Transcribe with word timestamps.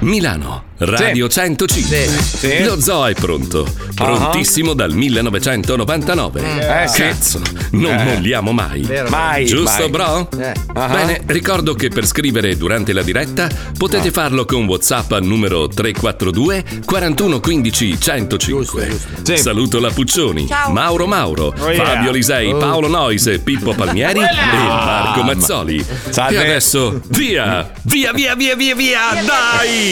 Milano, 0.00 0.64
Radio 0.78 1.28
105. 1.28 2.08
Sì. 2.08 2.64
Lo 2.64 2.80
zoo 2.80 3.04
è 3.04 3.12
pronto. 3.12 3.66
Prontissimo 3.94 4.72
dal 4.72 4.92
1999. 4.94 6.82
Eh, 6.84 6.88
sì. 6.88 7.02
Cazzo, 7.02 7.42
non 7.72 7.92
Eh. 7.98 8.04
molliamo 8.04 8.50
mai. 8.52 8.80
Vero. 8.80 9.10
Mai, 9.10 9.44
Giusto, 9.44 9.82
mai. 9.82 9.90
bro? 9.90 10.28
Eh. 10.38 10.52
Ah. 10.72 10.86
Bene, 10.88 11.20
ricordo 11.26 11.74
che 11.74 11.88
per 11.90 12.06
scrivere 12.06 12.56
durante 12.56 12.94
la 12.94 13.02
diretta 13.02 13.46
potete 13.76 14.10
farlo 14.10 14.46
con 14.46 14.64
WhatsApp 14.64 15.12
al 15.12 15.22
numero 15.24 15.68
342 15.68 16.64
41 16.86 17.40
15 17.40 18.00
105. 18.00 19.00
Saluto 19.34 19.80
la 19.80 19.90
Puccioni, 19.90 20.46
Ciao. 20.48 20.72
Mauro 20.72 21.06
Mauro, 21.06 21.54
Oh, 21.58 21.70
yeah. 21.70 21.84
Fabio 21.84 22.10
Lisei, 22.10 22.52
Oh. 22.52 22.56
Paolo 22.56 22.88
Noise, 22.88 23.38
Pippo 23.40 23.74
Palmieri 23.74 24.20
e 24.20 24.28
Marco 24.66 25.22
Mazzoli. 25.24 25.84
Salve. 26.08 26.36
E 26.36 26.46
adesso 26.46 27.02
via, 27.08 27.70
via, 27.82 28.12
via, 28.12 28.34
via, 28.34 28.54
via, 28.56 28.74
via, 28.74 28.98
dai! 29.26 29.88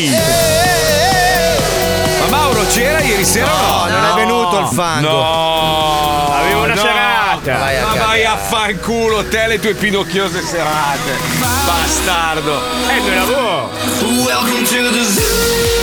Ma 2.21 2.27
Mauro 2.29 2.65
c'era 2.67 3.01
ieri 3.01 3.25
sera? 3.25 3.47
No, 3.47 3.83
o 3.83 3.89
non 3.89 4.05
è 4.05 4.15
venuto 4.15 4.59
il 4.61 4.67
fango. 4.67 5.09
No, 5.09 6.35
Avevo 6.35 6.63
una 6.65 6.75
no. 6.75 6.81
serata. 6.81 7.59
Vai 7.59 7.77
a 7.77 7.81
Ma 7.83 7.87
cagare. 7.93 8.07
vai 8.07 8.25
a 8.25 8.37
fanculo 8.37 9.25
te 9.25 9.45
e 9.45 9.47
le 9.49 9.59
tue 9.61 9.75
pinocchiose 9.75 10.43
serate. 10.43 11.17
Bastardo. 11.65 12.61
Eh, 12.89 13.01
non 13.01 13.15
lavoro. 13.15 13.71
Welcome 14.25 14.63
to 14.65 14.91
the 14.91 15.05
zoo. 15.05 15.78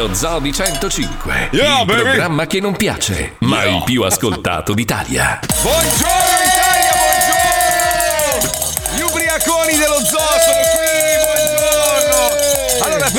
Lo 0.00 0.14
Zoo 0.14 0.38
di 0.40 0.50
105, 0.50 1.50
Yeah, 1.52 1.80
il 1.80 1.84
baby. 1.84 2.00
programma 2.00 2.46
che 2.46 2.58
non 2.58 2.74
piace, 2.74 3.36
ma 3.40 3.64
il 3.64 3.82
più 3.84 4.00
ascoltato 4.02 4.72
d'Italia. 4.72 5.38
Buongiorno 5.60 6.09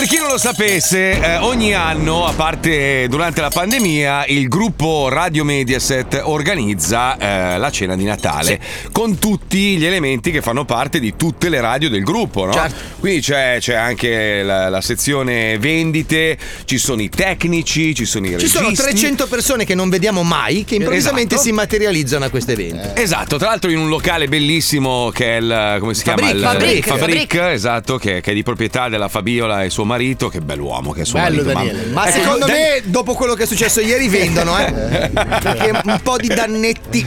per 0.02 0.10
chi 0.10 0.18
non 0.18 0.30
lo 0.30 0.40
sapesse, 0.40 1.12
eh, 1.12 1.38
ogni 1.38 1.76
anno, 1.76 2.26
a 2.26 2.34
parte 2.34 3.06
durante 3.08 3.40
la 3.40 3.50
pandemia, 3.50 4.26
il 4.26 4.48
gruppo 4.48 5.10
Radio 5.10 5.44
Mediaset 5.44 6.22
organizza 6.24 7.18
eh, 7.20 7.60
la 7.60 7.70
cena 7.70 7.96
di 7.96 8.04
Natale 8.04 8.60
con 8.92 9.20
tutti 9.20 9.78
gli 9.78 9.86
elementi 9.86 10.32
che 10.32 10.42
fanno 10.42 10.66
parte 10.66 11.00
di 11.00 11.16
tutte 11.16 11.50
le 11.50 11.62
radio 11.62 11.88
del 11.88 12.02
gruppo, 12.02 12.46
no? 12.46 12.68
Quindi 13.00 13.22
c'è, 13.22 13.58
c'è 13.60 13.76
anche 13.76 14.42
la, 14.42 14.70
la 14.70 14.82
sezione 14.82 15.60
vendite, 15.60 16.36
ci 16.66 16.80
sono 16.80 17.04
i 17.04 17.10
tecnici, 17.10 17.94
ci 17.94 18.06
sono 18.06 18.26
i 18.26 18.30
Ci 18.30 18.36
registi. 18.38 18.58
sono 18.58 18.72
300 18.72 19.28
persone 19.28 19.66
che 19.66 19.76
non 19.76 19.90
vediamo 19.90 20.24
mai 20.24 20.64
che 20.66 20.76
improvvisamente 20.76 21.36
Esatto. 21.36 21.48
si 21.48 21.54
materializzano 21.54 22.26
a 22.26 22.30
questo 22.30 22.54
evento. 22.54 22.96
Esatto, 22.96 23.38
tra 23.38 23.50
l'altro 23.50 23.70
in 23.70 23.78
un 23.78 23.88
locale 23.90 24.28
bellissimo 24.28 25.12
che 25.14 25.38
è 25.38 25.40
il 25.40 25.78
come 25.80 25.94
si 25.94 26.02
Fabric, 26.04 26.38
chiama? 26.38 26.54
Il 26.56 26.60
Fabric. 26.60 26.88
Fabric, 26.88 27.36
esatto, 27.36 27.98
che, 28.00 28.20
che 28.22 28.32
è 28.32 28.34
di 28.34 28.42
proprietà 28.42 28.90
della 28.90 29.08
Fabiola 29.08 29.64
e 29.64 29.70
suo 29.70 29.90
marito, 29.92 30.30
che 30.30 30.39
bell'uomo 30.42 30.92
che 30.92 31.02
è 31.02 31.06
suo 31.06 31.20
Bello 31.20 31.44
marito. 31.44 31.53
Daniele. 31.53 31.86
Ma 31.92 32.08
Ecco, 32.08 32.17
secondo 32.20 32.45
Dan- 32.45 32.56
me, 32.56 32.81
dopo 32.86 33.14
quello 33.14 33.34
che 33.34 33.44
è 33.44 33.45
successo 33.45 33.80
ieri, 33.81 34.08
vendono, 34.08 34.58
eh? 34.58 34.72
Perché 35.11 35.81
un 35.83 36.00
po' 36.02 36.17
di 36.17 36.28
dannetti. 36.28 37.06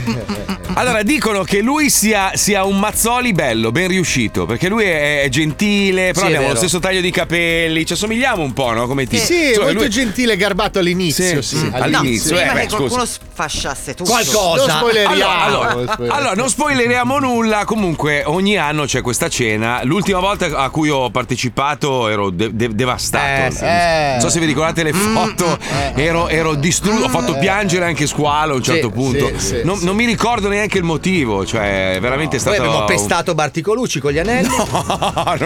Allora, 0.77 1.03
dicono 1.03 1.43
che 1.43 1.61
lui 1.61 1.89
sia, 1.89 2.31
sia 2.35 2.63
un 2.65 2.77
Mazzoli 2.79 3.31
bello, 3.31 3.71
ben 3.71 3.87
riuscito, 3.87 4.45
perché 4.45 4.67
lui 4.67 4.83
è, 4.83 5.21
è 5.23 5.29
gentile, 5.29 6.11
però 6.11 6.25
Sì, 6.27 6.31
è 6.33 6.35
abbiamo 6.35 6.51
lo 6.53 6.57
stesso 6.59 6.79
taglio 6.79 6.99
di 7.01 7.11
capelli, 7.11 7.85
ci 7.85 7.93
assomigliamo 7.93 8.43
un 8.43 8.51
po', 8.53 8.71
no? 8.73 8.85
Come 8.85 9.05
ti 9.07 9.17
Sì, 9.17 9.47
Insomma, 9.49 9.65
molto 9.67 9.79
lui- 9.81 9.89
gentile 9.89 10.33
e 10.33 10.37
garbato 10.37 10.79
all'inizio. 10.79 11.41
Sì, 11.41 11.55
Sì, 11.55 11.57
sì, 11.57 11.69
all'inizio, 11.71 12.35
Prima 12.35 12.51
eh, 12.51 12.53
beh, 12.53 12.59
che 12.61 12.75
qualcuno 12.75 13.05
scusa. 13.05 13.19
sfasciasse 13.33 13.93
tutto. 13.93 14.11
Non 14.11 14.21
spoileriamo. 14.69 15.13
Allora, 15.13 15.43
allora, 15.43 15.73
Non 15.73 15.83
spoileriamo. 15.85 16.13
allora, 16.19 16.33
non 16.35 16.49
spoileriamo 16.49 17.19
nulla. 17.19 17.63
Comunque, 17.65 18.23
ogni 18.25 18.57
anno 18.57 18.83
c'è 18.85 19.01
questa 19.01 19.29
cena. 19.29 19.81
L'ultima 19.83 20.19
volta 20.19 20.47
a 20.57 20.69
cui 20.69 20.89
ho 20.89 21.09
partecipato 21.09 22.09
ero 22.09 22.29
de- 22.31 22.49
de- 22.53 22.74
devastato. 22.75 23.47
Eh, 23.47 23.51
sì. 23.51 23.63
Non 23.65 24.19
so 24.19 24.29
se 24.29 24.39
vi 24.39 24.45
ricordate 24.45 24.83
le 24.83 24.93
foto, 24.93 25.57
ero, 25.95 26.27
ero 26.27 26.55
distrutto. 26.55 27.05
Ho 27.05 27.09
fatto 27.09 27.37
piangere 27.37 27.85
anche 27.85 28.05
squalo 28.07 28.53
a 28.53 28.55
un 28.57 28.63
certo 28.63 28.87
Sì, 28.87 28.93
punto. 28.93 29.31
sì, 29.37 29.45
sì, 29.45 29.61
non, 29.63 29.79
non 29.81 29.95
mi 29.95 30.05
ricordo 30.05 30.47
neanche 30.49 30.77
il 30.77 30.83
motivo. 30.83 31.45
Cioè, 31.45 31.97
veramente 32.01 32.37
è 32.37 32.41
Poi 32.41 32.53
stato. 32.53 32.67
abbiamo 32.69 32.85
pestato 32.85 33.33
Barticolucci 33.33 33.99
con 33.99 34.11
gli 34.11 34.19
anelli. 34.19 34.49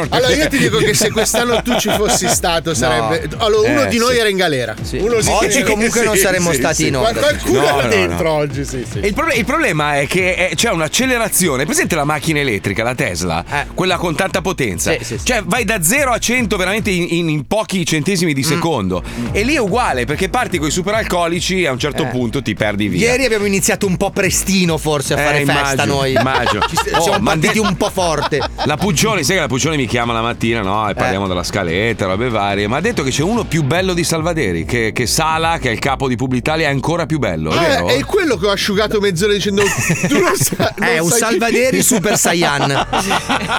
Allora 0.09 0.33
io 0.33 0.47
ti 0.47 0.57
dico 0.57 0.77
che 0.77 0.93
se 0.93 1.11
quest'anno 1.11 1.61
tu 1.61 1.77
ci 1.79 1.89
fossi 1.89 2.27
stato 2.27 2.73
sarebbe... 2.73 3.27
Allora 3.37 3.69
uno 3.69 3.83
Eh, 3.83 3.87
di 3.87 3.97
noi 3.97 4.13
sì. 4.13 4.19
era 4.19 4.29
in 4.29 4.37
galera. 4.37 4.75
Di 4.79 4.99
Oggi 4.99 5.63
comunque 5.63 6.03
non 6.03 6.15
saremmo 6.15 6.51
stati 6.53 6.87
in 6.87 6.95
onda. 6.97 7.19
Qualcuno 7.19 7.59
No, 7.59 7.65
era 7.67 7.83
no, 7.83 7.87
dentro 7.89 8.23
no. 8.29 8.33
oggi, 8.35 8.63
sì, 8.65 8.85
sì. 8.89 8.99
Il, 8.99 9.13
proble- 9.13 9.35
il 9.35 9.45
problema 9.45 9.99
è 9.99 10.07
che 10.07 10.47
eh, 10.49 10.55
c'è 10.55 10.69
un'accelerazione. 10.71 11.65
Presente 11.65 11.95
la 11.95 12.03
macchina 12.03 12.39
elettrica, 12.39 12.83
la 12.83 12.95
Tesla? 12.95 13.43
Quella 13.73 13.97
con 13.97 14.15
tanta 14.15 14.41
potenza. 14.41 14.95
Cioè, 15.23 15.43
vai 15.45 15.63
da 15.65 15.81
0 15.81 16.11
a 16.11 16.17
100 16.17 16.57
veramente 16.57 16.89
in, 16.89 17.05
in- 17.09 17.18
in 17.27 17.45
pochi 17.47 17.85
centesimi 17.85 18.31
Mm. 18.31 18.35
di 18.35 18.43
secondo. 18.43 19.03
E 19.31 19.43
lì 19.43 19.55
è 19.55 19.59
uguale, 19.59 20.05
perché 20.05 20.29
parti 20.29 20.57
con 20.57 20.67
i 20.67 20.71
superalcolici 20.71 21.63
e 21.63 21.67
a 21.67 21.71
un 21.71 21.79
certo 21.79 22.03
Eh. 22.03 22.07
punto 22.07 22.41
ti 22.41 22.53
perdi 22.53 22.87
via. 22.87 23.09
Ieri 23.09 23.25
abbiamo 23.25 23.45
iniziato 23.45 23.85
un 23.87 23.97
po' 23.97 24.11
prestino 24.11 24.77
forse 24.77 25.13
a 25.15 25.19
Eh, 25.19 25.23
fare 25.25 25.37
festa 25.45 25.51
immagino, 25.83 25.93
noi. 25.95 26.13
immagino. 26.13 26.61
Ci 26.69 26.75
Oh, 26.93 27.01
siamo 27.01 27.19
ma 27.19 27.31
partiti 27.31 27.53
de- 27.53 27.67
un 27.67 27.75
po' 27.75 27.89
forte. 27.89 28.39
La 28.65 28.77
Puccioni, 28.77 29.23
sai 29.23 29.35
che 29.35 29.41
la 29.41 29.47
Puccioni 29.47 29.75
mi 29.77 29.87
chiama 29.87 30.13
la 30.13 30.21
mattina, 30.21 30.61
no? 30.61 30.87
E 30.89 30.93
parliamo 30.93 31.27
della 31.27 31.43
scaletta, 31.43 32.05
robe 32.05 32.29
varie. 32.29 32.67
Ma 32.67 32.77
ha 32.77 32.81
detto 32.81 33.03
che 33.03 33.09
c'è 33.09 33.23
uno 33.23 33.43
più 33.45 33.63
bello 33.63 33.93
di 33.93 34.03
Salvaderi, 34.03 34.65
che, 34.65 34.91
che 34.93 35.05
Sala, 35.07 35.57
che 35.59 35.69
è 35.69 35.71
il 35.71 35.79
capo 35.79 36.07
di 36.07 36.15
Publitalia, 36.15 36.67
è 36.67 36.71
ancora 36.71 37.05
più 37.05 37.17
bello, 37.19 37.51
è 37.51 37.57
Ah, 37.57 37.61
vero? 37.61 37.87
è 37.87 38.03
quello 38.05 38.37
che 38.37 38.45
ho 38.47 38.51
asciugato 38.51 38.99
mezz'ora 38.99 39.33
dicendo 39.33 39.61
tu 40.07 40.19
non 40.19 40.35
sai, 40.35 40.67
non 40.77 40.87
È 40.87 40.99
un 40.99 41.09
sai 41.09 41.17
chi- 41.19 41.25
Salvaderi 41.25 41.81
Super 41.81 42.17
Saiyan. 42.17 42.87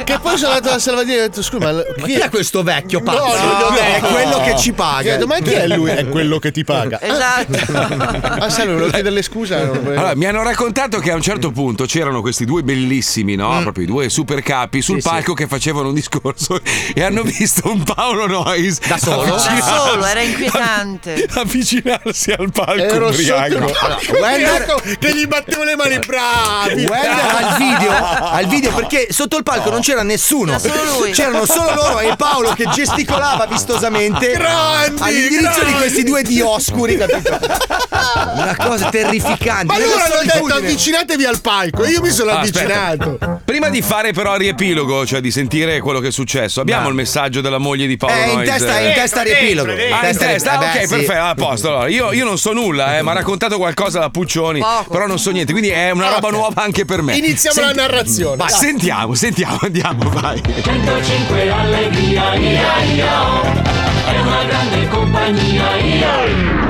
che 0.04 0.18
poi 0.20 0.36
sono 0.38 0.52
andato 0.54 0.74
da 0.74 0.78
Salvaderi 0.78 1.18
e 1.18 1.22
ho 1.22 1.26
detto 1.26 1.42
scusa 1.42 1.64
ma, 1.64 1.72
Ma 1.72 2.06
chi 2.06 2.12
è 2.14 2.28
questo 2.28 2.62
vecchio 2.62 3.00
pazzo? 3.02 3.18
No, 3.18 3.34
no, 3.58 3.68
no, 3.70 3.76
è 3.76 4.00
no. 4.00 4.08
quello 4.08 4.40
che 4.42 4.56
ci 4.58 4.72
paga. 4.72 5.02
Chiedo, 5.02 5.26
ma 5.26 5.38
chi 5.40 5.50
è 5.52 5.66
lui? 5.68 5.90
È 5.90 6.08
quello 6.08 6.38
che 6.38 6.50
ti 6.50 6.64
paga. 6.64 7.00
Esatto. 7.00 7.58
Ah, 8.22 8.48
sai, 8.50 8.66
volevo 8.66 8.90
chiederle 8.90 9.22
scusa. 9.22 9.58
Allora, 9.58 10.14
mi 10.14 10.26
hanno 10.26 10.42
raccontato 10.42 10.98
che 10.98 11.10
a 11.10 11.14
un 11.14 11.22
certo 11.22 11.50
punto 11.50 11.84
c'erano 11.84 12.20
questi 12.20 12.44
due 12.44 12.62
bellissimi, 12.62 13.34
no? 13.34 13.58
Proprio 13.62 13.84
i 13.84 13.86
due 13.86 14.08
super 14.08 14.42
capi 14.42 14.80
sul 14.82 14.88
Mm. 14.90 14.98
Sì, 14.98 15.02
sì. 15.02 15.08
palco 15.08 15.34
che 15.34 15.46
facevano 15.46 15.88
un 15.88 15.94
discorso 15.94 16.60
e 16.94 17.02
hanno 17.02 17.22
visto 17.22 17.70
un 17.70 17.82
Paolo 17.82 18.26
Noyes 18.26 18.80
Da 18.86 18.98
solo? 18.98 19.22
Da 19.24 19.34
avvicinarsi- 19.34 19.62
solo, 19.88 20.04
era 20.04 20.20
inquietante. 20.22 21.26
avvicinarsi 21.34 22.32
al 22.32 22.50
palco 22.52 22.82
Ero 22.82 23.08
ubriaco. 23.08 23.68
sotto 23.68 24.24
Ecco 24.26 24.82
che 24.98 25.14
gli 25.14 25.26
battevo 25.26 25.62
le 25.64 25.76
mani 25.76 25.98
bravi. 26.04 26.84
Al 26.86 27.56
video, 27.58 27.92
al 27.92 28.46
video 28.46 28.72
perché 28.72 29.08
sotto 29.10 29.36
il 29.36 29.42
palco 29.42 29.70
non 29.70 29.80
c'era 29.80 30.02
nessuno. 30.02 30.56
C'era 30.58 30.74
solo 30.76 30.98
lui. 30.98 31.10
C'erano 31.12 31.44
solo 31.46 31.74
loro 31.74 32.00
e 32.00 32.14
Paolo 32.16 32.52
che 32.52 32.66
gesticolava 32.72 33.39
vistosamente 33.46 34.32
Grandi, 34.32 35.02
all'indirizzo 35.02 35.50
di 35.50 35.70
grandi. 35.70 35.72
questi 35.74 36.02
due 36.04 36.22
dioscuri, 36.22 36.96
capito? 36.96 37.38
Una 38.34 38.56
cosa 38.56 38.88
terrificante. 38.88 39.66
Ma 39.66 39.78
loro 39.78 39.98
hanno 39.98 40.22
detto 40.24 40.54
avvicinatevi 40.54 41.24
al 41.24 41.40
palco. 41.40 41.84
Io 41.86 42.00
mi 42.00 42.10
sono 42.10 42.30
Ah, 42.30 42.40
aspetta. 42.40 42.86
avvicinato. 42.88 43.40
Prima 43.44 43.68
di 43.68 43.82
fare 43.82 44.12
però 44.12 44.34
il 44.34 44.40
riepilogo, 44.40 45.04
cioè 45.06 45.20
di 45.20 45.30
sentire 45.30 45.80
quello 45.80 46.00
che 46.00 46.08
è 46.08 46.12
successo, 46.12 46.60
abbiamo 46.60 46.88
il 46.88 46.94
messaggio 46.94 47.40
della 47.40 47.58
moglie 47.58 47.86
di 47.86 47.96
Paolo 47.96 48.14
Eh, 48.14 48.30
in 48.32 48.42
testa, 48.44 48.78
in 48.80 48.92
testa 48.94 49.22
riepilogo. 49.22 49.70
Ah, 49.72 50.08
in 50.08 50.16
testa? 50.16 50.54
eh, 50.54 50.56
Ah, 50.56 50.58
ok, 50.58 50.80
sì. 50.82 50.88
perfetto, 50.88 51.20
a 51.22 51.34
posto. 51.34 51.68
Allora, 51.68 51.88
io, 51.88 52.12
io 52.12 52.24
non 52.24 52.38
so 52.38 52.52
nulla, 52.52 52.98
eh, 52.98 53.02
mi 53.02 53.08
ha 53.10 53.12
raccontato 53.12 53.56
qualcosa 53.58 53.98
la 54.00 54.10
Puccioni, 54.10 54.60
Poco. 54.60 54.90
però 54.90 55.06
non 55.06 55.18
so 55.18 55.30
niente, 55.30 55.52
quindi 55.52 55.70
è 55.70 55.90
una 55.90 56.08
roba 56.10 56.28
Ok. 56.28 56.32
nuova 56.32 56.62
anche 56.62 56.84
per 56.84 57.02
me. 57.02 57.16
Iniziamo 57.16 57.60
la 57.60 57.72
narrazione. 57.72 58.36
Ma 58.36 58.48
sentiamo, 58.48 59.14
sentiamo, 59.14 59.58
andiamo, 59.62 60.08
vai. 60.10 60.40
105 60.62 61.50
allegria, 61.50 62.34
ia, 62.34 62.82
ia. 62.84 63.29
È 64.06 64.20
una 64.20 64.44
grande 64.44 64.88
compagnia, 64.88 65.76
ia. 65.76 66.24
Eh. 66.24 66.60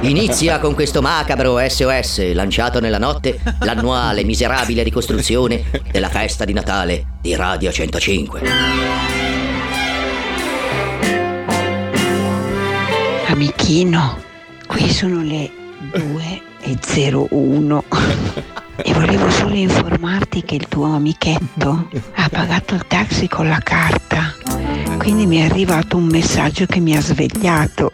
Inizia 0.00 0.60
con 0.60 0.74
questo 0.74 1.02
macabro 1.02 1.58
SOS 1.66 2.32
lanciato 2.32 2.78
nella 2.80 2.98
notte 2.98 3.40
l'annuale 3.60 4.22
miserabile 4.22 4.82
ricostruzione 4.82 5.64
della 5.90 6.08
festa 6.08 6.44
di 6.44 6.52
Natale 6.52 7.06
di 7.20 7.34
Radio 7.34 7.72
105. 7.72 8.40
Amichino, 13.26 14.22
qui 14.66 14.88
sono 14.90 15.22
le 15.22 15.50
2.01 15.92 16.55
e 18.76 18.92
volevo 18.92 19.30
solo 19.30 19.54
informarti 19.54 20.42
che 20.42 20.56
il 20.56 20.66
tuo 20.68 20.94
amichetto 20.94 21.88
ha 22.14 22.28
pagato 22.28 22.74
il 22.74 22.86
taxi 22.86 23.28
con 23.28 23.48
la 23.48 23.60
carta, 23.62 24.34
quindi 24.98 25.26
mi 25.26 25.38
è 25.38 25.44
arrivato 25.44 25.96
un 25.96 26.06
messaggio 26.06 26.66
che 26.66 26.80
mi 26.80 26.96
ha 26.96 27.00
svegliato. 27.00 27.92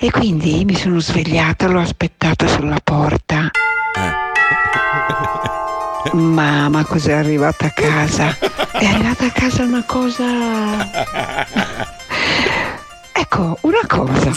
E 0.00 0.10
quindi 0.10 0.64
mi 0.64 0.76
sono 0.76 1.00
svegliata, 1.00 1.66
l'ho 1.66 1.80
aspettato 1.80 2.46
sulla 2.46 2.78
porta 2.82 3.50
Mamma, 6.12 6.84
cos'è 6.84 7.12
arrivata 7.12 7.66
a 7.66 7.70
casa? 7.70 8.36
È 8.72 8.84
arrivata 8.84 9.26
a 9.26 9.30
casa 9.30 9.62
una 9.64 9.84
cosa. 9.84 10.24
Ecco, 13.12 13.58
una 13.62 13.86
cosa. 13.86 14.32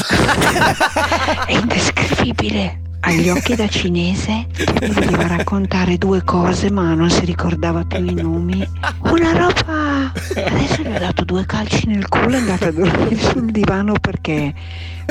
È 1.45 1.53
indescrivibile. 1.53 2.80
Ha 3.03 3.11
gli 3.13 3.29
occhi 3.29 3.55
da 3.55 3.67
cinese, 3.67 4.45
voleva 4.93 5.25
raccontare 5.25 5.97
due 5.97 6.23
cose 6.23 6.69
ma 6.69 6.93
non 6.93 7.09
si 7.09 7.25
ricordava 7.25 7.83
più 7.83 8.05
i 8.05 8.13
nomi. 8.13 8.65
Una 8.99 9.31
roba... 9.31 10.11
Adesso 10.35 10.83
gli 10.83 10.95
ho 10.95 10.99
dato 10.99 11.25
due 11.25 11.43
calci 11.47 11.87
nel 11.87 12.07
culo 12.07 12.29
e 12.29 12.33
è 12.33 12.37
andata 12.37 12.67
a 12.67 12.71
dormire 12.71 13.17
sul 13.17 13.49
divano 13.51 13.93
perché 13.99 14.53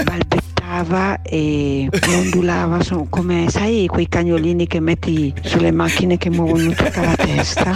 balbettava 0.05 1.21
e 1.23 1.89
ondulava 2.09 2.79
come 3.09 3.51
sai 3.51 3.87
quei 3.89 4.09
cagnolini 4.09 4.69
che 4.69 4.79
metti 4.79 5.35
sulle 5.43 5.73
macchine 5.73 6.17
che 6.17 6.31
muovono 6.31 6.71
tutta 6.71 7.03
la 7.03 7.17
testa. 7.17 7.73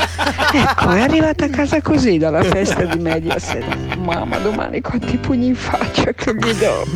Ecco, 0.52 0.90
è 0.90 1.00
arrivata 1.00 1.46
a 1.46 1.48
casa 1.48 1.82
così 1.82 2.18
dalla 2.18 2.42
festa 2.44 2.84
di 2.84 3.00
Mediaset. 3.00 3.96
Mamma, 3.96 4.38
domani 4.38 4.80
quanti 4.80 5.16
pugni 5.16 5.48
in 5.48 5.56
faccia 5.56 6.12
che 6.12 6.32
mi 6.34 6.54
do. 6.54 6.86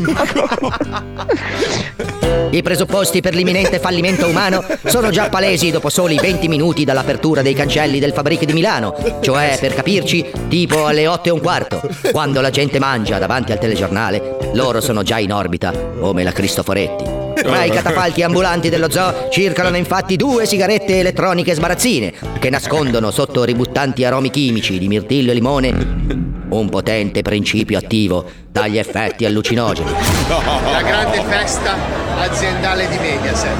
I 2.51 2.63
presupposti 2.63 3.21
per 3.21 3.35
l'imminente 3.35 3.79
fallimento 3.79 4.27
umano 4.27 4.65
sono 4.87 5.11
già 5.11 5.29
palesi 5.29 5.71
dopo 5.71 5.91
soli 5.91 6.17
20 6.17 6.49
minuti 6.49 6.85
dall'apertura 6.85 7.43
dei 7.43 7.55
cancelli 7.55 7.99
del 7.99 8.13
Fabric 8.13 8.45
di 8.45 8.53
Milano, 8.53 8.95
cioè 9.21 9.59
per 9.61 9.75
capirci, 9.75 10.31
tipo 10.49 10.87
alle 10.87 11.07
8 11.07 11.29
e 11.29 11.33
un 11.33 11.41
quarto. 11.41 11.81
Quando 12.11 12.41
la 12.41 12.51
gente 12.51 12.79
mangia 12.79 13.19
davanti 13.19 13.53
al 13.53 13.59
telegiornale, 13.59 14.39
loro 14.55 14.81
sono 14.81 15.03
già 15.03 15.19
in 15.19 15.33
orbita, 15.33 15.73
come 15.73 16.23
la 16.23 16.33
Cristoforetti. 16.33 17.17
Tra 17.35 17.65
i 17.65 17.71
catafalchi 17.71 18.23
ambulanti 18.23 18.69
dello 18.69 18.91
zoo 18.91 19.29
circolano 19.31 19.77
infatti 19.77 20.17
due 20.17 20.45
sigarette 20.45 20.99
elettroniche 20.99 21.55
sbarazzine 21.55 22.13
che 22.41 22.51
nascondono 22.51 23.13
sotto 23.13 23.45
ributtanti 23.45 24.05
aromi 24.05 24.31
chimici 24.31 24.79
di 24.79 24.89
mirtillo 24.89 25.31
e 25.31 25.35
limone 25.35 26.38
un 26.51 26.69
potente 26.69 27.23
principio 27.23 27.79
attivo 27.79 28.25
dagli 28.51 28.79
effetti 28.79 29.25
allucinogeni. 29.25 29.91
La 30.29 30.83
grande 30.83 31.23
festa 31.23 31.77
aziendale 32.19 32.89
di 32.89 32.99
Mediaset. 32.99 33.57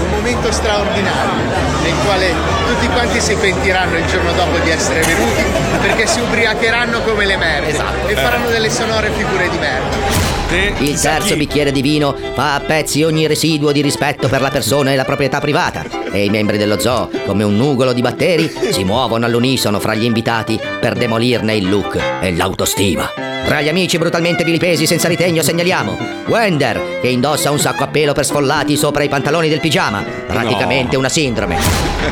Un 0.00 0.10
momento 0.10 0.52
straordinario 0.52 1.44
nel 1.82 1.94
quale 2.04 2.32
tutti 2.66 2.86
quanti 2.88 3.20
si 3.20 3.34
pentiranno 3.34 3.96
il 3.96 4.06
giorno 4.06 4.32
dopo 4.32 4.58
di 4.58 4.70
essere 4.70 5.00
venuti 5.00 5.42
perché 5.80 6.06
si 6.06 6.20
ubriacheranno 6.20 7.00
come 7.02 7.26
le 7.26 7.36
merde 7.36 7.70
e 8.06 8.14
faranno 8.14 8.48
delle 8.48 8.70
sonore 8.70 9.10
figure 9.10 9.48
di 9.48 9.58
merda. 9.58 10.27
Il 10.50 10.98
terzo 10.98 11.36
bicchiere 11.36 11.70
di 11.70 11.82
vino 11.82 12.16
fa 12.32 12.54
a 12.54 12.60
pezzi 12.60 13.02
ogni 13.02 13.26
residuo 13.26 13.70
di 13.70 13.82
rispetto 13.82 14.28
per 14.28 14.40
la 14.40 14.48
persona 14.48 14.92
e 14.92 14.96
la 14.96 15.04
proprietà 15.04 15.40
privata 15.40 15.84
e 16.10 16.24
i 16.24 16.30
membri 16.30 16.56
dello 16.56 16.78
zoo, 16.78 17.10
come 17.26 17.44
un 17.44 17.54
nugolo 17.54 17.92
di 17.92 18.00
batteri, 18.00 18.50
si 18.70 18.82
muovono 18.82 19.26
all'unisono 19.26 19.78
fra 19.78 19.94
gli 19.94 20.04
invitati 20.04 20.58
per 20.80 20.94
demolirne 20.94 21.54
il 21.54 21.68
look 21.68 22.00
e 22.22 22.34
l'autostima. 22.34 23.27
Tra 23.44 23.60
gli 23.60 23.68
amici 23.68 23.98
brutalmente 23.98 24.44
vilipesi 24.44 24.86
senza 24.86 25.08
ritegno 25.08 25.42
segnaliamo 25.42 26.16
Wender, 26.26 27.00
che 27.00 27.08
indossa 27.08 27.50
un 27.50 27.58
sacco 27.58 27.84
a 27.84 27.86
pelo 27.86 28.12
per 28.12 28.26
sfollati 28.26 28.76
sopra 28.76 29.02
i 29.02 29.08
pantaloni 29.08 29.48
del 29.48 29.60
pigiama, 29.60 30.04
praticamente 30.26 30.96
una 30.96 31.08
sindrome. 31.08 31.56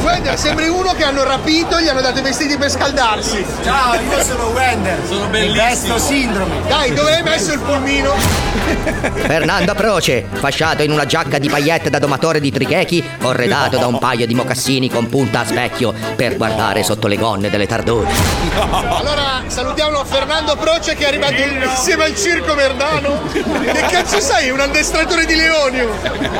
Guarda, 0.00 0.36
sembri 0.36 0.68
uno 0.68 0.92
che 0.92 1.04
hanno 1.04 1.22
rapito 1.22 1.76
e 1.76 1.84
gli 1.84 1.88
hanno 1.88 2.00
dato 2.00 2.18
i 2.18 2.22
vestiti 2.22 2.56
per 2.56 2.70
scaldarsi. 2.70 3.44
Ciao, 3.62 3.94
io 3.94 4.22
sono 4.22 4.46
Wender. 4.48 4.98
Sono 5.06 5.26
bellissimo. 5.26 5.98
sindrome. 5.98 6.54
Dai, 6.66 6.94
dove 6.94 7.16
hai 7.16 7.22
messo 7.22 7.52
il 7.52 7.60
pulmino? 7.60 8.14
Fernando 9.26 9.74
Proce, 9.74 10.26
fasciato 10.32 10.82
in 10.82 10.90
una 10.90 11.04
giacca 11.04 11.38
di 11.38 11.48
paillette 11.48 11.90
da 11.90 11.98
domatore 11.98 12.40
di 12.40 12.50
trichechi, 12.50 13.04
corredato 13.20 13.76
da 13.76 13.86
un 13.86 13.98
paio 13.98 14.26
di 14.26 14.34
mocassini 14.34 14.88
con 14.88 15.08
punta 15.08 15.40
a 15.40 15.44
specchio 15.44 15.92
per 16.16 16.36
guardare 16.36 16.82
sotto 16.82 17.06
le 17.06 17.16
gonne 17.16 17.50
delle 17.50 17.66
tardone. 17.66 18.10
Allora 18.70 19.42
salutiamo 19.46 20.04
Fernando 20.04 20.56
Proce 20.56 20.94
che 20.94 21.06
è 21.06 21.10
arrivato 21.24 21.64
insieme 21.70 22.04
al 22.04 22.16
circo 22.16 22.54
Verdano. 22.54 23.20
Che 23.32 23.84
cazzo 23.90 24.20
sei? 24.20 24.50
Un 24.50 24.60
addestratore 24.60 25.26
di 25.26 25.34
Leonio? 25.34 25.90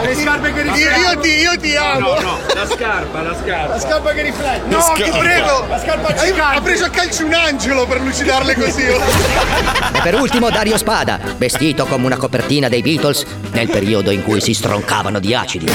Le 0.03 0.15
scarpe 0.15 0.53
che 0.53 0.63
riflettono. 0.63 1.13
Io, 1.13 1.21
ti, 1.21 1.29
io 1.31 1.59
ti 1.59 1.77
amo. 1.77 2.15
La 2.55 2.67
scarpa, 2.67 3.23
la 3.23 3.35
scarpa. 3.35 3.75
La 3.75 3.81
scarpa 3.81 4.13
che 4.13 4.23
riflette. 4.23 4.75
No, 4.75 4.93
ti 4.95 5.11
prego. 5.11 5.67
La 5.69 5.81
scarpa 5.81 6.15
Ha 6.55 6.61
preso 6.61 6.85
a 6.85 6.91
calci 6.91 7.23
un 7.23 7.35
angelo 7.35 7.87
per 7.87 8.01
lucidarle 8.01 8.55
così. 8.55 8.85
E 8.85 10.01
per 10.03 10.15
ultimo 10.15 10.51
Dario 10.51 10.77
Spada, 10.77 11.19
vestito 11.37 11.87
come 11.87 12.07
una 12.07 12.17
copertina 12.17 12.69
dei 12.69 12.83
Beatles 12.83 13.25
nel 13.53 13.69
periodo 13.69 14.11
in 14.11 14.23
cui 14.23 14.41
si 14.41 14.55
stroncavano 14.55 15.19
di 15.19 15.35
acidi. 15.35 15.71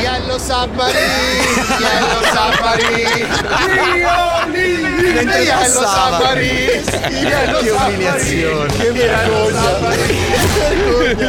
Yellow 0.00 0.38
Submarine, 0.38 0.98
Yellow 1.80 2.22
Submarine. 2.22 3.36
Mentre 3.66 3.98
Yellow 3.98 4.87
Submarine, 5.08 6.82
Yellow 7.10 7.62
Che 7.62 7.70
umiliazione. 7.70 8.76
Che 8.76 8.92
vergogna. 8.92 10.27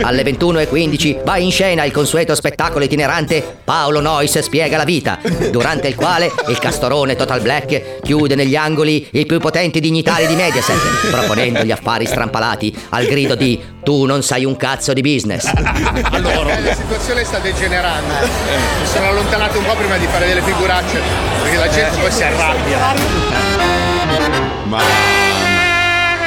Alle 0.02 0.24
21.15 0.24 1.24
va 1.24 1.38
in 1.38 1.52
scena 1.52 1.84
il 1.84 1.92
consueto 1.92 2.36
spettacolo 2.36 2.84
itinerante 2.84 3.60
Paolo 3.64 4.00
Nois 4.02 4.40
spiega 4.40 4.78
la 4.78 4.84
vita, 4.84 5.20
durante 5.52 5.88
il 5.88 5.96
quale 5.96 6.32
il 6.48 6.58
castorone 6.60 7.16
Total 7.16 7.42
Black 7.42 8.02
chiude 8.02 8.36
negli 8.36 8.56
angoli 8.56 9.08
i 9.12 9.26
più 9.26 9.40
potenti 9.40 9.80
dignitari 9.80 10.28
di 10.28 10.36
Mediaset, 10.36 11.10
proponendo 11.10 11.64
gli 11.64 11.72
affari 11.72 12.06
strampalati 12.06 12.76
al 12.90 13.06
grido 13.06 13.36
di 13.36 13.78
tu 13.84 14.06
non 14.06 14.22
sai 14.22 14.46
un 14.46 14.56
cazzo 14.58 14.94
di 14.94 15.02
business. 15.02 15.46
Eh, 15.46 16.22
La 16.22 16.76
situazione 16.76 17.24
sta 17.24 17.40
degenerando. 17.40 18.14
Mi 18.14 18.86
sono 18.86 19.08
allontanato 19.08 19.58
un 19.58 19.66
po' 19.66 19.76
prima 19.76 19.98
di 19.98 20.06
fare 20.08 20.28
delle 20.28 20.42
figuracce, 20.42 21.00
perché 21.42 21.58
la 21.58 21.70
gente 21.70 21.98
poi 22.00 22.12
si 22.12 22.24
arrabbia. 22.24 22.78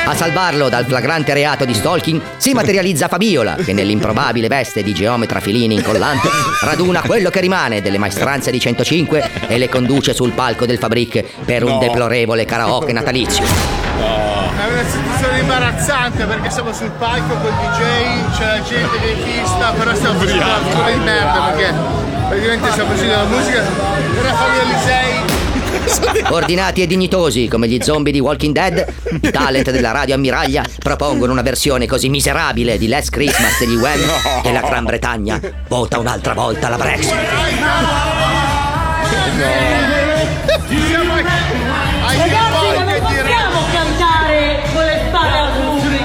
A 0.04 0.14
salvarlo 0.14 0.68
dal 0.68 0.84
flagrante 0.84 1.32
reato 1.32 1.64
di 1.64 1.72
stalking 1.74 2.20
si 2.36 2.52
materializza 2.52 3.08
Fabiola, 3.08 3.54
che 3.54 3.72
nell'improbabile 3.72 4.48
veste 4.48 4.82
di 4.82 4.92
geometra 4.92 5.40
filini 5.40 5.74
incollante 5.74 6.28
raduna 6.62 7.00
quello 7.02 7.30
che 7.30 7.40
rimane 7.40 7.80
delle 7.80 7.98
maestranze 7.98 8.50
di 8.50 8.58
105 8.60 9.30
e 9.46 9.58
le 9.58 9.68
conduce 9.68 10.12
sul 10.12 10.32
palco 10.32 10.66
del 10.66 10.78
Fabric 10.78 11.24
per 11.44 11.64
un 11.64 11.70
No. 11.72 11.78
deplorevole 11.78 12.44
karaoke 12.44 12.92
natalizio. 12.92 13.44
È 13.44 14.70
una 14.70 14.84
situazione 14.88 15.38
imbarazzante 15.38 16.24
perché 16.24 16.50
siamo 16.50 16.72
sul 16.72 16.90
palco 16.98 17.34
col 17.34 17.52
DJ, 17.52 18.36
c'è 18.36 18.44
la 18.46 18.62
gente 18.62 18.98
che 18.98 19.06
è 19.06 19.16
in 19.16 19.22
pista, 19.22 19.70
però 19.70 19.94
stiamo 19.94 20.18
facendo 20.18 20.44
una 20.44 20.90
di 20.90 20.98
merda 20.98 21.40
perché 21.52 21.74
praticamente 22.28 22.70
stiamo 22.72 22.90
facendo 22.90 23.14
la 23.14 23.24
musica 23.24 23.58
la 23.60 24.34
famiglia 24.34 24.62
Lisei. 24.64 25.31
Ordinati 26.30 26.82
e 26.82 26.86
dignitosi 26.86 27.48
come 27.48 27.68
gli 27.68 27.78
zombie 27.82 28.12
di 28.12 28.20
Walking 28.20 28.54
Dead, 28.54 28.86
i 29.20 29.30
talent 29.30 29.70
della 29.70 29.90
radio 29.90 30.14
ammiraglia 30.14 30.64
propongono 30.78 31.32
una 31.32 31.42
versione 31.42 31.86
così 31.86 32.08
miserabile 32.08 32.78
di 32.78 32.88
Last 32.88 33.10
Christmas 33.10 33.58
degli 33.58 33.76
Wham 33.76 34.00
che 34.42 34.52
la 34.52 34.60
Gran 34.60 34.84
Bretagna 34.84 35.40
vota 35.68 35.98
un'altra 35.98 36.34
volta 36.34 36.68
la 36.68 36.76
Brexit. 36.76 37.14
Ragazzi, 42.14 42.68
non 42.76 42.84
possiamo 43.00 43.60
cantare 43.72 44.62
con 44.72 44.84
le 44.84 45.00
spalle 45.08 45.38
al 45.38 45.50
pubblico. 45.52 46.04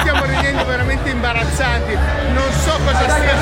Stiamo 0.00 0.24
rendendo 0.24 0.64
veramente 0.64 1.10
imbarazzanti. 1.10 1.92
Non 2.32 2.50
so 2.64 2.78
cosa 2.84 3.08
stia 3.08 3.36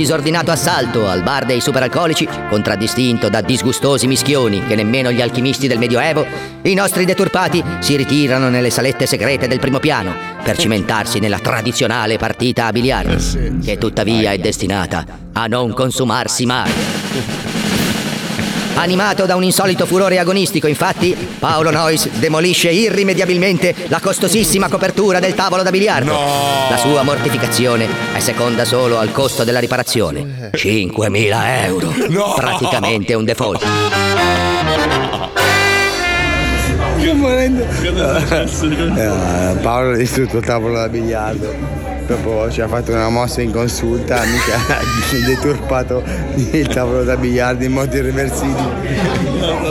disordinato 0.00 0.50
assalto 0.50 1.06
al 1.06 1.22
bar 1.22 1.44
dei 1.44 1.60
superalcolici, 1.60 2.26
contraddistinto 2.48 3.28
da 3.28 3.42
disgustosi 3.42 4.06
mischioni 4.06 4.64
che 4.66 4.74
nemmeno 4.74 5.12
gli 5.12 5.20
alchimisti 5.20 5.68
del 5.68 5.76
Medioevo, 5.76 6.24
i 6.62 6.72
nostri 6.72 7.04
deturpati 7.04 7.62
si 7.80 7.96
ritirano 7.96 8.48
nelle 8.48 8.70
salette 8.70 9.04
segrete 9.04 9.46
del 9.46 9.58
primo 9.58 9.78
piano 9.78 10.14
per 10.42 10.56
cimentarsi 10.56 11.18
nella 11.18 11.38
tradizionale 11.38 12.16
partita 12.16 12.64
a 12.64 12.72
biliardo, 12.72 13.18
che 13.62 13.76
tuttavia 13.76 14.32
è 14.32 14.38
destinata 14.38 15.04
a 15.34 15.46
non 15.46 15.74
consumarsi 15.74 16.46
mai. 16.46 17.59
Animato 18.74 19.26
da 19.26 19.36
un 19.36 19.42
insolito 19.44 19.84
furore 19.84 20.18
agonistico, 20.18 20.66
infatti, 20.66 21.14
Paolo 21.38 21.70
Nois 21.70 22.08
demolisce 22.08 22.70
irrimediabilmente 22.70 23.74
la 23.88 24.00
costosissima 24.00 24.68
copertura 24.68 25.20
del 25.20 25.34
tavolo 25.34 25.62
da 25.62 25.70
biliardo. 25.70 26.12
La 26.70 26.76
sua 26.78 27.02
mortificazione 27.02 27.86
è 28.14 28.20
seconda 28.20 28.64
solo 28.64 28.98
al 28.98 29.12
costo 29.12 29.44
della 29.44 29.58
riparazione. 29.58 30.50
5.000 30.52 31.64
euro. 31.64 31.92
Praticamente 32.34 33.14
un 33.14 33.24
default. 33.24 33.64
Eh, 38.96 39.56
Paolo 39.62 39.92
ha 39.92 39.96
distrutto 39.96 40.38
il 40.38 40.44
tavolo 40.44 40.74
da 40.74 40.88
biliardo. 40.88 41.89
Dopo 42.10 42.50
ci 42.50 42.60
ha 42.60 42.66
fatto 42.66 42.90
una 42.90 43.08
mossa 43.08 43.40
in 43.40 43.52
consulta, 43.52 44.24
mica 44.24 44.56
ha 44.76 44.80
deturpato 45.24 46.02
il 46.34 46.66
tavolo 46.66 47.04
da 47.04 47.16
biliardo 47.16 47.64
in 47.64 47.72
modo 47.72 47.96
irreversibile. 47.96 49.68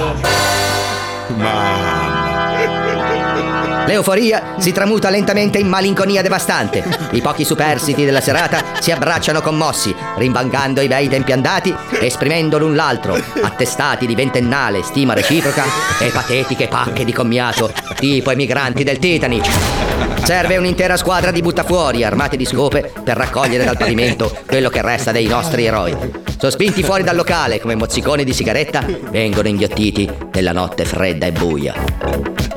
L'euforia 3.87 4.55
si 4.59 4.71
tramuta 4.71 5.09
lentamente 5.09 5.57
in 5.57 5.67
malinconia 5.67 6.21
devastante. 6.21 6.83
I 7.11 7.21
pochi 7.21 7.43
superstiti 7.43 8.05
della 8.05 8.21
serata 8.21 8.63
si 8.79 8.91
abbracciano 8.91 9.41
commossi, 9.41 9.93
rimvangando 10.15 10.79
i 10.79 10.87
bei 10.87 11.09
tempi 11.09 11.33
andati, 11.33 11.75
esprimendo 11.99 12.57
l'un 12.57 12.75
l'altro, 12.75 13.15
attestati 13.41 14.05
di 14.05 14.15
ventennale 14.15 14.83
stima 14.83 15.13
reciproca 15.13 15.63
e 15.99 16.09
patetiche 16.11 16.67
pacche 16.67 17.03
di 17.03 17.11
commiato, 17.11 17.73
tipo 17.95 18.31
i 18.31 18.35
migranti 18.35 18.83
del 18.83 18.99
Titanic. 18.99 19.98
Serve 20.29 20.57
un'intera 20.57 20.95
squadra 20.95 21.31
di 21.31 21.41
buttafuori 21.41 22.03
armati 22.03 22.37
di 22.37 22.45
scope 22.45 22.91
per 23.03 23.17
raccogliere 23.17 23.63
dal 23.63 23.77
pavimento 23.77 24.31
quello 24.45 24.69
che 24.69 24.83
resta 24.83 25.11
dei 25.11 25.25
nostri 25.25 25.65
eroi. 25.65 25.97
Sospinti 26.37 26.83
fuori 26.83 27.01
dal 27.01 27.15
locale 27.15 27.59
come 27.59 27.73
mozziconi 27.73 28.23
di 28.23 28.31
sigaretta, 28.31 28.85
vengono 29.09 29.47
inghiottiti 29.47 30.07
nella 30.33 30.51
notte 30.51 30.85
fredda 30.85 31.25
e 31.25 31.31
buia. 31.31 31.73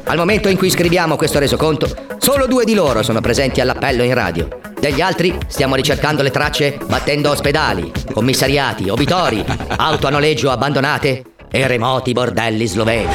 Al 0.05 0.19
momento 0.19 0.51
in 0.51 0.59
cui 0.59 0.69
scriviamo 0.69 1.17
questo 1.17 1.39
resoconto, 1.39 1.89
solo 2.19 2.47
due 2.47 2.67
di 2.67 2.75
loro 2.75 3.03
sono 3.03 3.23
presenti 3.23 3.63
all'appello 3.63 4.03
in 4.03 4.13
radio. 4.13 4.49
Degli 4.79 5.01
altri 5.01 5.35
stiamo 5.47 5.75
ricercando 5.75 6.23
le 6.23 6.31
tracce 6.31 6.77
battendo 6.87 7.31
ospedali, 7.31 7.91
commissariati, 8.13 8.91
obitori, 8.91 9.43
auto 9.77 10.07
a 10.07 10.11
noleggio 10.11 10.51
abbandonate 10.51 11.23
e 11.51 11.67
remoti 11.67 12.13
bordelli 12.13 12.67
sloveni. 12.67 13.09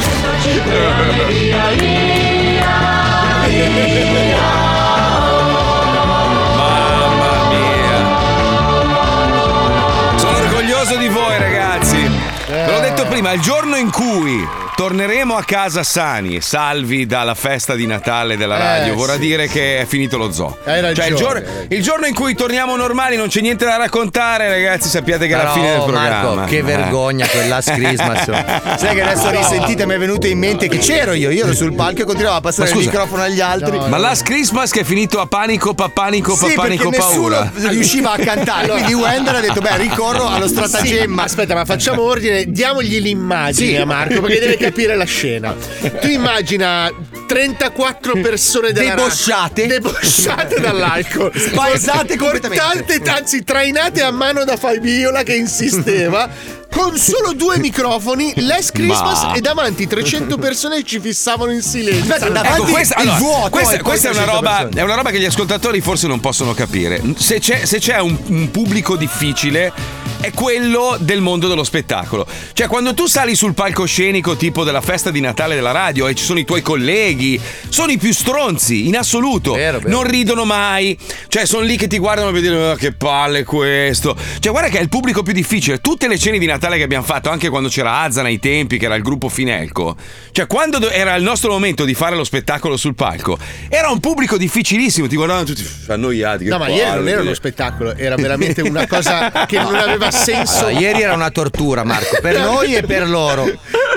Sono 10.16 10.38
orgoglioso 10.38 10.98
di 10.98 11.08
voi, 11.08 11.38
ragazzi. 11.38 12.10
Ve 12.48 12.72
l'ho 12.72 12.80
detto 12.80 13.06
prima, 13.08 13.32
il 13.32 13.42
giorno 13.42 13.77
in 13.77 13.89
cui 13.89 14.66
torneremo 14.78 15.36
a 15.36 15.44
casa 15.44 15.82
sani 15.82 16.36
e 16.36 16.42
salvi 16.42 17.08
dalla 17.08 17.34
festa 17.34 17.74
di 17.74 17.88
Natale 17.88 18.38
della 18.38 18.58
Eh, 18.58 18.60
radio, 18.80 18.94
vorrà 18.94 19.14
sì, 19.14 19.20
dire 19.22 19.48
che 19.48 19.80
è 19.80 19.86
finito 19.88 20.18
lo 20.20 20.32
zoo. 20.32 20.56
Hai 20.66 20.82
ragione, 20.82 20.94
Cioè, 20.94 21.08
il, 21.08 21.16
giorno, 21.16 21.44
il 21.70 21.82
giorno 21.82 22.06
in 22.06 22.14
cui 22.14 22.36
torniamo 22.36 22.76
normali, 22.76 23.16
non 23.18 23.28
c'è 23.28 23.42
niente 23.42 23.66
da 23.66 23.78
raccontare, 23.78 24.48
ragazzi, 24.50 24.88
sappiate 24.88 25.26
che 25.26 25.34
è 25.34 25.44
la 25.44 25.52
fine 25.52 25.70
del 25.72 25.82
programma. 25.82 26.34
Marco, 26.36 26.50
che 26.50 26.58
Eh. 26.60 26.62
vergogna 26.62 27.26
quel 27.26 27.48
Last 27.48 27.74
Christmas. 27.74 28.24
Sai 28.78 28.94
che 28.94 29.02
adesso 29.02 29.32
risentite 29.32 29.88
mi 29.88 29.96
è 29.96 29.98
venuto 29.98 30.28
in 30.28 30.38
mente 30.38 30.68
che 30.68 30.78
c'ero 30.78 31.14
io, 31.14 31.32
io 31.32 31.46
ero 31.46 31.56
sul 31.56 31.74
palco 31.74 32.04
e 32.04 32.06
continuavo 32.06 32.38
a 32.38 32.42
passare 32.42 32.70
Ma 32.70 32.76
il 32.76 32.84
scusa, 32.84 32.92
microfono 32.92 33.24
agli 33.24 33.42
altri. 33.42 33.80
Ma 33.80 33.98
Last 33.98 34.24
Christmas 34.26 34.70
che 34.70 34.82
è 34.82 34.84
finito 34.84 35.20
a 35.20 35.26
panico, 35.26 35.74
papanico, 35.74 36.36
Sì, 36.36 36.54
papanico, 36.54 36.90
perché 36.90 37.04
paura. 37.04 37.52
riusciva 37.68 38.12
a 38.12 38.18
cantare. 38.20 38.68
Quindi 38.78 38.94
Wender 38.94 39.34
ha 39.38 39.40
detto: 39.40 39.60
Beh, 39.60 39.78
ricorro 39.78 40.28
allo 40.28 40.48
stratagemma. 40.48 41.22
Sì, 41.24 41.28
aspetta, 41.30 41.56
ma 41.56 41.66
facciamo 41.66 42.04
ordine, 42.04 42.46
diamogli 42.48 43.00
l'immagine 43.00 43.70
Sì. 43.70 43.76
a 43.76 43.86
Marco 43.86 44.22
perché 44.22 44.40
deve 44.40 44.58
capire 44.68 44.96
la 44.96 45.06
scena. 45.06 45.56
Tu 46.02 46.08
immagina 46.08 46.90
34 47.28 48.14
persone 48.22 48.72
della 48.72 48.96
Debosciate. 48.96 49.68
debosciate 49.68 50.60
dall'alcol, 50.60 51.32
Spaesate 51.36 52.16
completamente. 52.18 52.98
portate, 53.00 53.10
anzi 53.10 53.44
trainate 53.44 54.02
a 54.02 54.12
mano 54.12 54.44
da 54.44 54.58
Fabiola 54.58 55.24
che 55.24 55.36
insisteva. 55.36 56.56
Con 56.70 56.98
solo 56.98 57.32
due 57.34 57.58
microfoni, 57.58 58.34
Last 58.46 58.74
Christmas 58.74 59.24
Ma- 59.24 59.34
e 59.34 59.42
davanti 59.42 59.88
300 59.88 60.38
persone 60.38 60.78
che 60.78 60.84
ci 60.84 61.00
fissavano 61.00 61.52
in 61.52 61.62
silenzio. 61.62 62.14
Aspetta, 62.14 62.30
davanti 62.30 62.62
Ecco, 62.62 62.72
questa, 62.72 62.96
allora, 62.96 63.18
vuoto 63.18 63.50
questa- 63.50 63.82
questa 63.82 64.08
è, 64.10 64.12
una 64.12 64.24
300 64.26 64.46
roba, 64.46 64.70
è 64.80 64.82
una 64.84 64.96
roba 64.96 65.10
che 65.10 65.20
gli 65.20 65.26
ascoltatori 65.26 65.80
forse 65.82 66.08
non 66.08 66.20
possono 66.20 66.54
capire. 66.54 67.02
Se 67.18 67.40
c'è, 67.40 67.66
se 67.66 67.80
c'è 67.80 68.00
un, 68.00 68.16
un 68.28 68.52
pubblico 68.52 68.96
difficile, 68.98 69.72
è 70.20 70.32
quello 70.34 70.98
del 71.00 71.22
mondo 71.22 71.48
dello 71.48 71.64
spettacolo. 71.64 72.26
Cioè, 72.54 72.68
quando 72.68 72.94
tu 72.94 73.06
sali 73.06 73.36
sul 73.36 73.54
palcoscenico 73.54 74.36
tipo 74.36 74.64
della 74.64 74.82
festa 74.82 75.12
di 75.12 75.20
Natale 75.20 75.56
della 75.56 75.72
radio 75.72 76.08
e 76.08 76.16
ci 76.16 76.24
sono 76.24 76.40
i 76.40 76.46
tuoi 76.46 76.62
colleghi, 76.62 77.40
sono 77.70 77.92
i 77.92 77.98
più 77.98 78.12
stronzi 78.12 78.88
in 78.88 78.98
assoluto. 78.98 79.54
Vero, 79.54 79.78
vero. 79.80 79.90
Non 79.90 80.04
ridono 80.04 80.44
mai. 80.44 80.98
Cioè, 81.28 81.46
sono 81.46 81.64
lì 81.64 81.78
che 81.78 81.88
ti 81.88 81.98
guardano 82.00 82.32
per 82.32 82.42
dire 82.42 82.72
"Ah, 82.72 82.76
che 82.76 82.94
palle 82.94 83.44
questo. 83.44 84.16
Cioè, 84.40 84.52
guarda 84.52 84.70
che 84.70 84.80
è 84.80 84.82
il 84.82 84.90
pubblico 84.90 85.22
più 85.24 85.34
difficile. 85.34 85.80
Tutte 85.80 86.08
le 86.08 86.18
cene 86.18 86.40
di 86.40 86.46
Natale 86.46 86.78
che 86.78 86.84
abbiamo 86.84 87.06
fatto, 87.06 87.30
anche 87.30 87.50
quando 87.50 87.70
c'era 87.70 88.00
Azana 88.02 88.28
ai 88.28 88.40
tempi, 88.40 88.78
che 88.78 88.86
era 88.86 88.96
il 88.96 89.04
gruppo 89.04 89.30
Finelco. 89.30 89.96
Cioè, 90.32 90.48
quando 90.48 90.80
do- 90.80 90.90
era 90.90 91.16
il 91.16 91.24
nostro 91.24 91.52
momento 91.52 91.86
di 91.86 91.94
fare 91.94 92.16
lo 92.16 92.24
spettacolo 92.24 92.76
sul 92.76 92.96
palco, 92.96 93.38
era 93.70 93.90
un 93.90 94.00
pubblico 94.00 94.36
difficilissimo. 94.38 95.08
Ti 95.08 95.16
guardavano 95.16 95.46
tutti 95.46 95.62
"Pff, 95.62 95.90
annoiati. 95.90 96.46
No, 96.46 96.58
ma 96.58 96.68
ieri 96.70 96.82
non 96.86 96.90
palle". 96.98 97.12
era 97.12 97.22
uno 97.22 97.34
spettacolo, 97.34 97.96
era 97.96 98.16
veramente 98.16 98.62
una 98.62 98.88
cosa 98.88 99.30
che 99.48 99.60
non 99.60 99.76
aveva 99.76 100.07
senso. 100.12 100.66
Allora, 100.68 100.80
ieri 100.80 101.02
era 101.02 101.14
una 101.14 101.30
tortura, 101.32 101.84
Marco, 101.84 102.18
per 102.22 102.40
noi 102.42 102.76
e 102.76 102.84
per 102.84 103.08
loro. 103.10 103.46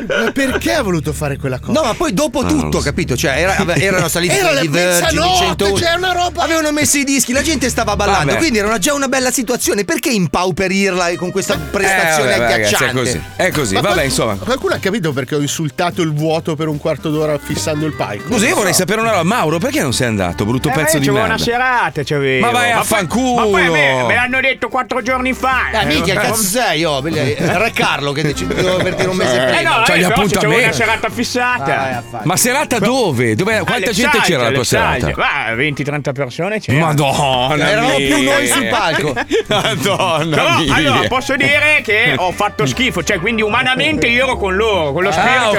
Ma 0.07 0.31
perché 0.33 0.73
ha 0.73 0.83
voluto 0.83 1.13
fare 1.13 1.37
quella 1.37 1.59
cosa? 1.59 1.73
No, 1.79 1.87
ma 1.87 1.95
poi 1.95 2.15
dopo 2.15 2.45
tutto, 2.45 2.79
capito? 2.81 3.17
Cioè, 3.17 3.33
era- 3.39 3.75
erano 3.77 4.09
saliti 4.09 4.35
Era 4.35 4.59
di 4.61 4.69
Virgin, 4.69 5.09
di 5.11 5.17
mezzanotte, 5.17 5.45
101. 5.65 5.75
c'è 5.75 5.95
una 5.95 6.13
roba. 6.13 6.43
Avevano 6.43 6.73
messo 6.73 6.97
i 6.99 7.05
dischi, 7.05 7.33
la 7.33 7.43
gente 7.43 7.69
stava 7.69 7.97
ballando, 7.97 8.27
Vabbè. 8.27 8.39
quindi 8.39 8.59
era 8.59 8.79
già 8.79 8.95
una 8.95 9.09
bella 9.09 9.31
situazione. 9.31 9.85
Perché 9.85 10.09
impauperirla 10.11 11.17
con 11.17 11.31
questa 11.31 11.57
prestazione 11.59 12.35
Eh, 12.35 12.39
vabbè, 12.39 12.51
ragazzi, 12.51 12.85
è 12.85 12.93
così. 12.93 13.23
È 13.37 13.51
così. 13.51 13.75
Ma 13.75 13.81
Vabbè, 13.81 13.93
qual- 13.95 14.05
insomma. 14.07 14.35
Qualcuno 14.37 14.75
ha 14.75 14.79
capito 14.79 15.13
perché 15.13 15.35
ho 15.35 15.41
insultato 15.41 16.03
il 16.03 16.13
vuoto 16.15 16.57
per 16.57 16.69
un 16.69 16.79
quarto 16.79 17.11
d'ora 17.11 17.39
fissando 17.39 17.87
il 17.87 17.93
palco? 17.95 18.29
Scusa, 18.33 18.47
io 18.49 18.55
vorrei 18.55 18.73
sapere 18.75 19.01
una 19.01 19.11
roba. 19.11 19.23
Mauro, 19.23 19.59
perché 19.59 19.81
non 19.83 19.93
sei 19.93 20.07
andato? 20.09 20.45
Brutto 20.45 20.69
Eh, 20.69 20.73
pezzo 20.73 20.99
di 20.99 21.11
merda. 21.11 21.27
una 21.27 21.39
serata, 21.39 22.03
c'avevo. 22.05 22.47
Ma 22.47 22.53
vai 22.53 22.71
a 22.73 22.83
fanculo! 22.83 23.35
Ma 23.35 23.43
poi 23.43 23.69
me, 23.71 24.05
me 24.07 24.15
l'hanno 24.15 24.41
detto 24.41 24.69
quattro 24.69 25.03
giorni 25.03 25.33
fa. 25.35 25.71
Eh, 25.73 25.77
minchia, 26.03 26.21
che 26.21 26.27
cazzo 26.29 26.43
sei? 26.43 26.85
Oh, 26.85 27.01
Re 27.03 27.71
Carlo 27.75 28.13
che 28.13 28.23
dice 28.23 28.47
devo 28.47 28.77
avvertire 28.77 29.09
un 29.09 29.17
mese 29.17 29.37
Eh 29.37 29.55
prima. 29.55 29.77
no, 29.79 29.79
eh, 29.79 29.81
gli 29.81 29.85
però 29.85 29.93
se 29.93 30.01
c'avevo 30.01 30.15
appuntamenti. 30.23 30.63
una 30.65 30.73
serata 30.73 31.09
fissata. 31.11 32.05
Ma 32.25 32.37
serata 32.37 32.79
dove? 32.79 33.35
Dove- 33.35 33.53
Quanta 33.61 33.75
Alle 33.75 33.93
gente 33.93 34.17
Sagge, 34.19 34.27
c'era 34.33 34.43
alla 34.47 34.53
tua 34.55 34.65
Sagge. 34.65 35.01
serata? 35.15 35.21
Ma 35.47 35.55
20-30 35.55 36.13
persone 36.13 36.61
c'erano. 36.61 36.87
Madonna 36.87 37.69
Eravamo 37.71 37.97
più 37.97 38.23
noi 38.23 38.47
sul 38.47 38.67
palco. 38.69 39.15
Madonna 39.49 40.37
Però 40.37 40.59
mia. 40.59 40.75
allora 40.75 41.09
posso 41.09 41.37
dire 41.37 41.81
che 41.83 42.15
ho 42.17 42.33
fatto 42.33 42.67
schifo, 42.67 43.03
cioè 43.03 43.19
quindi 43.19 43.43
umanamente 43.43 44.07
io 44.07 44.25
ero 44.25 44.37
con 44.37 44.55
loro, 44.55 44.93
con 44.93 45.03
lo 45.03 45.11
spirito. 45.13 45.31
Ah, 45.41 45.51
ok, 45.51 45.57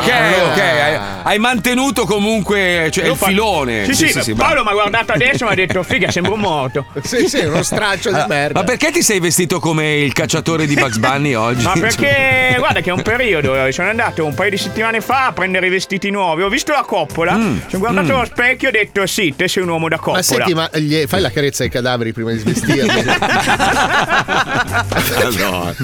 ok. 0.52 0.60
Hai, 0.60 1.00
hai 1.24 1.40
mantenuto 1.40 2.06
comunque 2.06 2.90
cioè, 2.92 3.06
Io 3.06 3.12
il 3.12 3.18
fatto- 3.18 3.32
filone. 3.32 3.94
Sì, 3.94 4.08
sì, 4.10 4.34
Paolo 4.34 4.64
mi 4.64 4.70
ha 4.70 4.74
guardato 4.74 5.12
adesso 5.14 5.44
e 5.44 5.48
mi 5.48 5.52
ha 5.54 5.56
detto, 5.56 5.84
figa, 5.84 6.10
sembra 6.12 6.34
un 6.34 6.40
morto. 6.40 6.86
Sì, 7.04 7.28
sì, 7.28 7.40
uno 7.40 7.64
straccio 7.64 8.10
di 8.12 8.20
Ah, 8.20 8.26
merda. 8.28 8.60
Ma 8.60 8.66
perché 8.66 8.92
ti 8.92 9.02
sei 9.02 9.20
vestito 9.20 9.60
come 9.60 9.98
il 9.98 10.14
cacciatore 10.14 10.30
di 10.66 10.76
Bugs 10.76 10.98
Bunny 10.98 11.34
oggi? 11.36 11.64
Ma 11.64 11.74
perché, 11.74 12.56
guarda 12.58 12.80
che 12.82 12.90
è 12.90 12.94
un 12.94 13.02
periodo, 13.02 13.66
eh, 13.66 13.72
sono 13.72 13.90
andato 13.90 14.26
un 14.26 14.34
paio 14.34 14.52
di 14.52 14.58
settimane 14.58 15.02
fa 15.02 15.26
a 15.28 15.32
prendere 15.34 15.68
i 15.68 15.70
vestiti 15.70 16.10
nuovi, 16.10 16.44
ho 16.44 16.50
visto 16.50 16.72
la 16.72 16.84
coppola, 16.86 17.36
Mm, 17.36 17.58
sono 17.68 17.80
guardato 17.80 18.16
allo 18.16 18.26
specchio 18.26 18.68
e 18.68 18.70
ho 18.70 18.74
detto 18.74 19.06
sì, 19.08 19.34
te 19.36 19.48
sei 19.48 19.64
un 19.64 19.70
uomo 19.70 19.88
da 19.90 19.98
coppola. 19.98 20.18
Ma 20.18 20.24
senti, 20.24 20.54
ma 20.54 20.70
gli- 20.74 21.06
fai 21.08 21.22
la 21.22 21.32
carezza 21.32 21.64
ai 21.64 21.70
cadaveri 21.70 22.14
prima 22.14 22.32
di 22.32 22.38
svestirli. 22.40 22.90
Madonna. 24.90 25.76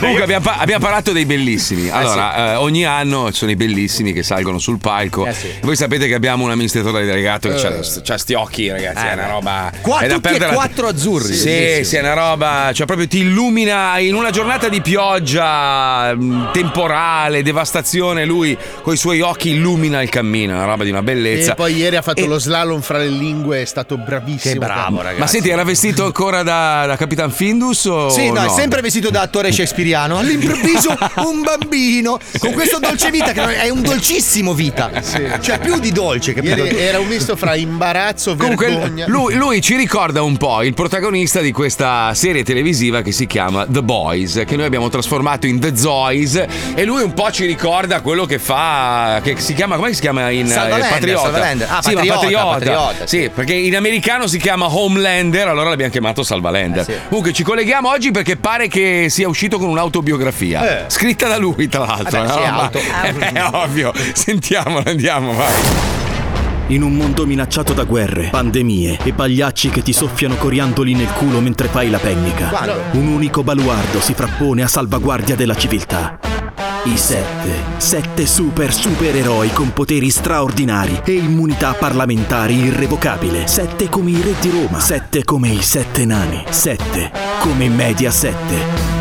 Comunque 0.00 0.22
abbiamo, 0.22 0.44
pa- 0.44 0.56
abbiamo 0.58 0.84
parlato 0.84 1.12
dei 1.12 1.24
bellissimi. 1.26 1.88
Allora, 1.90 2.52
eh, 2.52 2.54
ogni 2.56 2.84
anno 2.84 3.30
ci 3.30 3.38
sono 3.38 3.50
i 3.50 3.56
bellissimi 3.56 4.12
che 4.12 4.22
salgono 4.22 4.58
sul 4.58 4.78
palco. 4.78 5.26
Eh 5.26 5.32
sì. 5.32 5.48
Voi 5.62 5.76
sapete 5.76 6.06
che 6.08 6.14
abbiamo 6.14 6.44
un 6.44 6.50
amministratore 6.50 7.04
delegato 7.04 7.48
che 7.48 7.54
Eh. 7.56 7.60
c'ha, 7.60 8.00
c'ha 8.02 8.18
sti 8.18 8.34
occhi, 8.34 8.68
ragazzi. 8.70 9.06
è 9.06 9.12
una 9.14 9.26
roba. 9.28 9.72
Qua- 9.80 10.00
è 10.00 10.08
da 10.08 10.18
perdere- 10.20 10.52
quattro 10.54 10.88
azzurri. 10.88 11.34
Sì, 11.34 11.44
Bellissimo. 11.44 11.84
sì, 11.84 11.96
è 11.96 12.00
una 12.00 12.12
roba. 12.14 12.70
Cioè, 12.72 12.86
proprio 12.86 13.06
ti 13.08 13.18
illumina 13.18 13.98
in 13.98 14.14
una 14.14 14.30
giornata 14.30 14.68
di 14.68 14.80
pioggia, 14.80 16.14
mh, 16.14 16.50
temporale, 16.52 17.42
devastazione. 17.42 18.24
Lui 18.24 18.56
con 18.82 18.94
i 18.94 18.96
suoi 18.96 19.20
occhi 19.20 19.50
illumina 19.50 20.02
il 20.02 20.08
cammino. 20.08 20.52
È 20.52 20.56
una 20.56 20.64
roba 20.64 20.84
di 20.84 20.90
una 20.90 21.02
bellezza. 21.02 21.52
e 21.52 21.54
poi 21.54 21.74
ieri 21.76 21.96
ha 21.96 22.02
fatto 22.02 22.20
E- 22.22 22.26
lo 22.26 22.38
slalom 22.38 22.80
fra 22.80 22.98
le 22.98 23.08
lingue, 23.08 23.62
è 23.62 23.64
stato 23.64 23.96
bravissimo. 23.96 24.52
Che 24.54 24.58
bravo, 24.58 24.98
ragazzi. 24.98 25.20
Ma 25.20 25.26
senti, 25.26 25.48
era 25.50 25.64
vestito 25.64 26.04
ancora 26.04 26.42
da, 26.42 26.84
da 26.86 26.96
Capitan 26.96 27.30
Findus? 27.30 27.84
O 27.86 28.08
Sì, 28.08 28.30
no, 28.30 28.39
no, 28.44 28.52
è 28.52 28.58
sempre 28.58 28.80
vestito 28.80 29.10
da 29.10 29.22
attore 29.22 29.52
shakespeariano. 29.52 30.18
All'improvviso 30.18 30.96
un 31.26 31.42
bambino 31.42 32.18
con 32.38 32.52
questo 32.52 32.78
dolce 32.78 33.10
vita 33.10 33.32
che 33.32 33.56
è 33.60 33.68
un 33.68 33.82
dolcissimo 33.82 34.54
vita. 34.54 34.90
Cioè 35.40 35.58
più 35.60 35.78
di 35.78 35.92
dolce, 35.92 36.32
capito? 36.32 36.64
Ieri 36.64 36.78
era 36.78 36.98
un 37.00 37.06
misto 37.06 37.36
fra 37.36 37.54
imbarazzo, 37.54 38.36
Comunque 38.36 38.66
vergogna. 38.68 39.06
lui, 39.08 39.34
lui 39.34 39.60
ci 39.60 39.76
ricorda 39.76 40.22
un 40.22 40.36
po' 40.36 40.62
il 40.62 40.74
protagonista 40.74 41.40
di 41.40 41.52
questa 41.52 42.12
serie 42.14 42.42
televisiva 42.42 43.02
che 43.02 43.12
si 43.12 43.26
chiama 43.26 43.66
The 43.68 43.82
Boys, 43.82 44.42
che 44.46 44.56
noi 44.56 44.66
abbiamo 44.66 44.88
trasformato 44.88 45.46
in 45.46 45.58
The 45.60 45.76
Zoys 45.76 46.44
e 46.74 46.84
lui 46.84 47.02
un 47.02 47.14
po' 47.14 47.30
ci 47.30 47.46
ricorda 47.46 48.00
quello 48.00 48.24
che 48.26 48.38
fa, 48.38 49.20
che 49.22 49.36
si 49.38 49.54
chiama, 49.54 49.76
come 49.76 49.92
si 49.94 50.00
chiama 50.00 50.30
in 50.30 50.46
Salvalander, 50.48 50.86
eh, 50.86 50.90
Patriota? 50.92 51.22
Salvalander. 51.22 51.68
Ah, 51.70 51.82
sì, 51.82 51.92
Patriota, 51.92 52.18
Patriota. 52.20 52.52
Patriota, 52.52 53.06
Sì, 53.06 53.30
perché 53.34 53.54
in 53.54 53.76
americano 53.76 54.26
si 54.26 54.38
chiama 54.38 54.66
Homelander, 54.74 55.48
allora 55.48 55.68
l'abbiamo 55.70 55.90
chiamato 55.92 56.22
Salvalander. 56.22 56.80
Eh, 56.88 56.92
sì. 56.92 56.98
Comunque 57.08 57.32
ci 57.32 57.42
colleghiamo 57.42 57.88
oggi 57.88 58.10
perché 58.22 58.36
pare 58.36 58.68
che 58.68 59.06
sia 59.08 59.26
uscito 59.28 59.56
con 59.58 59.70
un'autobiografia, 59.70 60.84
Eh. 60.84 60.90
scritta 60.90 61.26
da 61.26 61.38
lui 61.38 61.68
tra 61.68 61.86
l'altro. 61.86 62.22
Vabbè, 62.22 62.50
no? 62.50 62.60
Auto- 62.60 62.78
è 63.32 63.48
ovvio, 63.52 63.92
sentiamola, 64.12 64.90
andiamo, 64.90 65.32
vai. 65.32 65.54
In 66.66 66.82
un 66.82 66.92
mondo 66.94 67.24
minacciato 67.26 67.72
da 67.72 67.84
guerre, 67.84 68.28
pandemie 68.30 68.98
e 69.02 69.12
pagliacci 69.14 69.70
che 69.70 69.80
ti 69.82 69.94
soffiano 69.94 70.34
coriandoli 70.36 70.94
nel 70.94 71.10
culo 71.14 71.40
mentre 71.40 71.68
fai 71.68 71.88
la 71.88 71.98
pennica, 71.98 72.48
Quando? 72.48 72.78
un 72.92 73.06
unico 73.06 73.42
baluardo 73.42 74.00
si 74.00 74.12
frappone 74.12 74.62
a 74.62 74.68
salvaguardia 74.68 75.34
della 75.34 75.56
civiltà. 75.56 76.18
I 76.84 76.96
sette. 76.96 77.78
Sette 77.78 78.26
super 78.26 78.72
supereroi 78.72 79.50
con 79.50 79.70
poteri 79.74 80.08
straordinari 80.08 81.02
e 81.04 81.12
immunità 81.12 81.74
parlamentari 81.74 82.54
irrevocabile. 82.54 83.46
Sette 83.46 83.90
come 83.90 84.10
i 84.12 84.22
re 84.22 84.34
di 84.40 84.48
Roma. 84.48 84.80
Sette 84.80 85.22
come 85.22 85.48
i 85.48 85.60
sette 85.60 86.06
nani. 86.06 86.42
Sette 86.48 87.10
come 87.40 87.68
Media 87.68 88.10
7. 88.10 88.99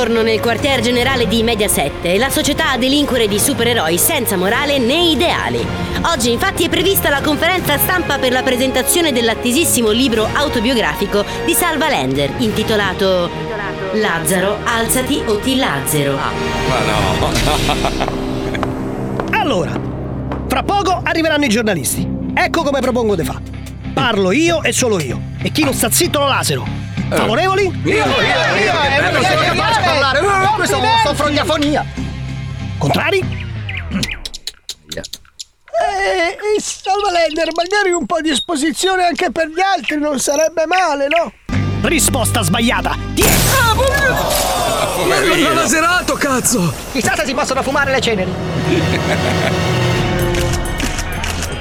Giorno 0.00 0.22
nel 0.22 0.40
quartier 0.40 0.80
generale 0.80 1.28
di 1.28 1.42
Mediaset 1.42 2.06
e 2.06 2.16
la 2.16 2.30
società 2.30 2.70
a 2.70 2.78
delinquere 2.78 3.28
di 3.28 3.38
supereroi 3.38 3.98
senza 3.98 4.34
morale 4.34 4.78
né 4.78 4.94
ideali. 4.94 5.62
Oggi 6.04 6.32
infatti 6.32 6.64
è 6.64 6.70
prevista 6.70 7.10
la 7.10 7.20
conferenza 7.20 7.76
stampa 7.76 8.16
per 8.16 8.32
la 8.32 8.42
presentazione 8.42 9.12
dell'attesissimo 9.12 9.90
libro 9.90 10.26
autobiografico 10.32 11.22
di 11.44 11.52
Salva 11.52 11.90
Lender 11.90 12.32
intitolato 12.38 13.28
Lazzaro, 13.92 14.60
alzati 14.64 15.20
o 15.26 15.36
ti 15.36 15.56
lazzero. 15.56 16.14
Ma 16.16 16.78
no. 16.86 18.18
Allora, 19.38 19.78
fra 20.46 20.62
poco 20.62 20.98
arriveranno 21.04 21.44
i 21.44 21.50
giornalisti. 21.50 22.08
Ecco 22.32 22.62
come 22.62 22.80
propongo 22.80 23.16
di 23.16 23.24
fare. 23.24 23.42
Parlo 23.92 24.32
io 24.32 24.62
e 24.62 24.72
solo 24.72 24.98
io. 24.98 25.20
E 25.42 25.50
chi 25.50 25.62
non 25.62 25.74
sta 25.74 25.90
zitto 25.90 26.20
lo 26.20 26.26
lasero. 26.26 26.89
Favorevoli? 27.16 27.64
Io, 27.64 27.92
io, 27.92 28.04
io, 28.04 28.06
eh, 28.06 29.10
non 29.10 29.24
sono 29.24 29.40
capace 29.40 29.80
di 29.80 29.86
parlare. 29.86 30.18
Uh, 30.20 30.54
Questo 30.54 30.80
soffro 31.04 31.28
di 31.28 31.38
afonia. 31.38 31.84
Contrari? 32.78 33.18
Eh, 35.80 36.36
eh, 36.56 36.60
Salvalender, 36.60 37.48
magari 37.54 37.90
un 37.92 38.06
po' 38.06 38.20
di 38.20 38.30
esposizione 38.30 39.04
anche 39.04 39.30
per 39.32 39.48
gli 39.48 39.60
altri 39.60 39.98
non 39.98 40.18
sarebbe 40.18 40.66
male, 40.66 41.08
no? 41.08 41.32
Risposta 41.82 42.42
sbagliata. 42.42 42.96
Poverino. 44.94 45.54
laserato, 45.54 46.14
cazzo! 46.14 46.72
Chissà 46.92 47.16
se 47.16 47.24
si 47.24 47.34
possono 47.34 47.62
fumare 47.62 47.90
le 47.90 48.00
ceneri. 48.00 49.78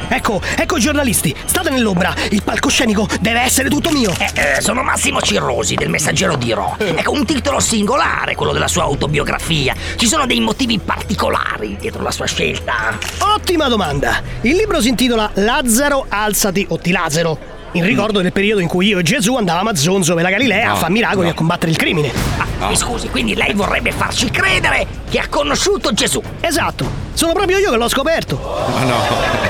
Ecco, 0.09 0.41
ecco 0.57 0.77
i 0.77 0.79
giornalisti. 0.79 1.33
State 1.45 1.69
nell'ombra. 1.69 2.13
Il 2.31 2.43
palcoscenico 2.43 3.07
deve 3.21 3.41
essere 3.41 3.69
tutto 3.69 3.91
mio. 3.91 4.11
Eh, 4.33 4.59
sono 4.59 4.81
Massimo 4.83 5.21
Cirrosi 5.21 5.75
del 5.75 5.89
Messaggero 5.89 6.35
di 6.35 6.51
Ro. 6.51 6.75
Ecco, 6.79 7.11
un 7.11 7.25
titolo 7.25 7.59
singolare, 7.59 8.35
quello 8.35 8.51
della 8.51 8.67
sua 8.67 8.83
autobiografia. 8.83 9.75
Ci 9.95 10.07
sono 10.07 10.25
dei 10.25 10.39
motivi 10.39 10.79
particolari 10.79 11.77
dietro 11.79 12.01
la 12.01 12.11
sua 12.11 12.25
scelta. 12.25 12.97
Ottima 13.19 13.67
domanda. 13.67 14.21
Il 14.41 14.55
libro 14.55 14.81
si 14.81 14.89
intitola 14.89 15.29
Lazzaro, 15.35 16.05
alzati 16.09 16.65
o 16.69 16.77
ti 16.77 16.91
Lazzaro. 16.91 17.57
In 17.73 17.85
ricordo 17.85 18.19
del 18.21 18.31
periodo 18.31 18.61
in 18.61 18.67
cui 18.67 18.87
io 18.87 18.97
e 18.97 19.03
Gesù 19.03 19.35
andavamo 19.35 19.69
a 19.69 19.75
Zonzo 19.75 20.15
per 20.15 20.23
la 20.23 20.31
Galilea 20.31 20.69
a 20.69 20.73
No, 20.73 20.75
fare 20.77 20.91
miracoli 20.91 21.21
no. 21.21 21.27
e 21.27 21.31
a 21.31 21.35
combattere 21.35 21.69
il 21.71 21.77
crimine. 21.77 22.11
Mi 22.67 22.75
scusi, 22.75 23.09
quindi 23.09 23.35
lei 23.35 23.53
vorrebbe 23.53 23.91
farci 23.91 24.31
credere 24.31 24.87
che 25.07 25.19
ha 25.19 25.27
conosciuto 25.29 25.93
Gesù? 25.93 26.19
Esatto. 26.41 26.89
Sono 27.13 27.33
proprio 27.33 27.59
io 27.59 27.69
che 27.69 27.77
l'ho 27.77 27.87
scoperto. 27.87 28.39
Ma 28.73 28.83
no. 28.85 29.48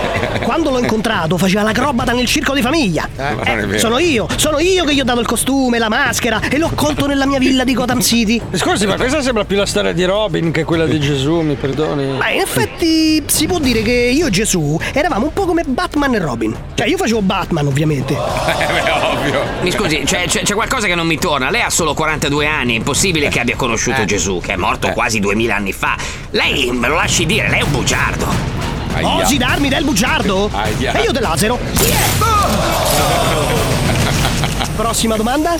Quando 0.49 0.71
l'ho 0.71 0.79
incontrato 0.79 1.37
faceva 1.37 1.61
l'acrobata 1.61 2.11
nel 2.11 2.25
circo 2.25 2.55
di 2.55 2.63
famiglia. 2.63 3.07
vero. 3.15 3.77
sono 3.77 3.99
io, 3.99 4.25
sono 4.35 4.57
io 4.57 4.83
che 4.83 4.95
gli 4.95 4.99
ho 4.99 5.03
dato 5.03 5.19
il 5.19 5.27
costume, 5.27 5.77
la 5.77 5.89
maschera 5.89 6.41
e 6.49 6.57
l'ho 6.57 6.65
accolto 6.65 7.05
nella 7.05 7.27
mia 7.27 7.37
villa 7.37 7.63
di 7.63 7.75
Gotham 7.75 8.01
City. 8.01 8.41
Scusi, 8.53 8.87
ma 8.87 8.95
questa 8.95 9.21
sembra 9.21 9.45
più 9.45 9.57
la 9.57 9.67
storia 9.67 9.91
di 9.93 10.03
Robin 10.05 10.49
che 10.49 10.63
quella 10.63 10.87
di 10.87 10.99
Gesù, 10.99 11.41
mi 11.41 11.53
perdoni. 11.53 12.17
Ma 12.17 12.31
in 12.31 12.41
effetti 12.41 13.21
si 13.27 13.45
può 13.45 13.59
dire 13.59 13.83
che 13.83 13.91
io 13.91 14.25
e 14.25 14.29
Gesù 14.31 14.75
eravamo 14.91 15.25
un 15.25 15.33
po' 15.33 15.45
come 15.45 15.61
Batman 15.67 16.15
e 16.15 16.17
Robin. 16.17 16.55
Cioè 16.73 16.87
io 16.87 16.97
facevo 16.97 17.21
Batman 17.21 17.67
ovviamente. 17.67 18.17
ovvio. 18.17 19.43
Mi 19.61 19.69
scusi, 19.69 20.01
c'è, 20.03 20.23
c'è- 20.25 20.41
c'è 20.41 20.55
qualcosa 20.55 20.87
che 20.87 20.95
non 20.95 21.05
mi 21.05 21.19
torna. 21.19 21.51
Lei 21.51 21.61
ha 21.61 21.69
solo 21.69 21.93
42 21.93 22.47
anni, 22.47 22.73
è 22.73 22.77
impossibile 22.77 23.29
che 23.29 23.39
abbia 23.39 23.55
conosciuto 23.55 24.01
Eh. 24.01 24.05
Gesù, 24.05 24.41
che 24.43 24.53
è 24.53 24.55
morto 24.55 24.89
quasi 24.93 25.19
2000 25.19 25.55
anni 25.55 25.73
fa. 25.73 25.95
Lei, 26.31 26.71
me 26.71 26.87
lo 26.87 26.95
lasci 26.95 27.27
dire, 27.27 27.49
lei 27.49 27.59
è 27.59 27.63
un 27.63 27.71
bugiardo. 27.71 28.58
Osi 29.03 29.37
darmi 29.37 29.69
del 29.69 29.83
bugiardo? 29.83 30.49
Aia. 30.53 30.93
E 30.93 31.03
io 31.03 31.11
te 31.11 31.19
lasero. 31.19 31.59
Prossima 34.75 35.15
domanda? 35.15 35.57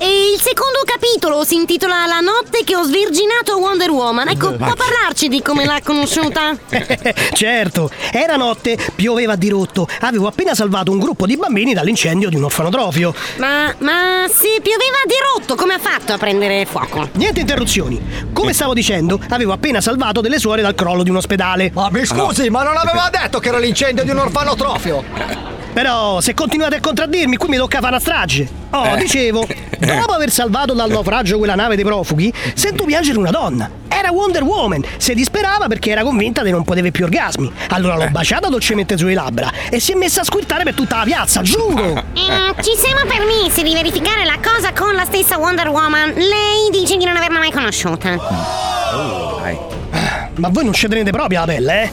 E 0.00 0.32
il 0.32 0.40
secondo 0.40 0.78
capitolo 0.84 1.42
si 1.42 1.56
intitola 1.56 2.06
La 2.06 2.20
notte 2.20 2.62
che 2.62 2.76
ho 2.76 2.84
svirginato 2.84 3.58
Wonder 3.58 3.90
Woman. 3.90 4.28
Ecco, 4.28 4.52
può 4.52 4.72
parlarci 4.74 5.26
di 5.26 5.42
come 5.42 5.64
l'ha 5.64 5.80
conosciuta? 5.82 6.56
certo, 7.34 7.90
era 8.12 8.36
notte, 8.36 8.78
pioveva 8.94 9.32
a 9.32 9.36
dirotto. 9.36 9.88
Avevo 10.00 10.28
appena 10.28 10.54
salvato 10.54 10.92
un 10.92 11.00
gruppo 11.00 11.26
di 11.26 11.36
bambini 11.36 11.74
dall'incendio 11.74 12.28
di 12.28 12.36
un 12.36 12.44
orfanotrofio. 12.44 13.12
Ma, 13.38 13.74
ma 13.78 14.26
se 14.28 14.60
pioveva 14.62 14.98
di 15.04 15.14
rotto, 15.34 15.56
come 15.56 15.74
ha 15.74 15.78
fatto 15.80 16.12
a 16.12 16.16
prendere 16.16 16.64
fuoco? 16.64 17.08
Niente 17.14 17.40
interruzioni. 17.40 18.00
Come 18.32 18.52
stavo 18.52 18.74
dicendo, 18.74 19.18
avevo 19.30 19.52
appena 19.52 19.80
salvato 19.80 20.20
delle 20.20 20.38
suore 20.38 20.62
dal 20.62 20.76
crollo 20.76 21.02
di 21.02 21.10
un 21.10 21.16
ospedale. 21.16 21.72
Ma 21.74 21.90
mi 21.90 22.04
scusi, 22.04 22.50
ma 22.50 22.62
non 22.62 22.76
aveva 22.76 23.10
detto 23.10 23.40
che 23.40 23.48
era 23.48 23.58
l'incendio 23.58 24.04
di 24.04 24.10
un 24.10 24.18
orfanotrofio. 24.18 25.56
Però, 25.78 26.20
se 26.20 26.34
continuate 26.34 26.74
a 26.74 26.80
contraddirmi, 26.80 27.36
qui 27.36 27.48
mi 27.50 27.56
tocca 27.56 27.78
fare 27.78 27.90
una 27.92 28.00
strage. 28.00 28.48
Oh, 28.70 28.84
Eh. 28.84 28.96
dicevo, 28.96 29.46
dopo 29.78 30.12
aver 30.12 30.28
salvato 30.28 30.74
dal 30.74 30.90
naufragio 30.90 31.38
quella 31.38 31.54
nave 31.54 31.76
dei 31.76 31.84
profughi, 31.84 32.32
sento 32.54 32.82
piangere 32.84 33.16
una 33.16 33.30
donna. 33.30 33.70
Era 33.86 34.10
Wonder 34.10 34.42
Woman. 34.42 34.82
Si 34.96 35.14
disperava 35.14 35.68
perché 35.68 35.90
era 35.90 36.02
convinta 36.02 36.42
di 36.42 36.50
non 36.50 36.64
poter 36.64 36.90
più 36.90 37.04
orgasmi. 37.04 37.52
Allora 37.68 37.94
l'ho 37.94 38.08
baciata 38.10 38.48
dolcemente 38.48 38.96
sulle 38.98 39.14
labbra 39.14 39.52
e 39.70 39.78
si 39.78 39.92
è 39.92 39.94
messa 39.94 40.22
a 40.22 40.24
squirtare 40.24 40.64
per 40.64 40.74
tutta 40.74 40.96
la 40.96 41.04
piazza, 41.04 41.42
giuro! 41.42 41.92
Mm, 41.94 42.50
ci 42.60 42.74
siamo 42.76 43.04
permessi 43.06 43.62
di 43.62 43.72
verificare 43.72 44.24
la 44.24 44.38
cosa 44.42 44.72
con 44.72 44.92
la 44.96 45.04
stessa 45.04 45.38
Wonder 45.38 45.68
Woman. 45.68 46.10
Lei 46.14 46.70
dice 46.72 46.96
di 46.96 47.04
non 47.04 47.14
averla 47.16 47.38
mai 47.38 47.52
conosciuta. 47.52 48.16
Ma 50.34 50.48
voi 50.48 50.64
non 50.64 50.72
ci 50.72 50.88
tenete 50.88 51.12
proprio 51.12 51.38
la 51.38 51.46
pelle, 51.46 51.82
eh? 51.84 51.90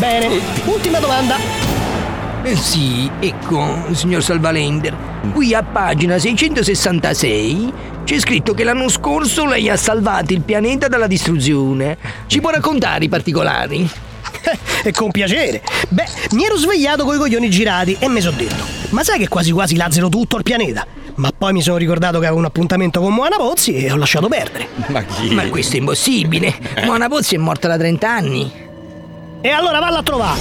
Bene, 0.00 0.40
ultima 0.64 0.98
domanda. 0.98 1.36
Eh 2.42 2.56
sì, 2.56 3.10
ecco, 3.20 3.84
signor 3.92 4.22
Salvalender. 4.22 4.96
Qui 5.34 5.52
a 5.52 5.62
pagina 5.62 6.18
666 6.18 7.72
c'è 8.04 8.18
scritto 8.18 8.54
che 8.54 8.64
l'anno 8.64 8.88
scorso 8.88 9.44
lei 9.44 9.68
ha 9.68 9.76
salvato 9.76 10.32
il 10.32 10.40
pianeta 10.40 10.88
dalla 10.88 11.06
distruzione. 11.06 11.98
Ci 12.26 12.40
può 12.40 12.48
raccontare 12.48 13.04
i 13.04 13.08
particolari? 13.10 13.90
E 14.82 14.92
con 14.92 15.10
piacere. 15.10 15.60
Beh, 15.90 16.06
mi 16.30 16.46
ero 16.46 16.56
svegliato 16.56 17.04
coi 17.04 17.18
coglioni 17.18 17.50
girati 17.50 17.94
e 17.98 18.08
mi 18.08 18.22
sono 18.22 18.38
detto: 18.38 18.64
Ma 18.90 19.04
sai 19.04 19.18
che 19.18 19.28
quasi 19.28 19.50
quasi 19.50 19.76
lazzero 19.76 20.08
tutto 20.08 20.38
il 20.38 20.42
pianeta? 20.42 20.86
Ma 21.16 21.30
poi 21.36 21.52
mi 21.52 21.60
sono 21.60 21.76
ricordato 21.76 22.18
che 22.18 22.24
avevo 22.24 22.38
un 22.40 22.46
appuntamento 22.46 23.00
con 23.02 23.12
Moana 23.12 23.36
Pozzi 23.36 23.74
e 23.74 23.92
ho 23.92 23.96
lasciato 23.96 24.28
perdere. 24.28 24.68
Ma 24.86 25.02
chi? 25.02 25.34
Ma 25.34 25.46
questo 25.50 25.76
è 25.76 25.80
impossibile. 25.80 26.54
Moana 26.86 27.08
Pozzi 27.08 27.34
è 27.34 27.38
morta 27.38 27.68
da 27.68 27.76
30 27.76 28.10
anni. 28.10 28.68
E 29.42 29.48
allora 29.48 29.78
valla 29.80 29.98
a 29.98 30.02
trovare. 30.02 30.38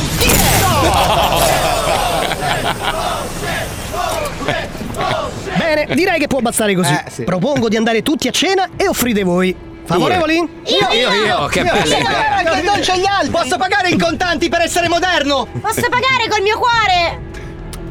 Bene, 5.57 5.87
direi 5.95 6.19
che 6.19 6.27
può 6.27 6.39
bastare 6.39 6.75
così. 6.75 6.97
Propongo 7.23 7.69
di 7.69 7.75
andare 7.77 8.01
tutti 8.01 8.27
a 8.27 8.31
cena 8.31 8.69
e 8.75 8.87
offrite 8.87 9.23
voi. 9.23 9.55
Favorevoli? 9.85 10.35
Io, 10.35 10.47
io, 10.91 11.11
io. 11.25 11.45
che 11.47 11.59
io. 11.59 11.65
bella 11.65 11.85
Sì, 11.85 11.97
idea. 11.99 12.25
guarda 12.29 12.51
che 12.51 12.61
dolce 12.63 12.91
agli 12.91 13.05
altri. 13.05 13.29
Posso 13.31 13.57
pagare 13.57 13.89
in 13.89 13.99
contanti 13.99 14.47
per 14.49 14.61
essere 14.61 14.87
moderno? 14.87 15.47
Posso 15.59 15.81
pagare 15.89 16.27
col 16.29 16.41
mio 16.41 16.57
cuore? 16.59 17.21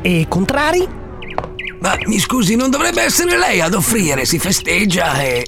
E 0.03 0.27
contrari? 0.29 0.88
Ma 1.81 1.97
mi 2.07 2.18
scusi, 2.18 2.55
non 2.57 2.71
dovrebbe 2.71 3.03
essere 3.03 3.37
lei 3.37 3.61
ad 3.61 3.75
offrire, 3.75 4.25
si 4.25 4.38
festeggia 4.38 5.14
e. 5.21 5.44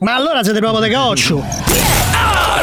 Ma 0.00 0.14
allora 0.14 0.42
siete 0.42 0.58
proprio 0.60 0.80
de 0.80 0.94
coccio. 0.94 1.42
Ha 2.12 2.62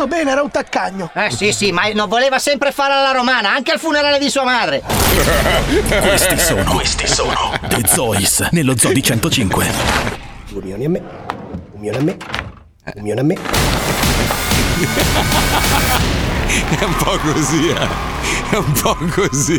fatto 0.00 0.06
bene, 0.06 0.30
era 0.30 0.42
un 0.42 0.50
taccagno. 0.50 1.10
Eh 1.14 1.30
sì, 1.30 1.52
sì, 1.52 1.72
ma 1.72 1.88
non 1.92 2.08
voleva 2.08 2.38
sempre 2.38 2.72
fare 2.72 2.94
alla 2.94 3.10
romana, 3.10 3.52
anche 3.52 3.72
al 3.72 3.78
funerale 3.78 4.18
di 4.18 4.30
sua 4.30 4.44
madre. 4.44 4.82
Questi 6.00 6.38
sono, 6.38 6.72
questi 6.72 7.06
sono 7.06 7.52
The 7.68 7.82
Zois 7.86 8.48
nello 8.52 8.76
Zoo 8.78 8.92
di 8.92 9.02
105. 9.02 9.66
Due 10.48 10.62
milioni 10.62 10.84
a 10.84 10.88
me. 10.88 11.02
Un 11.72 11.80
milione 11.80 11.98
a 11.98 12.02
me. 12.02 12.16
Un 12.94 13.02
milione 13.02 13.20
a 13.20 13.24
me. 13.24 13.38
È 16.78 16.84
un 16.84 16.96
po' 16.96 17.18
così, 17.18 17.68
eh. 17.68 18.09
È 18.50 18.56
un 18.56 18.72
po' 18.72 18.96
così. 19.14 19.58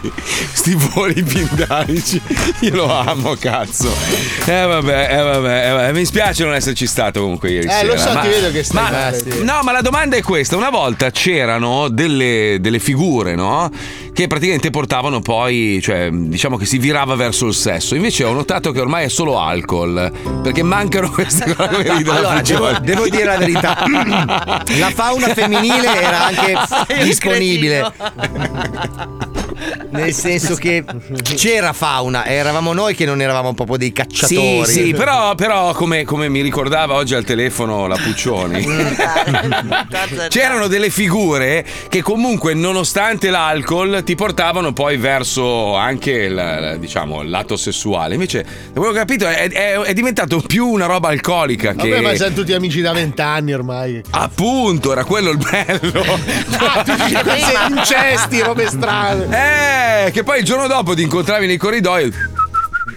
Sti 0.53 0.75
voli 0.93 1.23
pindarici. 1.23 2.21
Io 2.61 2.75
lo 2.75 2.91
amo, 2.93 3.35
cazzo. 3.35 3.91
Eh 4.45 4.65
vabbè, 4.65 5.07
eh 5.17 5.21
vabbè, 5.21 5.67
eh, 5.67 5.71
vabbè. 5.71 5.91
mi 5.93 6.05
spiace 6.05 6.43
non 6.43 6.53
esserci 6.53 6.85
stato 6.87 7.21
comunque 7.21 7.49
ieri 7.51 7.67
Eh, 7.67 7.71
sera. 7.71 7.93
lo 7.93 7.97
so, 7.97 8.19
ti 8.21 8.27
vedo 8.27 8.51
che 8.51 8.63
stai 8.63 8.83
ma- 8.83 8.89
male. 8.91 9.23
No, 9.43 9.59
ma 9.63 9.71
la 9.71 9.81
domanda 9.81 10.15
è 10.15 10.21
questa. 10.21 10.55
Una 10.57 10.69
volta 10.69 11.09
c'erano 11.11 11.87
delle, 11.89 12.57
delle 12.59 12.79
figure, 12.79 13.35
no? 13.35 13.69
Che 14.13 14.27
praticamente 14.27 14.69
portavano 14.71 15.21
poi, 15.21 15.79
cioè, 15.81 16.09
diciamo 16.11 16.57
che 16.57 16.65
si 16.65 16.77
virava 16.77 17.15
verso 17.15 17.47
il 17.47 17.53
sesso. 17.53 17.95
Invece 17.95 18.23
ho 18.25 18.33
notato 18.33 18.71
che 18.71 18.79
ormai 18.79 19.05
è 19.05 19.09
solo 19.09 19.39
alcol. 19.39 20.11
Perché 20.43 20.63
mancano 20.63 21.09
queste 21.09 21.55
cose 21.55 21.87
Allora, 21.89 22.41
devo, 22.41 22.71
devo 22.81 23.07
dire 23.07 23.23
la 23.23 23.37
verità. 23.37 23.77
La 24.77 24.91
fauna 24.93 25.27
femminile 25.33 26.01
era 26.01 26.25
anche 26.25 26.57
Sei 26.87 27.03
disponibile. 27.03 27.91
Nel 29.91 30.13
senso 30.13 30.55
che 30.55 30.83
c'era 31.35 31.71
fauna, 31.73 32.25
eravamo 32.25 32.73
noi 32.73 32.95
che 32.95 33.05
non 33.05 33.21
eravamo 33.21 33.53
proprio 33.53 33.77
dei 33.77 33.89
Sì, 33.89 33.93
cacciatori. 33.93 34.65
sì, 34.65 34.93
però, 34.93 35.35
però 35.35 35.73
come, 35.73 36.03
come 36.03 36.29
mi 36.29 36.41
ricordava 36.41 36.95
oggi 36.95 37.13
al 37.13 37.23
telefono 37.23 37.85
la 37.87 37.97
Puccioni, 37.97 38.65
c'erano 40.29 40.67
delle 40.67 40.89
figure 40.89 41.65
che 41.89 42.01
comunque 42.01 42.53
nonostante 42.53 43.29
l'alcol 43.29 44.00
ti 44.03 44.15
portavano 44.15 44.73
poi 44.73 44.97
verso 44.97 45.75
anche 45.75 46.11
il, 46.11 46.31
il- 46.31 46.77
diciamo, 46.79 47.21
il 47.21 47.29
lato 47.29 47.55
sessuale. 47.57 48.13
Invece, 48.13 48.43
da 48.43 48.79
quello 48.79 48.91
che 48.93 48.97
ho 48.99 49.01
capito, 49.01 49.27
è, 49.27 49.49
è- 49.49 49.77
è 49.79 49.93
diventato 49.93 50.41
più 50.45 50.67
una 50.67 50.85
roba 50.85 51.09
alcolica 51.09 51.73
che... 51.73 51.89
Vabbè, 51.89 52.01
ma 52.01 52.15
siamo 52.15 52.35
tutti 52.35 52.53
amici 52.53 52.81
da 52.81 52.91
vent'anni 52.93 53.53
ormai. 53.53 54.01
Appunto, 54.11 54.91
era 54.91 55.03
quello 55.03 55.29
il 55.31 55.37
bello. 55.37 56.39
Ah, 56.61 57.67
incesti, 57.69 58.41
robe 58.41 58.67
strane. 58.67 60.05
Eh, 60.07 60.11
che 60.11 60.23
poi 60.23 60.39
il 60.39 60.45
giorno 60.45 60.67
dopo 60.67 60.93
ti 60.93 61.01
incontravi 61.01 61.47
nei 61.47 61.57
corridoi. 61.57 62.11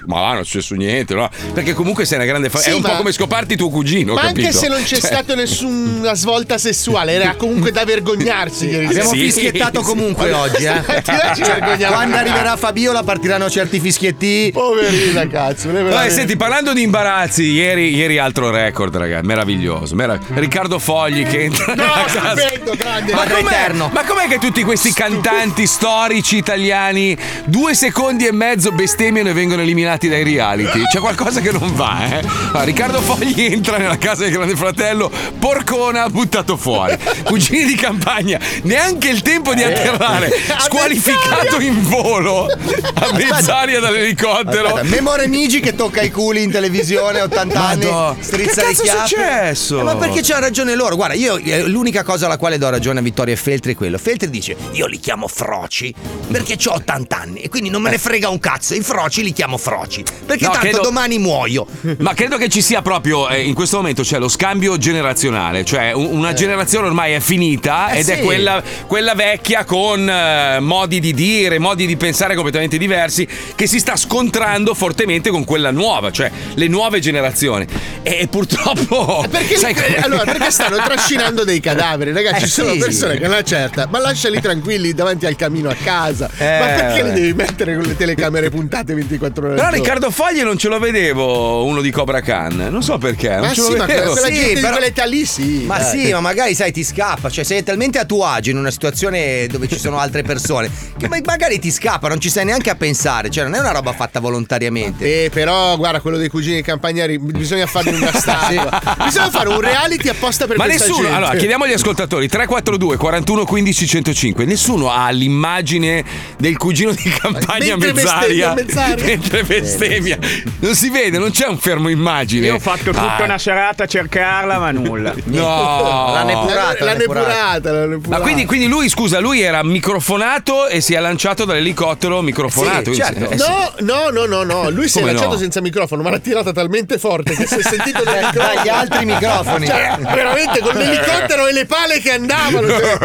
Ma 0.06 0.20
là 0.20 0.28
non 0.32 0.40
è 0.40 0.44
successo 0.44 0.74
niente, 0.74 1.14
no? 1.14 1.28
Perché 1.52 1.72
comunque 1.72 2.04
sei 2.04 2.18
una 2.18 2.26
grande 2.26 2.50
fa- 2.50 2.58
Sì, 2.58 2.70
È 2.70 2.74
un 2.74 2.80
ma- 2.80 2.90
po' 2.90 2.96
come 2.96 3.12
scoparti 3.12 3.56
tuo 3.56 3.68
cugino. 3.70 4.14
Ma 4.14 4.22
anche 4.22 4.42
capito? 4.42 4.58
se 4.58 4.68
non 4.68 4.78
c'è 4.82 4.96
Cioè- 4.96 5.00
stata 5.00 5.34
nessuna 5.34 6.14
svolta 6.14 6.58
sessuale, 6.58 7.12
era 7.12 7.34
comunque 7.36 7.70
da 7.72 7.84
vergognarsi. 7.84 8.66
ieri 8.68 8.86
Abbiamo 8.86 9.10
sera. 9.10 9.22
fischiettato 9.22 9.80
comunque 9.82 10.32
oggi, 10.32 10.64
eh. 10.64 10.82
Ti 11.02 11.12
ci 11.36 11.42
vergogniamo. 11.42 11.94
Quando 11.94 12.16
arriverà 12.16 12.56
Fabiola 12.56 13.02
partiranno 13.02 13.48
certi 13.50 13.80
fischietti. 13.80 14.50
Poverina, 14.52 15.26
cazzo. 15.26 15.70
veramente- 15.70 16.10
senti, 16.10 16.36
parlando 16.36 16.72
di 16.72 16.82
imbarazzi, 16.82 17.42
ieri, 17.44 17.94
ieri 17.94 18.18
altro 18.18 18.50
record, 18.50 18.94
ragazzi, 18.96 19.26
meraviglioso. 19.26 19.94
merav- 19.94 20.22
Riccardo 20.34 20.78
Fogli 20.78 21.24
che 21.26 21.44
entra 21.44 21.74
No, 21.74 21.84
stupendo, 22.08 22.74
grande. 22.76 23.12
Ma 23.14 23.24
com'è, 23.26 23.40
eterno. 23.40 23.90
ma 23.92 24.04
com'è 24.04 24.26
che 24.28 24.38
tutti 24.38 24.62
questi 24.64 24.92
cantanti 24.92 25.66
storici 25.66 26.36
italiani 26.36 27.16
due 27.46 27.74
secondi 27.74 28.26
e 28.26 28.32
mezzo 28.32 28.70
bestemmiano 28.72 29.28
e 29.28 29.32
vengono 29.32 29.62
eliminati 29.62 29.92
dai 29.98 30.22
reality? 30.24 30.83
C'è 30.87 30.98
qualcosa 30.98 31.40
che 31.40 31.52
non 31.52 31.74
va, 31.74 32.07
eh? 32.07 32.18
Allora, 32.48 32.62
Riccardo 32.64 33.00
Fogli 33.00 33.35
entra 33.44 33.76
nella 33.78 33.96
casa 33.98 34.24
del 34.24 34.33
grande 34.33 34.57
fratello, 34.57 35.11
porcona 35.38 36.09
buttato 36.09 36.57
fuori. 36.57 36.96
Cugini 37.24 37.64
di 37.64 37.74
campagna, 37.74 38.38
neanche 38.62 39.09
il 39.09 39.22
tempo 39.22 39.54
di 39.54 39.62
atterrare, 39.62 40.30
squalificato 40.61 41.61
in 41.61 41.83
volo 41.83 42.46
a 42.46 43.12
mezz'aria 43.12 43.80
dall'elicottero. 43.80 44.68
Aspetta, 44.68 44.83
Memore 44.88 45.26
Migi 45.28 45.61
che 45.61 45.74
tocca 45.74 46.02
i 46.02 46.11
culi 46.11 46.42
in 46.42 46.50
televisione, 46.50 47.20
80 47.20 47.59
Madò. 47.59 48.09
anni, 48.09 48.22
strizza 48.22 48.61
Che 48.62 48.66
le 48.68 48.72
cazzo 48.74 48.83
è 48.83 48.85
chiappe. 48.85 49.07
successo? 49.09 49.80
Eh, 49.80 49.83
ma 49.83 49.96
perché 49.96 50.20
c'ha 50.22 50.38
ragione 50.38 50.74
loro? 50.74 50.96
Guarda, 50.96 51.14
io 51.14 51.37
eh, 51.37 51.62
l'unica 51.66 52.02
cosa 52.02 52.26
alla 52.26 52.37
quale 52.37 52.59
do 52.59 52.68
ragione 52.68 52.98
a 52.98 53.02
Vittorio 53.02 53.35
e 53.35 53.37
Feltri 53.37 53.72
è 53.72 53.76
quello. 53.76 53.98
Feltri 53.98 54.30
dice: 54.30 54.57
Io 54.72 54.87
li 54.87 54.98
chiamo 54.98 55.28
froci 55.28 55.94
perché 56.30 56.57
ho 56.66 56.74
80 56.74 57.16
anni 57.16 57.40
e 57.40 57.48
quindi 57.48 57.70
non 57.70 57.83
me 57.83 57.90
ne 57.90 57.98
frega 57.98 58.28
un 58.28 58.38
cazzo. 58.38 58.74
I 58.74 58.80
froci 58.80 59.22
li 59.22 59.33
chiamo 59.33 59.57
froci. 59.57 59.84
Perché 59.85 60.44
No, 60.44 60.51
tanto 60.53 60.59
credo- 60.66 60.81
domani 60.83 61.18
muoio. 61.18 61.66
Ma 61.99 62.14
credo 62.14 62.37
che 62.37 62.49
ci 62.49 62.61
sia 62.62 62.83
proprio 62.83 63.29
eh, 63.29 63.42
in 63.42 63.55
questo 63.55 63.77
momento 63.77 64.03
c'è 64.03 64.18
lo 64.18 64.29
scambio 64.29 64.77
generazionale, 64.79 65.64
cioè 65.64 65.92
un- 65.92 66.09
una 66.12 66.33
generazione 66.33 66.87
ormai 66.87 67.12
è 67.12 67.20
finita 67.20 67.90
Eh 67.90 67.99
ed 68.01 68.09
è 68.09 68.16
sì. 68.16 68.23
quella, 68.23 68.62
quella 68.87 69.14
vecchia 69.14 69.64
con 69.64 70.09
eh, 70.09 70.59
modi 70.61 71.01
di 71.01 71.12
dire, 71.14 71.59
modi 71.59 71.87
di 71.87 71.97
pensare 71.97 72.35
completamente 72.35 72.79
diversi 72.79 73.27
che 73.55 73.66
si 73.66 73.79
sta 73.79 73.97
scontrando 73.97 74.75
fortemente 74.75 75.31
con 75.31 75.44
quella 75.44 75.70
nuova, 75.70 76.11
cioè 76.11 76.31
le 76.55 76.68
nuove 76.68 77.01
generazioni. 77.01 77.66
E, 78.03 78.27
purtroppo... 78.31 79.25
Perché, 79.31 79.57
sai 79.57 79.75
li- 79.75 79.81
come- 79.81 79.97
allora, 79.99 80.25
perché 80.25 80.51
stanno 80.51 80.77
trascinando 80.77 81.44
dei 81.44 81.61
cadaveri, 81.61 82.12
ragazzi? 82.12 82.44
Eh, 82.44 82.47
ci 82.47 82.53
sono 82.53 82.73
sì. 82.73 82.79
persone 82.79 83.18
che 83.18 83.27
non 83.29 83.42
certa, 83.44 83.87
ma 83.90 83.99
lasciali 83.99 84.40
tranquilli 84.40 84.92
davanti 84.94 85.27
al 85.27 85.37
camino 85.37 85.68
a 85.70 85.75
casa. 85.83 86.29
Eh, 86.38 86.59
ma 86.59 86.66
perché 86.66 87.03
li 87.03 87.12
devi 87.12 87.33
mettere 87.35 87.75
con 87.75 87.85
le 87.85 87.97
telecamere 87.97 88.51
puntate 88.51 88.94
24 88.94 89.47
ore 89.47 89.55
Però 89.55 89.68
giorno? 89.70 89.73
Riccardo 89.74 90.10
Fogli 90.10 90.42
non 90.42 90.56
ce 90.58 90.68
lo 90.68 90.78
vedevo 90.78 91.64
uno 91.64 91.80
di 91.80 91.90
Cobra 91.90 92.20
Khan, 92.20 92.68
non 92.70 92.82
so 92.82 92.98
perché. 92.98 93.28
non 93.30 93.40
Ma 93.40 93.52
ce 93.52 93.60
lo 93.62 93.70
sì, 93.70 93.76
ma 93.76 93.87
vedevo. 93.87 94.12
quella 94.12 94.26
Sì, 94.28 94.32
gente 94.34 94.54
di 94.54 94.60
però- 94.60 94.72
quell'età 94.76 95.04
lì 95.04 95.24
sì. 95.26 95.64
Ma 95.66 95.78
eh. 95.78 95.84
sì, 95.98 96.12
ma 96.12 96.20
magari 96.20 96.54
sai, 96.54 96.72
ti 96.72 96.84
scappa. 96.84 97.30
Cioè, 97.30 97.44
sei 97.44 97.62
talmente 97.62 97.98
a 97.98 98.04
tuo 98.04 98.24
agio 98.24 98.50
in 98.50 98.56
una 98.58 98.70
situazione 98.70 99.46
dove 99.48 99.68
ci 99.68 99.78
sono 99.78 99.98
altre 99.98 100.22
persone 100.22 100.70
che 100.98 101.08
ma- 101.08 101.18
magari 101.24 101.58
ti 101.58 101.70
scappa, 101.70 102.08
non 102.08 102.20
ci 102.20 102.28
stai 102.30 102.44
neanche 102.44 102.70
a 102.70 102.74
pensare. 102.76 103.30
Cioè, 103.30 103.44
non 103.44 103.54
è 103.54 103.58
una 103.60 103.72
roba 103.72 103.92
fatta 103.92 104.20
volontariamente. 104.20 105.24
Eh, 105.24 105.30
però, 105.30 105.76
guarda, 105.76 106.00
quello 106.00 106.16
dei 106.16 106.28
cugini 106.28 106.62
campagnari, 106.62 107.18
bisogna 107.18 107.66
fargli 107.66 107.94
una 107.94 108.12
statua. 108.12 108.80
Bisogna 109.04 109.30
fare 109.30 109.48
un 109.48 109.60
reality 109.60 110.08
apposta 110.08 110.46
per 110.46 110.56
Ma 110.56 110.64
questa 110.64 110.87
nessuno, 110.87 111.02
gente. 111.02 111.16
allora 111.16 111.37
chiediamo 111.37 111.64
agli 111.64 111.72
ascoltatori 111.72 112.28
342 112.28 112.96
41 112.96 113.44
15 113.44 113.87
105. 113.87 114.44
Nessuno 114.44 114.90
ha 114.90 115.08
l'immagine 115.10 116.04
del 116.38 116.56
cugino 116.56 116.92
di 116.92 117.02
campagna 117.10 117.76
Mentre 117.76 117.92
mezz'aria. 117.92 118.54
mentre 118.54 119.44
bestemmia. 119.64 120.18
Non 120.61 120.74
si 120.74 120.90
vede, 120.90 121.18
non 121.18 121.31
c'è 121.31 121.46
un 121.46 121.59
fermo 121.59 121.88
immagine. 121.88 122.46
Io 122.46 122.55
ho 122.55 122.59
fatto 122.59 122.85
tutta 122.90 123.16
Ah, 123.16 123.22
una 123.24 123.38
serata 123.38 123.85
a 123.85 123.87
cercarla, 123.87 124.59
ma 124.59 124.70
nulla. 124.70 125.12
No, 125.24 126.22
nepurata, 126.24 126.85
La 126.85 126.92
l'ha 126.92 126.94
nepurata, 126.98 127.72
la 127.72 127.87
nepurata. 127.87 128.09
Ma 128.16 128.20
quindi, 128.20 128.44
quindi 128.44 128.66
lui, 128.66 128.88
scusa, 128.88 129.18
lui 129.18 129.40
era 129.40 129.62
microfonato 129.64 130.66
e 130.68 130.81
si 130.81 130.94
è 130.94 131.00
lanciato 131.00 131.44
dall'elicottero 131.44 132.20
microfonato. 132.22 132.92
Sì, 132.92 133.00
certo. 133.00 133.31
Eh, 133.31 133.38
sì. 133.38 133.44
No, 133.46 133.72
no, 133.81 134.11
no, 134.11 134.27
no, 134.27 134.42
no, 134.42 134.70
lui 134.70 134.88
si 134.88 134.98
è 134.98 135.00
Come 135.00 135.12
lanciato 135.12 135.35
no? 135.35 135.40
senza 135.40 135.61
microfono, 135.61 136.03
ma 136.03 136.11
l'ha 136.11 136.18
tirata 136.18 136.53
talmente 136.53 136.98
forte 136.98 137.35
che 137.35 137.46
si 137.46 137.57
è 137.59 137.62
sentito. 137.62 138.03
Dagli 138.05 138.68
altri 138.68 139.05
microfoni. 139.07 139.66
Cioè, 139.66 139.96
veramente 140.00 140.61
con 140.61 140.74
l'elicottero 140.74 141.46
e 141.46 141.53
le 141.53 141.66
pale 141.66 142.00
che 142.00 142.11
andavano. 142.12 142.68
cioè. 142.68 142.98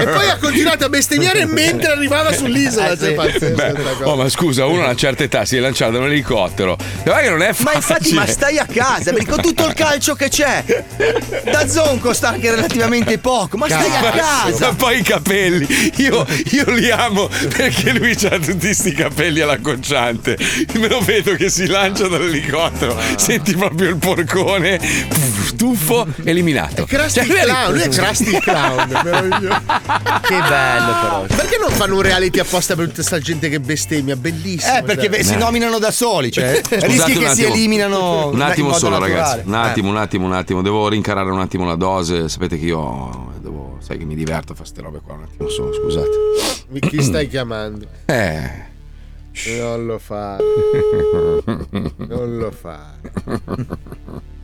E 0.00 0.06
poi 0.06 0.28
ha 0.28 0.36
continuato 0.40 0.84
a 0.84 0.88
bestemmiare 0.88 1.46
mentre 1.46 1.92
arrivava 1.92 2.32
sull'isola. 2.32 2.90
Eh, 2.92 2.96
Cioè, 2.98 3.08
sì. 3.08 3.14
pazzesco, 3.14 4.04
oh, 4.04 4.16
ma 4.16 4.28
scusa, 4.28 4.66
uno 4.66 4.82
a 4.82 4.84
una 4.86 4.94
certa 4.96 5.22
età 5.24 5.44
si 5.44 5.56
è 5.56 5.60
lanciato 5.60 5.69
da 5.70 5.98
un 5.98 6.06
elicottero. 6.06 6.76
Che 7.02 7.28
non 7.28 7.42
è 7.42 7.52
facile. 7.52 7.64
Ma 7.64 7.74
infatti, 7.74 8.12
ma 8.12 8.26
stai 8.26 8.58
a 8.58 8.66
casa, 8.66 9.12
perché 9.12 9.30
con 9.30 9.40
tutto 9.40 9.66
il 9.66 9.74
calcio 9.74 10.14
che 10.14 10.28
c'è. 10.28 10.64
Da 11.44 11.68
Zon 11.68 12.00
costa 12.00 12.28
anche 12.28 12.50
relativamente 12.50 13.18
poco, 13.18 13.56
ma 13.56 13.66
stai 13.66 13.94
a 13.94 14.00
Ma 14.00 14.10
casa. 14.10 14.74
poi 14.74 14.98
i 14.98 15.02
capelli, 15.02 15.92
io, 15.96 16.26
io 16.50 16.70
li 16.70 16.90
amo 16.90 17.28
perché 17.54 17.92
lui 17.92 18.16
ha 18.30 18.38
tutti 18.38 18.72
sti 18.74 18.92
capelli 18.92 19.40
alla 19.40 19.58
conciante. 19.58 20.36
Me 20.74 20.88
lo 20.88 21.00
vedo 21.00 21.34
che 21.34 21.48
si 21.50 21.66
lancia 21.66 22.08
dall'elicottero, 22.08 22.98
senti 23.16 23.54
proprio 23.54 23.90
il 23.90 23.96
porcone, 23.96 24.78
tuffo, 25.56 26.06
eliminato. 26.24 26.86
Cioè, 26.86 27.24
lui 27.26 27.36
è 27.36 27.44
lì- 27.44 27.50
clown, 27.50 27.72
lui 27.72 27.82
è 27.82 27.88
Krusty 27.88 28.38
clown. 28.40 28.88
meraviglioso. 29.04 29.62
Che 30.22 30.38
bello, 30.48 30.92
però. 31.00 31.24
Perché 31.28 31.58
non 31.58 31.70
fanno 31.72 31.96
un 31.96 32.02
reality 32.02 32.38
apposta 32.38 32.74
per 32.74 32.84
tutta 32.86 32.96
questa 32.96 33.18
gente 33.18 33.48
che 33.48 33.60
bestemmia? 33.60 34.16
Bellissimo. 34.16 34.78
Eh, 34.78 34.82
perché 34.82 35.02
cioè. 35.02 35.10
beh, 35.10 35.24
si 35.24 35.36
nominano 35.50 35.78
da 35.78 35.90
soli, 35.90 36.30
cioè 36.30 36.60
Scusate 36.62 36.86
rischi 36.86 37.12
un 37.12 37.18
che 37.24 37.28
si 37.30 37.40
attimo. 37.42 37.54
eliminano 37.54 38.28
Un 38.28 38.40
attimo 38.40 38.72
solo, 38.72 38.98
naturale. 38.98 39.12
ragazzi. 39.36 39.46
Un 39.48 39.54
Eh. 39.54 39.56
attimo, 39.56 39.88
un 39.90 39.96
attimo, 39.96 40.26
un 40.26 40.32
attimo. 40.32 40.62
Devo 40.62 40.88
rincarare 40.88 41.30
un 41.30 41.40
attimo 41.40 41.66
la 41.66 41.74
dose. 41.76 42.28
Sapete 42.28 42.58
che 42.58 42.64
io 42.66 43.32
devo. 43.40 43.78
Sai 43.80 43.98
che 43.98 44.04
mi 44.04 44.14
diverto 44.14 44.52
a 44.52 44.54
fare 44.54 44.68
queste 44.68 44.80
robe 44.82 45.00
qua. 45.04 45.14
Un 45.14 45.22
attimo 45.24 45.48
solo, 45.48 45.72
scusate. 45.74 46.08
Mi- 46.68 46.80
Chi 46.80 47.02
stai 47.02 47.26
chiamando? 47.28 47.86
Eh. 48.06 48.68
Non 49.58 49.86
lo 49.86 49.98
fare. 49.98 50.44
Non 51.96 52.36
lo 52.38 52.50
fare. 52.50 52.98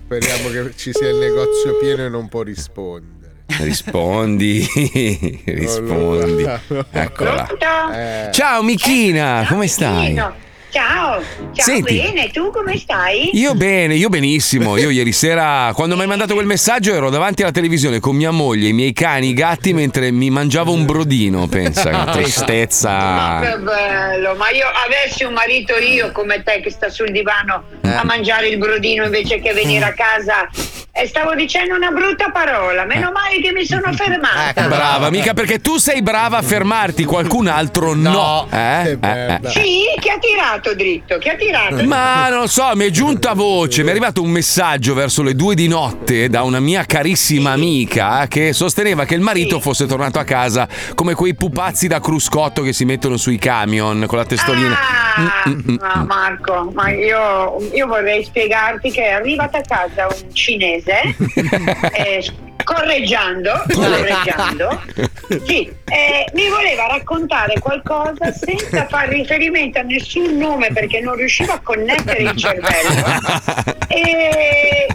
Speriamo 0.04 0.48
che 0.50 0.72
ci 0.76 0.92
sia 0.92 1.08
il 1.10 1.16
negozio 1.16 1.76
pieno 1.80 2.04
e 2.04 2.08
non 2.08 2.28
può 2.28 2.42
rispondere. 2.42 3.14
Rispondi, 3.58 4.66
rispondi. 5.44 6.44
Eccola. 6.90 7.48
Eh. 7.92 8.32
Ciao 8.32 8.62
Michina, 8.62 9.44
come 9.48 9.66
stai? 9.68 10.14
Ciao, 10.76 11.22
ciao 11.54 11.64
Senti. 11.64 11.96
bene, 11.96 12.28
tu 12.28 12.50
come 12.50 12.76
stai? 12.76 13.30
Io 13.32 13.54
bene, 13.54 13.94
io 13.94 14.10
benissimo. 14.10 14.76
Io 14.76 14.90
ieri 14.90 15.10
sera, 15.12 15.72
quando 15.74 15.94
mi 15.94 16.02
hai 16.02 16.06
mandato 16.06 16.34
quel 16.34 16.44
messaggio, 16.44 16.92
ero 16.92 17.08
davanti 17.08 17.40
alla 17.40 17.50
televisione 17.50 17.98
con 17.98 18.14
mia 18.14 18.30
moglie, 18.30 18.68
i 18.68 18.72
miei 18.74 18.92
cani, 18.92 19.28
i 19.28 19.32
gatti, 19.32 19.72
mentre 19.72 20.10
mi 20.10 20.28
mangiavo 20.28 20.72
un 20.72 20.84
brodino. 20.84 21.46
Pensa, 21.46 22.04
che 22.04 22.10
tristezza. 22.20 22.90
Ma 22.92 23.40
che 23.40 23.56
bello, 23.56 24.34
ma 24.34 24.50
io 24.50 24.66
avessi 24.84 25.24
un 25.24 25.32
marito 25.32 25.78
io 25.78 26.12
come 26.12 26.42
te 26.42 26.60
che 26.60 26.68
sta 26.70 26.90
sul 26.90 27.10
divano 27.10 27.62
Eh. 27.80 27.88
a 27.94 28.04
mangiare 28.04 28.48
il 28.48 28.58
brodino 28.58 29.04
invece 29.04 29.40
che 29.40 29.54
venire 29.54 29.84
a 29.86 29.94
casa 29.94 30.46
E 30.98 31.06
stavo 31.06 31.34
dicendo 31.34 31.74
una 31.74 31.90
brutta 31.90 32.30
parola, 32.30 32.86
meno 32.86 33.12
male 33.12 33.38
che 33.42 33.52
mi 33.52 33.66
sono 33.66 33.92
fermata. 33.92 34.64
Eh, 34.64 34.66
Brava, 34.66 35.10
mica 35.10 35.34
perché 35.34 35.60
tu 35.60 35.76
sei 35.76 36.00
brava 36.00 36.38
a 36.38 36.42
fermarti, 36.42 37.04
qualcun 37.04 37.48
altro 37.48 37.92
no. 37.94 38.48
Eh? 38.50 38.96
Eh, 38.98 38.98
eh. 39.02 39.40
Sì, 39.44 39.82
chi 40.00 40.08
ha 40.08 40.18
tirato 40.18 40.65
dritto? 40.74 41.18
Chi 41.18 41.28
ha 41.28 41.34
tirato? 41.36 41.84
Ma 41.84 42.28
non 42.28 42.48
so, 42.48 42.70
mi 42.74 42.86
è 42.86 42.90
giunta 42.90 43.34
voce, 43.34 43.82
mi 43.82 43.88
è 43.88 43.90
arrivato 43.90 44.22
un 44.22 44.30
messaggio 44.30 44.94
verso 44.94 45.22
le 45.22 45.34
due 45.34 45.54
di 45.54 45.68
notte 45.68 46.28
da 46.28 46.42
una 46.42 46.60
mia 46.60 46.84
carissima 46.84 47.52
amica 47.52 48.26
che 48.28 48.52
sosteneva 48.52 49.04
che 49.04 49.14
il 49.14 49.20
marito 49.20 49.60
fosse 49.60 49.86
tornato 49.86 50.18
a 50.18 50.24
casa 50.24 50.68
come 50.94 51.14
quei 51.14 51.34
pupazzi 51.34 51.86
da 51.88 52.00
cruscotto 52.00 52.62
che 52.62 52.72
si 52.72 52.84
mettono 52.84 53.16
sui 53.16 53.38
camion 53.38 54.04
con 54.06 54.18
la 54.18 54.24
testolina. 54.24 54.74
Ah, 54.74 55.06
Mm, 55.18 55.24
mm, 55.48 55.60
mm, 55.70 55.76
no, 55.80 56.04
Marco, 56.04 56.70
ma 56.74 56.90
io, 56.90 57.56
io 57.72 57.86
vorrei 57.86 58.22
spiegarti 58.22 58.90
che 58.90 59.04
è 59.04 59.12
arrivata 59.12 59.58
a 59.58 59.62
casa 59.62 60.06
un 60.06 60.34
cinese 60.34 61.00
eh, 61.92 62.24
correggiando, 62.62 63.62
correggiando 63.72 64.82
sì, 65.44 65.70
eh, 65.84 66.26
mi 66.34 66.48
voleva 66.48 66.86
raccontare 66.88 67.58
qualcosa 67.58 68.32
senza 68.32 68.86
far 68.86 69.08
riferimento 69.08 69.78
a 69.78 69.82
nessun 69.82 70.36
nome 70.36 70.55
perché 70.72 71.00
non 71.00 71.14
riusciva 71.16 71.54
a 71.54 71.60
connettere 71.60 72.22
il 72.22 72.36
cervello 72.36 73.20
e 73.88 74.86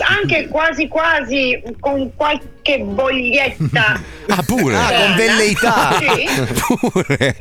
anche 0.00 0.48
quasi 0.48 0.88
quasi 0.88 1.62
con 1.80 2.14
qualche 2.14 2.78
boglietta 2.78 4.00
Ah, 4.30 4.42
pure. 4.44 4.76
Ah, 4.76 4.88
con 4.92 5.14
velleità. 5.16 5.96
Sì. 5.98 6.26
Pure. 6.78 7.36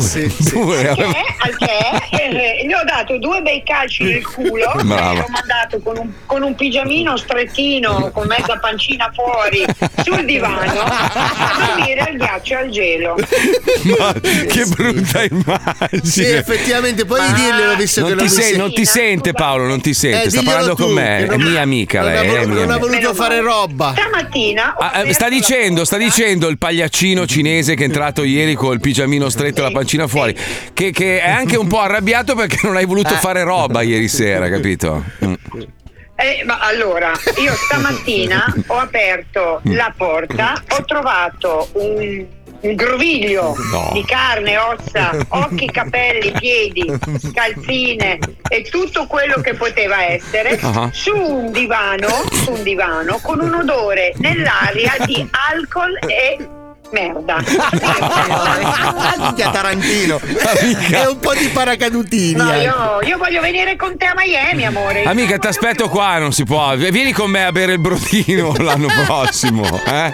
sì, 0.00 0.26
Pure. 0.50 0.88
Al 0.88 0.96
che, 0.96 1.14
al 1.38 2.08
che, 2.10 2.24
eh, 2.58 2.66
gli 2.66 2.72
ho 2.72 2.82
dato 2.84 3.18
due 3.18 3.40
bei 3.40 3.62
calci 3.62 4.02
nel 4.02 4.26
culo 4.26 4.72
Brava. 4.82 5.12
e 5.12 5.16
l'ho 5.16 5.26
mandato 5.28 5.78
con 5.80 5.96
un, 5.98 6.10
con 6.26 6.42
un 6.42 6.54
pigiamino 6.56 7.16
strettino 7.16 8.10
con 8.12 8.26
mezza 8.26 8.58
pancina 8.58 9.10
fuori 9.14 9.64
sul 10.02 10.24
divano 10.24 10.80
a 10.80 11.54
dormire 11.66 12.00
al 12.00 12.16
ghiaccio 12.16 12.52
e 12.54 12.56
al 12.56 12.68
gelo 12.70 13.14
Ma 13.98 14.12
che 14.12 14.64
brutta 14.66 15.22
immagine. 15.22 16.00
Sì, 16.02 16.24
effettivamente, 16.24 16.93
puoi 17.04 17.20
dirglielo 17.32 17.74
visto 17.76 18.00
non 18.00 18.10
che 18.10 18.16
ti, 18.16 18.28
sei- 18.28 18.56
non 18.56 18.72
ti 18.72 18.84
sente 18.84 19.32
Paolo, 19.32 19.66
non 19.66 19.80
ti 19.80 19.92
sente. 19.94 20.24
Eh, 20.24 20.30
Sta 20.30 20.42
parlando 20.42 20.74
tu, 20.74 20.84
con 20.84 20.92
me, 20.92 21.26
è 21.26 21.36
mia 21.36 21.62
amica 21.62 22.00
non 22.02 22.12
lei. 22.12 22.28
ha 22.28 22.46
mia 22.46 22.64
non 22.64 22.70
ha 22.70 22.78
voluto 22.78 23.14
fare 23.14 23.40
roba. 23.40 23.94
stamattina 23.96 24.76
Ah, 24.78 25.02
eh, 25.02 25.12
sta 25.12 25.28
dicendo, 25.28 25.84
sta 25.84 25.96
dicendo 25.96 26.48
il 26.48 26.58
pagliaccino 26.58 27.26
cinese 27.26 27.74
che 27.74 27.82
è 27.82 27.86
entrato 27.86 28.22
ieri 28.22 28.54
col 28.54 28.80
pigiamino 28.80 29.28
stretto 29.28 29.60
e 29.60 29.62
la 29.62 29.70
pancina 29.70 30.06
fuori, 30.06 30.36
che, 30.72 30.90
che 30.90 31.20
è 31.20 31.30
anche 31.30 31.56
un 31.56 31.66
po' 31.66 31.80
arrabbiato 31.80 32.34
perché 32.34 32.58
non 32.62 32.76
hai 32.76 32.84
voluto 32.84 33.14
fare 33.14 33.42
roba 33.42 33.82
ieri 33.82 34.08
sera, 34.08 34.48
capito? 34.50 35.02
Mm. 35.24 35.32
Eh, 36.16 36.44
ma 36.44 36.60
allora, 36.60 37.10
io 37.42 37.52
stamattina 37.54 38.44
ho 38.68 38.78
aperto 38.78 39.60
la 39.64 39.92
porta, 39.96 40.62
ho 40.68 40.84
trovato 40.84 41.68
un, 41.72 42.24
un 42.64 42.74
groviglio 42.74 43.54
No. 43.70 43.90
di 43.92 44.04
carne, 44.04 44.56
ossa, 44.58 45.10
occhi, 45.28 45.66
capelli, 45.66 46.32
piedi, 46.38 46.84
calzine 47.32 48.18
e 48.48 48.62
tutto 48.62 49.06
quello 49.06 49.40
che 49.40 49.54
poteva 49.54 50.02
essere 50.04 50.58
Ah. 50.62 50.88
su 50.92 51.14
un 51.14 51.52
divano, 51.52 52.08
su 52.32 52.52
un 52.52 52.62
divano 52.62 53.18
con 53.22 53.40
un 53.40 53.54
odore 53.54 54.12
nell'aria 54.16 54.94
di 55.04 55.26
alcol 55.52 55.98
e 56.06 56.36
merda. 56.94 57.42
Minchia 59.18 59.50
Tarantino. 59.50 60.20
E 60.90 61.06
un 61.06 61.18
po' 61.18 61.34
di 61.34 61.48
paracadutini. 61.48 62.34
No, 62.34 62.44
anche. 62.50 62.62
io, 62.62 62.98
io 63.02 63.18
voglio 63.18 63.40
venire 63.40 63.76
con 63.76 63.96
te 63.96 64.06
a 64.06 64.14
Miami, 64.16 64.64
amore. 64.64 65.02
Amica, 65.04 65.38
ti 65.38 65.46
aspetto 65.48 65.88
qua, 65.88 66.18
non 66.18 66.32
si 66.32 66.44
può. 66.44 66.74
Vieni 66.76 67.12
con 67.12 67.30
me 67.30 67.44
a 67.44 67.52
bere 67.52 67.72
il 67.72 67.78
brodino 67.80 68.54
l'anno 68.62 68.88
prossimo, 69.04 69.64
eh? 69.86 70.12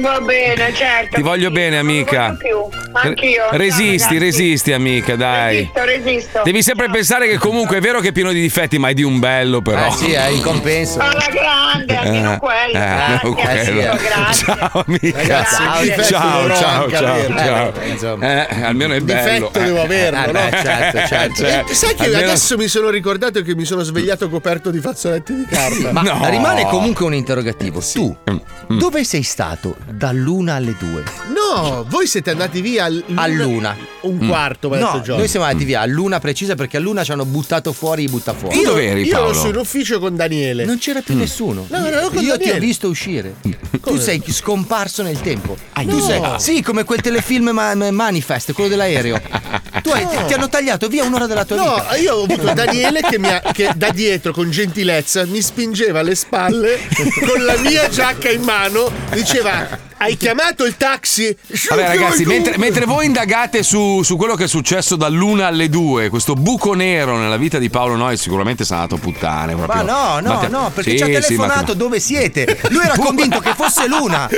Va 0.00 0.20
bene, 0.20 0.72
certo. 0.74 1.16
Ti 1.16 1.22
voglio 1.22 1.50
bene, 1.50 1.78
amica. 1.78 2.36
più. 2.38 2.56
Anch'io. 2.92 3.44
Resisti, 3.50 3.98
Ciao, 3.98 4.08
ragazzi. 4.08 4.18
resisti, 4.18 4.72
amica, 4.72 5.16
dai. 5.16 5.56
Resisto, 5.56 5.84
resisto. 5.84 6.40
Devi 6.44 6.62
sempre 6.62 6.90
pensare 6.90 7.28
che 7.28 7.38
comunque 7.38 7.76
è 7.78 7.80
vero 7.80 8.00
che 8.00 8.08
è 8.08 8.12
pieno 8.12 8.32
di 8.32 8.40
difetti, 8.40 8.78
ma 8.78 8.88
è 8.88 8.94
di 8.94 9.02
un 9.02 9.18
bello, 9.18 9.60
però. 9.60 9.86
Eh 9.86 9.90
sì, 9.92 10.12
è 10.12 10.26
in 10.28 10.42
compenso. 10.42 10.98
Alla 10.98 11.28
grande, 11.30 11.96
almeno 11.96 12.34
Eh, 12.34 12.38
quello. 12.38 12.72
eh, 12.72 13.34
grazie, 13.34 13.72
quello. 13.72 13.90
Amico, 13.90 14.02
grazie. 14.02 14.46
Ciao, 14.56 14.84
amica. 14.86 15.18
Ragazzi, 15.18 15.62
ciao, 15.62 15.82
ciao, 16.08 16.54
ciao, 16.54 16.82
anche 16.84 16.96
ciao. 16.96 17.14
averlo, 17.14 18.24
Eh, 18.26 18.62
almeno 18.62 18.94
è 18.94 19.00
bello. 19.00 19.48
Difetto 19.48 19.58
devo 19.64 19.82
averlo, 19.82 20.18
Eh, 20.18 20.26
no? 20.26 20.32
beh, 20.32 20.50
certo, 20.62 20.98
certo. 21.06 21.42
Eh, 21.44 21.74
Sai 21.74 21.94
che 21.94 22.04
Almeno- 22.04 22.22
adesso 22.24 22.56
mi 22.56 22.68
sono 22.68 22.88
ricordato 22.90 23.42
che 23.42 23.54
mi 23.54 23.64
sono 23.64 23.82
svegliato 23.82 24.28
coperto 24.28 24.70
di 24.70 24.80
fazzoletti 24.80 25.34
di 25.34 25.44
carta. 25.48 25.92
Ma 25.92 26.02
No. 26.02 26.28
rimane 26.28 26.66
comunque 26.66 27.04
un 27.04 27.14
interrogativo. 27.14 27.80
Tu, 27.92 28.16
Mm. 28.30 28.78
dove 28.78 29.04
sei 29.04 29.22
stato 29.22 29.76
dall'una 29.90 30.54
alle 30.54 30.74
due? 30.78 31.02
No, 31.34 31.84
voi 31.88 32.06
siete 32.06 32.30
andati 32.30 32.60
via 32.60 32.84
al- 32.84 33.02
All'una. 33.14 33.76
un 34.02 34.26
quarto, 34.26 34.68
No, 34.68 34.74
mezzo 34.74 35.00
giorno. 35.00 35.16
noi 35.18 35.28
siamo 35.28 35.46
andati 35.46 35.64
via 35.64 35.80
all'una 35.80 36.18
precisa 36.20 36.54
perché 36.54 36.76
all'una 36.76 37.02
ci 37.04 37.12
hanno 37.12 37.24
buttato 37.24 37.72
fuori 37.72 38.04
i 38.04 38.08
buttafuori. 38.08 38.56
Io, 38.58 38.78
io 38.78 39.16
ero 39.16 39.32
su 39.32 39.48
in 39.48 39.56
ufficio 39.56 39.98
con 39.98 40.16
Daniele. 40.16 40.64
Non 40.64 40.78
c'era 40.78 41.00
più 41.00 41.14
nessuno. 41.16 41.66
No, 41.68 41.78
no, 41.78 41.88
no, 41.90 42.08
con 42.10 42.22
Io 42.22 42.32
ti 42.32 42.38
Daniele. 42.38 42.56
ho 42.56 42.60
visto 42.60 42.88
uscire. 42.88 43.34
Tu 43.82 43.98
sei 43.98 44.22
scomparso 44.28 45.02
nel 45.02 45.20
tempo. 45.20 45.56
Tu 45.74 45.82
No. 45.84 45.97
Sei, 46.00 46.22
sì, 46.38 46.62
come 46.62 46.84
quel 46.84 47.00
telefilm 47.00 47.50
ma- 47.50 47.74
ma- 47.74 47.90
Manifest, 47.90 48.52
quello 48.52 48.70
dell'aereo. 48.70 49.20
Tu 49.82 49.90
hai- 49.90 50.04
No. 50.04 50.24
ti 50.26 50.32
hanno 50.34 50.48
tagliato 50.48 50.88
via 50.88 51.04
un'ora 51.04 51.26
della 51.26 51.44
tua 51.44 51.56
No, 51.56 51.74
vita. 51.76 51.96
io 51.96 52.14
ho 52.16 52.24
avuto 52.24 52.52
Daniele 52.52 53.00
che, 53.02 53.18
mi 53.18 53.28
ha- 53.28 53.40
che 53.52 53.70
da 53.76 53.90
dietro 53.90 54.32
con 54.32 54.50
gentilezza 54.50 55.24
mi 55.26 55.40
spingeva 55.40 56.00
alle 56.00 56.14
spalle 56.14 56.78
con 57.26 57.44
la 57.44 57.56
mia 57.58 57.88
giacca 57.88 58.28
in 58.30 58.42
mano, 58.42 58.90
diceva 59.12 59.66
hai 59.98 60.16
chiamato 60.16 60.64
il 60.64 60.76
taxi? 60.76 61.36
Vabbè 61.68 61.86
ragazzi, 61.86 62.24
mentre, 62.24 62.56
mentre 62.58 62.84
voi 62.84 63.06
indagate 63.06 63.62
su, 63.62 64.02
su 64.02 64.16
quello 64.16 64.34
che 64.34 64.44
è 64.44 64.48
successo 64.48 64.96
dall'una 64.96 65.46
alle 65.48 65.68
due, 65.68 66.08
questo 66.08 66.34
buco 66.34 66.74
nero 66.74 67.16
nella 67.18 67.36
vita 67.36 67.58
di 67.58 67.68
Paolo 67.68 67.96
Noi 67.96 68.16
sicuramente 68.16 68.64
sarà 68.64 68.82
andato 68.82 69.00
a 69.00 69.04
puttane. 69.04 69.54
Ma 69.54 69.64
proprio. 69.66 69.82
no, 69.84 70.20
no, 70.20 70.34
Mate- 70.34 70.48
no, 70.48 70.70
perché 70.72 70.90
Sì, 70.92 70.96
ci 70.98 71.02
ha 71.02 71.06
sì, 71.06 71.12
telefonato 71.12 71.60
mate- 71.60 71.76
dove 71.76 72.00
siete. 72.00 72.58
Lui 72.70 72.84
era 72.84 72.94
convinto 72.98 73.40
che 73.40 73.54
fosse 73.54 73.86
l'una. 73.86 74.28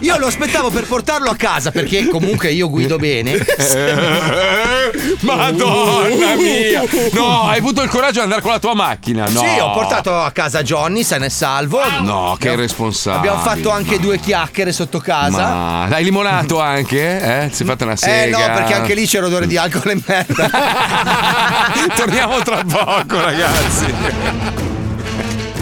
Io 0.00 0.16
lo 0.18 0.26
aspettavo 0.26 0.70
per 0.70 0.84
portarlo 0.86 1.28
a 1.30 1.36
casa 1.36 1.70
perché 1.70 2.08
comunque 2.08 2.50
io 2.52 2.70
guido 2.70 2.96
bene. 2.96 3.32
Madonna 5.20 6.34
mia! 6.36 6.82
No, 7.12 7.42
hai 7.48 7.58
avuto 7.58 7.82
il 7.82 7.88
coraggio 7.88 8.14
di 8.14 8.20
andare 8.20 8.40
con 8.40 8.52
la 8.52 8.58
tua 8.58 8.74
macchina? 8.74 9.26
No. 9.28 9.40
Sì, 9.40 9.58
ho 9.60 9.72
portato 9.72 10.14
a 10.14 10.30
casa 10.30 10.62
Johnny, 10.62 11.02
se 11.02 11.18
ne 11.18 11.26
è 11.26 11.28
salvo. 11.28 11.80
No, 12.00 12.36
che 12.38 12.50
irresponsabile. 12.52 13.28
Abbiamo 13.30 13.42
fatto 13.42 13.70
anche 13.70 13.98
due 13.98 14.13
chiacchiere 14.18 14.72
sotto 14.72 14.98
casa. 14.98 15.46
Ma 15.46 15.84
hai 15.84 16.04
limonato 16.04 16.60
anche? 16.60 17.44
Eh? 17.46 17.50
Si 17.52 17.62
è 17.62 17.66
fatta 17.66 17.84
una 17.84 17.94
Eh 17.94 17.96
sega. 17.96 18.38
no, 18.48 18.54
perché 18.54 18.74
anche 18.74 18.94
lì 18.94 19.06
c'era 19.06 19.26
odore 19.26 19.46
di 19.46 19.56
alcol 19.56 19.90
e 19.90 20.02
merda. 20.06 20.50
Torniamo 21.96 22.38
tra 22.40 22.62
poco, 22.64 23.20
ragazzi. 23.20 23.94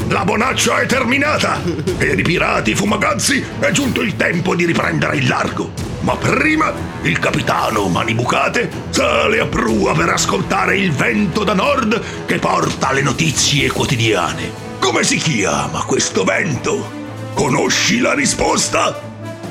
La 0.09 0.25
bonaccia 0.25 0.81
è 0.81 0.87
terminata! 0.87 1.59
Per 1.97 2.19
i 2.19 2.23
pirati 2.23 2.75
fumagazzi 2.75 3.43
è 3.61 3.71
giunto 3.71 4.03
il 4.03 4.15
tempo 4.17 4.55
di 4.55 4.67
riprendere 4.67 5.17
il 5.17 5.27
largo. 5.27 5.73
Ma 6.01 6.15
prima 6.17 6.71
il 7.03 7.19
capitano 7.19 7.89
Manibucate 7.89 8.69
sale 8.91 9.39
a 9.41 9.47
prua 9.47 9.95
per 9.95 10.11
ascoltare 10.11 10.77
il 10.77 10.93
vento 10.93 11.45
da 11.45 11.55
nord 11.55 12.27
che 12.27 12.39
porta 12.39 12.93
le 12.93 13.01
notizie 13.01 13.71
quotidiane. 13.71 14.51
Come 14.81 15.03
si 15.03 15.17
chiama 15.17 15.83
questo 15.85 16.25
vento? 16.25 17.01
Conosci 17.35 17.99
la 17.99 18.15
risposta? 18.15 19.01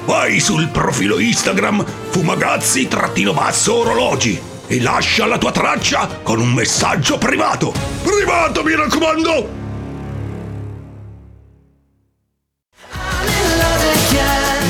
Vai 0.05 0.39
sul 0.39 0.67
profilo 0.69 1.19
Instagram 1.19 1.85
fumagazzi-basso 2.09 3.75
orologi 3.75 4.41
e 4.67 4.81
lascia 4.81 5.25
la 5.25 5.37
tua 5.37 5.51
traccia 5.51 6.19
con 6.23 6.39
un 6.39 6.51
messaggio 6.51 7.17
privato. 7.17 7.73
Privato, 8.03 8.63
mi 8.63 8.75
raccomando! 8.75 9.59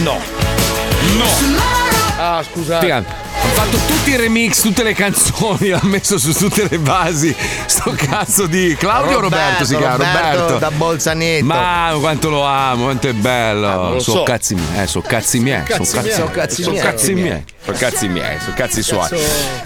No. 0.04 0.20
No. 1.18 1.26
Ah, 2.18 2.44
scusa. 2.44 2.80
Figa, 2.80 2.96
hanno 2.96 3.21
fatto 3.50 3.78
tutti 3.88 4.12
i 4.12 4.16
remix, 4.16 4.62
tutte 4.62 4.84
le 4.84 4.94
canzoni, 4.94 5.70
l'ha 5.70 5.80
messo 5.84 6.18
su 6.18 6.34
tutte 6.34 6.68
le 6.70 6.78
basi. 6.80 7.36
Sto 7.66 7.94
cazzo 7.96 8.46
di 8.46 8.76
Claudio 8.78 9.18
o 9.18 9.20
Roberto, 9.22 9.66
si 9.66 9.76
chiama? 9.76 9.96
Roberto. 9.96 10.58
da 10.58 10.72
Bolzanetto. 10.72 11.46
Ma 11.46 11.96
quanto 12.00 12.30
lo 12.30 12.44
amo, 12.44 12.86
quanto 12.86 13.08
è 13.08 13.14
bello. 13.14 13.94
lo 13.94 14.00
sono 14.00 14.18
so. 14.18 14.24
cazzi 14.24 14.56
miei, 14.56 14.84
eh, 14.84 14.88
sono 14.88 15.04
cazzi 15.08 15.40
miei. 15.40 15.64
Cazzi 15.64 15.86
Sono 15.86 16.02
miei. 16.04 16.32
cazzi, 16.32 16.64
Sono 16.64 16.78
cazzi 16.80 17.14
miei. 17.14 17.44
Sono 17.64 17.78
cazzi 17.78 18.08
miei, 18.08 18.40
sono 18.40 18.56
cazzi 18.56 18.82
suoi. 18.82 19.08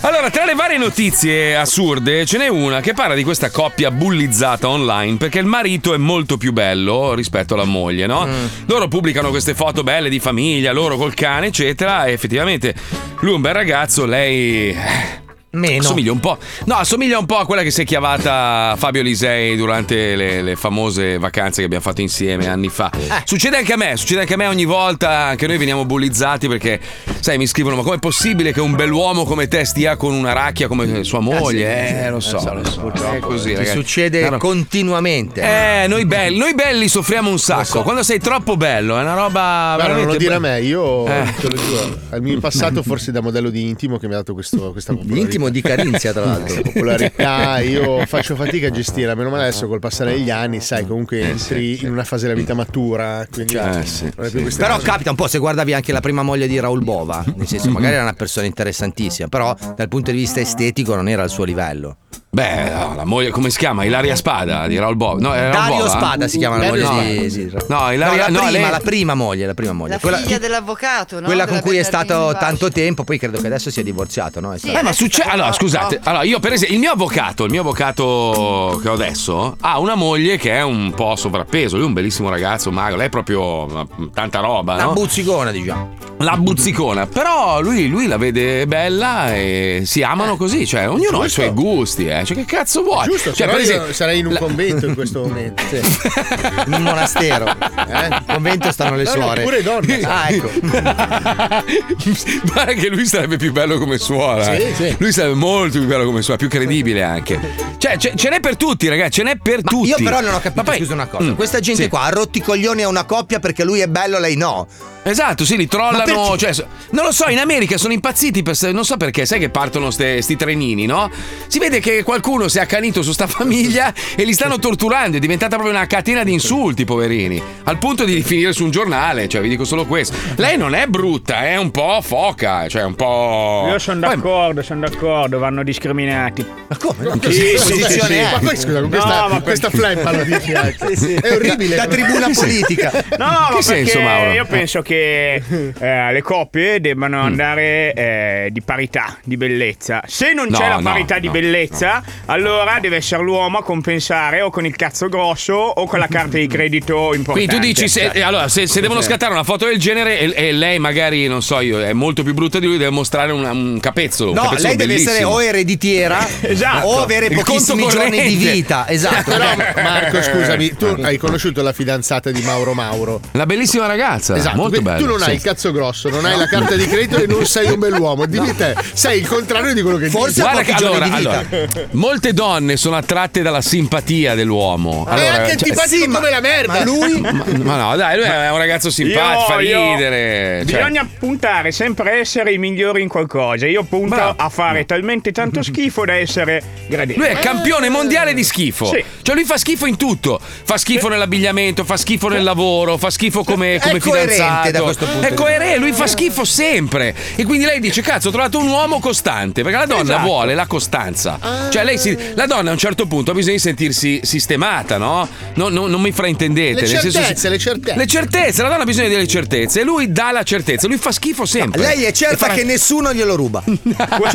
Allora, 0.01 0.29
tra 0.29 0.43
le 0.43 0.53
varie 0.53 0.77
notizie 0.77 1.55
assurde, 1.55 2.25
ce 2.25 2.37
n'è 2.37 2.47
una 2.49 2.81
che 2.81 2.93
parla 2.93 3.15
di 3.15 3.23
questa 3.23 3.49
coppia 3.49 3.89
bullizzata 3.89 4.67
online 4.67 5.15
perché 5.17 5.39
il 5.39 5.45
marito 5.45 5.93
è 5.93 5.97
molto 5.97 6.35
più 6.35 6.51
bello 6.51 7.13
rispetto 7.13 7.53
alla 7.53 7.63
moglie, 7.63 8.05
no? 8.05 8.27
Loro 8.65 8.89
pubblicano 8.89 9.29
queste 9.29 9.53
foto 9.53 9.81
belle 9.83 10.09
di 10.09 10.19
famiglia, 10.19 10.73
loro 10.73 10.97
col 10.97 11.13
cane, 11.13 11.47
eccetera, 11.47 12.05
e 12.05 12.11
effettivamente 12.11 12.75
lui 13.19 13.31
è 13.31 13.35
un 13.35 13.41
bel 13.41 13.53
ragazzo, 13.53 14.05
lei. 14.05 15.23
Eh, 15.55 15.59
Meno. 15.59 15.81
Assomiglia 15.83 16.11
un 16.11 16.19
po'. 16.19 16.37
No, 16.65 16.75
assomiglia 16.75 17.17
un 17.17 17.25
po' 17.25 17.37
a 17.37 17.45
quella 17.45 17.61
che 17.63 17.71
si 17.71 17.81
è 17.81 17.85
chiavata 17.85 18.75
Fabio 18.77 19.01
Lisei 19.01 19.55
durante 19.55 20.15
le, 20.15 20.41
le 20.41 20.55
famose 20.55 21.17
vacanze 21.17 21.59
che 21.59 21.65
abbiamo 21.65 21.83
fatto 21.83 22.01
insieme 22.01 22.47
anni 22.47 22.69
fa. 22.69 22.91
Succede 23.23 23.57
anche 23.57 23.73
a 23.73 23.77
me, 23.77 23.95
succede 23.97 24.21
anche 24.21 24.33
a 24.33 24.37
me 24.37 24.47
ogni 24.47 24.65
volta. 24.65 25.09
Anche 25.25 25.47
noi 25.47 25.57
veniamo 25.57 25.85
bullizzati 25.85 26.47
perché, 26.47 26.79
sai, 27.19 27.37
mi 27.37 27.47
scrivono: 27.47 27.75
Ma 27.75 27.83
com'è 27.83 27.99
possibile 27.99 28.51
che 28.51 28.61
un 28.61 28.75
bell'uomo 28.75 29.23
come 29.25 29.47
te 29.47 29.63
stia 29.65 29.95
con 29.95 30.13
una 30.13 30.33
racchia 30.33 30.67
come 30.67 31.03
sua 31.03 31.19
moglie? 31.19 32.03
Eh, 32.05 32.09
lo 32.09 32.19
so, 32.19 32.41
lo 32.53 32.63
so. 32.63 32.91
È 33.11 33.19
così, 33.19 33.49
Ti 33.49 33.55
ragazzi. 33.55 33.75
succede 33.75 34.21
No, 34.23 34.29
no. 34.31 34.37
continuamente. 34.37 35.41
Eh, 35.41 35.87
noi 35.87 36.05
belli, 36.05 36.37
noi 36.37 36.53
belli 36.53 36.87
soffriamo 36.87 37.29
un 37.29 37.39
sacco. 37.39 37.81
Quando 37.83 38.03
sei 38.03 38.19
troppo 38.19 38.57
bello, 38.57 38.97
è 38.97 39.01
una 39.01 39.13
roba. 39.13 39.73
Guarda, 39.75 39.95
non 39.95 40.05
lo 40.05 40.15
dire 40.15 40.33
a 40.35 40.39
me, 40.39 40.61
io 40.61 41.05
Eh. 41.07 41.33
te 41.39 41.49
lo 41.49 41.55
giuro, 41.55 41.99
al 42.09 42.21
mio 42.21 42.39
passato 42.39 42.83
forse 42.83 43.11
da 43.11 43.21
modello 43.21 43.49
di 43.49 43.67
intimo 43.69 43.97
che 43.97 44.07
mi 44.07 44.13
ha 44.13 44.17
dato 44.17 44.33
questo, 44.33 44.71
questa 44.71 44.91
popolarità. 44.93 45.21
Intimo 45.45 45.49
di 45.49 45.61
Carinzia, 45.61 46.11
tra 46.11 46.25
l'altro. 46.25 46.61
popolarità, 46.61 47.59
io 47.59 48.05
faccio 48.05 48.35
fatica 48.35 48.67
a 48.67 48.69
gestire, 48.71 49.13
meno 49.15 49.29
male 49.29 49.43
adesso 49.43 49.67
col 49.67 49.79
passare 49.79 50.11
degli 50.11 50.29
anni, 50.29 50.59
sai, 50.59 50.85
comunque 50.85 51.21
entri 51.21 51.83
in 51.83 51.91
una 51.91 52.03
fase 52.03 52.27
della 52.27 52.37
vita 52.37 52.53
matura, 52.53 53.25
quindi 53.31 53.53
non 53.55 53.79
è 53.79 54.29
più 54.29 54.41
queste 54.41 54.61
Però 54.61 54.75
cose. 54.75 54.85
capita 54.85 55.09
un 55.09 55.15
po' 55.15 55.27
se 55.27 55.37
guardavi 55.37 55.73
anche 55.73 55.91
la 55.91 55.99
prima 55.99 56.23
moglie 56.23 56.47
di 56.47 56.59
Raul 56.59 56.83
Bova, 56.83 57.23
nel 57.35 57.47
senso 57.47 57.69
magari 57.69 57.93
era 57.93 58.03
una 58.03 58.13
persona 58.13 58.45
interessantissima, 58.45 59.27
però 59.27 59.55
dal 59.75 59.87
punto 59.87 60.11
di 60.11 60.17
vista 60.17 60.39
estetico 60.39 60.95
non 60.95 61.07
era 61.07 61.23
al 61.23 61.29
suo 61.29 61.43
livello. 61.43 61.97
Beh, 62.35 62.69
no, 62.69 62.95
la 62.97 63.05
moglie, 63.05 63.29
come 63.29 63.49
si 63.49 63.57
chiama? 63.57 63.85
Ilaria 63.85 64.13
Spada 64.13 64.67
di 64.67 64.77
Raul 64.77 64.97
Bob. 64.97 65.21
No, 65.21 65.29
Dario 65.29 65.77
Bova? 65.77 65.87
Spada 65.87 66.27
si 66.27 66.37
chiama 66.37 66.57
la 66.57 66.65
moglie 66.65 66.83
no. 66.83 67.01
di 67.01 67.29
sì. 67.29 67.49
No, 67.69 67.93
Ilaria, 67.93 68.09
no, 68.09 68.15
la 68.17 68.27
no, 68.27 68.39
prima, 68.39 68.49
lei- 68.51 68.69
la 68.71 68.79
prima 68.83 69.13
moglie, 69.13 69.45
la 69.45 69.53
prima 69.53 69.71
moglie. 69.71 69.93
La 69.93 69.99
quella 69.99 70.17
figlia 70.17 70.37
dell'avvocato, 70.37 71.21
no? 71.21 71.27
quella 71.27 71.47
con 71.47 71.61
cui 71.61 71.77
è 71.77 71.83
stato 71.83 72.35
tanto 72.37 72.69
tempo, 72.69 73.05
poi 73.05 73.17
credo 73.17 73.39
che 73.39 73.47
adesso 73.47 73.71
sia 73.71 73.83
divorziato, 73.83 74.41
no? 74.41 74.51
È 74.51 74.57
stato- 74.57 74.77
Eh, 74.77 74.83
ma 74.83 74.91
succede. 74.91 75.29
Allora, 75.29 75.53
scusate, 75.53 76.01
allora 76.03 76.23
io 76.23 76.39
per 76.39 76.51
esempio, 76.51 76.75
il 76.75 76.81
mio 76.81 76.91
avvocato, 76.91 77.45
il 77.45 77.51
mio 77.51 77.61
avvocato 77.61 78.79
che 78.81 78.89
ho 78.89 78.93
adesso, 78.93 79.55
ha 79.61 79.79
una 79.79 79.95
moglie 79.95 80.35
che 80.35 80.51
è 80.51 80.61
un 80.61 80.91
po' 80.93 81.15
sovrappeso. 81.15 81.77
Lui 81.77 81.85
è 81.85 81.87
un 81.87 81.93
bellissimo 81.93 82.27
ragazzo, 82.27 82.69
magro, 82.69 82.97
lei 82.97 83.07
è 83.07 83.09
proprio 83.09 83.87
tanta 84.13 84.39
roba, 84.41 84.75
no? 84.83 84.91
buzzicona, 84.91 85.51
diciamo. 85.51 85.93
La 86.17 86.35
buzzicona, 86.35 87.07
però 87.07 87.61
lui, 87.61 87.87
lui 87.87 88.07
la 88.07 88.17
vede 88.17 88.67
bella 88.67 89.33
e 89.33 89.83
si 89.85 90.01
amano 90.01 90.35
così, 90.35 90.65
cioè 90.65 90.89
ognuno 90.89 91.19
ha 91.19 91.25
i 91.25 91.27
giusto. 91.27 91.41
suoi 91.41 91.49
gusti, 91.51 92.07
eh. 92.07 92.23
Cioè, 92.25 92.35
che 92.37 92.45
cazzo 92.45 92.81
vuoi? 92.83 93.05
Giusto, 93.05 93.33
cioè, 93.33 93.45
no 93.47 93.53
per 93.53 93.61
io 93.61 93.67
esempio, 93.69 93.93
sarei 93.93 94.19
in 94.19 94.25
un 94.25 94.33
la- 94.33 94.39
convento 94.39 94.85
in 94.87 94.93
questo 94.95 95.21
momento. 95.21 95.63
in 95.75 96.73
un 96.73 96.81
monastero. 96.81 97.47
Eh? 97.47 98.07
In 98.07 98.23
convento 98.25 98.71
stanno 98.71 98.95
le 98.95 99.03
No, 99.03 99.13
no, 99.15 99.21
suore. 99.21 99.43
pure 99.43 99.61
donne. 99.63 100.01
Ah, 100.01 100.29
ecco. 100.29 100.49
Guarda 102.43 102.73
che 102.73 102.89
lui 102.89 103.05
sarebbe 103.05 103.37
più 103.37 103.51
bello 103.51 103.77
come 103.77 103.97
suora. 103.97 104.43
Sì, 104.43 104.61
eh. 104.61 104.73
sì. 104.75 104.95
Lui 104.97 105.11
sarebbe 105.11 105.35
molto 105.35 105.77
più 105.79 105.87
bello 105.87 106.05
come 106.05 106.21
suora, 106.21 106.37
più 106.39 106.49
credibile 106.49 107.03
anche. 107.03 107.39
Cioè, 107.77 107.97
ce, 107.97 108.13
ce 108.15 108.29
n'è 108.29 108.39
per 108.39 108.55
tutti, 108.57 108.87
ragazzi, 108.87 109.11
ce 109.11 109.23
n'è 109.23 109.37
per 109.37 109.61
tutti. 109.61 109.89
Io 109.89 109.97
però 109.97 110.19
non 110.21 110.33
ho 110.33 110.39
capito, 110.39 110.53
Ma 110.55 110.63
poi- 110.63 110.77
scusa 110.77 110.93
una 110.93 111.07
cosa. 111.07 111.23
Mm, 111.23 111.33
Questa 111.33 111.59
gente 111.59 111.83
sì. 111.83 111.89
qua 111.89 112.01
ha 112.03 112.09
rotti 112.09 112.39
i 112.39 112.41
coglioni 112.41 112.83
a 112.83 112.87
una 112.87 113.03
coppia 113.05 113.39
perché 113.39 113.63
lui 113.63 113.79
è 113.79 113.87
bello, 113.87 114.19
lei 114.19 114.35
no. 114.35 114.67
Esatto, 115.07 115.45
sì, 115.45 115.55
li 115.55 115.67
trollano. 115.67 116.35
Cioè, 116.35 116.51
non 116.89 117.05
lo 117.05 117.11
so, 117.11 117.29
in 117.29 117.37
America 117.37 117.77
sono 117.77 117.93
impazziti 117.93 118.41
per. 118.41 118.57
Non 118.71 118.83
so 118.83 118.97
perché, 118.97 119.27
sai 119.27 119.37
che 119.37 119.49
partono 119.49 119.91
ste- 119.91 120.19
sti 120.19 120.35
trenini, 120.35 120.87
no? 120.87 121.11
Si 121.45 121.59
vede 121.59 121.79
che 121.79 122.01
qualcuno 122.01 122.47
si 122.47 122.57
è 122.57 122.61
accanito 122.61 123.03
su 123.03 123.11
sta 123.11 123.27
famiglia 123.27 123.93
e 124.15 124.23
li 124.23 124.33
stanno 124.33 124.57
torturando. 124.57 125.17
È 125.17 125.19
diventata 125.19 125.57
proprio 125.57 125.75
una 125.77 125.85
catena 125.85 126.23
di 126.23 126.33
insulti, 126.33 126.85
poverini. 126.85 127.39
Al 127.65 127.77
punto 127.77 128.03
di 128.03 128.23
finire 128.23 128.51
su 128.51 128.63
un 128.63 128.71
giornale. 128.71 129.27
Cioè, 129.27 129.41
vi 129.41 129.49
dico 129.49 129.63
solo 129.63 129.85
questo. 129.85 130.15
Lei 130.37 130.57
non 130.57 130.73
è 130.73 130.87
brutta, 130.87 131.45
è 131.45 131.55
un 131.55 131.69
po' 131.69 131.99
foca, 132.01 132.67
cioè 132.67 132.81
un 132.83 132.95
po'. 132.95 133.67
Io 133.69 133.77
sono 133.77 133.99
d'accordo, 133.99 134.63
sono 134.63 134.79
d'accordo, 134.79 135.37
vanno 135.37 135.61
discriminati. 135.61 136.43
Ma 136.67 136.77
come? 136.77 137.19
che 137.19 137.31
Sì, 137.31 137.57
sì, 137.59 137.83
sì, 137.83 137.99
sì. 137.99 138.19
Ma 138.31 138.39
poi 138.39 138.57
scusa, 138.57 138.81
con 138.81 138.89
No, 138.89 138.89
questa, 138.89 139.27
ma 139.27 139.41
questa 139.41 139.69
flemma 139.69 140.11
lo 140.11 140.23
dici. 140.23 140.51
È 140.51 141.31
orribile. 141.31 141.75
Da 141.75 141.85
tribuna 141.85 142.27
politica. 142.33 142.91
No, 143.19 143.25
ma 143.27 143.49
Che 143.55 143.61
senso, 143.61 143.93
perché 143.93 144.03
Mauro? 144.03 144.31
io 144.31 144.45
penso 144.45 144.81
che 144.81 144.93
eh, 145.79 146.11
le 146.11 146.21
coppie 146.21 146.79
debbano 146.81 147.21
Mm. 147.21 147.25
andare 147.25 147.93
eh, 147.93 148.49
di 148.51 148.61
parità, 148.61 149.17
di 149.23 149.37
bellezza. 149.37 150.01
Se 150.05 150.33
non 150.33 150.47
No, 150.49 150.57
c'è 150.57 150.67
la 150.67 150.75
no, 150.75 150.81
parità 150.91 151.17
di 151.19 151.27
no, 151.27 151.33
bellezza, 151.33 152.03
allora 152.25 152.77
deve 152.79 152.97
essere 152.97 153.23
l'uomo 153.23 153.57
a 153.59 153.63
compensare 153.63 154.41
o 154.41 154.49
con 154.49 154.65
il 154.65 154.75
cazzo 154.75 155.07
grosso 155.09 155.53
o 155.53 155.85
con 155.85 155.99
la 155.99 156.07
carta 156.07 156.37
di 156.37 156.47
credito 156.47 157.13
importante. 157.13 157.31
Quindi 157.31 157.55
tu 157.55 157.59
dici, 157.59 157.87
se, 157.87 158.09
eh, 158.13 158.21
allora, 158.21 158.47
se, 158.47 158.67
se 158.67 158.81
devono 158.81 159.01
scattare 159.01 159.31
una 159.33 159.43
foto 159.43 159.65
del 159.65 159.77
genere 159.79 160.19
e, 160.19 160.33
e 160.47 160.51
lei 160.51 160.77
magari, 160.79 161.27
non 161.27 161.41
so 161.41 161.59
io, 161.61 161.81
è 161.81 161.93
molto 161.93 162.23
più 162.23 162.33
brutta 162.33 162.59
di 162.59 162.65
lui, 162.67 162.77
deve 162.77 162.91
mostrare 162.91 163.31
una- 163.31 163.51
un 163.51 163.79
capezzolo. 163.79 164.31
un 164.31 164.35
No, 164.35 164.43
capezzolo 164.43 164.67
lei 164.67 164.77
deve 164.77 164.93
essere 164.93 165.11
bellissimo. 165.19 165.35
o 165.35 165.43
ereditiera 165.43 166.27
Esatto. 166.41 166.87
o 166.87 167.01
avere 167.01 167.25
Il 167.27 167.35
pochissimi 167.35 167.81
conto 167.81 167.95
giorni 167.97 168.21
di 168.27 168.35
vita. 168.35 168.87
Esatto. 168.87 169.31
Però 169.31 169.45
Marco, 169.81 170.21
scusami, 170.21 170.75
tu 170.75 170.85
hai 171.01 171.17
conosciuto 171.17 171.61
la 171.61 171.73
fidanzata 171.73 172.31
di 172.31 172.41
Mauro 172.41 172.73
Mauro. 172.73 173.19
La 173.31 173.45
bellissima 173.45 173.85
ragazza, 173.87 174.35
Esatto, 174.35 174.55
molto 174.55 174.71
quindi 174.71 174.84
bella. 174.85 174.97
tu 174.97 175.05
non 175.05 175.21
hai 175.21 175.29
sì. 175.29 175.35
il 175.35 175.41
cazzo 175.41 175.71
grosso, 175.71 176.09
non 176.09 176.25
hai 176.25 176.37
la 176.37 176.47
carta 176.47 176.75
di 176.75 176.87
credito 176.87 177.21
e 177.21 177.27
non 177.27 177.45
sei 177.47 177.71
un 177.71 177.79
bell'uomo. 177.79 178.25
Dimmi 178.25 178.55
te, 178.55 178.75
sei 178.93 179.19
il 179.19 179.27
contrario 179.27 179.73
di 179.73 179.81
quello 179.81 179.97
che 179.97 180.09
Forse 180.09 180.41
dici. 180.41 180.41
Guarda 180.41 180.75
allora, 180.75 181.11
allora, 181.11 181.43
molte 181.91 182.33
donne 182.33 182.77
sono 182.77 182.95
attratte 182.95 183.41
dalla 183.41 183.61
simpatia 183.61 184.35
dell'uomo. 184.35 185.05
è 185.07 185.11
Allora, 185.13 185.27
anche 185.43 185.57
cioè- 185.57 185.69
antipatico 185.69 186.11
come 186.11 186.29
la 186.29 186.39
merda. 186.39 186.73
Ma 186.73 186.83
lui 186.83 187.19
ma, 187.21 187.43
ma 187.63 187.77
no, 187.77 187.95
dai, 187.95 188.15
lui 188.17 188.25
è 188.25 188.49
un 188.51 188.57
ragazzo 188.57 188.89
simpatico, 188.89 189.45
fa 189.51 189.61
Io- 189.61 189.69
io- 189.79 189.91
ridere. 189.93 190.65
cioè- 190.67 190.77
Bisogna 190.77 191.09
puntare 191.19 191.71
sempre 191.71 192.11
a 192.11 192.13
essere 192.15 192.53
i 192.53 192.57
migliori 192.57 193.01
in 193.01 193.07
qualcosa. 193.07 193.65
Io 193.67 193.83
punto 193.83 194.15
Bravo. 194.15 194.33
a 194.37 194.49
fare 194.49 194.85
talmente 194.85 195.31
tanto 195.31 195.61
schifo 195.63 196.05
da 196.05 196.13
essere 196.13 196.61
gradevole. 196.87 197.27
Lui 197.29 197.35
è 197.37 197.39
campione 197.41 197.89
mondiale 197.89 198.33
di 198.33 198.43
schifo. 198.43 198.85
Sì. 198.85 199.03
Cioè, 199.21 199.35
lui 199.35 199.43
fa 199.45 199.57
schifo 199.57 199.85
in 199.85 199.97
tutto. 199.97 200.39
Fa 200.41 200.77
schifo 200.77 201.07
nell'abbigliamento, 201.07 201.83
fa 201.83 201.97
schifo 201.97 202.27
nel 202.27 202.43
lavoro, 202.43 202.97
fa 202.97 203.09
schifo 203.09 203.43
come, 203.43 203.79
come 203.81 203.99
fidanzato. 203.99 204.74
Da 204.77 204.83
questo 204.83 205.05
punto 205.05 205.25
È 205.27 205.29
di 205.29 205.35
coerente, 205.35 205.77
lui 205.77 205.91
fa 205.93 206.07
schifo 206.07 206.43
sempre. 206.45 207.15
E 207.35 207.43
quindi 207.45 207.65
lei 207.65 207.79
dice: 207.79 208.01
Cazzo, 208.01 208.29
ho 208.29 208.31
trovato 208.31 208.57
un 208.59 208.67
uomo 208.67 208.99
costante. 208.99 209.61
Perché 209.63 209.77
la 209.77 209.85
donna 209.85 210.01
Esatto. 210.01 210.25
vuole 210.25 210.53
la 210.55 210.65
costanza. 210.67 211.39
Cioè, 211.69 211.83
lei 211.83 211.97
si- 211.97 212.17
la 212.35 212.45
donna 212.45 212.69
a 212.69 212.73
un 212.73 212.77
certo 212.79 213.05
punto 213.05 213.31
ha 213.31 213.33
bisogno 213.33 213.55
di 213.55 213.61
sentirsi 213.61 214.19
sistemata, 214.23 214.97
no? 214.97 215.27
No- 215.55 215.69
no- 215.69 215.87
non 215.87 216.01
mi 216.01 216.11
fraintendente. 216.11 216.81
Le 216.81 216.87
nel 216.91 216.99
senso- 217.01 217.19
certezze, 217.19 217.49
le 217.49 217.57
certezze. 217.57 217.97
Le 217.97 218.05
certezze, 218.07 218.61
la 218.61 218.69
donna 218.69 218.81
ha 218.83 218.85
bisogno 218.85 219.07
delle 219.09 219.27
certezze. 219.27 219.81
E 219.81 219.83
lui 219.83 220.11
dà 220.11 220.31
la 220.31 220.43
certezza. 220.43 220.87
Lui 220.87 220.97
fa 220.97 221.11
schifo 221.11 221.45
sempre. 221.45 221.81
Lei 221.81 222.03
è 222.03 222.11
certa 222.11 222.37
farà- 222.37 222.53
che 222.53 222.63
nessuno 222.63 223.13
glielo 223.13 223.35
ruba. 223.35 223.63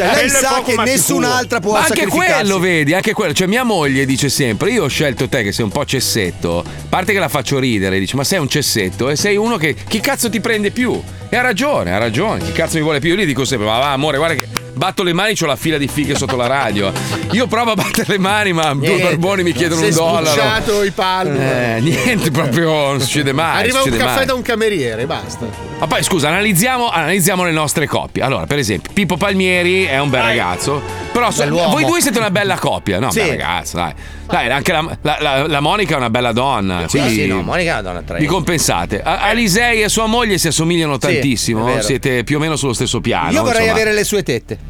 Cioè, 0.00 0.14
lei 0.14 0.26
è 0.26 0.29
sa 0.29 0.48
poco 0.55 0.70
che 0.74 0.76
nessun'altra 0.83 1.61
può 1.61 1.72
Ma 1.72 1.85
anche 1.85 2.07
quello, 2.07 2.59
vedi, 2.59 2.94
anche 2.94 3.12
quello. 3.12 3.33
Cioè, 3.33 3.46
mia 3.46 3.64
moglie 3.64 4.05
dice 4.07 4.29
sempre: 4.29 4.70
Io 4.70 4.85
ho 4.85 4.88
scelto 4.88 5.29
te 5.29 5.42
che 5.42 5.53
sei 5.53 5.64
un 5.64 5.70
po' 5.70 5.85
cessetto. 5.85 6.61
A 6.61 6.64
parte 6.88 7.12
che 7.12 7.18
la 7.18 7.29
faccio 7.29 7.59
ridere, 7.59 7.98
dice: 7.98 8.16
Ma 8.16 8.24
sei 8.24 8.38
un 8.38 8.48
cessetto 8.48 9.09
e 9.11 9.16
sei 9.16 9.37
uno 9.37 9.57
che. 9.57 9.74
Chi 9.88 10.00
cazzo 10.00 10.29
ti 10.31 10.40
prende 10.40 10.71
più? 10.71 11.01
E 11.29 11.37
ha 11.37 11.43
ragione, 11.43 11.93
ha 11.93 11.99
ragione. 11.99 12.43
Chi 12.43 12.53
cazzo 12.53 12.77
mi 12.77 12.83
vuole 12.83 13.01
più? 13.01 13.11
Io 13.11 13.16
gli 13.16 13.27
dico 13.27 13.45
sempre: 13.45 13.66
Ma 13.66 13.79
va, 13.79 13.93
amore, 13.93 14.16
guarda 14.16 14.35
che. 14.35 14.60
Batto 14.81 15.03
le 15.03 15.12
mani, 15.12 15.35
c'ho 15.35 15.45
la 15.45 15.57
fila 15.57 15.77
di 15.77 15.88
fighe 15.88 16.14
sotto 16.14 16.37
la 16.37 16.47
radio. 16.47 16.90
Io 17.33 17.47
provo 17.47 17.73
a 17.73 17.75
battere 17.75 18.07
le 18.12 18.19
mani, 18.19 18.55
ma 18.55 18.73
due 18.73 18.87
Niente. 18.87 19.03
barboni 19.03 19.43
mi 19.43 19.53
chiedono 19.53 19.83
un 19.83 19.90
dollaro. 19.93 20.83
i 20.85 20.90
palmi. 20.90 21.38
Eh, 21.38 21.81
niente, 21.81 22.31
proprio 22.31 22.71
non 22.87 22.99
succede 23.01 23.33
mai. 23.35 23.59
Arriva 23.61 23.77
un 23.81 23.85
succede 23.85 24.03
caffè 24.03 24.16
mai. 24.16 24.25
da 24.25 24.33
un 24.33 24.40
cameriere, 24.40 25.05
basta. 25.05 25.47
Ma 25.79 25.87
poi 25.87 26.03
scusa, 26.03 26.29
analizziamo, 26.29 26.88
analizziamo 26.88 27.45
le 27.45 27.51
nostre 27.51 27.87
coppie. 27.87 28.23
Allora, 28.23 28.47
per 28.47 28.57
esempio, 28.57 28.90
Pippo 28.95 29.19
Palmieri 29.19 29.85
è 29.85 29.99
un 30.01 30.09
bel 30.09 30.23
ragazzo. 30.23 30.81
Però 31.12 31.31
so- 31.31 31.47
voi 31.51 31.85
due 31.85 32.01
siete 32.01 32.16
una 32.19 32.31
bella 32.31 32.57
coppia, 32.57 32.99
no? 32.99 33.11
Sì. 33.11 33.19
Bel 33.21 33.29
ragazzo, 33.29 33.77
dai. 33.77 33.93
Dai, 34.27 34.51
anche 34.51 34.73
la, 34.73 34.97
la- 35.03 35.16
la- 35.21 35.47
la 35.47 35.61
Monica 35.61 35.95
è 35.95 35.97
una 35.99 36.09
bella 36.09 36.33
donna. 36.33 36.88
Sì, 36.88 37.01
sì, 37.09 37.27
no, 37.27 37.43
Monica 37.43 37.71
è 37.71 37.73
una 37.75 37.83
donna 37.83 38.01
Vi 38.01 38.07
traente. 38.07 38.27
compensate. 38.29 39.03
A- 39.03 39.21
Alisei 39.25 39.83
e 39.83 39.90
sua 39.90 40.07
moglie 40.07 40.38
si 40.38 40.47
assomigliano 40.49 40.95
Sì, 40.95 40.99
tantissimo. 41.01 41.83
Siete 41.83 42.25
più 42.25 42.37
o 42.38 42.40
meno 42.40 42.57
sullo 42.57 42.73
stesso 42.73 43.01
piano. 43.01 43.31
Io 43.33 43.43
vorrei 43.43 43.62
insomma. 43.64 43.73
avere 43.81 43.93
le 43.93 44.05
sue 44.05 44.23
tette. 44.23 44.69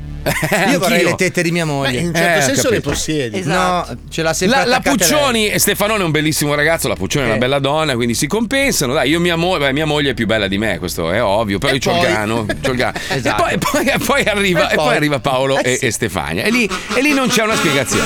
Io 0.71 0.79
vorrei 0.79 1.05
le 1.05 1.15
tette 1.15 1.43
di 1.43 1.51
mia 1.51 1.65
Beh, 1.65 1.71
moglie. 1.71 1.99
in 2.01 2.07
un 2.09 2.15
certo 2.15 2.39
Eh, 2.39 2.43
senso 2.55 2.71
le 2.71 2.81
possiedi. 2.81 3.39
Esatto. 3.39 3.93
No, 3.93 3.99
ce 4.11 4.23
l'ha 4.23 4.33
sempre 4.33 4.59
La, 4.59 4.65
la 4.67 4.81
lei. 4.85 4.95
Puccioni 4.97 5.49
e 5.49 5.59
Stefanone 5.59 6.03
è 6.03 6.05
un 6.05 6.11
bellissimo 6.11 6.55
ragazzo, 6.55 6.89
la 6.89 6.95
Puccioni 6.97 7.25
è 7.25 7.29
una 7.29 7.37
Eh. 7.37 7.41
bella 7.41 7.59
donna, 7.59 7.95
quindi 7.95 8.15
si 8.15 8.27
compensano. 8.27 8.93
Dai, 8.93 9.09
io 9.11 9.21
mia, 9.21 9.37
mo- 9.37 9.57
beh, 9.59 9.73
mia 9.73 9.87
moglie 9.87 10.11
è 10.11 10.15
più 10.15 10.27
bella 10.27 10.47
di 10.49 10.59
me, 10.59 10.79
questo 10.79 11.11
è 11.11 11.23
ovvio, 11.23 11.59
però 11.59 11.73
E 11.73 11.77
io 11.77 11.81
c'ho 11.81 11.91
il 11.93 11.99
poi? 11.99 12.07
grano. 12.13 12.47
c'ho 12.63 12.71
il 12.71 12.77
grano. 12.77 12.99
Esatto. 13.09 13.47
E 13.51 13.59
poi, 13.59 13.85
poi- 13.85 13.99
poi 14.05 14.23
arriva, 14.25 14.69
E 14.69 14.73
e 14.73 14.77
poi 14.77 14.85
poi? 14.87 14.97
arriva 14.97 15.19
Paolo 15.21 15.59
Eh 15.59 15.73
e, 15.73 15.77
sì. 15.77 15.87
e 15.87 15.91
Stefania. 15.91 16.45
E 16.45 16.51
lì, 16.51 16.69
e 16.95 17.01
lì 17.03 17.13
non 17.13 17.29
c'è 17.29 17.43
una 17.43 17.55
spiegazione. 17.57 18.05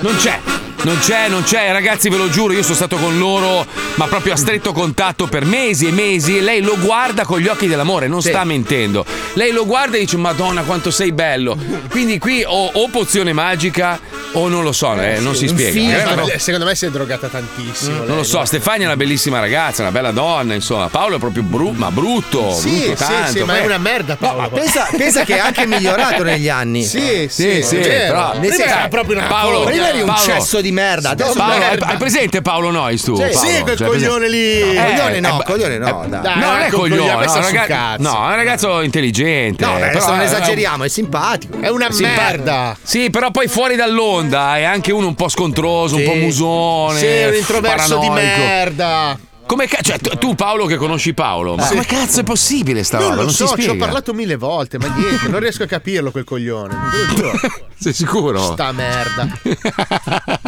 Non 0.00 0.16
c'è. 0.16 0.38
Non 0.82 0.98
c'è, 0.98 1.28
non 1.28 1.42
c'è, 1.44 1.72
ragazzi, 1.72 2.10
ve 2.10 2.16
lo 2.18 2.28
giuro, 2.28 2.52
io 2.52 2.62
sono 2.62 2.74
stato 2.74 2.96
con 2.96 3.16
loro, 3.18 3.64
ma 3.94 4.06
proprio 4.06 4.34
a 4.34 4.36
stretto 4.36 4.72
contatto 4.72 5.26
per 5.26 5.46
mesi 5.46 5.86
e 5.88 5.92
mesi. 5.92 6.36
E 6.36 6.40
lei 6.42 6.60
lo 6.60 6.76
guarda 6.78 7.24
con 7.24 7.38
gli 7.40 7.46
occhi 7.48 7.66
dell'amore, 7.68 8.06
non 8.06 8.20
Sì. 8.20 8.28
sta 8.28 8.44
mentendo. 8.44 9.04
Lei 9.34 9.50
lo 9.52 9.64
guarda 9.64 9.96
e 9.96 10.00
dice: 10.00 10.18
Madonna, 10.18 10.60
quanto 10.62 10.90
sei 10.90 11.12
bello. 11.12 11.56
Quindi 11.88 12.18
qui 12.18 12.44
o, 12.46 12.70
o 12.74 12.88
pozione 12.88 13.32
magica 13.32 13.98
o 14.32 14.48
non 14.48 14.62
lo 14.62 14.72
so, 14.72 14.92
eh, 15.00 15.20
non 15.20 15.34
si 15.34 15.44
Un 15.46 15.56
spiega. 15.56 16.10
Eh, 16.10 16.14
No, 16.16 16.26
secondo 16.36 16.66
me 16.66 16.74
si 16.74 16.84
è 16.86 16.90
drogata 16.90 17.28
tantissimo. 17.28 17.98
non 17.98 18.06
lei, 18.08 18.16
lo 18.16 18.22
so, 18.24 18.38
no? 18.40 18.44
Stefania 18.44 18.82
è 18.82 18.86
una 18.86 18.96
bellissima 18.96 19.38
ragazza, 19.38 19.80
una 19.82 19.92
bella 19.92 20.10
donna, 20.10 20.52
insomma. 20.54 20.88
Paolo 20.88 21.16
è 21.16 21.18
proprio 21.18 21.42
bru- 21.44 21.74
ma 21.74 21.90
brutto, 21.90 22.52
Sì, 22.52 22.68
brutto 22.80 22.96
sì, 22.96 23.04
tanto. 23.12 23.30
sì, 23.30 23.42
ma 23.44 23.56
è 23.58 23.64
una 23.64 23.78
merda 23.78 24.16
Paolo. 24.16 24.40
ma 24.42 24.48
pensa- 24.48 24.88
pensa 24.94 25.24
che 25.24 25.36
è 25.36 25.38
anche 25.38 25.64
migliorato 25.66 26.22
negli 26.24 26.48
anni. 26.50 26.82
Sì, 26.84 27.26
Sì, 27.30 27.62
sì, 27.62 27.62
sì, 27.62 27.76
però- 27.78 28.34
Nel 28.38 28.52
era 28.52 28.56
senso- 28.56 28.88
proprio 28.90 29.16
una 29.18 29.26
Paolo, 29.28 29.58
cosa. 29.58 29.70
Prima 29.70 29.88
eri 29.88 30.00
un 30.00 30.06
Paolo. 30.12 30.20
cesso 30.32 30.60
di 30.64 30.72
merda, 30.72 31.10
adesso 31.10 31.34
Paolo, 31.34 31.52
hai, 31.52 31.58
merda. 31.60 31.86
hai 31.86 31.96
presente 31.96 32.40
Paolo 32.42 32.70
Nois 32.70 33.02
tu? 33.02 33.14
Sì, 33.14 33.22
Paolo? 33.22 33.36
Sì, 33.38 33.60
quel 33.62 33.76
Cioè, 33.76 33.86
coglione 33.86 34.28
lì. 34.28 34.60
Eh, 34.60 34.74
coglione 34.74 35.20
no, 35.20 35.40
eh, 35.40 35.44
coglione 35.44 35.78
no, 35.78 36.04
eh, 36.04 36.08
dai. 36.08 36.38
No, 36.38 36.46
non 36.46 36.60
è 36.60 36.68
coglione, 36.70 37.00
coglione, 37.00 37.24
è 37.24 37.28
sta 37.28 37.38
un 37.38 37.44
sul 37.44 37.54
raga- 37.54 37.74
cazzo. 37.74 38.02
no, 38.02 38.14
è 38.14 38.28
un 38.30 38.34
ragazzo 38.36 38.80
intelligente. 38.80 39.64
No, 39.64 39.74
adesso 39.74 40.10
non 40.10 40.20
esageriamo, 40.22 40.84
è 40.84 40.88
simpatico. 40.88 41.58
È 41.60 41.68
una 41.68 41.88
merda. 42.00 42.76
Sì, 42.82 43.10
però 43.10 43.30
poi 43.30 43.46
fuori 43.46 43.76
dall'onda 43.76 44.56
è 44.56 44.64
anche 44.64 44.90
uno 44.92 45.06
un 45.06 45.14
po' 45.14 45.28
scontroso, 45.28 45.96
un 45.96 46.04
po' 46.04 46.14
musone. 46.14 46.98
Sì, 46.98 47.24
un 47.28 47.34
introverso 47.34 47.98
di 47.98 48.08
merda. 48.08 49.18
Come 49.46 49.66
ca- 49.66 49.80
cioè, 49.82 49.98
tu, 49.98 50.10
tu, 50.18 50.34
Paolo 50.34 50.64
che 50.66 50.76
conosci 50.76 51.12
Paolo, 51.14 51.54
ma 51.56 51.62
Sì. 51.64 51.72
come 51.72 51.84
cazzo 51.84 52.20
è 52.20 52.22
possibile 52.22 52.82
sta 52.82 52.96
Non 52.98 53.08
roba? 53.10 53.16
lo 53.20 53.22
Non 53.26 53.32
so, 53.34 53.46
si 53.54 53.62
ci 53.62 53.68
ho 53.68 53.76
parlato 53.76 54.14
mille 54.14 54.36
volte, 54.36 54.78
ma 54.78 54.86
niente, 54.94 55.28
non 55.28 55.38
riesco 55.40 55.62
a 55.62 55.66
capirlo 55.66 56.10
quel 56.10 56.24
coglione. 56.24 56.74
Lo. 57.18 57.32
Sei 57.78 57.92
sicuro? 57.92 58.40
Sta 58.52 58.72
merda. 58.72 59.28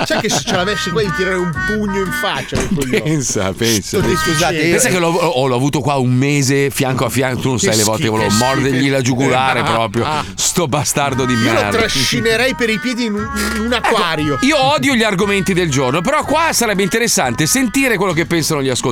Sai 0.07 0.20
che 0.20 0.28
se 0.30 0.40
ce 0.47 0.55
l'avessi 0.55 0.90
qua 0.90 1.03
gli 1.03 1.11
tirare 1.16 1.34
un 1.36 1.51
pugno 1.66 1.99
in 2.01 2.11
faccia 2.11 2.57
quel 2.57 2.68
coglione. 2.74 3.01
Pensa, 3.03 3.53
pensa. 3.53 3.99
Sto 3.99 4.16
scusate, 4.16 4.55
io- 4.55 4.70
Pensa 4.70 4.88
che 4.88 4.99
l'ho, 4.99 5.09
oh, 5.09 5.47
l'ho 5.47 5.55
avuto 5.57 5.80
qua 5.80 5.97
un 5.97 6.14
mese 6.14 6.70
fianco 6.70 7.05
a 7.05 7.11
fianco. 7.11 7.40
Tu 7.40 7.49
non 7.49 7.59
Che 7.59 7.66
sai 7.66 7.76
le 7.76 7.82
volte 7.82 8.05
che 8.05 8.09
volevo 8.09 8.32
mordergli 8.34 8.88
la 8.88 9.03
giugulare 9.03 9.61
Ah, 9.61 9.64
proprio. 9.64 10.05
ah. 10.07 10.24
Sto 10.34 10.66
bastardo 10.68 11.26
di 11.26 11.34
Io 11.34 11.40
lo 11.53 11.53
merda. 11.53 11.76
trascinerei 11.76 12.55
per 12.55 12.70
i 12.70 12.78
piedi 12.78 13.05
in 13.05 13.14
un, 13.14 13.28
in 13.57 13.61
un 13.61 13.72
acquario. 13.74 14.38
Io 14.40 14.59
odio 14.59 14.94
gli 14.94 15.03
argomenti 15.03 15.53
del 15.53 15.70
giorno, 15.70 16.01
però 16.01 16.24
qua 16.24 16.49
sarebbe 16.53 16.82
interessante 16.82 17.44
sentire 17.47 17.97
quello 17.99 18.14
che 18.14 18.24
pensano 18.24 18.62
gli 18.62 18.68
ascoltatori. 18.68 18.84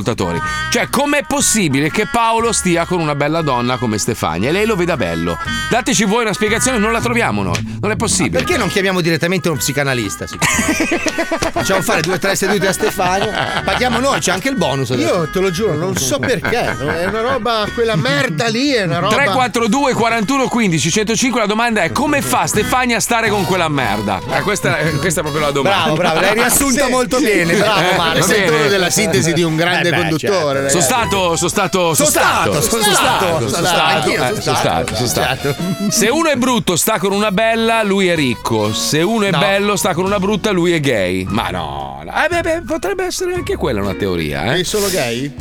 Cioè, 0.71 0.89
com'è 0.89 1.23
possibile 1.25 1.89
che 1.89 2.07
Paolo 2.11 2.51
stia 2.51 2.85
con 2.85 2.99
una 2.99 3.15
bella 3.15 3.41
donna 3.41 3.77
come 3.77 3.97
Stefania 3.97 4.49
e 4.49 4.51
lei 4.51 4.65
lo 4.65 4.75
veda 4.75 4.97
bello? 4.97 5.37
Dateci 5.69 6.03
voi 6.05 6.23
una 6.23 6.33
spiegazione, 6.33 6.77
non 6.77 6.91
la 6.91 6.99
troviamo 7.01 7.43
noi. 7.43 7.77
Non 7.81 7.91
è 7.91 7.95
possibile. 7.95 8.39
Perché 8.43 8.57
non 8.57 8.67
chiamiamo 8.67 9.01
direttamente 9.01 9.49
uno 9.49 9.57
psicanalista? 9.57 10.25
Facciamo 11.51 11.81
fare 11.81 12.01
due 12.01 12.15
o 12.15 12.19
tre 12.19 12.35
sedute 12.35 12.67
a 12.67 12.73
Stefano. 12.73 13.29
Paghiamo 13.63 13.99
noi, 13.99 14.19
c'è 14.19 14.31
anche 14.31 14.49
il 14.49 14.55
bonus. 14.55 14.91
adesso. 14.91 15.07
Io 15.07 15.29
te 15.29 15.39
lo 15.39 15.49
giuro, 15.51 15.75
non 15.75 15.95
so 15.95 16.19
perché. 16.19 16.77
È 16.77 17.05
una 17.05 17.21
roba, 17.21 17.67
quella 17.73 17.95
merda 17.95 18.47
lì 18.47 18.71
è 18.71 18.83
una 18.83 18.99
roba. 18.99 19.13
342 19.15 19.93
41 19.93 20.47
15 20.47 20.89
105 20.91 21.39
la 21.41 21.45
domanda 21.47 21.81
è 21.83 21.91
come 21.91 22.21
fa 22.21 22.45
Stefania 22.47 22.97
a 22.97 22.99
stare 22.99 23.29
con 23.29 23.45
quella 23.45 23.69
merda? 23.69 24.19
Eh, 24.31 24.41
questa, 24.41 24.77
eh, 24.79 24.91
questa 24.95 25.19
è 25.21 25.23
proprio 25.23 25.45
la 25.45 25.51
domanda. 25.51 25.83
Bravo, 25.83 25.95
bravo, 25.95 26.19
l'hai 26.21 26.33
riassunta 26.33 26.85
Sì, 26.85 26.91
molto 26.91 27.17
sì, 27.17 27.23
bene. 27.25 27.53
sì. 27.53 27.59
Bravo, 27.59 27.79
Eh, 27.91 27.95
Mario. 27.95 28.19
va 28.21 28.27
Sei 28.27 28.39
bene. 28.41 28.55
uno 28.55 28.67
della 28.67 28.89
sintesi 28.89 29.33
di 29.33 29.43
un 29.43 29.55
grande 29.55 29.84
Eh 29.87 29.91
beh, 29.91 29.97
conduttore. 29.97 30.59
certo. 30.69 30.69
Sono 30.69 30.81
stato, 30.83 31.35
sono 31.35 31.49
stato, 31.49 31.93
sono 31.93 32.09
stato, 32.09 32.61
sono 32.61 32.83
stato, 32.83 33.49
sono 33.49 33.65
stato, 33.65 34.09
eh, 34.09 34.41
sono 34.41 34.55
stato, 34.55 34.95
sono 34.95 35.07
certo. 35.07 35.53
stato. 35.53 35.55
Se 35.89 36.07
uno 36.09 36.29
è 36.29 36.35
brutto 36.35 36.75
sta 36.75 36.97
con 36.99 37.11
una 37.11 37.31
bella, 37.31 37.83
lui 37.83 38.07
è 38.07 38.15
ricco. 38.15 38.73
Se 38.73 39.01
uno 39.01 39.25
è 39.25 39.31
No. 39.31 39.39
bello 39.39 39.75
sta 39.75 39.93
con 39.93 40.05
una 40.05 40.19
brutta, 40.19 40.51
lui 40.51 40.71
è 40.73 40.79
gay. 40.79 41.25
Ma 41.29 41.49
no. 41.49 42.03
Eh, 42.05 42.27
beh, 42.29 42.41
beh, 42.41 42.61
potrebbe 42.65 43.05
essere 43.05 43.33
anche 43.33 43.55
quella 43.55 43.81
una 43.81 43.93
teoria, 43.95 44.45
eh. 44.45 44.55
Sei 44.55 44.63
solo 44.63 44.89
gay? 44.89 45.33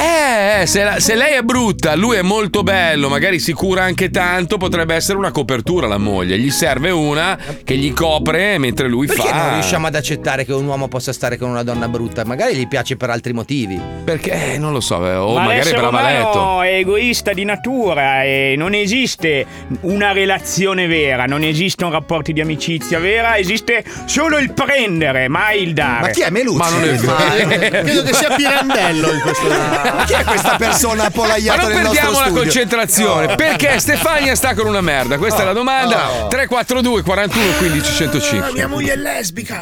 Eh, 0.00 0.64
se, 0.66 0.84
la- 0.84 1.00
se 1.00 1.16
lei 1.16 1.34
è 1.34 1.42
brutta, 1.42 1.96
lui 1.96 2.16
è 2.16 2.22
molto 2.22 2.62
bello, 2.62 3.08
magari 3.08 3.40
si 3.40 3.52
cura 3.52 3.82
anche 3.82 4.10
tanto, 4.10 4.56
potrebbe 4.56 4.94
essere 4.94 5.18
una 5.18 5.32
copertura 5.32 5.88
la 5.88 5.98
moglie. 5.98 6.38
Gli 6.38 6.50
serve 6.50 6.90
una 6.90 7.36
che 7.64 7.76
gli 7.76 7.92
copre 7.92 8.58
mentre 8.58 8.86
lui 8.86 9.06
Perché 9.08 9.22
fa. 9.28 9.34
non 9.44 9.52
riusciamo 9.54 9.88
ad 9.88 9.96
accettare 9.96 10.44
che 10.44 10.52
un 10.52 10.66
uomo 10.66 10.86
possa 10.86 11.12
stare 11.12 11.36
con 11.36 11.48
una 11.50 11.64
donna 11.64 11.88
brutta? 11.88 12.24
Magari 12.24 12.54
gli 12.54 12.68
piace 12.68 12.96
per 12.96 13.10
altri 13.10 13.32
motivi. 13.32 13.80
Perché? 14.04 14.52
Eh, 14.54 14.58
non 14.58 14.72
lo 14.72 14.80
so, 14.80 15.04
eh, 15.04 15.16
o 15.16 15.34
Ma 15.34 15.42
magari 15.46 15.70
per 15.70 15.82
avaletto. 15.84 16.28
umano 16.38 16.62
è 16.62 16.74
egoista 16.74 17.32
di 17.32 17.44
natura 17.44 18.22
e 18.22 18.54
non 18.56 18.74
esiste 18.74 19.46
una 19.80 20.12
relazione 20.12 20.86
vera, 20.86 21.24
non 21.24 21.42
esistono 21.42 21.90
rapporti 21.90 22.32
di 22.32 22.40
amicizia 22.40 23.00
vera, 23.00 23.36
esiste 23.36 23.84
solo 24.04 24.38
il 24.38 24.52
prendere, 24.52 25.26
mai 25.26 25.62
il 25.62 25.74
dare. 25.74 26.00
Ma 26.02 26.08
chi 26.10 26.20
è 26.20 26.30
Meluzzi? 26.30 26.56
Ma 26.58 26.68
non 26.70 26.84
è 26.84 26.92
vero. 26.94 27.82
Credo 27.82 28.02
che 28.04 28.14
sia 28.14 28.34
Pirandello 28.36 29.12
in 29.12 29.20
questo 29.20 29.42
momento. 29.48 29.86
Ma 29.94 30.04
chi 30.04 30.12
è 30.14 30.24
questa 30.24 30.56
persona 30.56 31.02
Ma 31.02 31.08
appollaiata 31.08 31.62
non 31.62 31.70
nel 31.72 31.82
nostro 31.82 32.00
perdiamo 32.10 32.20
la 32.34 32.40
concentrazione. 32.40 33.34
Perché 33.34 33.78
Stefania 33.78 34.34
sta 34.34 34.54
con 34.54 34.66
una 34.66 34.80
merda? 34.80 35.18
Questa 35.18 35.42
è 35.42 35.44
la 35.44 35.52
domanda. 35.52 36.26
342 36.28 37.02
41 37.02 37.52
15 37.58 37.92
105. 37.94 38.52
Mia 38.52 38.68
moglie 38.68 38.92
è 38.92 38.96
lesbica. 38.96 39.58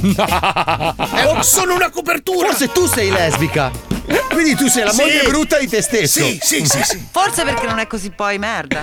Eh, 0.00 1.42
sono 1.42 1.74
una 1.74 1.90
copertura. 1.90 2.48
Forse 2.48 2.70
tu 2.72 2.86
sei 2.86 3.10
lesbica. 3.10 3.70
Quindi 4.30 4.54
tu 4.54 4.68
sei 4.68 4.84
la 4.84 4.92
Sì. 4.92 5.00
moglie 5.00 5.22
brutta 5.24 5.58
di 5.58 5.68
te 5.68 5.82
stesso. 5.82 6.20
Sì, 6.20 6.38
sì, 6.40 6.64
sì, 6.66 6.82
sì. 6.82 7.06
Forse 7.10 7.42
perché 7.44 7.66
non 7.66 7.78
è 7.78 7.86
così 7.86 8.10
poi 8.10 8.38
merda. 8.38 8.82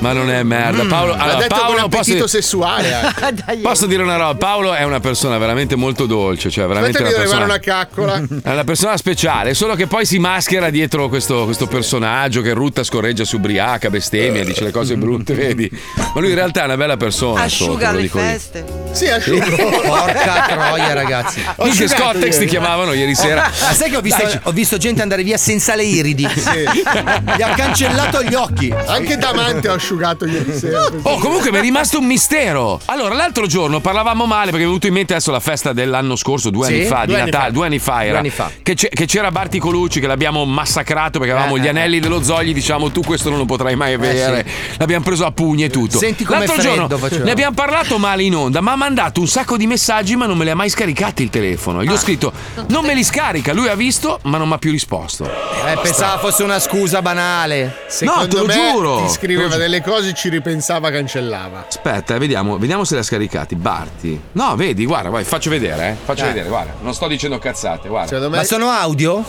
Ma 0.00 0.12
non 0.12 0.30
è 0.30 0.42
merda. 0.42 0.84
Paolo, 0.84 1.12
Ha 1.12 1.18
allora, 1.18 1.38
detto 1.38 1.54
con 1.54 1.58
Paolo 1.64 1.88
posso, 1.88 2.00
appetito 2.00 2.26
sessuale. 2.26 3.12
Dai, 3.44 3.58
posso 3.58 3.86
dire 3.86 4.02
una 4.02 4.16
roba? 4.16 4.34
Paolo 4.34 4.72
è 4.72 4.82
una 4.82 5.00
persona 5.00 5.36
veramente 5.38 5.76
molto 5.76 6.06
dolce. 6.06 6.50
Cioè, 6.50 6.66
veramente 6.66 6.98
Aspetta 6.98 7.16
una 7.16 7.18
persona. 7.28 7.44
arrivare 7.44 7.60
una 7.60 7.84
caccola. 7.84 8.38
È 8.50 8.52
una 8.52 8.64
persona 8.64 8.96
speciale, 8.96 9.54
solo 9.54 9.74
che 9.74 9.86
poi 9.86 10.06
si 10.06 10.18
maschera 10.18 10.70
dietro 10.70 11.08
questo, 11.08 11.44
questo 11.44 11.66
personaggio 11.66 12.40
che 12.40 12.52
rutta, 12.54 12.82
scorreggia, 12.82 13.24
si 13.24 13.36
ubriaca, 13.36 13.90
bestemmia, 13.90 14.42
dice 14.44 14.64
le 14.64 14.70
cose 14.70 14.96
brutte, 14.96 15.34
vedi? 15.34 15.70
Ma 15.96 16.20
lui 16.20 16.30
in 16.30 16.34
realtà 16.34 16.62
è 16.62 16.64
una 16.64 16.76
bella 16.76 16.96
persona. 16.96 17.42
Asciuga 17.42 17.90
lo 17.90 17.96
le 17.96 18.02
dico 18.02 18.18
io. 18.18 18.24
feste. 18.24 18.64
Sì, 18.92 19.06
asciugo. 19.08 19.44
Porca 19.84 20.46
troia, 20.48 20.92
ragazzi. 20.94 21.42
Asciugato 21.56 22.02
Scottex 22.02 22.38
ti 22.38 22.46
chiamavano 22.46 22.92
ieri 22.94 23.14
sera. 23.14 23.44
Ah, 23.44 23.74
sai 23.74 23.90
che 23.90 23.96
ho 23.96 24.00
visto, 24.00 24.22
Dai, 24.22 24.40
ho 24.44 24.52
visto 24.52 24.76
gente 24.78 25.02
andare 25.02 25.22
via 25.22 25.36
senza 25.36 25.74
le 25.74 25.84
iridi? 25.84 26.26
Gli 26.26 27.42
ha 27.42 27.52
cancellato 27.54 28.22
gli 28.22 28.34
occhi. 28.34 28.72
Anche 28.86 29.16
Damante 29.16 29.68
ho 29.68 29.74
asciugato 29.74 29.88
ieri 30.26 30.52
sera. 30.56 30.84
Oh, 31.02 31.18
comunque 31.18 31.50
mi 31.50 31.58
è 31.58 31.60
rimasto 31.60 31.98
un 31.98 32.06
mistero. 32.06 32.80
Allora, 32.86 33.14
l'altro 33.14 33.46
giorno 33.46 33.80
parlavamo 33.80 34.26
male 34.26 34.46
perché 34.50 34.58
mi 34.58 34.62
è 34.64 34.66
venuto 34.66 34.86
in 34.86 34.92
mente 34.94 35.12
adesso 35.14 35.30
la 35.30 35.40
festa 35.40 35.72
dell'anno 35.72 36.16
scorso, 36.16 36.50
due 36.50 36.66
Sì? 36.66 36.72
anni 36.74 36.84
fa, 36.84 37.00
di 37.00 37.06
Due 37.06 37.20
anni 37.20 37.30
Natale, 37.30 37.46
fa. 37.46 37.50
due 37.52 37.66
anni 37.66 37.78
fa 37.78 38.00
era. 38.02 38.08
Due 38.10 38.18
anni 38.18 38.30
fa. 38.30 38.50
Che, 38.62 38.74
che 38.74 39.06
c'era 39.06 39.30
Barti 39.30 39.58
Colucci 39.58 40.00
che 40.00 40.06
l'abbiamo 40.06 40.44
massacrato 40.44 41.18
perché 41.18 41.34
avevamo 41.34 41.56
Eh, 41.56 41.60
gli 41.60 41.66
eh, 41.66 41.70
anelli 41.70 42.00
dello 42.00 42.22
zogli, 42.22 42.52
diciamo 42.52 42.90
tu 42.90 43.02
questo 43.02 43.28
non 43.30 43.38
lo 43.38 43.44
potrai 43.44 43.76
mai 43.76 43.92
avere. 43.94 44.46
L'abbiamo 44.78 45.04
preso 45.04 45.24
a 45.26 45.32
pugni 45.32 45.64
e 45.64 45.70
tutto. 45.70 45.98
Senti 45.98 46.24
com'è 46.24 46.46
l'altro 46.46 46.62
giorno 46.62 46.88
faceva. 46.98 47.24
ne 47.24 47.30
abbiamo 47.30 47.54
parlato 47.54 47.98
male 47.98 48.22
in 48.22 48.34
onda, 48.34 48.60
ma 48.60 48.72
ha 48.72 48.76
mandato 48.76 49.20
un 49.20 49.26
sacco 49.28 49.56
di 49.56 49.66
messaggi 49.66 50.16
ma 50.16 50.26
non 50.26 50.36
me 50.36 50.44
li 50.44 50.50
ha 50.50 50.56
mai 50.56 50.68
scaricati 50.68 51.22
il 51.22 51.30
telefono. 51.30 51.80
Ah. 51.80 51.84
Gli 51.84 51.88
ho 51.88 51.96
scritto 51.98 52.32
non 52.68 52.84
me 52.84 52.94
li 52.94 53.04
scarica, 53.04 53.52
lui 53.52 53.68
ha 53.68 53.74
visto 53.74 54.18
ma 54.24 54.38
non 54.38 54.48
mi 54.48 54.54
ha 54.54 54.58
più 54.58 54.70
risposto. 54.70 55.24
Eh, 55.24 55.78
pensavo 55.82 56.18
fosse 56.20 56.42
una 56.42 56.58
scusa 56.58 57.02
banale. 57.02 57.78
Secondo 57.88 58.28
te 58.28 58.36
lo 58.36 58.44
me 58.46 58.54
giuro. 58.54 59.02
ti 59.06 59.12
scriveva 59.12 59.56
lo 59.56 59.64
delle 59.80 59.96
cose, 59.96 60.12
ci 60.14 60.28
ripensava, 60.28 60.90
cancellava. 60.90 61.64
Aspetta, 61.68 62.14
eh, 62.14 62.18
vediamo, 62.18 62.58
vediamo 62.58 62.84
se 62.84 62.96
ha 62.98 63.02
scaricati. 63.02 63.54
Barti. 63.56 64.20
No, 64.32 64.54
vedi, 64.56 64.84
guarda, 64.86 65.08
vai, 65.08 65.24
faccio 65.24 65.50
vedere, 65.50 65.88
eh. 65.90 65.94
Faccio 66.04 66.24
Eh. 66.24 66.28
vedere, 66.28 66.48
guarda. 66.48 66.74
Non 66.80 66.94
sto 66.94 67.06
dicendo 67.08 67.38
cazzate, 67.38 67.88
guarda. 67.88 68.18
Me 68.20 68.28
Ma 68.28 68.44
sono 68.44 68.68
audio? 68.70 69.24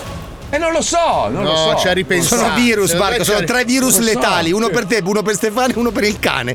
E 0.53 0.57
non 0.57 0.73
lo 0.73 0.81
so, 0.81 1.29
non 1.29 1.43
lo 1.43 1.51
No, 1.51 1.55
so. 1.55 1.75
ci 1.77 1.87
ha 1.87 1.93
ripensato. 1.93 2.41
Sono 2.41 2.53
virus, 2.55 2.93
Marco. 2.93 3.23
Sono 3.23 3.43
tre 3.45 3.63
virus 3.63 3.97
lo 3.99 4.03
so. 4.05 4.13
letali. 4.13 4.51
Uno 4.51 4.67
per 4.69 4.85
te, 4.85 5.01
uno 5.03 5.21
per 5.21 5.35
Stefano 5.35 5.73
e 5.73 5.77
uno 5.77 5.91
per 5.91 6.03
il 6.03 6.19
cane. 6.19 6.53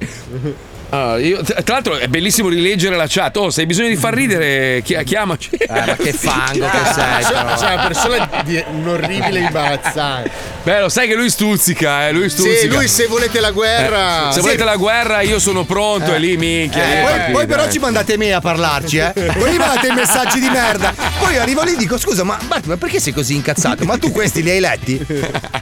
Ah, 0.90 1.18
io- 1.18 1.42
tra 1.42 1.62
l'altro 1.74 1.96
è 1.96 2.06
bellissimo 2.06 2.48
rileggere 2.48 2.94
la 2.94 3.06
chat. 3.08 3.36
Oh, 3.38 3.50
se 3.50 3.62
hai 3.62 3.66
bisogno 3.66 3.88
di 3.88 3.96
far 3.96 4.14
ridere, 4.14 4.82
chi- 4.82 5.02
chiamaci. 5.02 5.50
Eh, 5.56 5.66
ma 5.68 5.96
che 5.96 6.12
fango 6.12 6.64
che 6.68 6.78
sei, 6.94 7.24
C'è 7.24 7.32
però. 7.42 7.54
c'è 7.56 7.72
una 7.74 7.86
persona 7.86 8.30
di 8.44 8.64
un 8.70 8.86
orribile 8.88 9.40
imbarazzante. 9.40 10.30
Beh, 10.66 10.80
lo 10.80 10.88
sai 10.88 11.06
che 11.06 11.14
lui 11.14 11.30
stuzzica, 11.30 12.08
eh. 12.08 12.12
Lui 12.12 12.28
stuzzica. 12.28 12.58
Sì, 12.58 12.66
lui 12.66 12.88
se 12.88 13.06
volete 13.06 13.38
la 13.38 13.52
guerra. 13.52 14.30
Eh, 14.30 14.32
se 14.32 14.40
volete 14.40 14.64
la 14.64 14.74
guerra, 14.74 15.20
io 15.20 15.38
sono 15.38 15.62
pronto. 15.64 16.12
E 16.12 16.18
lì, 16.18 16.36
minchia. 16.36 16.82
Eh, 16.82 16.86
lì 16.88 16.92
è 16.96 17.00
poi, 17.02 17.10
partita, 17.12 17.32
poi 17.38 17.46
però 17.46 17.64
eh. 17.66 17.70
ci 17.70 17.78
mandate 17.78 18.16
me 18.16 18.32
a 18.32 18.40
parlarci, 18.40 18.96
eh. 18.96 19.12
Voi 19.38 19.50
mi 19.52 19.58
mandate 19.58 19.86
i 19.86 19.92
messaggi 19.92 20.40
di 20.40 20.48
merda. 20.48 20.92
Poi 21.20 21.36
arrivo 21.38 21.62
lì 21.62 21.74
e 21.74 21.76
dico: 21.76 21.96
scusa, 21.96 22.24
ma, 22.24 22.36
Bart, 22.48 22.64
ma 22.66 22.76
perché 22.76 22.98
sei 22.98 23.12
così 23.12 23.36
incazzato? 23.36 23.84
Ma 23.84 23.96
tu 23.96 24.10
questi 24.10 24.42
li 24.42 24.50
hai 24.50 24.58
letti? 24.58 25.06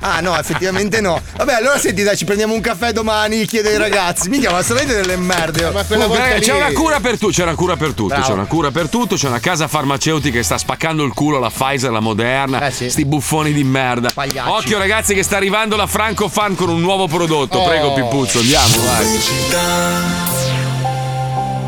Ah, 0.00 0.20
no, 0.20 0.38
effettivamente 0.38 1.02
no. 1.02 1.20
Vabbè, 1.36 1.52
allora 1.52 1.78
senti, 1.78 2.02
dai, 2.02 2.16
ci 2.16 2.24
prendiamo 2.24 2.55
un 2.55 2.62
caffè 2.62 2.92
domani, 2.92 3.44
chiedo 3.44 3.68
ai 3.68 3.76
ragazzi. 3.76 4.30
Mica, 4.30 4.52
ma 4.52 4.62
sarete 4.62 4.94
delle 4.94 5.16
merde. 5.16 5.64
oh. 5.66 5.72
Ma 5.72 5.84
quella 5.84 6.05
Comunque, 6.05 6.28
volta 6.30 6.34
lì- 6.38 6.44
c'è 6.46 6.55
una 6.55 6.72
cura 6.72 7.00
per 7.00 7.18
tutto, 7.18 7.30
c'è 7.32 7.42
una 7.42 7.55
cura 7.55 7.76
per 7.76 7.88
tutto, 7.88 8.07
Bravo. 8.07 8.26
c'è 8.26 8.32
una 8.32 8.46
cura 8.46 8.70
per 8.70 8.88
tutto, 8.88 9.16
c'è 9.16 9.28
una 9.28 9.40
casa 9.40 9.68
farmaceutica 9.68 10.38
che 10.38 10.42
sta 10.42 10.57
spaccando 10.57 11.05
il 11.05 11.12
culo 11.12 11.36
alla 11.36 11.50
Pfizer, 11.50 11.90
la 11.90 12.00
Moderna, 12.00 12.66
Eh 12.66 12.70
sì. 12.70 12.88
sti 12.88 13.05
buffoni 13.05 13.52
di 13.52 13.64
merda. 13.64 14.09
Pagliacci. 14.14 14.48
Occhio 14.48 14.78
ragazzi 14.78 14.92
che 15.03 15.24
sta 15.24 15.36
arrivando 15.36 15.74
la 15.74 15.88
Franco 15.88 16.28
Fan 16.28 16.55
con 16.55 16.68
un 16.68 16.80
nuovo 16.80 17.09
prodotto. 17.09 17.59
Oh. 17.59 17.64
Prego 17.64 17.92
Pippuzzo, 17.95 18.38
andiamo, 18.38 18.76
vai. 18.84 19.07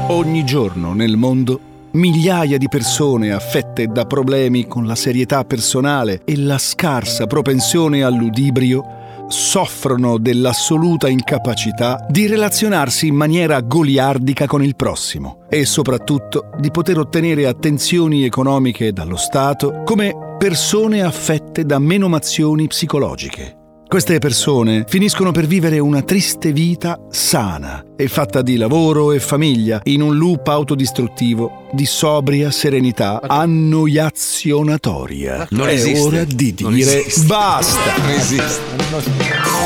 Ogni 0.09 0.45
giorno 0.45 0.93
nel 0.93 1.16
mondo 1.16 1.59
migliaia 1.91 2.57
di 2.57 2.68
persone 2.68 3.33
affette 3.33 3.89
da 3.89 4.05
problemi 4.05 4.68
con 4.68 4.87
la 4.87 4.95
serietà 4.95 5.45
personale 5.45 6.20
e 6.24 6.37
la 6.37 6.59
scarsa 6.59 7.27
propensione 7.27 8.05
al 8.05 8.14
ludibrio 8.14 8.85
soffrono 9.27 10.18
dell'assoluta 10.18 11.09
incapacità 11.09 12.07
di 12.09 12.29
relazionarsi 12.29 13.09
in 13.09 13.16
maniera 13.16 13.61
goliardica 13.61 14.47
con 14.47 14.62
il 14.62 14.77
prossimo 14.77 15.47
e 15.49 15.64
soprattutto 15.66 16.51
di 16.59 16.70
poter 16.70 16.99
ottenere 16.99 17.49
attenzioni 17.49 18.24
economiche 18.24 18.93
dallo 18.93 19.16
Stato 19.16 19.83
come 19.85 20.26
persone 20.39 21.03
affette 21.03 21.64
da 21.64 21.78
menomazioni 21.78 22.66
psicologiche. 22.66 23.55
Queste 23.89 24.18
persone 24.18 24.84
finiscono 24.87 25.30
per 25.32 25.47
vivere 25.47 25.78
una 25.78 26.03
triste 26.03 26.53
vita 26.53 26.99
sana 27.09 27.82
e 27.97 28.07
fatta 28.09 28.43
di 28.43 28.57
lavoro 28.57 29.12
e 29.12 29.20
famiglia 29.20 29.80
in 29.84 30.03
un 30.03 30.18
loop 30.18 30.47
autodistruttivo 30.49 31.68
di 31.72 31.87
sobria 31.87 32.51
serenità 32.51 33.20
annoiazionatoria. 33.22 35.47
Non 35.51 35.68
È 35.68 35.72
esiste. 35.72 36.01
ora 36.01 36.24
di 36.24 36.53
dire 36.53 37.05
basta. 37.26 37.97
Non 37.97 38.11
esiste. 38.11 39.66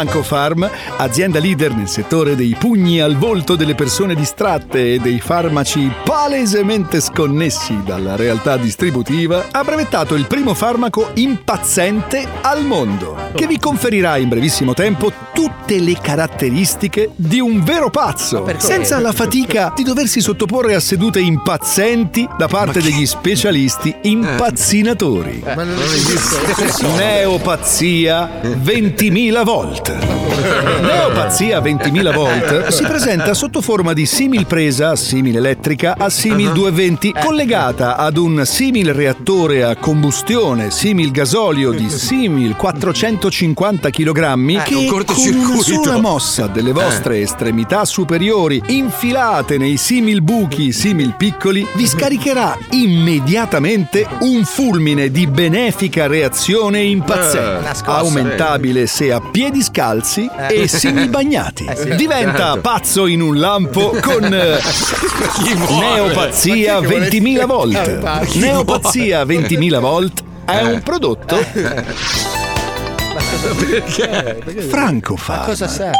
La 0.00 0.06
Francofarm, 0.06 0.70
azienda 0.96 1.38
leader 1.40 1.74
nel 1.74 1.88
settore 1.88 2.34
dei 2.34 2.56
pugni 2.58 3.00
al 3.00 3.16
volto 3.16 3.54
delle 3.54 3.74
persone 3.74 4.14
distratte 4.14 4.94
e 4.94 4.98
dei 4.98 5.20
farmaci 5.20 5.92
palesemente 6.02 7.00
sconnessi 7.00 7.78
dalla 7.84 8.16
realtà 8.16 8.56
distributiva, 8.56 9.48
ha 9.50 9.62
brevettato 9.62 10.14
il 10.14 10.26
primo 10.26 10.54
farmaco 10.54 11.10
impazzente 11.14 12.26
al 12.40 12.64
mondo, 12.64 13.14
che 13.34 13.46
vi 13.46 13.58
conferirà 13.58 14.16
in 14.16 14.30
brevissimo 14.30 14.72
tempo 14.72 15.12
tutte 15.34 15.78
le 15.78 15.96
caratteristiche 16.00 17.10
di 17.14 17.38
un 17.40 17.62
vero 17.62 17.90
pazzo, 17.90 18.46
senza 18.56 18.98
la 19.00 19.12
fatica 19.12 19.72
di 19.76 19.82
doversi 19.82 20.22
sottoporre 20.22 20.74
a 20.74 20.80
sedute 20.80 21.20
impazzenti 21.20 22.26
da 22.38 22.48
parte 22.48 22.80
degli 22.80 23.04
specialisti 23.04 23.94
impazzinatori. 24.02 25.42
Ma 25.44 25.62
non 25.62 25.82
esiste. 25.82 26.86
Neopazia 26.96 28.40
20.000 28.42 29.42
volt. 29.98 30.80
Neopazia 30.80 31.60
20.000 31.60 32.14
volt 32.14 32.68
si 32.68 32.84
presenta 32.84 33.34
sotto 33.34 33.60
forma 33.60 33.92
di 33.92 34.06
simil 34.06 34.46
presa 34.46 34.96
simil 34.96 35.36
elettrica 35.36 35.94
a 35.98 36.08
simil 36.08 36.52
220 36.52 37.14
collegata 37.22 37.96
ad 37.96 38.16
un 38.16 38.42
simil 38.44 38.92
reattore 38.92 39.64
a 39.64 39.76
combustione 39.76 40.70
simil 40.70 41.10
gasolio 41.10 41.72
di 41.72 41.88
simil 41.90 42.56
450 42.56 43.90
kg 43.90 44.18
un 44.34 44.62
che 44.64 44.86
con 44.86 45.04
una 45.06 45.62
sola 45.62 45.98
mossa 45.98 46.46
delle 46.46 46.72
vostre 46.72 47.20
estremità 47.20 47.84
superiori 47.84 48.62
infilate 48.68 49.58
nei 49.58 49.76
simil 49.76 50.22
buchi 50.22 50.72
simil 50.72 51.14
piccoli 51.16 51.66
vi 51.74 51.86
scaricherà 51.86 52.56
immediatamente 52.70 54.06
un 54.20 54.44
fulmine 54.44 55.10
di 55.10 55.26
benefica 55.26 56.06
reazione 56.06 56.80
impazzente 56.82 57.68
Eh, 57.70 57.80
aumentabile 57.84 58.86
se 58.86 59.12
a 59.12 59.20
piedi 59.20 59.62
scalzi 59.80 60.28
Eh. 60.48 60.62
e 60.62 60.68
simil 60.68 61.08
bagnati 61.08 61.64
Eh 61.70 61.74
sì. 61.74 61.94
diventa 61.94 62.52
Certo. 62.52 62.60
pazzo 62.60 63.06
in 63.06 63.22
un 63.22 63.38
lampo 63.38 63.96
con 64.02 64.24
eh, 64.32 64.58
Neopazia 65.80 66.80
Ma 66.80 66.86
chi 66.86 66.94
è 66.94 67.08
che 67.08 67.18
20.000 67.20 67.46
vuole 67.46 67.98
volt? 67.98 68.34
Neopazia 68.34 69.22
20.000 69.24 69.80
volt 69.80 70.22
è 70.44 70.60
un 70.62 70.82
prodotto 70.82 71.38
Perché? 73.58 74.40
Franco 74.68 75.16
fa. 75.16 75.42
Cosa 75.44 75.66
serve? 75.66 75.96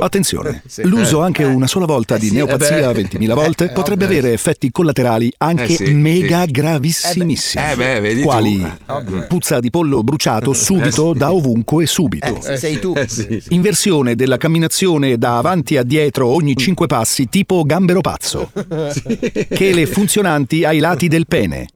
Attenzione, 0.00 0.62
Sì. 0.68 0.82
l'uso 0.84 1.20
anche 1.22 1.44
una 1.44 1.66
sola 1.66 1.86
volta 1.86 2.18
di 2.18 2.28
sì, 2.28 2.34
neopazia 2.34 2.90
eh 2.90 2.92
beh. 2.92 3.02
20.000 3.18 3.32
volte 3.34 3.64
Eh, 3.64 3.70
potrebbe 3.70 4.04
ovvio. 4.04 4.18
avere 4.18 4.34
effetti 4.34 4.70
collaterali 4.70 5.32
anche 5.38 5.64
Eh 5.64 5.76
sì, 5.76 5.92
mega 5.94 6.44
gravissimissimi. 6.44 7.64
Eh 7.72 8.00
beh, 8.00 8.14
tu. 8.16 8.20
quali 8.22 8.72
Ovvio. 8.86 9.26
puzza 9.26 9.60
di 9.60 9.70
pollo 9.70 10.02
bruciato 10.02 10.52
subito 10.52 11.12
Eh 11.12 11.18
da 11.18 11.32
ovunque 11.32 11.84
e 11.84 11.86
subito. 11.86 12.38
Eh, 12.44 12.56
sei 12.58 12.78
tu. 12.78 12.92
Eh. 12.96 13.08
Inversione 13.48 14.14
della 14.14 14.36
camminazione 14.36 15.16
da 15.16 15.38
avanti 15.38 15.76
a 15.76 15.82
dietro 15.82 16.26
ogni 16.28 16.54
cinque 16.56 16.86
passi 16.86 17.28
tipo 17.28 17.62
gambero 17.64 18.00
pazzo. 18.02 18.50
Chele 19.54 19.86
funzionanti 19.86 20.64
ai 20.64 20.78
lati 20.78 21.08
del 21.08 21.26
pene. 21.26 21.68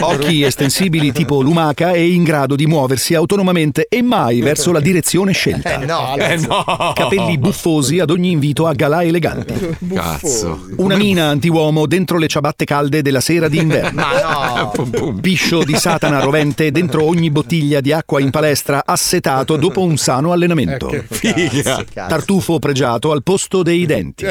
Occhi 0.00 0.42
estensibili 0.42 1.12
tipo 1.12 1.40
lumaca 1.42 1.92
e 1.92 2.10
in 2.12 2.22
grado 2.22 2.54
di 2.56 2.66
muoversi 2.66 3.14
autonomamente 3.32 3.86
e 3.88 4.02
mai 4.02 4.42
verso 4.42 4.72
la 4.72 4.80
direzione 4.80 5.32
scelta. 5.32 5.80
Eh 5.80 5.86
no. 5.86 6.16
Eh 6.16 6.36
no. 6.36 6.92
Capelli 6.94 7.38
buffosi 7.38 7.98
ad 7.98 8.10
ogni 8.10 8.30
invito 8.30 8.66
a 8.66 8.74
galà 8.74 9.02
eleganti. 9.02 9.54
Cazzo. 9.94 10.66
Una 10.76 10.96
mina 10.96 11.28
antiuomo 11.28 11.86
dentro 11.86 12.18
le 12.18 12.26
ciabatte 12.26 12.66
calde 12.66 13.00
della 13.00 13.20
sera 13.20 13.48
di 13.48 13.56
inverno. 13.56 14.02
Ma 14.02 14.70
no. 14.74 15.18
Piscio 15.20 15.64
di 15.64 15.74
Satana 15.74 16.20
rovente 16.20 16.70
dentro 16.70 17.04
ogni 17.04 17.30
bottiglia 17.30 17.80
di 17.80 17.92
acqua 17.92 18.20
in 18.20 18.30
palestra 18.30 18.82
assetato 18.84 19.56
dopo 19.56 19.80
un 19.80 19.96
sano 19.96 20.32
allenamento. 20.32 20.90
Figa. 21.08 21.84
Tartufo 21.94 22.58
pregiato 22.58 23.12
al 23.12 23.22
posto 23.22 23.62
dei 23.62 23.86
denti. 23.86 24.26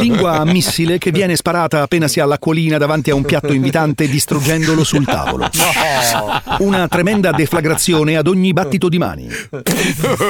Lingua 0.00 0.38
a 0.38 0.44
missile 0.44 0.98
che 0.98 1.12
viene 1.12 1.36
sparata 1.36 1.82
appena 1.82 2.08
si 2.08 2.18
ha 2.18 2.24
l'acquolina 2.24 2.76
davanti 2.76 3.10
a 3.10 3.14
un 3.14 3.22
piatto 3.22 3.52
invitante 3.52 4.08
distruggendolo 4.08 4.82
sul 4.82 5.04
tavolo. 5.04 5.48
Una 6.58 6.88
tremenda 6.88 7.30
deflagrazione 7.30 7.66
ad 8.16 8.26
ogni 8.26 8.52
battito 8.52 8.88
di 8.88 8.98
mani. 8.98 9.28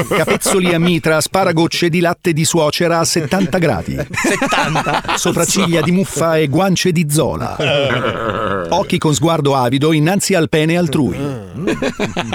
Capezzoli 0.08 0.74
a 0.74 0.78
mitra, 0.78 1.20
sparagocce 1.20 1.88
di 1.88 2.00
latte 2.00 2.32
di 2.32 2.44
suocera 2.44 2.98
a 2.98 3.04
70 3.04 3.58
gradi. 3.58 3.96
70. 4.10 5.16
Sopracciglia 5.16 5.80
di 5.80 5.92
muffa 5.92 6.36
e 6.36 6.48
guance 6.48 6.92
di 6.92 7.06
zola. 7.08 8.66
Occhi 8.70 8.98
con 8.98 9.14
sguardo 9.14 9.54
avido 9.54 9.92
innanzi 9.92 10.34
al 10.34 10.48
pene 10.48 10.76
altrui. 10.76 11.16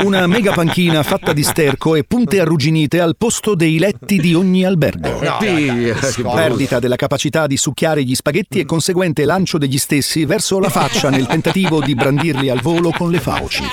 Una 0.03 0.27
mega 0.27 0.53
panchina 0.53 1.03
fatta 1.03 1.33
di 1.33 1.43
sterco 1.43 1.95
e 1.95 2.03
punte 2.03 2.39
arrugginite 2.39 2.99
al 2.99 3.15
posto 3.17 3.55
dei 3.55 3.79
letti 3.79 4.19
di 4.19 4.33
ogni 4.33 4.63
albergo. 4.65 5.09
No, 5.09 5.19
ragazzi, 5.19 6.15
Che 6.15 6.21
Perdita 6.23 6.79
della 6.79 6.95
capacità 6.95 7.47
di 7.47 7.57
succhiare 7.57 8.03
gli 8.03 8.15
spaghetti 8.15 8.59
e 8.59 8.65
conseguente 8.65 9.25
lancio 9.25 9.57
degli 9.57 9.77
stessi 9.77 10.25
verso 10.25 10.59
la 10.59 10.69
faccia 10.69 11.09
nel 11.09 11.27
tentativo 11.27 11.81
di 11.81 11.95
brandirli 11.95 12.49
al 12.49 12.61
volo 12.61 12.91
con 12.91 13.09
le 13.09 13.19
fauci. 13.19 13.63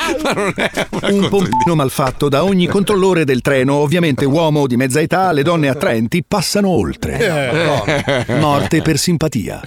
Una 1.10 1.19
Un 1.20 1.28
pompino 1.28 1.74
malfatto 1.74 2.30
da 2.30 2.44
ogni 2.44 2.66
controllore 2.68 3.24
del 3.24 3.42
treno, 3.42 3.74
ovviamente 3.74 4.24
uomo 4.24 4.66
di 4.66 4.76
mezza 4.76 5.00
età, 5.00 5.32
le 5.32 5.42
donne 5.42 5.68
attraenti 5.68 6.24
passano 6.26 6.70
oltre. 6.70 8.24
Morte 8.38 8.80
per 8.80 8.96
simpatia. 8.98 9.60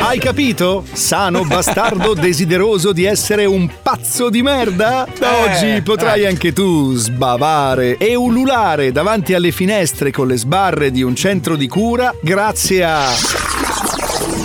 Hai 0.00 0.18
capito? 0.18 0.84
Sano 0.90 1.44
bastardo 1.44 2.14
desideroso 2.14 2.92
di 2.92 3.04
essere 3.04 3.44
un 3.44 3.68
pazzo 3.82 4.30
di 4.30 4.42
merda? 4.42 5.06
Da 5.18 5.40
oggi 5.40 5.82
potrai 5.82 6.24
anche 6.24 6.54
tu 6.54 6.94
sbavare 6.94 7.98
e 7.98 8.14
ululare 8.14 8.92
davanti 8.92 9.34
alle 9.34 9.50
finestre 9.50 10.10
con 10.10 10.26
le 10.26 10.36
sbarre 10.36 10.90
di 10.90 11.02
un 11.02 11.14
centro 11.14 11.56
di 11.56 11.68
cura 11.68 12.14
grazie 12.22 12.82
a 12.82 13.04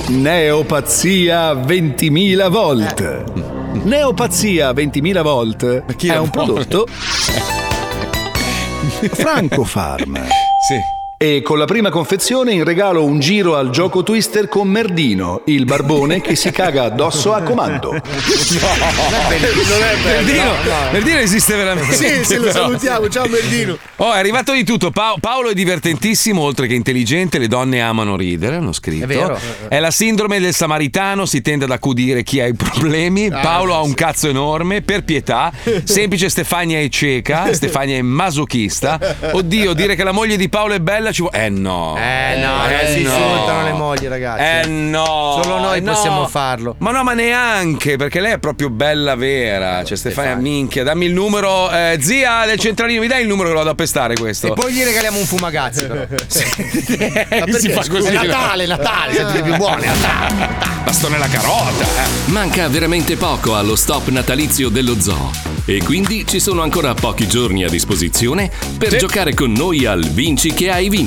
Neopazia 0.09 1.53
20.000 1.53 2.49
volt. 2.49 3.40
Neopazia 3.73 4.71
20.000 4.71 5.21
volt 5.23 5.95
chi 5.95 6.07
è 6.07 6.17
un 6.17 6.29
prodotto 6.29 6.85
Francofarm. 9.13 10.15
Sì. 10.15 11.00
E 11.21 11.43
con 11.43 11.59
la 11.59 11.65
prima 11.65 11.91
confezione 11.91 12.51
in 12.51 12.63
regalo 12.63 13.05
un 13.05 13.19
giro 13.19 13.55
al 13.55 13.69
gioco 13.69 14.01
twister 14.01 14.47
con 14.47 14.67
Merdino, 14.67 15.43
il 15.45 15.65
barbone 15.65 16.19
che 16.19 16.35
si 16.35 16.49
caga 16.49 16.85
addosso 16.85 17.31
a 17.31 17.43
comando. 17.43 17.91
Non 19.21 19.83
è 19.83 19.95
Merdino, 20.03 20.51
Merdino 20.91 21.17
esiste 21.19 21.55
veramente. 21.55 21.93
Sì, 21.93 22.23
se 22.25 22.37
lo 22.37 22.45
però. 22.45 22.63
salutiamo. 22.63 23.07
Ciao 23.07 23.27
Merdino. 23.27 23.77
Oh, 23.97 24.13
è 24.13 24.17
arrivato 24.17 24.51
di 24.51 24.63
tutto. 24.63 24.89
Pa- 24.89 25.15
Paolo 25.19 25.49
è 25.49 25.53
divertentissimo, 25.53 26.41
oltre 26.41 26.65
che 26.65 26.73
intelligente. 26.73 27.37
Le 27.37 27.47
donne 27.47 27.81
amano 27.81 28.15
ridere, 28.15 28.55
hanno 28.55 28.73
scritto. 28.73 29.03
È 29.03 29.07
vero. 29.07 29.39
È 29.67 29.79
la 29.79 29.91
sindrome 29.91 30.39
del 30.39 30.53
samaritano, 30.53 31.25
si 31.25 31.41
tende 31.41 31.65
ad 31.65 31.71
accudire 31.71 32.23
chi 32.23 32.39
ha 32.39 32.47
i 32.47 32.53
problemi. 32.55 33.29
Paolo 33.29 33.75
ha 33.75 33.81
un 33.81 33.93
cazzo 33.93 34.27
enorme, 34.27 34.81
per 34.81 35.03
pietà. 35.03 35.51
Semplice 35.83 36.29
Stefania 36.29 36.79
è 36.79 36.89
cieca, 36.89 37.53
Stefania 37.53 37.97
è 37.97 38.01
masochista. 38.01 38.99
Oddio, 39.31 39.73
dire 39.73 39.95
che 39.95 40.03
la 40.03 40.11
moglie 40.11 40.35
di 40.35 40.49
Paolo 40.49 40.73
è 40.73 40.79
bella 40.79 41.10
ci 41.11 41.21
vuole. 41.21 41.45
Eh 41.45 41.49
no. 41.49 41.97
Eh 41.97 42.37
no, 42.39 42.55
non 42.55 42.79
si 42.87 43.01
no. 43.03 43.09
insultano 43.09 43.63
le 43.63 43.73
mogli, 43.73 44.07
ragazzi. 44.07 44.67
Eh 44.67 44.69
no. 44.69 45.39
Solo 45.41 45.59
noi 45.59 45.77
eh 45.77 45.81
no. 45.81 45.93
possiamo 45.93 46.27
farlo. 46.27 46.75
Ma 46.79 46.91
no, 46.91 47.03
ma 47.03 47.13
neanche, 47.13 47.97
perché 47.97 48.19
lei 48.19 48.33
è 48.33 48.37
proprio 48.39 48.69
bella 48.69 49.15
vera. 49.15 49.83
Cioè, 49.83 49.97
Stefania, 49.97 50.35
minchia, 50.35 50.83
dammi 50.83 51.05
il 51.05 51.13
numero. 51.13 51.69
eh, 51.71 51.97
zia 52.01 52.45
del 52.45 52.59
centralino, 52.59 53.01
mi 53.01 53.07
dai 53.07 53.21
il 53.21 53.27
numero 53.27 53.47
che 53.47 53.53
lo 53.53 53.59
vado 53.59 53.71
a 53.71 53.75
pestare 53.75 54.15
questo? 54.15 54.47
E 54.47 54.53
poi 54.53 54.73
gli 54.73 54.83
regaliamo 54.83 55.17
un 55.17 55.25
fumagazzi, 55.25 55.85
però. 55.85 56.01
Eh, 57.31 57.53
si 57.53 57.69
fa 57.69 57.85
così. 57.87 58.07
È 58.07 58.13
Natale, 58.13 58.65
Natale, 58.65 59.13
siete 59.13 59.41
più 59.41 59.55
buoni, 59.55 59.85
Natale. 59.85 60.49
Bastone 60.83 61.15
alla 61.15 61.27
carota, 61.27 61.83
eh. 61.83 62.31
Manca 62.31 62.67
veramente 62.67 63.15
poco 63.15 63.55
allo 63.55 63.75
stop 63.75 64.07
natalizio 64.09 64.69
dello 64.69 64.99
zoo. 64.99 65.31
E 65.65 65.81
quindi 65.83 66.25
ci 66.27 66.39
sono 66.39 66.61
ancora 66.63 66.93
pochi 66.93 67.27
giorni 67.27 67.63
a 67.63 67.69
disposizione 67.69 68.49
per 68.77 68.95
giocare 68.95 69.33
con 69.33 69.51
noi 69.51 69.85
al 69.85 70.03
Vinci 70.03 70.53
che 70.53 70.71
hai 70.71 70.89
vinto. 70.89 71.00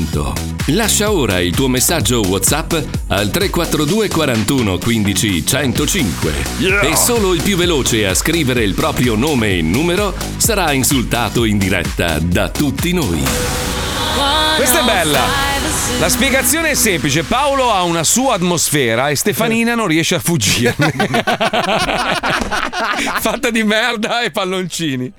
Lascia 0.68 1.12
ora 1.12 1.38
il 1.38 1.54
tuo 1.54 1.68
messaggio 1.68 2.20
WhatsApp 2.26 2.72
al 3.08 3.30
342 3.30 4.08
41 4.08 4.78
15 4.78 5.46
105 5.46 6.32
Yeah! 6.58 6.80
e 6.80 6.96
solo 6.96 7.32
il 7.32 7.40
più 7.42 7.56
veloce 7.56 8.04
a 8.08 8.14
scrivere 8.14 8.64
il 8.64 8.74
proprio 8.74 9.14
nome 9.14 9.58
e 9.58 9.62
numero 9.62 10.12
sarà 10.36 10.72
insultato 10.72 11.44
in 11.44 11.58
diretta 11.58 12.18
da 12.18 12.48
tutti 12.48 12.92
noi. 12.92 13.22
Questa 14.56 14.80
è 14.80 14.84
bella. 14.84 15.20
La 16.00 16.08
spiegazione 16.08 16.70
è 16.70 16.74
semplice. 16.74 17.22
Paolo 17.22 17.70
ha 17.72 17.82
una 17.84 18.02
sua 18.02 18.34
atmosfera 18.34 19.10
e 19.10 19.14
Stefanina 19.14 19.76
non 19.76 19.86
riesce 19.86 20.16
a 20.16 20.18
fuggirne. 20.18 20.92
Fatta 23.20 23.50
di 23.50 23.62
merda 23.62 24.22
e 24.22 24.32
palloncini. 24.32 25.12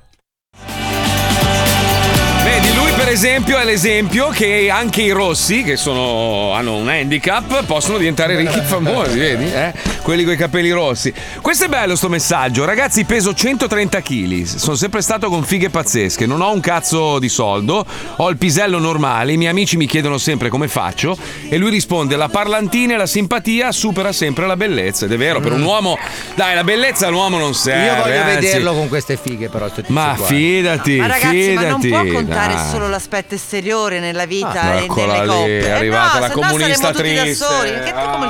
Per 3.06 3.14
esempio 3.14 3.60
è 3.60 3.64
l'esempio 3.64 4.30
che 4.30 4.68
anche 4.72 5.04
i 5.04 5.12
rossi, 5.12 5.62
che 5.62 5.76
sono, 5.78 6.54
hanno 6.54 6.76
un 6.78 6.90
handicap, 6.90 7.64
possono 7.66 8.00
diventare 8.00 8.36
ricchi 8.36 8.58
e 8.58 8.62
famosi, 8.66 9.20
vedi? 9.20 9.46
Eh? 9.46 9.74
Quelli 10.02 10.24
con 10.24 10.34
i 10.34 10.38
capelli 10.38 10.72
rossi. 10.72 11.14
Questo 11.40 11.66
è 11.66 11.68
bello 11.68 11.96
sto 11.96 12.10
messaggio. 12.10 12.66
Ragazzi, 12.66 13.06
peso 13.06 13.34
130 13.34 14.02
kg. 14.02 14.44
Sono 14.44 14.76
sempre 14.76 15.02
stato 15.02 15.30
con 15.30 15.44
fighe 15.44 15.70
pazzesche. 15.70 16.26
Non 16.26 16.42
ho 16.42 16.52
un 16.52 16.60
cazzo 16.60 17.20
di 17.20 17.30
soldo. 17.30 17.86
Ho 18.18 18.30
il 18.30 18.38
pisello 18.38 18.80
normale. 18.80 19.34
I 19.34 19.38
miei 19.38 19.50
amici 19.52 19.78
mi 19.78 19.86
chiedono 19.88 20.18
sempre 20.20 20.50
come 20.50 20.68
faccio. 20.68 21.18
E 21.50 21.58
lui 21.58 21.72
risponde: 21.72 22.16
la 22.16 22.30
parlantina 22.30 22.94
e 22.94 22.98
la 22.98 23.08
simpatia 23.08 23.72
supera 23.72 24.12
sempre 24.12 24.46
la 24.46 24.56
bellezza. 24.56 25.06
Ed 25.06 25.12
è 25.12 25.18
vero, 25.18 25.40
per 25.40 25.54
un 25.54 25.64
uomo. 25.64 25.98
Dai, 26.36 26.54
la 26.54 26.64
bellezza 26.64 27.08
all'uomo 27.08 27.38
non 27.40 27.56
serve. 27.56 27.86
Io 27.86 27.96
voglio 28.04 28.22
anzi. 28.22 28.46
vederlo 28.46 28.74
con 28.74 28.88
queste 28.88 29.18
fighe, 29.18 29.50
però. 29.50 29.68
Ma 29.88 30.14
qua. 30.16 30.26
fidati, 30.28 30.98
Ma 30.98 31.08
ragazzi, 31.08 31.52
ma 31.54 31.62
non 31.68 31.82
fidati. 31.82 32.08
può 32.10 32.20
contare 32.20 32.54
dai. 32.54 32.70
solo 32.70 32.88
l'aspetto 32.96 33.36
esteriore 33.36 34.00
nella 34.00 34.26
vita 34.26 34.62
Ah, 34.62 34.76
e 34.76 34.84
eccola 34.86 35.14
nelle 35.14 35.26
lì, 35.26 35.28
coppie. 35.32 35.60
è 35.60 35.64
Eh 35.66 35.72
arrivata 35.72 36.14
no, 36.20 36.28
la 36.28 36.32
comunista 36.32 36.92
triste. 36.92 37.34
soli. 37.34 37.70
Che 37.84 37.94
tu 37.94 38.10
come- 38.10 38.28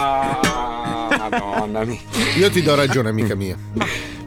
Madonna 1.29 1.83
mia. 1.85 1.99
Io 2.37 2.49
ti 2.49 2.61
do 2.63 2.75
ragione, 2.75 3.09
amica 3.09 3.35
mia. 3.35 3.55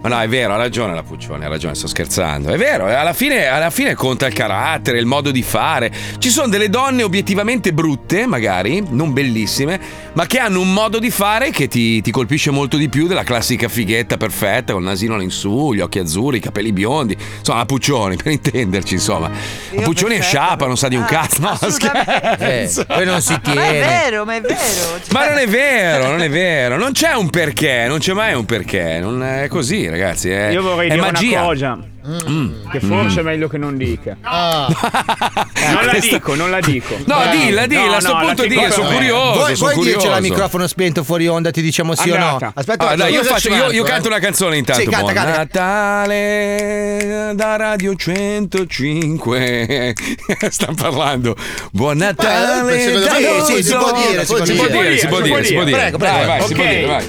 Ma 0.01 0.09
no, 0.09 0.21
è 0.21 0.29
vero, 0.29 0.55
ha 0.55 0.57
ragione 0.57 0.95
la 0.95 1.03
Puccione, 1.03 1.45
ha 1.45 1.49
ragione, 1.49 1.75
sto 1.75 1.89
scherzando. 1.89 2.51
È 2.51 2.57
vero, 2.57 2.89
eh, 2.89 2.95
alla 2.95 3.13
fine, 3.13 3.47
alla 3.47 3.71
fine 3.71 3.95
conta 3.95 4.27
il 4.27 4.33
carattere, 4.33 4.99
il 4.99 5.07
modo 5.07 5.33
di 5.33 5.43
fare. 5.43 5.91
Ci 6.19 6.31
sono 6.31 6.49
delle 6.49 6.69
donne 6.69 7.03
obiettivamente 7.03 7.73
brutte, 7.73 8.27
magari, 8.27 8.85
non 8.91 9.13
bellissime, 9.13 9.81
ma 10.13 10.27
che 10.27 10.39
hanno 10.39 10.61
un 10.61 10.73
modo 10.73 11.01
di 11.01 11.11
fare 11.11 11.51
che 11.51 11.67
ti, 11.67 12.01
ti 12.01 12.11
colpisce 12.13 12.51
molto 12.51 12.77
di 12.77 12.89
più 12.89 13.09
della 13.09 13.25
classica 13.25 13.69
fighetta 13.69 14.17
perfetta, 14.17 14.73
con 14.73 14.83
il 14.83 14.89
nasino 14.89 15.15
all'insù, 15.15 15.73
gli 15.73 15.81
occhi 15.81 15.99
azzurri, 15.99 16.37
i 16.37 16.41
capelli 16.41 16.73
biondi. 16.73 17.17
Insomma, 17.39 17.59
la 17.59 17.67
Puccioni, 17.67 18.15
per 18.23 18.31
intenderci, 18.31 18.95
insomma. 18.95 19.31
La 19.73 19.83
Puccioni 19.83 20.17
è 20.17 20.23
sciapa, 20.23 20.67
non 20.67 20.77
sa 20.77 20.87
di 20.87 20.97
un 20.97 21.05
cazzo. 21.05 21.41
No, 21.41 21.57
scherzo. 21.69 22.83
Eh, 22.83 22.85
poi 22.87 23.05
non 23.05 23.21
si 23.21 23.37
Ma 23.43 23.67
è 23.67 23.81
vero, 23.81 24.25
ma 24.25 24.37
è 24.37 24.41
vero. 24.41 24.57
Cioè, 24.57 25.13
Ma 25.13 25.29
non 25.29 25.39
è 25.39 25.47
vero, 25.47 26.07
non 26.09 26.21
è 26.21 26.31
vero, 26.31 26.77
non 26.77 26.93
c'è 26.93 27.15
un 27.15 27.31
perché, 27.31 27.87
non 27.89 27.99
c'è 27.99 28.13
mai 28.13 28.35
un 28.35 28.45
perché, 28.45 28.99
non 29.01 29.23
è 29.25 29.49
così, 29.49 29.88
ragazzi. 29.91 30.31
È, 30.31 30.49
Io 30.49 30.63
vorrei 30.63 30.89
è 30.89 30.95
dire 30.95 31.01
magia. 31.03 31.39
una 31.39 31.47
cosa. 31.47 31.79
Mm. 32.09 32.71
Che 32.71 32.81
forse 32.81 33.17
Mm. 33.17 33.19
è 33.19 33.23
meglio 33.23 33.49
che 33.49 33.59
non 33.59 33.77
dica. 33.77 34.17
Ah. 34.23 34.67
Non 35.69 35.85
la 35.85 35.99
dico, 35.99 36.35
non 36.35 36.51
la 36.51 36.61
dico. 36.61 36.97
No, 37.05 37.23
Eh, 37.25 37.31
dilla, 37.37 37.67
dilla, 37.67 37.85
no, 37.87 37.95
a 37.97 38.01
sto 38.01 38.15
no, 38.15 38.21
punto 38.25 38.47
dilla, 38.47 38.71
sono 38.71 38.89
me. 38.89 38.95
curioso. 38.95 39.33
Vuoi, 39.39 39.57
sono 39.57 39.73
vuoi 39.73 39.85
dircela 39.87 40.15
a 40.15 40.17
curioso. 40.17 40.33
microfono 40.35 40.67
spento 40.67 41.05
fuori 41.05 41.29
onda, 41.29 41.51
ti 41.51 41.61
diciamo 41.61 41.95
sì 41.95 42.09
o 42.11 42.17
no? 42.17 42.25
Andata. 42.27 42.53
Aspetta, 42.55 42.89
Ah, 42.89 42.97
dai, 42.97 43.13
io, 43.13 43.23
faccio, 43.25 43.51
ci 43.51 43.55
io, 43.55 43.71
io 43.73 43.83
canto 43.85 44.09
una 44.09 44.19
canzone 44.21 44.57
intanto. 44.57 44.81
Sì, 44.83 44.89
canta, 44.89 45.13
Buon 45.13 45.15
canta. 45.15 45.37
Natale 45.37 47.33
da 47.35 47.57
Radio 47.57 47.95
105. 47.95 49.95
Stanno 50.51 50.75
parlando. 50.75 51.37
Buon 51.73 51.99
Natale. 51.99 53.05
Radio 53.07 53.45
sì, 53.45 53.63
si 53.63 53.75
può 53.75 53.93
dire, 53.93 54.25
si 54.25 54.35
può 54.35 54.45
Si 54.45 54.55
può 54.55 54.67
dire. 54.67 54.99
si 54.99 55.07
può 55.07 55.21
dire, 55.21 55.45
si 55.45 55.55
può 55.55 55.65
dire. 55.65 55.77
Prego, 55.91 55.99
prego. 55.99 56.47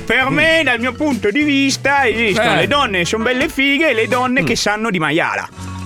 Per 0.06 0.30
me, 0.30 0.62
dal 0.64 0.80
mio 0.80 0.94
punto 0.94 1.30
di 1.32 1.44
vista, 1.44 2.08
esistono 2.08 2.54
Eh. 2.54 2.58
le 2.58 2.68
donne 2.68 2.98
che 3.00 3.06
sono 3.06 3.24
belle 3.24 3.48
fighe 3.48 3.90
e 3.90 3.94
le 3.94 4.08
donne 4.08 4.44
che 4.44 4.56
sanno 4.56 4.89
di 4.90 5.00
maiala. 5.00 5.79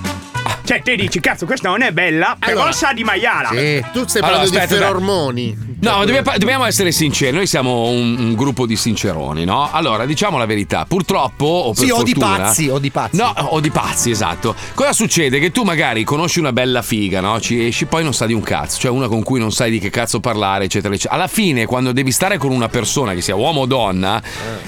Cioè, 0.66 0.82
te 0.82 0.95
dici, 0.95 1.20
cazzo, 1.20 1.45
questa 1.45 1.70
non 1.70 1.82
è 1.82 1.91
bella, 1.91 2.36
però 2.39 2.53
Allora. 2.53 2.72
sa 2.72 2.93
di 2.93 3.03
maiala. 3.03 3.49
Sì. 3.49 3.84
Tu 3.91 4.07
stai 4.07 4.22
Allora, 4.22 4.38
parlando 4.39 4.49
di 4.49 4.57
aspetta, 4.57 4.76
ferormoni. 4.82 5.57
No, 5.82 6.05
dobbiamo, 6.05 6.32
dobbiamo 6.38 6.64
essere 6.66 6.91
sinceri, 6.93 7.36
noi 7.36 7.45
siamo 7.47 7.89
un, 7.89 8.16
un 8.18 8.34
gruppo 8.36 8.66
di 8.66 8.78
sinceroni, 8.78 9.43
no? 9.43 9.70
Allora, 9.70 10.05
diciamo 10.05 10.38
la 10.38 10.45
verità, 10.45 10.86
purtroppo 10.86 11.45
o 11.45 11.74
per 11.74 11.84
Sì, 11.84 11.91
o 11.91 12.01
di 12.03 12.14
fortuna- 12.14 12.38
pazzi, 12.38 12.70
o 12.70 12.80
di 12.80 12.89
pazzi. 12.89 13.18
No, 13.18 13.34
o 13.49 13.59
di 13.59 13.70
pazzi, 13.70 14.09
esatto. 14.09 14.55
Cosa 14.74 14.93
succede? 14.93 15.39
Che 15.39 15.51
tu 15.51 15.64
magari 15.64 16.05
conosci 16.05 16.39
una 16.39 16.53
bella 16.53 16.82
figa, 16.82 17.20
no? 17.20 17.39
Ci 17.41 17.66
esci, 17.68 17.86
poi 17.86 18.03
non 18.03 18.14
sa 18.14 18.26
di 18.26 18.34
un 18.34 18.41
cazzo, 18.41 18.80
cioè 18.80 18.91
una 18.91 19.09
con 19.09 19.22
cui 19.24 19.39
non 19.41 19.51
sai 19.51 19.70
di 19.72 19.80
che 19.80 19.89
cazzo 19.89 20.22
parlare, 20.22 20.64
eccetera, 20.66 20.93
eccetera. 20.93 21.16
Alla 21.16 21.28
fine, 21.28 21.66
quando 21.66 21.91
devi 21.91 22.11
stare 22.14 22.38
con 22.38 22.51
una 22.51 22.70
persona, 22.70 23.14
che 23.14 23.20
sia 23.22 23.36
uomo 23.36 23.61
o 23.61 23.66
donna, 23.66 24.22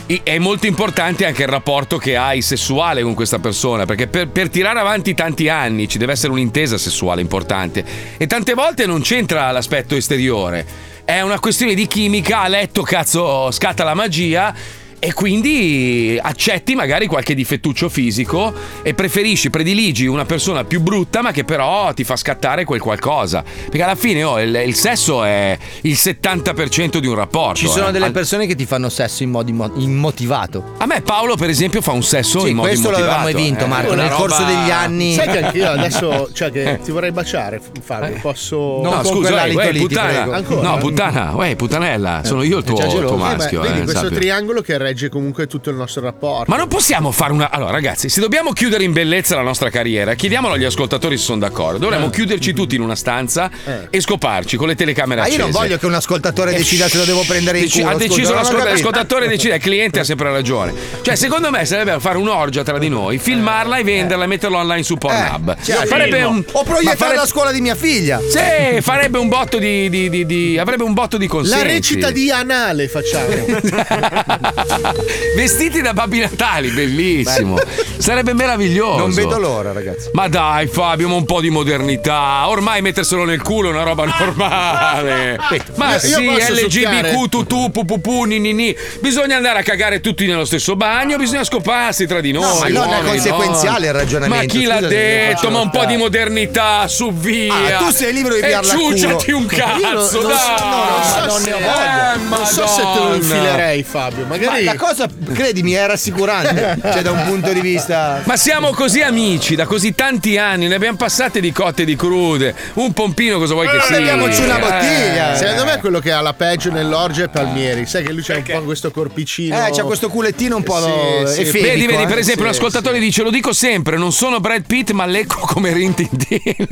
i- 0.07 0.19
è 0.23 0.37
molto 0.39 0.67
importante 0.67 1.25
anche 1.25 1.43
il 1.43 1.47
rapporto 1.49 1.97
che 1.97 2.17
hai 2.17 2.41
sessuale 2.41 3.01
con 3.03 3.13
questa 3.13 3.39
persona, 3.39 3.85
perché 3.85 4.07
per, 4.07 4.27
per 4.27 4.49
tirare 4.49 4.79
avanti 4.81 5.13
tanti 5.13 5.47
anni 5.47 5.84
ci 5.87 5.97
deve 5.97 6.13
essere 6.13 6.31
un'intesa 6.31 6.77
sessuale 6.77 7.21
importante. 7.21 7.83
E 8.17 8.27
tante 8.27 8.53
volte 8.53 8.85
non 8.85 9.01
c'entra 9.01 9.51
l'aspetto 9.51 9.95
esteriore. 9.95 10.65
È 11.05 11.21
una 11.21 11.39
questione 11.39 11.73
di 11.73 11.87
chimica, 11.87 12.41
a 12.41 12.47
letto 12.47 12.81
cazzo 12.81 13.51
scatta 13.51 13.83
la 13.83 13.93
magia 13.93 14.83
e 15.05 15.13
quindi 15.13 16.17
accetti 16.19 16.73
magari 16.73 17.05
qualche 17.05 17.35
difettuccio 17.35 17.89
fisico 17.89 18.51
e 18.81 18.95
preferisci, 18.95 19.51
prediligi 19.51 20.07
una 20.07 20.25
persona 20.25 20.63
più 20.63 20.81
brutta 20.81 21.21
ma 21.21 21.31
che 21.31 21.43
però 21.43 21.93
ti 21.93 22.03
fa 22.03 22.15
scattare 22.15 22.63
quel 22.65 22.79
qualcosa. 22.79 23.43
Perché 23.43 23.83
alla 23.83 23.93
fine 23.93 24.23
oh, 24.23 24.39
il, 24.39 24.63
il 24.65 24.73
sesso 24.73 25.23
è 25.23 25.55
il 25.81 25.93
70% 25.93 26.97
di 26.97 27.05
un 27.05 27.13
rapporto. 27.13 27.59
Ci 27.59 27.67
sono 27.67 27.89
eh. 27.89 27.91
delle 27.91 28.09
persone 28.09 28.47
che 28.47 28.55
ti 28.55 28.65
fanno 28.65 28.89
sesso 28.89 29.21
in 29.21 29.29
modo 29.29 29.51
immo- 29.51 29.71
immotivato. 29.75 30.73
A 30.79 30.87
me 30.87 31.01
Paolo 31.01 31.35
per 31.35 31.49
esempio 31.49 31.81
fa 31.83 31.91
un 31.91 32.01
sesso 32.01 32.39
Sì, 32.39 32.49
in 32.49 32.55
modo 32.55 32.69
questo 32.69 32.87
immotivato, 32.87 33.15
l'avevamo 33.15 33.45
vinto, 33.45 33.63
eh. 33.65 33.67
Marco, 33.67 33.93
Una 33.93 34.01
nel 34.01 34.11
corso 34.11 34.39
roba- 34.41 34.59
degli 34.59 34.71
anni. 34.71 35.13
Sai 35.13 35.27
che 35.27 35.43
anche 35.43 35.57
io 35.59 35.69
adesso, 35.69 36.29
cioè 36.33 36.49
che 36.51 36.79
ti 36.83 36.89
vorrei 36.89 37.11
baciare, 37.11 37.61
Fabio, 37.79 38.17
posso... 38.21 38.79
No, 38.81 39.01
con 39.03 39.05
scusa, 39.05 39.43
uè, 39.43 39.53
uè, 39.53 39.75
puttana. 39.75 40.39
No, 40.39 40.77
puttana, 40.79 41.35
uè, 41.35 41.55
puttanella, 41.55 42.21
sono 42.23 42.41
io 42.41 42.57
il 42.57 42.63
tuo, 42.63 42.75
geloso. 42.75 43.05
tuo 43.05 43.13
Eh, 43.17 43.17
beh, 43.17 43.35
maschio. 43.35 43.61
vedi 43.61 43.73
eh, 43.73 43.83
questo 43.83 43.99
sappilo. 44.01 44.19
triangolo 44.19 44.61
che 44.61 44.77
regge 44.79 44.94
comunque 45.09 45.47
tutto 45.47 45.69
il 45.69 45.75
nostro 45.75 46.01
rapporto. 46.01 46.49
Ma 46.51 46.57
non 46.57 46.67
possiamo 46.67 47.11
fare 47.11 47.31
una. 47.33 47.49
Allora, 47.51 47.71
ragazzi, 47.71 48.09
se 48.09 48.19
dobbiamo 48.19 48.51
chiudere 48.53 48.83
in 48.83 48.93
bellezza 48.93 49.35
la 49.35 49.41
nostra 49.41 49.69
carriera, 49.69 50.13
chiediamolo 50.15 50.53
agli 50.55 50.63
ascoltatori 50.63 51.17
se 51.17 51.23
sono 51.23 51.39
d'accordo. 51.39 51.77
Dovremmo 51.79 52.09
chiuderci 52.09 52.53
tutti 52.53 52.75
in 52.75 52.81
una 52.81 52.95
stanza 52.95 53.49
e 53.89 53.99
scoparci 54.01 54.57
con 54.57 54.67
le 54.67 54.75
telecamere 54.75 55.21
Ma 55.21 55.27
io 55.27 55.33
accese. 55.33 55.51
non 55.51 55.61
voglio 55.61 55.77
che 55.77 55.85
un 55.85 55.93
ascoltatore 55.93 56.53
decida 56.53 56.87
se 56.87 56.97
lo 56.97 57.05
devo 57.05 57.23
prendere 57.27 57.57
in 57.59 57.63
Deci- 57.65 57.79
culo. 57.81 57.91
ha 57.91 57.93
scusa, 57.95 58.07
deciso 58.07 58.33
l'ascolt- 58.33 58.57
capito. 58.63 58.73
l'ascoltatore 58.75 59.27
decide, 59.27 59.55
il 59.55 59.61
cliente 59.61 59.99
ha 59.99 60.03
sempre 60.03 60.31
ragione. 60.31 60.73
Cioè, 61.01 61.15
secondo 61.15 61.49
me 61.51 61.65
sarebbe 61.65 61.99
fare 61.99 62.17
un'orgia 62.17 62.63
tra 62.63 62.77
di 62.77 62.89
noi, 62.89 63.17
filmarla 63.17 63.77
e 63.77 63.83
venderla 63.83 64.23
e 64.23 64.27
metterla 64.27 64.57
online 64.57 64.83
su 64.83 64.97
Pornhub. 64.97 65.55
Cioè, 65.63 65.85
farebbe 65.85 66.23
un 66.23 66.43
o 66.51 66.63
proiettare 66.63 66.95
fare- 66.97 67.15
la 67.15 67.25
scuola 67.25 67.51
di 67.51 67.61
mia 67.61 67.75
figlia. 67.75 68.19
Sì, 68.19 68.81
farebbe 68.81 69.17
un 69.17 69.27
botto 69.27 69.57
di, 69.57 69.89
di- 69.89 70.09
di- 70.09 70.25
di- 70.25 70.57
avrebbe 70.57 70.83
un 70.83 70.93
botto 70.93 71.17
di 71.17 71.27
consensi. 71.27 71.57
La 71.65 71.71
recita 71.71 72.11
di 72.11 72.29
anale 72.31 72.87
facciamo. 72.87 73.23
Vestiti 75.35 75.81
da 75.81 75.93
Babbi 75.93 76.19
Natali, 76.19 76.69
bellissimo. 76.69 77.57
Sarebbe 77.97 78.33
meraviglioso. 78.33 78.97
Non 78.97 79.11
vedo 79.13 79.37
l'ora, 79.39 79.71
ragazzi. 79.71 80.09
Ma 80.13 80.27
dai, 80.27 80.67
Fabio, 80.67 81.07
ma 81.07 81.15
un 81.15 81.25
po' 81.25 81.41
di 81.41 81.49
modernità. 81.49 82.47
Ormai 82.47 82.81
metterselo 82.81 83.23
nel 83.25 83.41
culo 83.41 83.69
è 83.69 83.71
una 83.71 83.83
roba 83.83 84.05
normale. 84.05 85.37
Ma 85.75 85.95
Io- 86.01 86.19
io 86.19 86.39
sì, 86.39 86.55
succhiare? 86.55 87.11
LGBQ, 87.11 87.29
tutù, 87.29 87.71
pupupu, 87.71 88.23
ninini. 88.23 88.75
Bisogna 89.01 89.35
andare 89.37 89.59
a 89.59 89.63
cagare 89.63 90.01
tutti 90.01 90.25
nello 90.27 90.45
stesso 90.45 90.75
bagno, 90.75 91.17
bisogna 91.17 91.43
scoparsi 91.43 92.05
tra 92.05 92.21
di 92.21 92.31
noi. 92.31 92.71
No, 92.71 92.79
ma 92.85 92.85
non 92.85 92.93
è 92.93 93.03
conseguenziale 93.03 93.87
il 93.87 93.93
ragionamento, 93.93 94.45
Ma 94.45 94.59
chi 94.59 94.65
l'ha 94.65 94.79
detto? 94.81 95.49
Ma 95.49 95.59
un 95.61 95.69
po' 95.69 95.85
di 95.85 95.95
modernità, 95.97 96.87
su 96.87 97.11
via. 97.13 97.53
Ah, 97.53 97.77
tu 97.83 97.91
sei 97.91 98.13
libero 98.13 98.35
di 98.35 98.41
piarla 98.41 98.73
culo. 98.73 98.95
ciucciati 98.95 99.31
un 99.31 99.41
Io 99.41 99.47
cazzo, 99.47 99.81
non- 99.81 99.91
non 99.91 100.09
so- 100.11 100.27
dai. 100.27 100.69
no, 100.69 100.75
non 100.75 101.03
so 101.03 101.25
non 101.25 101.39
se- 101.39 101.49
ne 101.49 101.53
ho 101.53 101.59
voglia. 101.59 102.13
Eh, 102.13 102.17
non 102.29 102.45
so 102.45 102.67
se 102.67 102.81
te 102.81 102.99
lo 102.99 103.13
infilerei, 103.15 103.83
Fabio. 103.83 104.25
Ma 104.25 104.35
Magari. 104.35 104.64
La 104.65 104.75
cosa, 104.75 105.07
credimi, 105.33 105.71
è 105.73 105.85
rassicurante. 105.85 106.77
cioè, 106.81 107.01
da 107.01 107.11
un 107.11 107.23
punto 107.25 107.51
di 107.53 107.61
vista. 107.61 108.21
Ma 108.25 108.35
siamo 108.37 108.71
così 108.71 109.01
amici 109.01 109.55
da 109.55 109.65
così 109.65 109.93
tanti 109.95 110.37
anni, 110.37 110.67
ne 110.67 110.75
abbiamo 110.75 110.97
passate 110.97 111.39
di 111.39 111.51
cotte 111.51 111.83
e 111.83 111.85
di 111.85 111.95
crude. 111.95 112.53
Un 112.73 112.93
pompino 112.93 113.37
cosa 113.37 113.53
vuoi 113.53 113.67
che 113.67 113.79
sia? 113.81 113.97
beviamoci 113.97 114.41
una 114.41 114.59
bottiglia. 114.59 115.35
Secondo 115.35 115.65
me 115.65 115.77
quello 115.79 115.99
che 115.99 116.11
ha 116.11 116.21
la 116.21 116.33
peggio 116.33 116.71
nell'orgia 116.71 117.25
è 117.25 117.29
Palmieri. 117.29 117.85
Sai 117.85 118.03
che 118.03 118.11
lui 118.11 118.21
c'ha 118.23 118.35
un 118.35 118.43
po' 118.43 118.61
questo 118.63 118.91
corpicino. 118.91 119.55
Eh, 119.65 119.71
c'ha 119.71 119.83
questo 119.83 120.09
culettino 120.09 120.55
un 120.57 120.63
po' 120.63 120.79
Sì, 121.25 121.33
sì. 121.33 121.41
efemico, 121.41 121.67
Vedi, 121.67 121.85
vedi, 121.87 122.03
eh. 122.03 122.07
per 122.07 122.17
esempio, 122.17 122.43
Sì, 122.43 122.49
un 122.49 122.55
ascoltatore 122.55 122.99
dice: 122.99 123.23
Lo 123.23 123.29
dico 123.29 123.53
sempre, 123.53 123.97
non 123.97 124.11
sono 124.11 124.39
Brad 124.39 124.63
Pitt, 124.65 124.91
ma 124.91 125.05
lecco 125.05 125.39
come 125.39 125.71
Rintintin. 125.73 126.67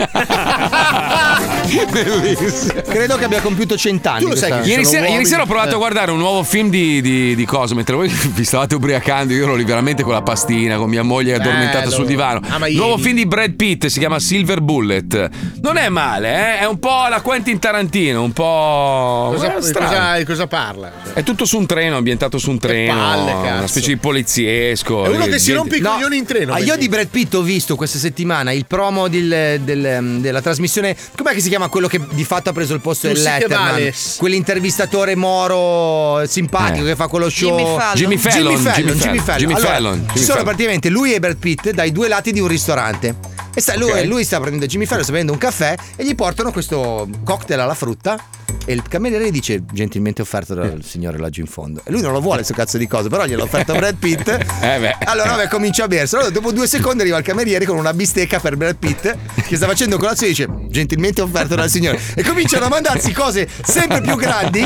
Bellissimo. 1.91 2.82
Credo 2.88 3.18
che 3.18 3.26
abbia 3.26 3.41
compiuto 3.41 3.78
cent'anni. 3.78 4.22
Tu 4.24 4.28
lo 4.30 4.36
sai 4.36 4.62
che 4.62 4.68
Ieri 4.68 4.86
sono 4.86 4.98
sera, 4.98 5.08
ieri 5.08 5.26
sera 5.26 5.41
ho 5.44 5.46
provato 5.46 5.72
eh. 5.72 5.74
a 5.74 5.78
guardare 5.78 6.12
un 6.12 6.18
nuovo 6.18 6.44
film 6.44 6.70
di, 6.70 7.02
di, 7.02 7.36
di 7.36 7.46
Cosme, 7.46 7.82
mentre 7.84 7.95
voi 7.95 8.07
vi 8.34 8.43
stavate 8.45 8.75
ubriacando, 8.75 9.34
io 9.34 9.43
ero 9.43 9.55
lì 9.55 9.65
veramente 9.65 10.03
con 10.03 10.13
la 10.13 10.21
pastina, 10.21 10.77
con 10.77 10.89
mia 10.89 11.03
moglie 11.03 11.36
addormentata 11.36 11.79
Bello. 11.79 11.91
sul 11.91 12.05
divano. 12.05 12.39
Ah, 12.47 12.57
Nuovo 12.71 12.97
film 12.97 13.15
di 13.17 13.25
Brad 13.25 13.53
Pitt 13.53 13.88
si 13.88 13.99
chiama 13.99 14.19
Silver 14.19 14.61
Bullet. 14.61 15.29
Non 15.61 15.75
è 15.77 15.89
male, 15.89 16.29
eh? 16.29 16.59
È 16.59 16.65
un 16.65 16.79
po' 16.79 17.07
la 17.09 17.19
Quentin 17.21 17.59
Tarantino, 17.59 18.23
un 18.23 18.31
po'. 18.31 19.31
Cosa, 19.36 19.57
eh, 19.57 19.61
strano. 19.61 19.88
cosa- 19.89 20.25
cosa 20.25 20.47
parla? 20.47 20.91
È 21.13 21.23
tutto 21.23 21.45
su 21.45 21.57
un 21.57 21.65
treno, 21.65 21.97
ambientato 21.97 22.38
su 22.38 22.49
un 22.51 22.59
treno. 22.59 22.93
palle, 22.95 23.31
cazzo. 23.31 23.57
una 23.57 23.67
specie 23.67 23.88
di 23.89 23.97
poliziesco. 23.97 25.03
È 25.05 25.09
uno 25.09 25.25
che 25.25 25.39
si 25.39 25.51
rompe 25.51 25.77
i 25.77 25.81
coglioni 25.81 26.17
in 26.17 26.25
treno. 26.25 26.53
Ah, 26.53 26.59
io 26.59 26.77
di 26.77 26.88
Brad 26.88 27.07
Pitt 27.07 27.34
ho 27.36 27.41
visto 27.41 27.75
questa 27.75 27.97
settimana 27.97 28.51
il 28.53 28.65
promo 28.65 29.07
del- 29.09 29.59
del- 29.61 30.17
della 30.19 30.41
trasmissione. 30.41 30.95
Com'è 31.17 31.34
che 31.34 31.41
si 31.41 31.49
chiama 31.49 31.67
quello 31.67 31.88
che 31.88 31.99
di 32.11 32.23
fatto 32.23 32.49
ha 32.49 32.53
preso 32.53 32.73
il 32.73 32.79
posto 32.79 33.07
del 33.07 33.17
Tutti 33.17 33.27
che 33.29 33.39
Letterman? 33.47 33.91
Quell'intervistatore 34.17 35.15
moro 35.15 36.25
simpatico 36.27 36.86
Eh. 36.86 36.89
che 36.89 36.95
fa 36.95 37.07
quello 37.07 37.29
show. 37.29 37.72
Jimmy 37.93 38.17
Fallon. 38.17 38.53
Jimmy 38.53 38.57
Fallon, 38.57 38.57
Jimmy 38.57 38.57
Fallon. 38.57 38.97
Jimmy 38.97 39.19
Fallon, 39.19 39.19
Fallon. 39.19 39.38
Jimmy 39.38 39.53
Allora, 39.53 39.71
Fallon, 39.71 40.07
sono 40.15 40.43
praticamente 40.43 40.89
lui 40.89 41.13
e 41.13 41.19
Brad 41.19 41.38
Pitt 41.38 41.71
dai 41.71 41.91
due 41.91 42.07
lati 42.07 42.32
di 42.32 42.39
un 42.39 42.47
ristorante. 42.47 43.15
E 43.54 43.62
sta, 43.62 43.78
lui, 43.78 43.91
Ok. 43.91 44.04
lui 44.06 44.24
sta 44.24 44.39
prendendo 44.39 44.66
Jimmy 44.66 44.86
Fallon, 44.86 45.04
sta 45.04 45.12
prendendo 45.14 45.39
un 45.39 45.45
caffè 45.49 45.76
e 45.95 46.04
gli 46.06 46.16
portano 46.16 46.51
questo 46.51 47.08
cocktail 47.24 47.60
alla 47.60 47.76
frutta. 47.76 48.18
E 48.66 48.72
il 48.72 48.82
cameriere 48.88 49.26
gli 49.26 49.32
dice 49.32 49.64
gentilmente 49.74 50.22
offerto 50.22 50.54
dal 50.54 50.82
signore 50.86 51.18
laggiù 51.18 51.41
in 51.41 51.47
fondo. 51.47 51.82
E 51.84 51.91
lui 51.91 52.01
non 52.01 52.14
lo 52.14 52.22
vuole, 52.22 52.38
questo 52.38 52.54
cazzo 52.54 52.78
di 52.78 52.88
cose, 52.88 53.10
però 53.10 53.26
gliel'ha 53.26 53.43
offerto 53.43 53.74
Brad 53.74 53.95
Pitt. 53.97 54.30
Eh 54.64 54.80
beh. 54.80 54.97
Allora, 55.04 55.32
vabbè, 55.32 55.47
comincia 55.49 55.84
a 55.84 55.88
bersi. 55.89 56.16
Allora, 56.16 56.30
dopo 56.30 56.51
due 56.54 56.66
secondi 56.68 57.01
arriva 57.01 57.18
il 57.18 57.24
cameriere 57.26 57.66
con 57.66 57.76
una 57.78 57.93
bistecca 57.93 58.39
per 58.39 58.56
Brad 58.56 58.78
Pitt 58.78 59.18
che 59.45 59.56
sta 59.58 59.68
facendo 59.68 59.97
colazione 59.97 60.32
e 60.32 60.36
dice 60.36 60.47
gentilmente 60.70 61.22
offerto 61.22 61.56
dal 61.56 61.70
signore. 61.70 61.99
E 62.16 62.24
cominciano 62.24 62.66
a 62.66 62.70
mandarsi 62.70 63.12
cose 63.12 63.49
sempre 63.64 63.99
più 63.99 64.16
grandi 64.16 64.66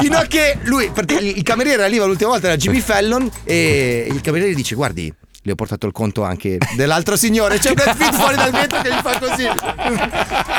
fino 0.00 0.18
a 0.18 0.26
che 0.26 0.58
lui, 0.64 0.90
perché 0.92 1.14
il 1.14 1.38
il 1.40 1.42
cameriere 1.42 1.82
arriva 1.84 2.04
l'ultima 2.04 2.30
volta 2.30 2.48
da 2.48 2.56
Jimmy 2.56 2.80
Fallon 2.80 3.30
e 3.44 4.06
il 4.10 4.20
cameriere 4.20 4.52
dice 4.54 4.74
guardi. 4.74 5.12
Le 5.42 5.52
ho 5.52 5.54
portato 5.54 5.86
il 5.86 5.92
conto 5.92 6.22
anche 6.22 6.58
dell'altro 6.76 7.16
signore. 7.16 7.58
C'è 7.58 7.72
Brad 7.72 7.96
Pitt 7.96 8.12
fuori 8.12 8.36
dal 8.36 8.50
vetro 8.50 8.82
che 8.82 8.90
gli 8.90 9.00
fa 9.02 9.18
così. 9.18 9.46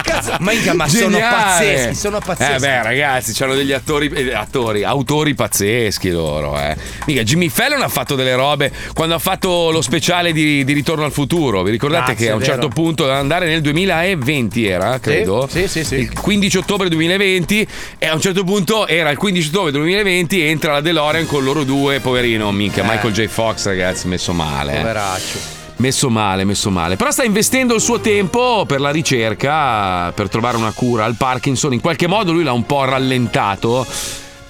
Cazzo, 0.01 0.37
minchia, 0.39 0.73
ma 0.73 0.87
sono 0.87 1.19
pazzeschi. 1.19 1.93
Sono 1.93 2.17
pazzeschi. 2.19 2.53
Eh 2.53 2.57
beh, 2.57 2.81
ragazzi, 2.81 3.43
hanno 3.43 3.53
degli 3.53 3.73
attori, 3.73 4.07
eh, 4.07 4.33
attori, 4.33 4.83
autori 4.83 5.35
pazzeschi 5.35 6.09
loro, 6.09 6.59
eh. 6.59 6.75
Mica, 7.05 7.21
Jimmy 7.21 7.49
Fallon 7.49 7.83
ha 7.83 7.87
fatto 7.89 8.15
delle 8.15 8.33
robe 8.33 8.71
quando 8.95 9.13
ha 9.13 9.19
fatto 9.19 9.69
lo 9.69 9.81
speciale 9.81 10.33
di, 10.33 10.63
di 10.63 10.73
Ritorno 10.73 11.05
al 11.05 11.11
futuro. 11.11 11.61
Vi 11.61 11.69
ricordate 11.69 12.13
Grazie, 12.13 12.25
che 12.25 12.31
a 12.31 12.35
un 12.35 12.43
certo 12.43 12.67
punto 12.69 13.07
andare 13.11 13.45
nel 13.45 13.61
2020 13.61 14.65
era, 14.65 14.99
credo. 14.99 15.47
Sì, 15.47 15.67
sì, 15.67 15.83
sì. 15.83 15.95
Il 15.97 16.19
15 16.19 16.57
ottobre 16.57 16.89
2020 16.89 17.67
e 17.99 18.07
a 18.07 18.15
un 18.15 18.19
certo 18.19 18.43
punto 18.43 18.87
era 18.87 19.11
il 19.11 19.17
15 19.17 19.47
ottobre 19.49 19.71
2020 19.73 20.41
entra 20.41 20.71
la 20.71 20.81
DeLorean 20.81 21.27
con 21.27 21.43
loro 21.43 21.63
due, 21.63 21.99
poverino, 21.99 22.51
minchia, 22.51 22.83
Eh. 22.83 22.87
Michael 22.87 23.13
J. 23.13 23.27
Fox, 23.27 23.67
ragazzi, 23.67 24.07
messo 24.07 24.33
male. 24.33 24.69
Eh. 24.71 24.77
Poveraccio. 24.79 25.59
Messo 25.77 26.09
male, 26.09 26.43
messo 26.43 26.69
male. 26.69 26.95
Però 26.95 27.09
sta 27.09 27.23
investendo 27.23 27.73
il 27.73 27.81
suo 27.81 27.99
tempo 27.99 28.65
per 28.67 28.79
la 28.79 28.91
ricerca, 28.91 30.11
per 30.11 30.29
trovare 30.29 30.57
una 30.57 30.71
cura 30.73 31.05
al 31.05 31.15
Parkinson. 31.15 31.73
In 31.73 31.81
qualche 31.81 32.07
modo 32.07 32.31
lui 32.31 32.43
l'ha 32.43 32.53
un 32.53 32.65
po' 32.65 32.85
rallentato. 32.85 33.85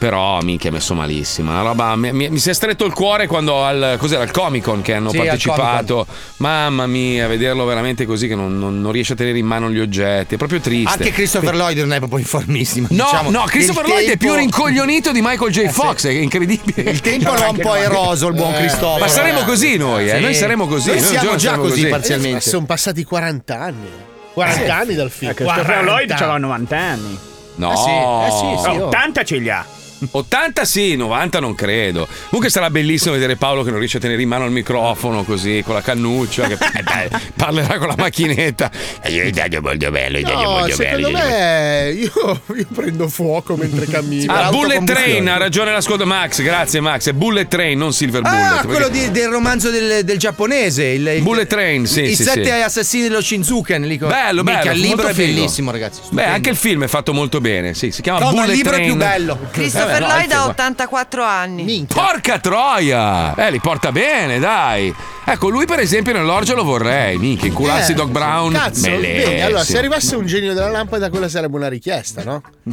Però 0.01 0.41
minchia, 0.41 0.71
è 0.71 0.73
messo 0.73 0.95
malissimo. 0.95 1.51
Una 1.51 1.61
roba. 1.61 1.95
Mi, 1.95 2.11
mi- 2.11 2.29
mi 2.29 2.39
si 2.39 2.49
è 2.49 2.53
stretto 2.53 2.85
il 2.85 2.91
cuore 2.93 3.27
quando 3.27 3.63
al. 3.63 3.97
Cos'era? 3.99 4.23
Al 4.23 4.31
Comic 4.31 4.63
Con 4.63 4.81
che 4.81 4.95
hanno 4.95 5.11
Sì, 5.11 5.17
al 5.19 5.25
partecipato. 5.27 6.07
Mamma 6.37 6.87
mia, 6.87 7.27
vederlo 7.27 7.65
veramente 7.65 8.07
così 8.07 8.27
che 8.27 8.33
non, 8.33 8.57
non- 8.57 8.81
non 8.81 8.91
riesce 8.91 9.13
a 9.13 9.15
tenere 9.15 9.37
in 9.37 9.45
mano 9.45 9.69
gli 9.69 9.79
oggetti. 9.79 10.33
È 10.33 10.37
proprio 10.39 10.59
triste. 10.59 10.91
Anche 10.91 11.11
Christopher 11.11 11.53
Lloyd 11.55 11.77
non 11.77 11.93
è 11.93 11.97
proprio 11.99 12.17
informissimo. 12.17 12.87
No, 12.89 13.03
diciamo. 13.11 13.29
no, 13.29 13.43
Christopher 13.43 13.85
Il 13.85 13.91
Lloyd 13.91 14.03
è 14.05 14.07
tempo- 14.17 14.25
più 14.25 14.33
rincoglionito 14.33 15.11
di 15.11 15.21
Michael 15.21 15.51
J. 15.51 15.57
Eh, 15.59 15.69
Fox, 15.69 15.97
sì. 15.99 16.07
è 16.07 16.11
incredibile. 16.19 16.89
Il 16.89 17.01
tempo 17.01 17.33
lo 17.33 17.43
ha 17.43 17.49
un 17.49 17.57
po' 17.59 17.75
eroso 17.75 18.27
il 18.27 18.33
buon 18.33 18.53
Eh, 18.55 18.57
Cristoforo. 18.57 19.01
Ma 19.01 19.07
saremo 19.07 19.41
così 19.43 19.77
noi, 19.77 20.09
eh? 20.09 20.15
Sì. 20.15 20.21
Noi 20.21 20.33
saremo 20.33 20.65
così. 20.65 20.89
Noi 20.89 20.99
siamo 20.99 21.29
già 21.29 21.35
già 21.35 21.39
saremo 21.39 21.61
così, 21.61 21.75
così. 21.81 21.87
parzialmente. 21.89 22.37
Eh, 22.37 22.41
Sono 22.49 22.65
passati 22.65 23.03
40 23.03 23.59
anni. 23.59 23.87
40 24.33 24.63
Sì. 24.63 24.69
anni 24.71 24.95
dal 24.95 25.11
film. 25.11 25.29
Eh, 25.29 25.33
Christopher 25.35 25.63
40. 25.63 25.91
Lloyd 25.91 26.09
c'aveva 26.09 26.37
90 26.39 26.75
anni. 26.77 27.19
No, 27.57 27.71
Eh 27.71 27.75
sì, 27.75 27.89
eh 27.91 28.55
sì, 28.57 28.63
sì, 28.63 28.77
oh. 28.79 28.85
80 28.87 29.23
ce 29.23 29.37
li 29.37 29.49
ha. 29.51 29.63
80 30.09 30.65
sì, 30.65 30.95
90 30.95 31.39
non 31.39 31.53
credo. 31.55 32.07
Comunque 32.25 32.49
sarà 32.49 32.69
bellissimo 32.69 33.13
vedere 33.13 33.35
Paolo 33.35 33.63
che 33.63 33.69
non 33.69 33.79
riesce 33.79 33.97
a 33.97 33.99
tenere 33.99 34.21
in 34.21 34.27
mano 34.27 34.45
il 34.45 34.51
microfono 34.51 35.23
così, 35.23 35.61
con 35.65 35.75
la 35.75 35.81
cannuccia, 35.81 36.47
che 36.47 36.53
eh, 36.53 37.09
parlerà 37.35 37.77
con 37.77 37.87
la 37.87 37.95
macchinetta. 37.97 38.71
E 39.01 39.11
io 39.11 39.29
taglio 39.31 39.61
molto 39.61 39.89
bello, 39.91 40.17
io 40.17 40.23
taglio 40.25 40.41
No, 40.41 40.49
molto 40.51 40.75
secondo 40.75 41.11
bello. 41.11 41.17
me 41.17 41.91
io, 41.91 42.41
io 42.55 42.67
prendo 42.73 43.07
fuoco 43.07 43.55
mentre 43.55 43.85
cammino. 43.85 44.33
Ah, 44.33 44.49
Bullet. 44.49 44.83
Train, 44.83 45.27
ha 45.29 45.37
ragione 45.37 45.71
l'ascolto 45.71 46.05
Max, 46.05 46.41
grazie 46.41 46.79
Max, 46.79 47.09
è 47.09 47.13
Bullet 47.13 47.47
Train, 47.47 47.77
non 47.77 47.93
Silver 47.93 48.21
Bullet. 48.21 48.41
Ah, 48.43 48.51
perché- 48.61 48.67
quello 48.67 48.89
di- 48.89 49.11
del 49.11 49.29
romanzo 49.29 49.69
del, 49.69 50.03
del 50.03 50.17
giapponese. 50.17 50.85
Il, 50.85 51.05
il- 51.07 51.21
Bullet 51.21 51.47
Train, 51.47 51.85
sì, 51.85 52.01
I 52.03 52.15
sì, 52.15 52.23
sette 52.23 52.43
sì. 52.45 52.49
assassini 52.49 53.03
dello 53.03 53.21
Shinzuken. 53.21 53.83
Lì 53.83 53.97
Bello, 53.97 54.43
bello. 54.43 54.71
Il 54.71 54.79
libro 54.79 55.07
è 55.07 55.13
figo. 55.13 55.33
bellissimo, 55.33 55.71
ragazzi. 55.71 55.99
Beh, 55.99 56.05
stupendo. 56.05 56.31
anche 56.33 56.49
il 56.49 56.55
film 56.55 56.83
è 56.83 56.87
fatto 56.87 57.13
molto 57.13 57.39
bene, 57.39 57.73
sì, 57.75 57.91
si 57.91 58.01
chiama 58.01 58.19
No, 58.19 58.29
Bullet 58.31 58.49
il 58.49 58.55
libro 58.55 58.71
Train. 58.71 58.83
è 58.85 58.89
più 58.89 58.97
bello. 58.97 59.39
Christopher 59.51 59.90
Eh, 59.95 59.99
no, 59.99 60.07
Lloyd 60.07 60.31
ha 60.31 60.35
qua. 60.41 60.49
84 60.51 61.23
anni. 61.23 61.85
Porca 61.93 62.39
troia! 62.39 63.35
Eh, 63.35 63.51
li 63.51 63.59
porta 63.59 63.91
bene, 63.91 64.39
dai. 64.39 64.93
Ecco, 65.23 65.49
lui 65.49 65.65
per 65.65 65.79
esempio 65.79 66.13
nell'orgio 66.13 66.55
lo 66.55 66.63
vorrei, 66.63 67.17
minchia, 67.17 67.47
incularsi 67.47 67.91
Eh, 67.91 67.95
Doc 67.95 68.09
Brown. 68.09 68.51
Cazzo, 68.53 68.89
vedi, 68.89 69.39
allora 69.41 69.63
se 69.63 69.77
arrivasse 69.77 70.15
un 70.15 70.25
genio 70.25 70.53
della 70.53 70.69
lampada 70.69 71.09
quella 71.09 71.29
sarebbe 71.29 71.55
una 71.55 71.69
richiesta, 71.69 72.23
no? 72.23 72.41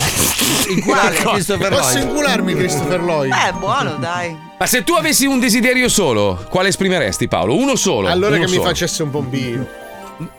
Inculare 0.68 1.14
Christopher 1.14 1.68
Posso 1.70 1.98
incularmi 1.98 2.54
Christopher 2.54 3.00
Lloyd? 3.02 3.30
Beh, 3.30 3.52
buono, 3.58 3.96
dai. 3.96 4.36
Ma 4.58 4.66
se 4.66 4.82
tu 4.82 4.94
avessi 4.94 5.26
un 5.26 5.38
desiderio 5.38 5.88
solo, 5.88 6.44
quale 6.48 6.68
esprimeresti 6.68 7.28
Paolo? 7.28 7.54
Uno 7.54 7.76
solo. 7.76 8.08
allora 8.08 8.36
uno 8.36 8.44
che 8.44 8.50
mi 8.50 8.56
solo. 8.56 8.68
facesse 8.68 9.02
un 9.02 9.10
pompino. 9.10 9.66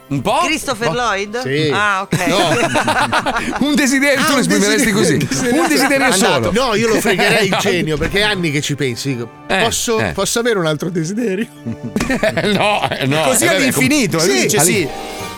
Un 0.10 0.22
po'? 0.22 0.39
Christopher 0.45 0.91
Lloyd? 0.91 1.41
Sì. 1.43 1.70
Ah, 1.72 2.01
ok. 2.01 3.60
un 3.62 3.76
desiderio, 3.76 4.18
tu 4.20 4.26
Ah, 4.26 4.30
lo 4.30 4.34
un 4.36 4.39
esprimeresti 4.41 4.91
desiderio- 4.91 5.28
così. 5.28 5.49
Un 5.60 5.68
desiderio 5.68 6.05
Andato. 6.05 6.51
solo. 6.51 6.51
No, 6.51 6.76
io 6.76 6.88
lo 6.88 6.99
fregherei 6.99 7.47
il 7.47 7.57
genio 7.62 7.95
perché 7.97 8.20
è 8.20 8.24
anni 8.24 8.49
che 8.51 8.62
ci 8.62 8.76
pensi. 8.76 9.18
Eh, 9.47 9.57
posso, 9.64 9.99
eh. 9.99 10.12
posso 10.14 10.39
avere 10.39 10.57
un 10.57 10.66
altro 10.66 10.89
desiderio? 10.89 11.45
no, 11.64 12.89
eh, 12.89 13.05
no. 13.05 13.22
Così 13.24 13.45
eh, 13.45 13.47
all'infinito. 13.49 14.18
com- 14.18 14.28
lui 14.28 14.41
dice 14.41 14.60
sì. 14.62 14.88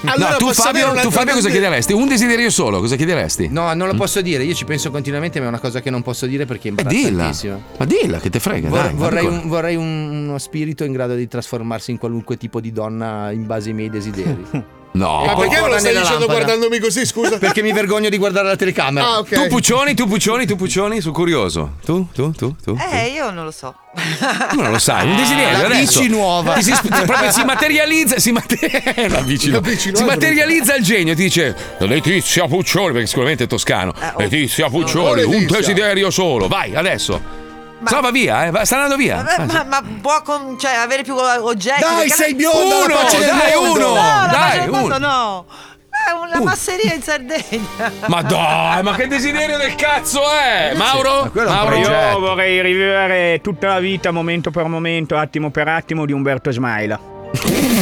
Allora 0.03 0.31
no, 0.31 0.37
tu 0.37 0.51
Fabio, 0.53 0.93
tu 1.01 1.11
Fabio 1.11 1.33
cosa 1.33 1.49
chiederesti? 1.49 1.93
Un 1.93 2.07
desiderio 2.07 2.49
solo, 2.49 2.79
cosa 2.79 2.95
chiederesti? 2.95 3.49
No, 3.49 3.71
non 3.73 3.87
lo 3.87 3.93
posso 3.93 4.21
dire. 4.21 4.43
Io 4.43 4.53
ci 4.55 4.65
penso 4.65 4.89
continuamente, 4.89 5.39
ma 5.39 5.45
è 5.45 5.47
una 5.49 5.59
cosa 5.59 5.79
che 5.81 5.89
non 5.91 6.01
posso 6.01 6.25
dire 6.25 6.45
perché 6.45 6.69
è 6.69 6.73
Eh, 6.75 6.81
imbarazzantissima. 6.81 7.59
Ma 7.77 7.85
dilla 7.85 8.19
che 8.19 8.29
te 8.29 8.39
frega, 8.39 8.67
Vor- 8.69 8.81
dai. 8.83 8.93
vorrei, 8.95 9.25
un- 9.25 9.41
vorrei 9.47 9.75
un- 9.75 10.25
uno 10.27 10.37
spirito 10.39 10.83
in 10.83 10.91
grado 10.93 11.13
di 11.15 11.27
trasformarsi 11.27 11.91
in 11.91 11.97
qualunque 11.97 12.37
tipo 12.37 12.59
di 12.59 12.71
donna 12.71 13.31
in 13.31 13.45
base 13.45 13.69
ai 13.69 13.75
miei 13.75 13.89
desideri. 13.89 14.45
No. 14.93 15.23
Ma 15.25 15.35
perché 15.35 15.61
me 15.61 15.69
lo 15.69 15.77
stai 15.79 15.91
dicendo 15.93 16.19
lampada. 16.19 16.33
guardandomi 16.43 16.79
così, 16.79 17.05
scusa? 17.05 17.37
Perché 17.39 17.61
mi 17.61 17.71
vergogno 17.71 18.09
di 18.09 18.17
guardare 18.17 18.47
la 18.47 18.55
telecamera. 18.57 19.05
Ah, 19.07 19.17
ok. 19.19 19.29
Tu 19.29 19.47
Puccioni, 19.47 19.93
tu 19.93 20.05
Puccioni, 20.05 20.45
tu 20.45 20.57
Puccioni, 20.57 20.99
sono 20.99 21.13
curioso. 21.13 21.75
Tu, 21.85 22.07
tu, 22.13 22.31
tu, 22.31 22.53
tu. 22.61 22.77
Eh, 22.91 23.07
io 23.07 23.31
non 23.31 23.45
lo 23.45 23.51
so. 23.51 23.73
Tu 24.51 24.61
non 24.61 24.69
lo 24.71 24.79
sai, 24.79 25.07
un 25.09 25.15
desiderio 25.17 25.67
la 25.67 25.75
bici 25.75 26.07
nuova. 26.09 26.55
Ti 26.55 26.63
si, 26.63 26.73
proprio 26.89 27.31
si 27.31 27.43
materializza, 27.45 28.19
si, 28.19 28.31
mate- 28.33 28.83
la 29.07 29.21
bici 29.21 29.45
La 29.49 29.59
nuova. 29.59 29.69
bici 29.69 29.81
si 29.81 29.91
nuova 29.91 30.03
è 30.11 30.15
materializza 30.15 30.75
il 30.75 30.83
genio, 30.83 31.15
ti 31.15 31.23
dice 31.23 31.55
Letizia 31.79 32.47
Puccioni, 32.47 32.91
perché 32.91 33.07
sicuramente 33.07 33.45
è 33.45 33.47
toscano. 33.47 33.93
oh. 33.97 34.19
Letizia 34.19 34.69
Puccioni, 34.69 35.21
Oh, 35.21 35.27
un 35.27 35.31
Letizia. 35.33 35.57
desiderio 35.57 36.09
solo. 36.11 36.47
Vai, 36.49 36.75
adesso. 36.75 37.39
Se 37.83 37.95
no 37.95 38.01
va 38.01 38.11
via, 38.11 38.45
eh. 38.45 38.65
sta 38.65 38.75
andando 38.75 38.95
via. 38.95 39.17
Vabbè, 39.23 39.45
ma, 39.45 39.63
ma 39.63 39.83
può 40.01 40.21
con- 40.21 40.57
cioè, 40.59 40.73
avere 40.73 41.03
più 41.03 41.15
oggetti? 41.15 41.81
Dai, 41.81 42.09
sei 42.09 42.35
bionda, 42.35 42.75
Uno, 42.75 42.87
la 42.87 43.09
dai, 43.09 43.55
uno. 43.55 43.87
No, 43.87 43.93
la 43.93 44.27
dai, 44.31 44.67
uno. 44.67 44.97
no. 44.97 45.45
È 46.07 46.11
una 46.11 46.37
Uno. 46.37 46.43
masseria 46.45 46.93
in 46.93 47.01
Sardegna. 47.01 47.91
Ma 48.07 48.21
dai, 48.23 48.81
ma 48.81 48.95
che 48.95 49.07
desiderio 49.07 49.57
del 49.57 49.75
cazzo 49.75 50.21
è? 50.31 50.73
Mauro? 50.75 51.25
è 51.25 51.39
un 51.39 51.43
Mauro? 51.45 51.77
Io 51.77 52.19
vorrei 52.19 52.61
rivivere 52.61 53.39
tutta 53.41 53.67
la 53.67 53.79
vita, 53.79 54.09
momento 54.11 54.49
per 54.51 54.65
momento, 54.65 55.17
attimo 55.17 55.51
per 55.51 55.67
attimo, 55.67 56.05
di 56.05 56.11
Umberto 56.13 56.49
Smaila. 56.51 57.10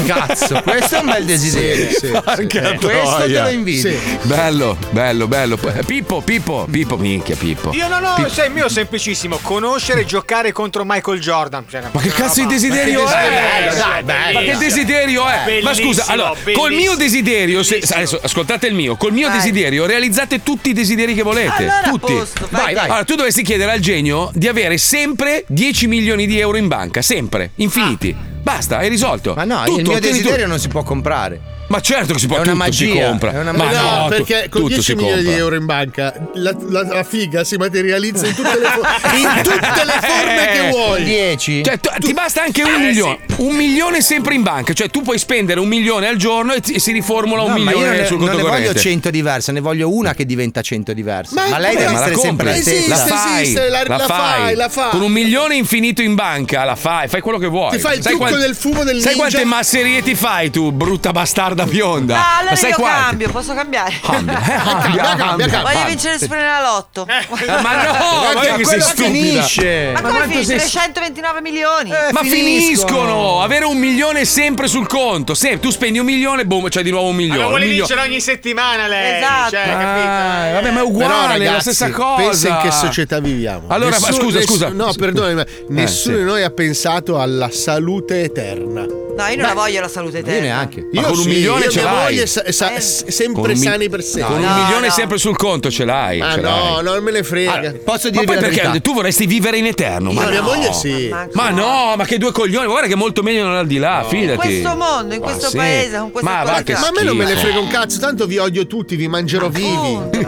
Cazzo, 0.06 0.62
questo 0.64 0.98
è 0.98 1.00
un 1.00 1.06
bel 1.08 1.26
desiderio. 1.26 1.88
Porca 2.24 2.76
Questo 2.76 3.26
te 3.26 3.28
lo 3.42 3.50
invidio. 3.50 4.00
Bello, 4.24 4.78
bello, 4.92 5.28
bello. 5.28 5.58
Pippo, 5.86 6.22
Pippo, 6.22 6.68
Pippo, 6.70 6.98
minchia, 6.98 7.36
Pippo. 7.36 7.72
Io 7.74 7.88
non 7.88 8.04
ho, 8.04 8.28
sai, 8.30 8.48
il 8.48 8.54
mio 8.54 8.66
è 8.66 8.70
semplicissimo, 8.70 9.40
conoscere 9.42 10.02
e 10.02 10.06
giocare 10.06 10.52
contro 10.52 10.84
Michael 10.86 11.20
Jordan. 11.20 11.66
Cioè, 11.70 11.82
Ma 11.92 12.00
che 12.02 12.10
cazzo 12.10 12.42
di 12.42 12.48
desiderio 12.48 13.04
Ma 13.04 13.22
è? 13.22 13.30
desiderio, 13.30 13.74
Dai, 13.76 14.04
dai, 14.04 14.34
Ma 14.34 14.40
che 14.42 14.58
desiderio 14.58 15.28
è? 15.28 15.62
Ma 15.62 15.74
scusa, 15.74 16.06
allora, 16.08 16.30
col 16.30 16.40
bellissimo. 16.44 16.68
mio 16.76 16.96
desiderio, 16.96 17.64
se- 17.64 17.82
adesso 17.90 18.20
ascoltate 18.22 18.68
il 18.68 18.76
mio, 18.76 18.96
col 18.96 19.14
mio 19.14 19.28
Vai. 19.28 19.38
desiderio 19.38 19.86
realizzate 19.86 20.44
tutti 20.44 20.70
i 20.70 20.74
desideri 20.74 21.14
che 21.14 21.24
volete. 21.24 21.68
Allora, 21.68 21.82
tutti. 21.90 22.14
posto, 22.14 22.48
vai, 22.52 22.74
vai. 22.74 22.86
Allora, 22.86 23.04
tu 23.04 23.16
dovresti 23.16 23.44
chiedere 23.44 23.72
al 23.72 23.80
genio 23.80 24.30
di 24.34 24.48
avere 24.48 24.78
sempre 24.78 25.44
10 25.48 25.88
milioni 25.88 26.26
di 26.28 26.40
euro 26.40 26.58
in 26.58 26.68
banca, 26.68 27.02
sempre, 27.02 27.52
infiniti. 27.56 28.29
Basta, 28.42 28.78
hai 28.78 28.90
risolto. 28.90 29.34
Ma 29.36 29.44
no, 29.44 29.64
Tutto, 29.66 29.80
il 29.80 29.88
mio 29.88 30.00
desiderio 30.00 30.36
tutto. 30.38 30.48
non 30.48 30.60
si 30.60 30.68
può 30.68 30.84
comprare. 30.84 31.58
Ma 31.70 31.80
certo 31.82 32.14
che 32.14 32.20
si 32.20 32.26
può 32.28 32.38
È 32.38 32.42
una 32.42 32.52
tutto 32.54 32.72
si 32.72 32.86
magia, 32.88 33.06
compra. 33.08 33.32
è 33.32 33.40
una 33.40 33.52
Ma 33.52 33.64
magia. 33.66 33.82
no, 33.82 33.90
No, 33.90 34.04
tu- 34.04 34.10
perché 34.10 34.50
con 34.50 34.62
tutto 34.62 34.68
10 34.74 34.82
si 34.82 34.96
milioni 34.96 35.22
di 35.24 35.32
euro 35.32 35.56
in 35.56 35.66
banca 35.66 36.14
la, 36.34 36.56
la- 36.70 36.84
la 36.84 37.04
figa 37.04 37.44
si 37.44 37.58
materializza 37.58 38.26
in 38.26 38.34
tutte 38.36 38.58
le, 38.60 38.66
fo- 38.66 39.16
in 39.16 39.30
tutte 39.44 39.86
le 39.86 40.00
forme 40.02 40.48
che 40.52 40.68
Eh, 40.68 40.70
vuoi. 40.72 41.04
10. 41.04 41.64
Cioè, 41.64 41.80
tu- 41.80 41.90
ti 42.00 42.14
basta 42.14 42.42
anche 42.42 42.64
un 42.64 42.82
milione. 42.82 43.20
Un 43.38 43.56
milione 43.56 44.02
sempre 44.02 44.34
in 44.34 44.42
banca. 44.42 44.74
Cioè, 44.74 44.90
tu 44.90 45.02
puoi 45.04 45.20
spendere 45.20 45.60
un 45.60 45.68
milione 45.68 46.08
al 46.08 46.16
giorno 46.18 46.54
e, 46.54 46.60
ti- 46.62 46.74
e 46.74 46.80
si 46.80 46.92
riformula 46.92 47.44
un 47.44 47.52
No, 47.52 47.58
ma 47.60 47.72
io 47.72 47.78
milione 47.78 47.88
non 47.92 47.98
ne, 48.02 48.06
sul 48.08 48.18
non 48.18 48.28
conto 48.30 48.42
ne 48.44 48.50
voglio 48.50 48.62
corrente. 48.68 48.80
100 48.80 49.10
diverse, 49.12 49.52
ne 49.52 49.60
voglio 49.60 49.94
una 49.94 50.14
che 50.16 50.26
diventa 50.26 50.62
100 50.62 50.94
diverse. 50.94 51.36
Ma, 51.36 51.48
Ma 51.50 51.58
lei 51.60 51.76
deve 51.76 51.92
ma 51.92 52.00
la 52.00 52.06
essere 52.08 52.16
sempre 52.20 52.46
la 52.48 52.52
compri. 52.54 52.72
Esiste, 52.72 52.90
la 52.90 52.96
stessa. 52.96 53.16
fai, 53.16 53.42
esiste, 53.44 53.70
la- 53.70 53.84
la 53.86 54.00
fai, 54.00 54.56
la 54.56 54.70
fai. 54.70 54.90
Con 54.90 55.02
un 55.02 55.12
milione 55.12 55.56
infinito 55.56 56.02
in 56.02 56.16
banca, 56.16 56.64
la 56.64 56.76
fai, 56.76 57.08
fai 57.08 57.22
quello 57.22 57.38
che 57.38 57.48
vuoi. 57.48 57.72
Ti 57.72 57.80
fai 57.80 57.98
il 57.98 58.02
Sai 58.04 58.16
trucco 58.16 58.36
del 58.38 58.56
fumo 58.56 58.84
del 58.84 59.00
Sai 59.02 59.14
quante 59.16 59.46
masserie 59.46 60.02
ti 60.02 60.16
fai 60.16 60.50
tu, 60.50 60.72
brutta 60.72 61.12
bastarda 61.12 61.59
bionda? 61.66 62.16
Ah, 62.16 62.18
Ma 62.18 62.38
allora 62.40 62.56
sai 62.56 62.70
io 62.70 62.76
quante? 62.76 63.02
cambio, 63.02 63.30
posso 63.32 63.54
cambiare? 63.54 64.00
Cambia, 64.02 64.40
eh, 64.40 64.44
cambia, 64.46 65.04
cambia, 65.04 65.04
cambia. 65.26 65.48
cambia. 65.48 65.72
Voglio 65.74 65.86
vincere 65.86 66.14
il 66.16 66.20
Superenalotto. 66.22 67.08
Eh, 67.08 67.26
Ma 67.62 67.84
no, 67.84 68.34
ma 68.34 68.42
che 68.42 68.48
sei 68.48 68.64
quello 68.64 68.82
stupida. 68.84 69.06
finisce. 69.08 69.92
Ma 69.94 70.02
come 70.02 70.14
quanto 70.18 70.30
finisce? 70.38 70.60
sei- 70.60 70.70
129 70.70 71.42
milioni. 71.42 71.90
Ma 71.90 72.22
finiscono. 72.22 72.34
finiscono! 72.34 73.42
Avere 73.42 73.66
un 73.66 73.78
milione 73.78 74.26
sempre 74.26 74.68
sul 74.68 74.88
conto. 74.88 75.34
Se 75.34 75.60
tu 75.60 75.70
spendi 75.70 76.00
un 76.00 76.06
milione, 76.06 76.46
boom, 76.46 76.68
c'è 76.70 76.82
di 76.84 76.92
nuovo 76.92 77.08
un 77.10 77.16
Ma 77.16 77.22
milione. 77.22 77.42
lo 77.42 77.48
vuole 77.50 77.66
milione. 77.66 77.88
vincere 77.88 78.08
ogni 78.08 78.22
settimana 78.22 78.88
lei. 78.88 79.18
Esatto. 79.18 79.50
Cioè, 79.52 79.60
Ah, 79.70 79.78
capito? 79.80 80.54
vabbè, 80.54 80.62
ma 80.62 80.68
è 80.70 80.74
Però 80.74 80.86
uguale, 80.86 81.14
è 81.14 81.38
la 81.38 81.46
ragazzi, 81.46 81.62
stessa 81.74 81.90
cosa. 81.92 82.22
pensa 82.24 82.48
in 82.50 82.58
che 82.64 82.72
società 82.72 83.20
viviamo. 83.20 83.68
Allora, 83.68 83.98
ma 84.00 84.08
scusa, 84.12 84.40
nessuno- 84.40 84.42
scusa. 84.42 84.70
No, 84.70 84.94
perdonami, 84.94 85.34
ma 85.36 85.46
nessuno 85.70 86.16
sì. 86.16 86.22
di 86.22 86.26
noi 86.28 86.44
ha 86.44 86.50
pensato 86.50 87.20
alla 87.20 87.50
salute 87.52 88.24
eterna. 88.24 88.86
No, 88.86 89.26
io 89.28 89.36
non 89.36 89.48
la 89.48 89.54
voglio 89.54 89.82
la 89.82 89.90
salute 89.90 90.20
eterna. 90.20 90.38
Io 90.38 90.42
neanche. 90.44 90.88
Ma 90.94 91.02
Io 91.02 91.08
con 91.08 91.18
un 91.18 91.24
sì, 91.24 91.30
milione 91.54 91.66
io 91.66 91.72
ce 91.72 91.80
mia 91.82 91.92
l'hai. 91.92 92.04
moglie 92.04 92.26
sa- 92.28 92.44
sa- 92.52 92.74
Eh. 92.76 92.80
sempre 92.82 93.42
Con 93.42 93.50
un 93.52 93.58
mi- 93.58 93.64
sani 93.66 93.90
per 93.90 94.04
sempre. 94.04 94.34
Con 94.34 94.44
un 94.44 94.50
No, 94.50 94.62
milione 94.64 94.88
no. 94.88 94.94
sempre 94.94 95.18
sul 95.18 95.36
conto 95.38 95.70
ce 95.72 95.86
l'hai. 95.86 96.20
Ah 96.22 96.34
ce 96.34 96.42
no, 96.42 96.50
l'hai. 96.76 96.84
non 96.84 97.04
me 97.04 97.12
ne 97.12 97.24
frega. 97.24 97.52
Allora, 97.54 97.74
posso 97.84 98.06
Ma 98.08 98.10
dirvi 98.12 98.26
poi 98.26 98.36
la 98.36 98.42
perché 98.42 98.62
verità? 98.62 98.80
tu 98.80 98.94
vorresti 98.94 99.26
vivere 99.26 99.58
in 99.58 99.66
eterno? 99.66 100.12
Ma 100.12 100.24
Io, 100.24 100.30
mia 100.30 100.40
no. 100.42 100.46
moglie 100.48 100.74
sì. 100.74 101.14
Ma 101.34 101.50
no, 101.50 101.94
ma 101.98 102.06
che 102.06 102.18
due 102.18 102.32
coglioni, 102.32 102.66
guarda 102.68 102.88
che 102.88 102.94
è 102.94 102.98
molto 102.98 103.22
meglio 103.24 103.44
non 103.44 103.56
al 103.56 103.68
di 103.68 103.78
là, 103.78 104.06
fidati. 104.08 104.32
In 104.32 104.38
questo 104.62 104.76
mondo, 104.76 105.14
in 105.14 105.20
Ma 105.22 105.26
questo 105.28 105.50
sì. 105.50 105.58
paese, 105.58 105.98
con 105.98 106.12
queste 106.12 106.30
ma 106.30 106.44
va, 106.44 106.52
cose 106.52 106.64
che. 106.64 106.74
Ma 106.74 106.88
a 106.88 106.92
me 106.96 107.04
non 107.04 107.18
me 107.18 107.24
ne 107.26 107.30
schifo. 107.32 107.46
frega 107.46 107.60
un 107.60 107.68
cazzo, 107.70 108.00
tanto 108.00 108.26
vi 108.26 108.38
odio 108.38 108.68
tutti, 108.68 108.96
vi 108.96 109.08
mangerò 109.08 109.50
vivi. 109.50 109.98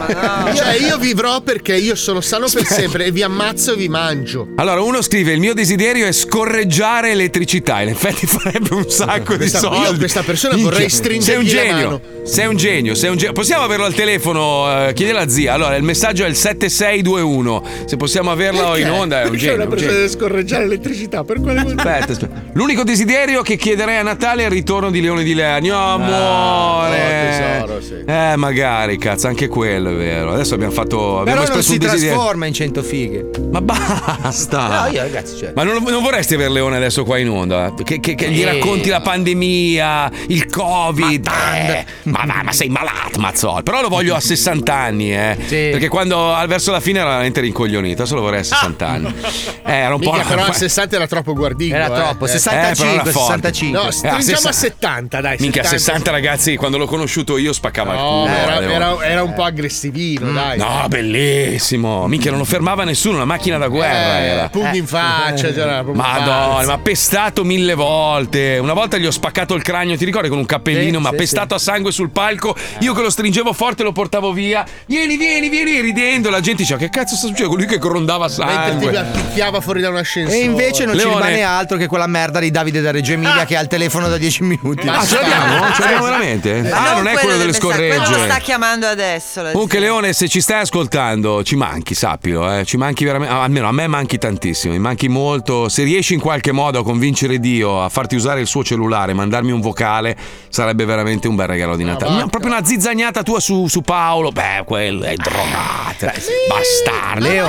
Cioè, 0.54 0.74
io 0.80 0.98
vivrò 0.98 1.40
perché 1.40 1.74
io 1.76 1.94
sono 1.94 2.20
sano 2.20 2.46
per 2.52 2.64
sempre 2.66 3.06
e 3.06 3.10
vi 3.10 3.22
ammazzo 3.22 3.72
e 3.72 3.76
vi 3.76 3.88
mangio. 3.88 4.48
Allora, 4.56 4.80
uno 4.82 5.00
scrive: 5.02 5.32
Il 5.32 5.40
mio 5.40 5.54
desiderio 5.54 6.06
è 6.06 6.12
scorreggiare 6.12 7.10
elettricità. 7.10 7.80
In 7.82 7.88
effetti 7.88 8.26
farebbe 8.26 8.74
un 8.74 8.88
sacco 8.90 9.32
di 9.32 9.38
Questa- 9.38 9.58
soldi. 9.58 9.80
io 9.90 9.96
questa 9.96 10.22
persona 10.22 10.56
vorrei 10.56 10.88
stringergli 10.88 11.11
Sei 11.20 11.36
un 11.36 11.44
genio. 11.44 12.00
Sei 12.24 12.46
un 12.46 12.56
genio, 12.56 12.94
sei 12.94 13.10
un 13.10 13.16
genio. 13.16 13.32
Possiamo 13.32 13.64
averlo 13.64 13.84
al 13.84 13.94
telefono? 13.94 14.86
Eh, 14.88 14.92
chiedi 14.92 15.10
alla 15.10 15.28
zia. 15.28 15.54
Allora, 15.54 15.74
il 15.74 15.82
messaggio 15.82 16.24
è 16.24 16.28
il 16.28 16.36
7621. 16.36 17.62
Se 17.86 17.96
possiamo 17.96 18.30
averlo 18.30 18.62
Perché? 18.70 18.80
in 18.82 18.90
onda, 18.90 19.20
è 19.22 19.24
un 19.24 19.30
Perché 19.30 19.38
genio. 19.46 19.54
una 19.56 19.64
un 19.64 19.70
persona 19.70 19.90
genio. 19.92 20.06
deve 20.06 20.18
scorreggiare 20.18 20.62
l'elettricità? 20.62 21.24
Per 21.24 21.40
quale 21.40 21.58
motivo? 21.62 21.80
Aspetta, 21.80 22.12
aspetta. 22.12 22.42
L'unico 22.52 22.84
desiderio 22.84 23.42
che 23.42 23.56
chiederei 23.56 23.96
a 23.96 24.02
Natale 24.02 24.42
è 24.42 24.44
il 24.46 24.52
ritorno 24.52 24.90
di 24.90 25.00
Leone 25.00 25.24
di 25.24 25.34
Lea. 25.34 25.58
No, 25.58 25.76
amore. 25.94 26.96
oh, 26.96 27.64
tesoro, 27.66 27.80
sì. 27.80 27.94
Eh, 28.06 28.36
magari, 28.36 28.98
cazzo, 28.98 29.26
anche 29.26 29.48
quello 29.48 29.90
è 29.90 29.94
vero. 29.94 30.32
Adesso 30.32 30.54
abbiamo 30.54 30.72
fatto. 30.72 31.18
Abbiamo 31.20 31.40
Però 31.40 31.52
non 31.54 31.62
si 31.62 31.78
trasforma 31.78 32.46
in 32.46 32.52
100 32.52 32.82
fighe. 32.82 33.30
Ma 33.50 33.60
basta. 33.60 34.84
No, 34.86 34.92
io 34.92 35.00
ragazzi, 35.02 35.36
cioè. 35.36 35.52
Ma 35.54 35.64
non, 35.64 35.82
non 35.82 36.02
vorresti 36.02 36.34
avere 36.34 36.50
Leone 36.50 36.76
adesso 36.76 37.02
qua 37.04 37.18
in 37.18 37.28
onda? 37.28 37.74
Che, 37.82 37.98
che- 38.00 38.14
che 38.14 38.30
gli 38.30 38.42
Eh. 38.42 38.44
racconti 38.44 38.88
la 38.90 39.00
pandemia, 39.00 40.10
il 40.28 40.46
covid. 40.46 41.01
Eh, 41.10 41.84
ma, 42.04 42.22
ma, 42.24 42.42
ma 42.42 42.52
sei 42.52 42.68
malato, 42.68 43.18
Mazzol. 43.18 43.62
Però 43.62 43.80
lo 43.80 43.88
voglio 43.88 44.14
a 44.14 44.20
60 44.32 44.74
anni, 44.74 45.14
eh. 45.14 45.36
Perché 45.48 45.88
quando 45.88 46.32
al- 46.34 46.48
verso 46.48 46.70
la 46.70 46.80
fine 46.80 46.98
era 47.00 47.08
veramente 47.10 47.40
rincoglionito. 47.40 48.02
Adesso 48.02 48.14
lo 48.14 48.22
vorrei 48.22 48.40
a 48.40 48.44
60 48.44 48.86
anni. 48.88 49.14
Eh, 49.64 49.74
era 49.76 49.94
un 49.94 50.00
po'. 50.00 50.10
Minchia, 50.12 50.28
però 50.28 50.44
a 50.46 50.52
60 50.52 50.96
era 50.96 51.06
troppo 51.06 51.34
guardino. 51.34 51.76
Era 51.76 51.86
eh. 51.86 51.94
troppo, 51.94 52.24
Eh. 52.26 52.28
65, 52.28 52.70
Eh, 52.70 52.74
però 52.74 52.92
era 53.02 53.10
forte. 53.12 53.52
65. 53.52 53.78
No, 53.78 53.84
Eh, 53.84 53.88
a 53.88 53.90
stringiamo 53.92 54.22
60. 54.22 54.48
a 54.48 54.52
70, 54.52 55.20
dai. 55.20 55.36
Minchia, 55.38 55.62
70. 55.62 55.78
60 55.92 56.10
ragazzi, 56.10 56.56
quando 56.56 56.78
l'ho 56.78 56.86
conosciuto 56.86 57.38
io 57.38 57.52
spaccava 57.52 57.92
il 57.92 57.98
No, 57.98 58.08
culo. 58.08 58.26
era, 58.34 58.58
Leone. 58.58 58.74
era- 58.74 59.04
era 59.06 59.22
un 59.22 59.34
po' 59.34 59.44
aggressivino, 59.44 60.32
dai. 60.32 60.58
No, 60.58 60.84
bellissimo. 60.88 62.06
Minchia, 62.08 62.30
non 62.30 62.40
lo 62.40 62.44
fermava 62.44 62.84
nessuno, 62.84 63.16
una 63.16 63.24
macchina 63.24 63.56
da 63.58 63.68
guerra 63.68 64.18
Eh, 64.18 64.24
era. 64.24 64.48
pugni 64.48 64.78
in 64.78 64.86
faccia, 64.86 65.52
c'era 65.52 65.82
proprio 65.82 65.94
Madonna, 66.02 66.66
ma 66.66 66.78
pestato 66.78 67.44
mille 67.44 67.74
volte. 67.74 68.58
Una 68.60 68.72
volta 68.74 68.96
gli 68.98 69.06
ho 69.06 69.10
spaccato 69.10 69.54
il 69.54 69.62
cranio, 69.62 69.96
ti 69.96 70.04
ricordi 70.04 70.28
con 70.28 70.38
un 70.38 70.46
cappellino, 70.46 70.91
Sì, 70.98 71.02
ma 71.04 71.10
sì, 71.10 71.16
pestato 71.16 71.54
a 71.54 71.58
sangue 71.58 71.92
sul 71.92 72.10
palco. 72.10 72.54
Io 72.80 72.92
che 72.94 73.02
lo 73.02 73.10
stringevo 73.10 73.52
forte 73.52 73.82
lo 73.82 73.92
portavo 73.92 74.32
via. 74.32 74.64
Vieni, 74.86 75.16
vieni, 75.16 75.48
vieni, 75.48 75.80
ridendo. 75.80 76.30
La 76.30 76.40
gente 76.40 76.62
diceva: 76.62 76.78
Che 76.78 76.88
cazzo 76.90 77.16
sta 77.16 77.26
succedendo? 77.26 77.56
Lui 77.56 77.66
che 77.66 77.78
grondava 77.78 78.28
Mentre 78.38 78.76
ti 78.88 78.94
sangue. 78.94 79.06
picchiava 79.12 79.60
fuori 79.60 79.80
da 79.80 79.88
un 79.90 79.96
ascensore. 79.96 80.38
E 80.40 80.44
invece 80.44 80.84
non 80.84 80.94
ci 80.98 81.04
Leone. 81.04 81.14
rimane 81.24 81.42
altro 81.42 81.76
che 81.76 81.86
quella 81.86 82.06
merda 82.06 82.38
di 82.40 82.50
Davide 82.50 82.80
da 82.80 82.90
Reggio 82.90 83.12
Emilia 83.12 83.44
che 83.44 83.56
ha 83.56 83.60
il 83.60 83.68
telefono 83.68 84.08
da 84.08 84.16
10 84.18 84.42
minuti. 84.42 84.86
Ah, 84.88 85.04
ce 85.04 85.14
l'abbiamo? 85.20 85.72
Ce 85.74 85.80
l'abbiamo 85.82 86.04
veramente? 86.04 86.62
Ma 86.62 86.90
Ah, 86.90 86.94
non 86.96 87.06
è 87.06 87.12
quello 87.14 87.36
del 87.36 87.38
delle 87.38 87.46
messaggio, 87.52 87.68
Quello 87.68 87.94
lo 87.96 88.04
sta 88.04 88.14
scorregge. 88.16 88.40
chiamando 88.42 88.86
adesso. 88.86 89.42
Comunque, 89.52 89.78
Leone, 89.78 90.12
se 90.12 90.28
ci 90.28 90.40
stai 90.40 90.60
ascoltando, 90.60 91.42
ci 91.44 91.56
manchi, 91.56 91.94
sappilo, 91.94 92.50
eh. 92.58 92.64
Ci 92.64 92.76
manchi 92.76 93.04
veramente. 93.04 93.32
Almeno 93.34 93.68
a 93.68 93.72
me 93.72 93.86
manchi 93.86 94.18
tantissimo, 94.18 94.72
mi 94.72 94.78
manchi 94.78 95.08
molto. 95.08 95.68
Se 95.68 95.82
riesci 95.84 96.14
in 96.14 96.20
qualche 96.20 96.52
modo 96.52 96.80
a 96.80 96.82
convincere 96.84 97.38
Dio 97.38 97.82
a 97.82 97.88
farti 97.88 98.14
usare 98.16 98.40
il 98.40 98.46
suo 98.46 98.62
cellulare, 98.64 99.12
mandarmi 99.14 99.50
un 99.52 99.60
vocale, 99.60 100.16
sarebbe 100.48 100.71
veramente 100.74 101.28
un 101.28 101.34
bel 101.36 101.46
regalo 101.46 101.76
di 101.76 101.84
Natale. 101.84 102.20
No, 102.20 102.28
proprio 102.28 102.50
una 102.52 102.64
zizzagnata 102.64 103.22
tua 103.22 103.40
su, 103.40 103.66
su 103.68 103.82
Paolo. 103.82 104.30
Beh, 104.30 104.62
quello 104.64 105.04
è 105.04 105.14
drogata. 105.14 106.12
Bastardo. 106.48 107.26
Leo, 107.28 107.48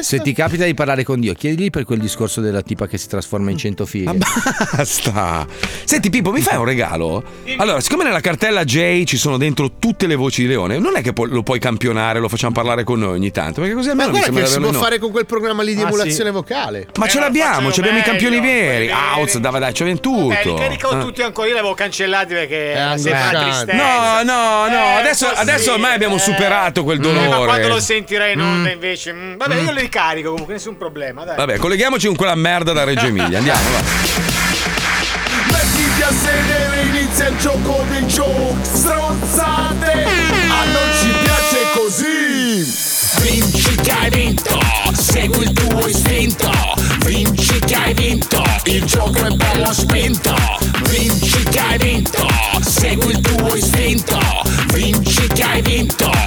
se 0.00 0.20
ti 0.20 0.32
capita 0.32 0.64
di 0.64 0.74
parlare 0.74 1.02
con 1.02 1.18
Dio, 1.20 1.34
chiedigli 1.34 1.70
per 1.70 1.84
quel 1.84 1.98
discorso 1.98 2.40
della 2.40 2.62
tipa 2.62 2.86
che 2.86 2.98
si 2.98 3.08
trasforma 3.08 3.50
in 3.50 3.56
100 3.56 3.86
fighe. 3.86 4.12
Basta. 4.14 5.46
Senti, 5.84 6.10
Pippo, 6.10 6.30
mi 6.30 6.40
fai 6.40 6.56
un 6.56 6.64
regalo? 6.64 7.22
Allora, 7.56 7.80
siccome 7.80 8.04
nella 8.04 8.20
cartella 8.20 8.64
J 8.64 9.04
ci 9.04 9.16
sono 9.16 9.36
dentro 9.36 9.72
tutte 9.78 10.06
le 10.06 10.14
voci 10.14 10.42
di 10.42 10.48
Leone, 10.48 10.78
non 10.78 10.96
è 10.96 11.02
che 11.02 11.12
lo 11.14 11.42
puoi 11.42 11.58
campionare, 11.58 12.20
lo 12.20 12.28
facciamo 12.28 12.52
parlare 12.52 12.84
con 12.84 12.98
noi 13.00 13.14
ogni 13.14 13.30
tanto, 13.30 13.60
perché 13.60 13.74
così 13.74 13.88
Ma 13.88 14.04
almeno 14.04 14.10
mi 14.12 14.18
guarda 14.18 14.26
sembra 14.32 14.44
che 14.44 14.50
si 14.66 14.70
può 14.70 14.80
fare 14.80 14.98
con 14.98 15.10
quel 15.10 15.26
programma 15.26 15.62
lì 15.62 15.74
di 15.74 15.82
Ah, 15.82 15.86
emulazione 15.86 16.30
vocale. 16.30 16.88
Ma 16.96 17.06
ce 17.08 17.18
l'abbiamo, 17.20 17.72
ci 17.72 17.80
abbiamo 17.80 17.98
i 17.98 18.02
campioni 18.02 18.40
veri. 18.40 18.86
Dai, 18.86 19.74
ci 19.74 19.82
abbiamo 19.82 20.00
tutto. 20.00 20.32
Eh, 20.32 20.44
li 20.44 20.54
carico 20.54 20.90
Eh. 20.90 21.00
tutti 21.00 21.22
ancora, 21.22 21.46
io 21.46 21.52
li 21.54 21.58
avevo 21.58 21.74
cancellati 21.74 22.34
perché 22.34 22.57
È 22.58 22.92
sembra 22.98 23.10
una 23.20 23.28
angosciante. 23.28 23.72
tristezza. 23.72 23.74
No, 23.76 24.22
no, 24.22 24.68
no, 24.68 24.84
Eh, 24.96 25.00
adesso, 25.00 25.26
adesso 25.34 25.72
ormai 25.72 25.94
abbiamo 25.94 26.16
eh. 26.16 26.20
superato 26.20 26.84
quel 26.84 26.98
Eh, 26.98 27.02
dolore. 27.02 27.28
ma 27.28 27.44
quando 27.44 27.68
lo 27.68 27.80
sentirai 27.80 28.32
in 28.32 28.40
onda 28.40 28.70
invece. 28.70 29.12
mm, 29.12 29.36
vabbè, 29.36 29.54
io 29.56 29.70
li 29.72 29.80
ricarico 29.80 30.30
comunque, 30.30 30.54
nessun 30.54 30.76
problema. 30.76 31.24
Dai. 31.24 31.36
Vabbè, 31.36 31.56
colleghiamoci 31.58 32.06
con 32.06 32.16
quella 32.16 32.34
merda 32.34 32.72
da 32.72 32.84
Reggio 32.84 33.06
Emilia. 33.06 33.38
Andiamo, 33.38 33.60
va. 33.70 33.80
Mettiti 35.50 36.02
a 36.02 36.10
sedere, 36.12 36.82
inizia 36.82 37.28
il 37.28 37.36
gioco 37.38 37.84
dei 37.88 38.06
giochi 38.06 38.56
Stronzate 38.62 39.92
A 40.04 40.64
non 40.64 40.90
ci 41.00 41.08
piace 41.22 41.66
così 41.74 42.86
Vinci 43.22 43.74
che 43.76 43.90
hai 43.90 44.10
vinto 44.10 44.58
Segui 44.92 45.44
il 45.44 45.52
tuo 45.52 45.86
istinto 45.86 46.50
Vinci 47.04 47.58
che 47.60 47.74
hai 47.74 47.94
vinto 47.94 48.42
Il 48.64 48.84
gioco 48.84 49.24
è 49.24 49.30
bello 49.30 49.72
spinto 49.72 50.34
Vinci 50.88 51.42
che 51.44 51.58
hai 51.58 51.66
vinto 51.66 51.67
Segui 52.88 53.12
il 53.12 53.20
tuo 53.20 53.54
istinto 53.54 54.18
Vinci 54.72 55.26
che 55.28 55.42
hai 55.42 55.60
vinto 55.60 56.17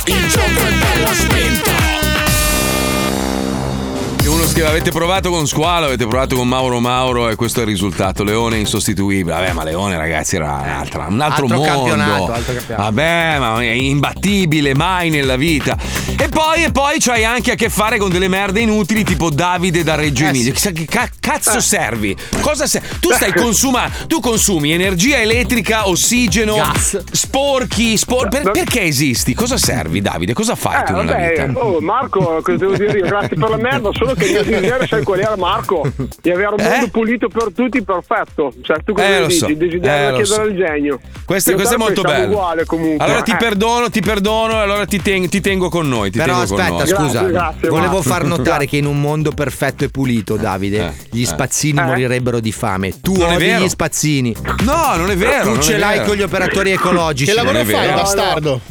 E 4.62 4.64
Uno 4.64 4.70
scrive: 4.70 4.70
Avete 4.70 4.92
provato 4.92 5.30
con 5.32 5.48
Squalo, 5.48 5.86
avete 5.88 6.06
provato 6.06 6.36
con 6.36 6.48
Mauro 6.48 6.80
Mauro 6.80 7.30
e 7.30 7.36
questo 7.36 7.60
è 7.60 7.64
il 7.64 7.70
risultato. 7.70 8.24
Leone 8.24 8.58
insostituibile. 8.58 9.34
Vabbè, 9.36 9.54
ma 9.54 9.64
Leone, 9.64 9.98
ragazzi, 9.98 10.36
era 10.36 10.54
un'altra, 10.64 11.08
un 11.08 11.20
altro, 11.20 11.46
Altro 11.46 11.58
mondo. 11.58 11.72
campionato, 11.74 12.32
altro 12.32 12.54
campionato. 12.54 12.84
Vabbè, 12.84 13.38
ma 13.40 13.62
è 13.62 13.66
imbattibile, 13.72 14.76
mai 14.76 15.10
nella 15.10 15.36
vita. 15.36 15.76
E 16.18 16.28
poi, 16.30 16.64
e 16.66 16.72
poi 16.72 16.98
c'hai 17.00 17.24
anche 17.26 17.52
a 17.54 17.56
che 17.56 17.70
fare 17.70 17.98
con 17.98 18.12
delle 18.12 18.28
merde 18.28 18.60
inutili, 18.60 19.04
tipo 19.04 19.30
Davide 19.32 19.84
da 19.84 19.94
Eh, 19.94 19.98
Reggio 19.98 20.26
Emilia. 20.26 20.52
Chissà 20.54 20.72
che 20.72 20.86
ca- 20.86 21.10
cazzo 21.20 21.60
servi? 21.60 22.16
Cosa 22.42 22.68
serve? 22.68 22.88
Tu 23.00 23.12
stai 23.14 23.34
consumando, 23.34 23.96
tu 24.08 24.20
consumi 24.20 24.72
energia 24.72 25.20
elettrica, 25.20 25.88
ossigeno, 25.88 26.56
Gas. 26.56 27.02
sporchi, 27.12 27.98
spor- 27.98 28.30
per- 28.30 28.52
perché 28.52 28.82
esisti? 28.84 29.34
Cosa 29.34 29.58
servi, 29.58 30.02
Davide? 30.02 30.34
Cosa 30.34 30.54
fai 30.56 30.82
Eh, 30.82 30.84
tu 30.86 30.92
nella 30.94 31.12
vabbè, 31.14 31.48
vita? 31.48 31.60
oh, 31.60 31.80
Marco, 31.82 32.40
cosa 32.44 32.58
devo 32.58 32.76
dire 32.76 33.00
io? 33.00 33.06
Grazie 33.08 33.36
per 33.38 33.50
la 33.50 33.58
merda, 33.58 33.90
solo 33.94 34.14
che 34.14 34.26
io 34.26 34.44
desiderio 34.52 34.88
sai 34.88 35.04
qual 35.04 35.20
era 35.20 35.36
Marco? 35.38 35.92
Di 36.22 36.30
avere 36.32 36.56
un 36.58 36.64
mondo 36.64 36.88
pulito 36.90 37.28
per 37.28 37.48
tutti, 37.56 37.84
perfetto. 37.84 38.54
Cioè, 38.62 38.78
tu 38.84 38.94
cosa 38.94 39.08
Eh, 39.08 39.20
lo 39.20 39.28
dici? 39.28 39.40
so. 39.40 39.46
Desiderio 39.48 39.82
Eh, 40.20 40.24
chiedere 40.24 40.26
so. 40.26 40.42
al 40.42 40.56
genio. 40.56 41.00
Questo, 41.26 41.54
questo 41.54 41.76
è 41.76 41.78
molto 41.78 42.02
bello. 42.02 42.28
uguale 42.34 42.66
comunque. 42.66 43.04
Allora 43.06 43.22
ti 43.22 43.32
Eh. 43.32 43.38
perdono, 43.38 43.90
ti 43.90 44.02
perdono 44.02 44.54
e 44.54 44.58
allora 44.58 44.86
ti, 44.86 45.02
ten- 45.02 45.30
ti 45.30 45.42
tengo 45.42 45.70
con 45.70 45.88
noi. 45.88 46.12
Ti 46.12 46.18
Però 46.20 46.40
tengo 46.40 46.48
con 46.56 46.60
aspetta, 46.60 47.00
noi. 47.00 47.08
scusa, 47.10 47.54
volevo 47.70 48.02
far 48.02 48.24
notare 48.26 48.66
che 48.66 48.78
in 48.78 48.86
un 48.86 49.00
mondo 49.00 49.32
perfetto 49.32 49.84
e 49.84 49.90
pulito, 49.90 50.36
Davide, 50.38 50.94
gli 51.12 51.24
spazzini 51.26 51.80
Eh. 51.80 51.84
morirebbero 51.84 52.40
di 52.40 52.52
fame. 52.52 53.00
Tu 53.02 53.16
Non 53.18 53.34
odi 53.34 53.46
gli 53.46 53.68
spazzini. 53.70 54.36
No, 54.64 54.96
non 54.98 55.10
è 55.12 55.16
vero. 55.16 55.54
Tu 55.54 55.60
ce 55.62 55.78
l'hai 55.78 56.04
con 56.04 56.16
gli 56.16 56.22
operatori 56.22 56.72
ecologici. 56.72 57.32
Che 57.32 57.36
lavoro 57.36 57.64
fai, 57.64 57.90
bastardo? 57.90 58.62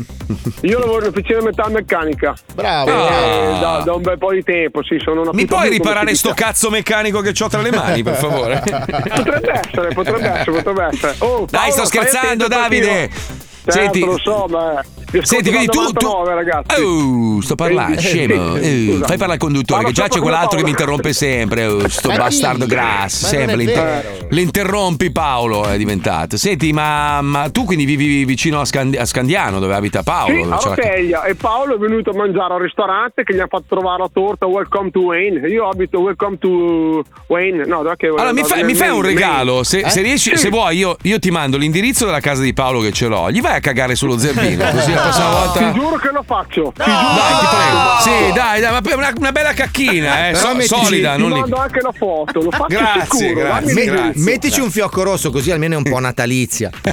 Io 0.63 0.79
lavoro 0.79 1.03
in 1.07 1.09
officina 1.09 1.41
metalmeccanica. 1.43 2.35
Bravo. 2.55 2.91
Eh, 2.91 3.59
da, 3.85 3.93
un 3.95 4.03
bel 4.03 4.19
po' 4.19 4.33
di 4.33 4.43
tempo, 4.43 4.83
sì, 4.85 4.97
sono 5.03 5.23
una 5.23 5.31
Mi 5.33 5.45
puoi 5.61 5.71
riparare 5.71 6.15
sto 6.15 6.33
cazzo 6.35 6.71
meccanico 6.71 7.21
che 7.21 7.33
ho 7.43 7.49
tra 7.49 7.61
le 7.61 7.71
mani, 7.71 8.03
per 8.03 8.15
favore? 8.17 8.63
Potrebbe 8.65 9.61
essere, 9.65 9.89
potrebbe 9.95 10.29
essere, 10.29 10.53
potrebbe 10.53 10.85
essere. 10.93 11.15
Oh, 11.19 11.47
Dai, 11.49 11.69
Paolo, 11.71 11.73
sto 11.73 11.85
stai 11.87 12.07
scherzando, 12.07 12.49
Davide. 12.49 12.87
perché 12.87 13.03
io- 13.33 13.49
Certo, 13.63 13.79
Senti- 13.79 14.01
lo 14.05 14.19
so, 14.19 14.47
ma 14.49 14.83
Senti, 15.23 15.51
quindi 15.51 15.67
tu- 15.67 15.91
tu- 15.93 16.07
99, 16.07 16.35
ragazzi. 16.35 16.81
Oh, 16.81 17.41
sto 17.41 17.55
parlando, 17.55 18.01
Quindi- 18.01 18.09
scemo. 18.27 18.57
sì, 18.57 18.61
Eh, 18.61 18.93
scusa. 18.93 19.07
fai 19.07 19.17
parlare 19.17 19.33
al 19.33 19.39
conduttore, 19.39 19.85
che 19.85 19.93
già 19.93 20.09
c'è 20.09 20.21
quell'altro 20.21 20.59
che 20.59 20.65
mi 20.65 20.71
interrompe 20.71 21.13
sempre. 21.13 21.67
Oh, 21.67 21.89
sto 21.89 22.09
bastardo 22.11 22.67
grasso. 22.67 23.27
Sempre 23.27 23.57
l'inter- 23.57 24.27
l'interrompi, 24.31 25.11
Paolo. 25.11 25.65
È 25.67 25.77
diventato. 25.77 26.37
Senti, 26.37 26.73
ma, 26.73 27.21
ma 27.23 27.49
tu 27.51 27.65
quindi 27.65 27.85
vivi 27.85 28.25
vicino 28.25 28.61
a, 28.61 28.65
Scandi- 28.65 28.97
a 28.97 29.05
Scandiano, 29.05 29.59
dove 29.59 29.75
abita 29.75 30.03
Paolo? 30.03 30.35
Sì, 30.35 30.43
a 30.43 30.47
la- 30.47 30.61
Roteglia 30.63 31.23
e 31.25 31.35
Paolo 31.35 31.75
è 31.75 31.79
venuto 31.79 32.11
a 32.11 32.15
mangiare 32.15 32.55
al 32.55 32.61
ristorante 32.61 33.23
che 33.25 33.35
gli 33.35 33.41
ha 33.41 33.47
fatto 33.49 33.65
trovare 33.69 34.03
la 34.03 34.11
torta 34.13 34.47
Welcome 34.47 34.91
to 34.91 35.01
Wayne. 35.01 35.47
Io 35.49 35.69
abito 35.69 36.01
Welcome 36.01 36.39
to 36.39 37.03
Wayne. 37.29 37.65
No, 37.67 37.83
dov'è 37.83 37.97
che 37.97 38.07
Allora, 38.09 38.33
mi, 38.33 38.43
fai- 38.45 38.65
mi 38.65 38.75
fai 38.75 38.91
un 38.91 39.03
regalo? 39.03 39.63
Se, 39.65 39.89
se 39.89 40.03
riesci, 40.03 40.31
Eh? 40.31 40.37
Sì. 40.37 40.45
se 40.45 40.51
vuoi, 40.51 40.77
io, 40.77 40.97
io 41.03 41.19
ti 41.19 41.31
mando 41.31 41.57
l'indirizzo 41.57 42.05
della 42.07 42.21
casa 42.21 42.43
di 42.43 42.53
Paolo 42.53 42.81
che 42.81 42.93
ce 42.93 43.07
l'ho. 43.07 43.31
Gli 43.31 43.41
vai 43.41 43.57
a 43.57 43.61
cagare 43.61 43.95
sullo 43.95 44.17
zerbino. 44.19 44.65
Così 44.71 44.93
la 45.01 45.09
prossima 45.09 45.29
volta. 45.31 45.59
Ti 45.59 45.79
giuro 45.79 45.97
che 45.97 46.11
lo 46.11 46.23
faccio. 46.27 46.73
Ti 46.77 46.83
giuro. 46.85 46.97
Dai, 46.97 47.39
ti 47.41 47.47
prego. 47.47 47.79
Sì, 48.01 48.33
dai, 48.35 48.61
dai, 48.61 48.73
ma 48.73 48.95
una, 48.95 49.13
una 49.17 49.33
bella 49.33 49.53
cacchina, 49.53 50.29
eh, 50.29 50.35
so- 50.35 50.61
solida. 50.61 51.15
Ti 51.15 51.21
Non 51.21 51.31
li- 51.33 51.41
mando 51.41 51.57
anche 51.57 51.81
la 51.81 51.93
foto, 51.93 52.41
lo 52.43 52.51
faccio 52.51 52.67
Grazie, 52.69 53.29
sicuro. 53.29 53.41
grazie, 53.41 53.65
dammi 53.67 53.75
Me- 53.75 53.85
l'indirizzo. 53.95 54.31
mettici 54.31 54.61
un 54.61 54.71
fiocco 54.71 55.03
rosso 55.03 55.31
così 55.31 55.51
almeno 55.51 55.75
è 55.75 55.77
un 55.79 55.83
po' 55.85 55.99
natalizia. 55.99 56.71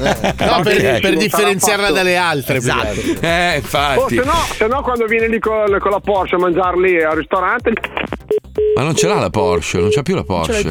No, 0.48 0.62
per, 0.64 1.00
per 1.02 1.18
differenziarla 1.18 1.92
dalle 1.92 2.16
altre. 2.18 2.60
più 2.60 2.70
Esatto. 2.70 3.00
Eh, 3.22 3.52
Oh, 3.54 3.56
infatti. 3.58 4.16
se, 4.16 4.24
no, 4.24 4.34
se 4.56 4.68
no, 4.68 4.82
quando 4.82 5.06
viene 5.06 5.28
lì 5.28 5.40
con, 5.40 5.78
con 5.80 5.92
la 5.92 6.00
Porsche 6.00 6.36
a 6.36 6.40
mangiare 6.40 6.80
lì 6.80 7.02
al 7.04 7.16
ristorante, 7.16 7.72
Ma 8.76 8.84
non 8.84 8.96
ce 8.96 9.08
l'ha 9.08 9.16
la 9.20 9.30
Porsche, 9.30 9.80
non 9.80 9.90
c'ha 9.92 10.02
più 10.04 10.16
la 10.16 10.24
Porsche. 10.24 10.64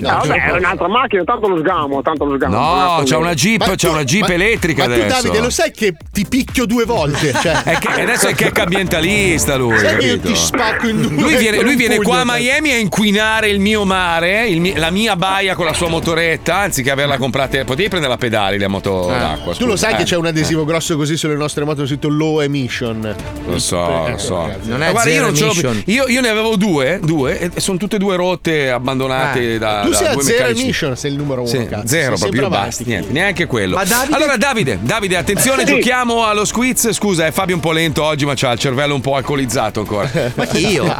No, 0.00 0.08
vabbè, 0.08 0.44
è 0.46 0.50
un'altra 0.52 0.88
macchina, 0.88 1.24
tanto 1.24 1.48
lo 1.48 1.58
sgamo, 1.58 2.02
tanto 2.02 2.24
lo 2.24 2.36
sgamo. 2.36 2.56
No, 2.56 3.02
c'ha 3.04 3.16
una 3.18 3.34
Jeep, 3.34 3.60
Ma 3.60 3.66
c'ha 3.66 3.74
tu- 3.76 3.90
una 3.90 4.04
Jeep 4.04 4.26
ma- 4.28 4.34
elettrica 4.34 4.86
ma 4.86 4.94
tu, 4.94 5.00
adesso. 5.00 5.22
Davide, 5.22 5.40
lo 5.42 5.50
sai 5.50 5.70
che 5.72 5.94
ti 6.12 6.26
picchio 6.28 6.66
due 6.66 6.77
volte? 6.84 7.32
Cioè, 7.32 7.52
È 7.64 7.78
che- 7.78 8.00
adesso 8.02 8.28
è 8.28 8.34
checca 8.34 8.62
ambientalista 8.62 9.56
lui. 9.56 9.78
Sai 9.78 9.96
che 9.96 10.06
io 10.06 10.18
ti 10.20 10.34
spacco 10.34 10.88
in 10.88 11.00
due 11.02 11.10
Lui 11.22 11.36
viene, 11.36 11.60
lui 11.62 11.76
viene 11.76 11.96
qua 11.98 12.20
a. 12.20 12.24
Miami 12.24 12.72
a 12.72 12.76
inquinare 12.78 13.48
il 13.48 13.58
mio 13.60 13.84
mare, 13.84 14.46
il 14.48 14.60
mi- 14.60 14.74
la 14.76 14.90
mia 14.90 15.16
baia 15.16 15.54
con 15.54 15.64
la 15.64 15.72
sua 15.72 15.88
motoretta, 15.88 16.56
anziché 16.58 16.90
averla 16.90 17.16
comprata. 17.16 17.64
Potevi 17.64 17.88
prendere 17.88 18.12
la 18.12 18.18
pedali, 18.18 18.58
la 18.58 18.68
moto 18.68 19.06
d'acqua. 19.08 19.54
Tu 19.54 19.64
lo 19.64 19.72
scusa. 19.72 19.86
sai 19.88 19.96
che 19.96 20.02
Eh, 20.02 20.04
c'è 20.04 20.16
un 20.16 20.26
adesivo 20.26 20.64
grosso 20.64 20.96
così 20.96 21.16
sulle 21.16 21.34
nostre 21.36 21.64
moto 21.64 21.86
scritto 21.86 22.08
low 22.08 22.40
emission. 22.40 23.14
Lo 23.46 23.58
so, 23.58 23.82
Ecco, 23.82 24.10
lo 24.10 24.18
so. 24.18 24.40
ragazzi. 24.46 24.68
Non 24.68 24.82
è 24.82 24.90
guarda, 24.90 25.10
io, 25.10 25.22
non 25.22 25.34
ce 25.34 25.46
io, 25.86 26.06
io 26.06 26.20
ne 26.20 26.28
avevo 26.28 26.56
due, 26.56 27.00
due, 27.02 27.50
e 27.54 27.60
sono 27.60 27.78
tutte 27.78 27.96
e 27.96 27.98
due 27.98 28.16
rotte, 28.16 28.70
abbandonate 28.70 29.54
Eh. 29.54 29.58
da. 29.58 29.80
Tu 29.84 29.90
da 29.90 29.96
sei 29.96 30.06
a 30.08 30.12
due 30.12 30.22
zero 30.22 30.36
meccanici. 30.38 30.62
emission, 30.62 30.96
sei 30.96 31.10
il 31.12 31.16
numero 31.16 31.40
uno. 31.42 31.50
Sì, 31.50 31.66
cazzo. 31.66 31.86
zero, 31.86 32.16
Sei 32.16 32.30
proprio 32.30 32.48
basta, 32.50 32.82
niente, 32.86 33.12
neanche 33.12 33.46
quello. 33.46 33.76
Davide- 33.76 34.14
Allora, 34.14 34.36
Davide, 34.36 34.78
Davide, 34.82 35.16
attenzione, 35.16 35.64
Sì. 35.66 35.72
giochiamo 35.74 36.24
allo 36.24 36.44
squiz. 36.76 36.92
Scusa, 36.92 37.26
è 37.26 37.32
Fabio 37.32 37.54
un 37.54 37.60
po' 37.60 37.72
lento 37.72 38.02
oggi, 38.02 38.24
ma 38.24 38.34
c'ha 38.34 38.52
il 38.52 38.58
cervello 38.58 38.94
un 38.94 39.00
po' 39.00 39.14
alcolizzato 39.14 39.80
ancora. 39.80 40.10
Ma 40.34 40.46
chi 40.46 40.68
io? 40.68 40.84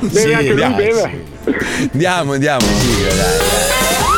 Lui, 0.00 0.54
dai, 0.54 0.72
beve. 0.72 1.24
Andiamo, 1.92 2.32
andiamo. 2.32 2.60
sigla, 2.60 3.14
dai. 3.14 3.38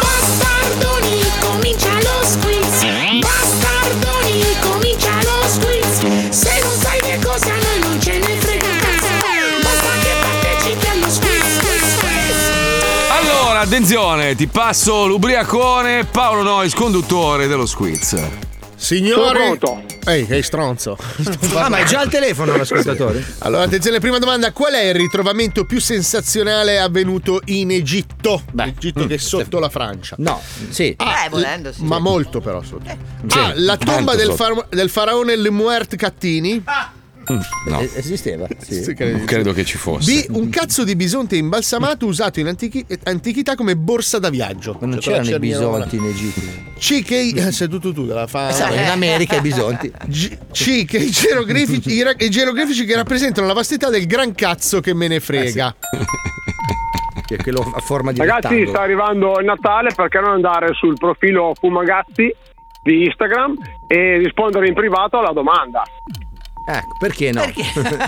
Bastardoni, 0.00 1.20
comincia 1.40 1.92
lo 1.94 2.24
squiz. 2.24 2.84
Bastardoni, 3.20 4.42
comincia 4.60 5.12
lo 5.22 5.48
squiz. 5.48 6.28
Se 6.30 6.60
non 6.62 6.72
sai 6.80 7.00
che 7.00 7.18
cosa 7.22 7.52
noi 7.52 7.78
non 7.80 8.00
ce 8.00 8.18
ne 8.18 8.36
frega 8.38 8.64
un 8.64 8.78
cazzo. 8.78 9.12
Basta 9.62 9.92
che 10.02 10.12
partecipi 10.20 10.86
allo 10.86 11.10
squiz, 11.10 11.58
quiz, 11.58 11.98
quiz. 11.98 12.36
Allora, 13.10 13.60
attenzione, 13.60 14.34
ti 14.34 14.46
passo 14.46 15.06
l'ubriacone 15.06 16.04
Paolo 16.04 16.42
Nois, 16.42 16.74
conduttore 16.74 17.46
dello 17.46 17.66
squiz. 17.66 18.16
Pronto. 19.30 19.82
Ehi, 20.06 20.26
che 20.26 20.42
stronzo. 20.42 20.96
Ah, 21.54 21.68
ma 21.68 21.78
è 21.78 21.84
già 21.84 22.00
al 22.00 22.10
telefono 22.10 22.56
l'ascoltatore? 22.56 23.24
Allora, 23.38 23.62
attenzione, 23.62 23.98
prima 24.00 24.18
domanda: 24.18 24.52
qual 24.52 24.72
è 24.74 24.84
il 24.88 24.94
ritrovamento 24.94 25.64
più 25.64 25.80
sensazionale 25.80 26.78
avvenuto 26.78 27.40
in 27.46 27.70
Egitto? 27.70 28.42
Egitto 28.58 29.06
che 29.06 29.14
è 29.14 29.18
sotto 29.18 29.58
la 29.58 29.68
Francia. 29.68 30.16
No, 30.18 30.40
sì. 30.68 30.88
Eh, 30.98 31.28
volendo, 31.30 31.72
sì. 31.72 31.82
Ma 31.84 31.98
molto 31.98 32.40
però 32.40 32.62
sotto. 32.62 32.90
Sì, 33.26 33.38
Ah, 33.38 33.52
la 33.56 33.76
tomba 33.76 34.14
del, 34.14 34.32
far- 34.32 34.66
del 34.68 34.90
faraone 34.90 35.36
Lemuert 35.36 35.96
Cattini. 35.96 36.62
No, 37.68 37.80
Eh, 37.80 37.90
Esisteva? 37.94 38.46
Sì. 38.58 38.82
Sì, 38.82 38.94
credo 38.94 39.12
di 39.14 39.20
sì. 39.20 39.26
credo 39.26 39.52
che 39.52 39.64
ci 39.64 39.76
fosse. 39.78 40.26
B. 40.28 40.34
Un 40.36 40.48
cazzo 40.50 40.84
di 40.84 40.94
bisonte 40.96 41.36
imbalsamato 41.36 42.06
usato 42.06 42.40
in 42.40 42.46
antichi- 42.48 42.84
antichità 43.04 43.54
come 43.54 43.76
borsa 43.76 44.18
da 44.18 44.30
viaggio. 44.30 44.76
Ma 44.80 44.86
non 44.86 45.00
Cioè, 45.00 45.20
c'erano 45.20 45.36
i 45.36 45.38
bisonti 45.38 45.96
in 45.96 46.04
Egitto. 46.04 46.40
C. 46.78 47.02
Che 47.02 47.16
i- 47.16 47.32
eh, 47.36 47.52
sei 47.52 47.68
tu, 47.68 47.78
tu, 47.78 47.92
della 47.92 48.26
fa. 48.26 48.48
Esatto, 48.50 48.74
in 48.74 48.84
America 48.88 49.36
i 49.36 49.40
bisonti. 49.40 49.92
G- 50.06 50.38
C. 50.52 50.84
Che 50.84 50.96
i 50.98 51.10
geroglifici, 51.10 51.90
i, 51.92 52.02
ra- 52.02 52.14
i 52.16 52.28
geroglifici 52.30 52.84
che 52.84 52.94
rappresentano 52.94 53.46
la 53.46 53.52
vastità 53.54 53.88
del 53.90 54.06
gran 54.06 54.34
cazzo 54.34 54.80
che 54.80 54.94
me 54.94 55.08
ne 55.08 55.20
frega. 55.20 55.74
Che, 57.26 57.36
che 57.38 57.50
lo 57.52 57.60
a 57.74 57.80
forma 57.80 58.12
di 58.12 58.18
Ragazzi, 58.18 58.48
rettangolo. 58.48 58.68
sta 58.68 58.80
arrivando 58.82 59.38
il 59.38 59.46
Natale, 59.46 59.92
perché 59.94 60.18
non 60.20 60.32
andare 60.32 60.74
sul 60.74 60.92
profilo 60.98 61.54
Fumagazzi 61.58 62.30
di 62.82 63.04
Instagram 63.06 63.54
e 63.86 64.18
rispondere 64.18 64.68
in 64.68 64.74
privato 64.74 65.18
alla 65.18 65.32
domanda? 65.32 65.84
Ecco, 66.66 66.96
perché 66.98 67.30
no? 67.32 67.42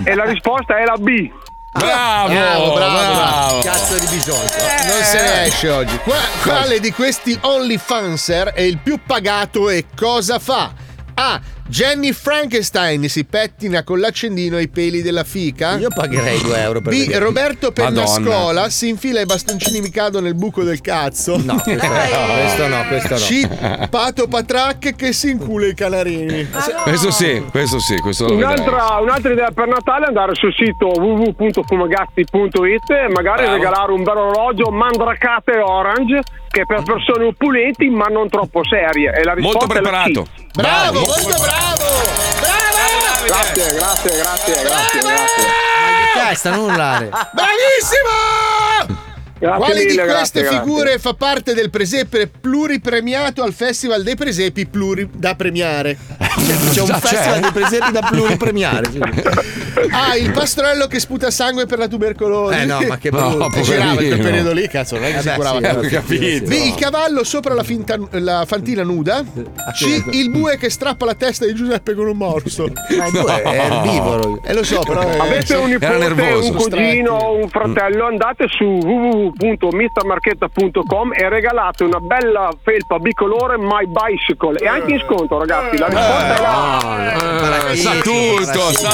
E 0.04 0.14
la 0.14 0.24
risposta 0.24 0.78
è 0.78 0.84
la 0.84 0.96
B. 0.96 1.30
Bravo, 1.72 2.32
Bravo, 2.32 2.72
bravo, 2.72 3.14
bravo. 3.14 3.60
Cazzo 3.60 3.98
di 3.98 4.06
bisonte. 4.06 4.56
Non 4.86 5.02
se 5.02 5.20
ne 5.20 5.44
esce 5.44 5.68
oggi. 5.68 5.96
Qua- 5.98 6.14
quale 6.42 6.80
di 6.80 6.90
questi 6.90 7.38
OnlyFanser 7.38 8.48
è 8.48 8.62
il 8.62 8.78
più 8.78 8.98
pagato 9.04 9.68
e 9.68 9.84
cosa 9.94 10.38
fa? 10.38 10.72
A. 11.14 11.40
Jenny 11.68 12.12
Frankenstein 12.12 13.08
si 13.08 13.24
pettina 13.24 13.82
con 13.82 13.98
l'accendino 13.98 14.56
ai 14.56 14.68
peli 14.68 15.02
della 15.02 15.24
fica. 15.24 15.76
Io 15.76 15.88
pagherei 15.92 16.40
2 16.40 16.60
euro 16.60 16.80
per 16.80 16.92
B. 16.92 16.98
vedere. 16.98 17.18
Roberto 17.18 17.72
Pennascola 17.72 18.36
Madonna. 18.36 18.68
si 18.70 18.88
infila 18.88 19.20
i 19.20 19.26
bastoncini 19.26 19.80
mi 19.80 19.90
cado 19.90 20.20
nel 20.20 20.36
buco 20.36 20.62
del 20.62 20.80
cazzo. 20.80 21.36
No, 21.42 21.58
questo, 21.60 22.68
no, 22.68 22.84
questo 22.86 23.14
no. 23.14 23.16
C. 23.16 23.88
Pato 23.88 24.28
Patrac 24.28 24.94
che 24.94 25.12
si 25.12 25.30
incula 25.30 25.66
i 25.66 25.74
canarini. 25.74 26.48
Questo 26.84 27.10
sì, 27.10 27.44
questo 27.50 27.80
sì, 27.80 27.96
questo. 27.98 28.32
Un'altra, 28.32 28.98
un'altra 29.00 29.32
idea 29.32 29.50
per 29.50 29.66
Natale 29.66 30.04
è 30.04 30.08
andare 30.08 30.36
sul 30.36 30.54
sito 30.54 30.86
www.fumagazzi.it 30.86 32.90
e 32.90 33.08
magari 33.12 33.42
Bravo. 33.42 33.56
regalare 33.56 33.90
un 33.92 34.04
bel 34.04 34.16
orologio 34.16 34.70
Mandracate 34.70 35.58
Orange 35.58 36.20
che 36.56 36.62
è 36.62 36.64
per 36.64 36.82
persone 36.84 37.24
opulenti 37.24 37.90
ma 37.90 38.06
non 38.06 38.30
troppo 38.30 38.64
serie. 38.64 39.12
E 39.12 39.24
la 39.24 39.34
risposta 39.34 39.58
Molto 39.58 39.74
è 39.74 39.74
la 39.74 39.80
preparato. 39.80 40.22
C. 40.22 40.44
Bravo, 40.54 41.00
molto 41.00 41.36
bravo! 41.42 41.84
Bravo! 42.40 43.26
Grazie, 43.26 43.74
grazie, 43.74 44.16
grazie, 44.16 44.62
grazie, 44.62 45.00
grazie. 45.00 45.44
Testa, 46.14 46.50
non 46.50 46.70
urlare. 46.70 47.08
Bravissimo! 47.08 48.55
Grazie 49.38 49.58
Quali 49.64 49.80
di 49.80 49.86
mille, 49.88 50.04
queste 50.06 50.40
grazie, 50.40 50.58
figure 50.60 50.98
fa 50.98 51.12
parte 51.12 51.52
del 51.52 51.68
presepe 51.68 52.26
pluripremiato 52.26 53.42
al 53.42 53.52
Festival 53.52 54.02
dei 54.02 54.16
Presepi 54.16 54.66
pluri 54.66 55.08
da 55.12 55.34
premiare? 55.34 55.98
C'è 56.72 56.80
un 56.80 56.86
festival 56.88 57.40
di 57.40 57.50
presepi 57.52 57.92
da 57.92 58.00
pluripremiare. 58.00 59.54
Ah, 59.90 60.16
il 60.16 60.32
pastrello 60.32 60.86
che 60.86 60.98
sputa 60.98 61.30
sangue 61.30 61.66
per 61.66 61.76
la 61.78 61.86
tubercolosi. 61.86 62.58
Eh 62.60 62.64
no, 62.64 62.80
ma 62.88 62.96
che 62.96 63.10
No, 63.16 63.36
brutto. 63.36 63.58
E 63.58 63.62
girava 63.62 63.94
quel 63.94 64.18
periodo 64.18 64.52
lì, 64.52 64.66
cazzo, 64.68 64.94
non 64.94 65.04
è 65.04 65.10
che 65.12 65.18
Eh 65.18 65.20
si 65.20 65.28
beh, 65.28 65.34
curava 65.34 65.58
sì. 65.60 65.66
Ho 65.66 65.88
capito. 66.00 66.46
B, 66.46 66.52
il 66.52 66.74
cavallo 66.76 67.24
sopra 67.24 67.52
la, 67.52 67.62
finta- 67.62 67.98
la 68.12 68.44
fantina 68.46 68.82
nuda. 68.82 69.22
C, 69.74 70.02
il 70.12 70.30
bue 70.30 70.56
che 70.56 70.70
strappa 70.70 71.04
la 71.04 71.12
testa 71.14 71.44
di 71.44 71.54
Giuseppe 71.54 71.92
con 71.94 72.06
un 72.08 72.16
morso. 72.16 72.70
Ma 72.96 73.04
il 73.06 73.12
bue 73.12 73.42
è 73.42 73.70
erbivoro. 73.70 74.42
E 74.44 74.54
lo 74.54 74.64
so, 74.64 74.80
però. 74.80 75.00
è- 75.06 75.18
Avete 75.18 75.54
un 75.56 75.68
nipote, 75.68 75.98
nervoso. 75.98 76.50
un 76.52 76.56
cugino 76.56 77.32
un 77.34 77.48
fratello, 77.50 78.06
andate 78.06 78.46
su 78.48 79.25
www.mistermarchetta.com 79.34 81.12
e 81.14 81.28
regalate 81.28 81.84
una 81.84 82.00
bella 82.00 82.50
felpa 82.62 82.98
bicolore 82.98 83.56
My 83.58 83.86
Bicycle 83.86 84.58
e 84.58 84.66
anche 84.66 84.92
in 84.92 85.00
sconto, 85.00 85.38
ragazzi. 85.38 85.78
La 85.78 85.86
risposta 85.86 86.36
è 86.36 86.40
la 86.40 87.70
Eh, 87.70 87.76
sa 87.76 87.92
tutto, 88.00 88.72
sa 88.72 88.90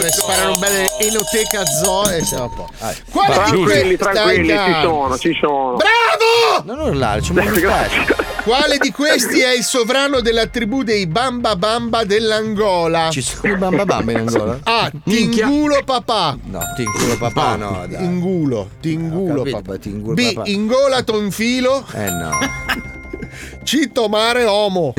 ne 0.00 0.10
sparano 0.10 0.56
belle 0.58 0.88
enoteca 0.98 1.64
zoo 1.64 2.08
e 2.08 2.24
siamo 2.24 2.44
a 2.44 2.48
po'. 2.48 2.68
Quale 3.10 3.34
di 3.34 3.96
Tranquilli, 3.96 3.96
tranquilli, 3.96 4.48
ci 4.48 4.80
sono, 4.82 5.18
ci 5.18 5.38
sono. 5.40 5.76
Bravo! 5.76 6.64
Non 6.64 6.88
urlare, 6.88 7.22
un 7.28 7.34
Grazie. 7.34 8.34
Quale 8.46 8.78
di 8.78 8.92
questi 8.92 9.40
è 9.40 9.56
il 9.56 9.64
sovrano 9.64 10.20
della 10.20 10.46
tribù 10.46 10.84
dei 10.84 11.08
Bamba 11.08 11.56
Bamba 11.56 12.04
dell'Angola? 12.04 13.10
Ci 13.10 13.20
sono 13.20 13.52
i 13.52 13.56
bamba 13.56 13.84
bamba 13.84 14.12
in 14.12 14.18
Angola? 14.18 14.58
A. 14.62 14.88
Tingulo 15.02 15.82
papà. 15.84 16.38
No, 16.44 16.60
ti 16.76 16.82
inculo 16.84 17.16
papà, 17.18 17.56
no, 17.56 17.84
dai. 17.88 17.98
Tingulo, 17.98 18.68
tingulo 18.80 19.42
capito, 19.42 19.55
papà. 19.56 19.72
ma 19.72 19.78
tingulo 19.78 20.14
B. 20.14 20.40
Ingola 20.44 21.02
tonfilo. 21.02 21.86
Eh 21.94 22.10
no. 22.10 22.30
C. 23.64 23.90
Tomare 23.92 24.44
omo. 24.44 24.92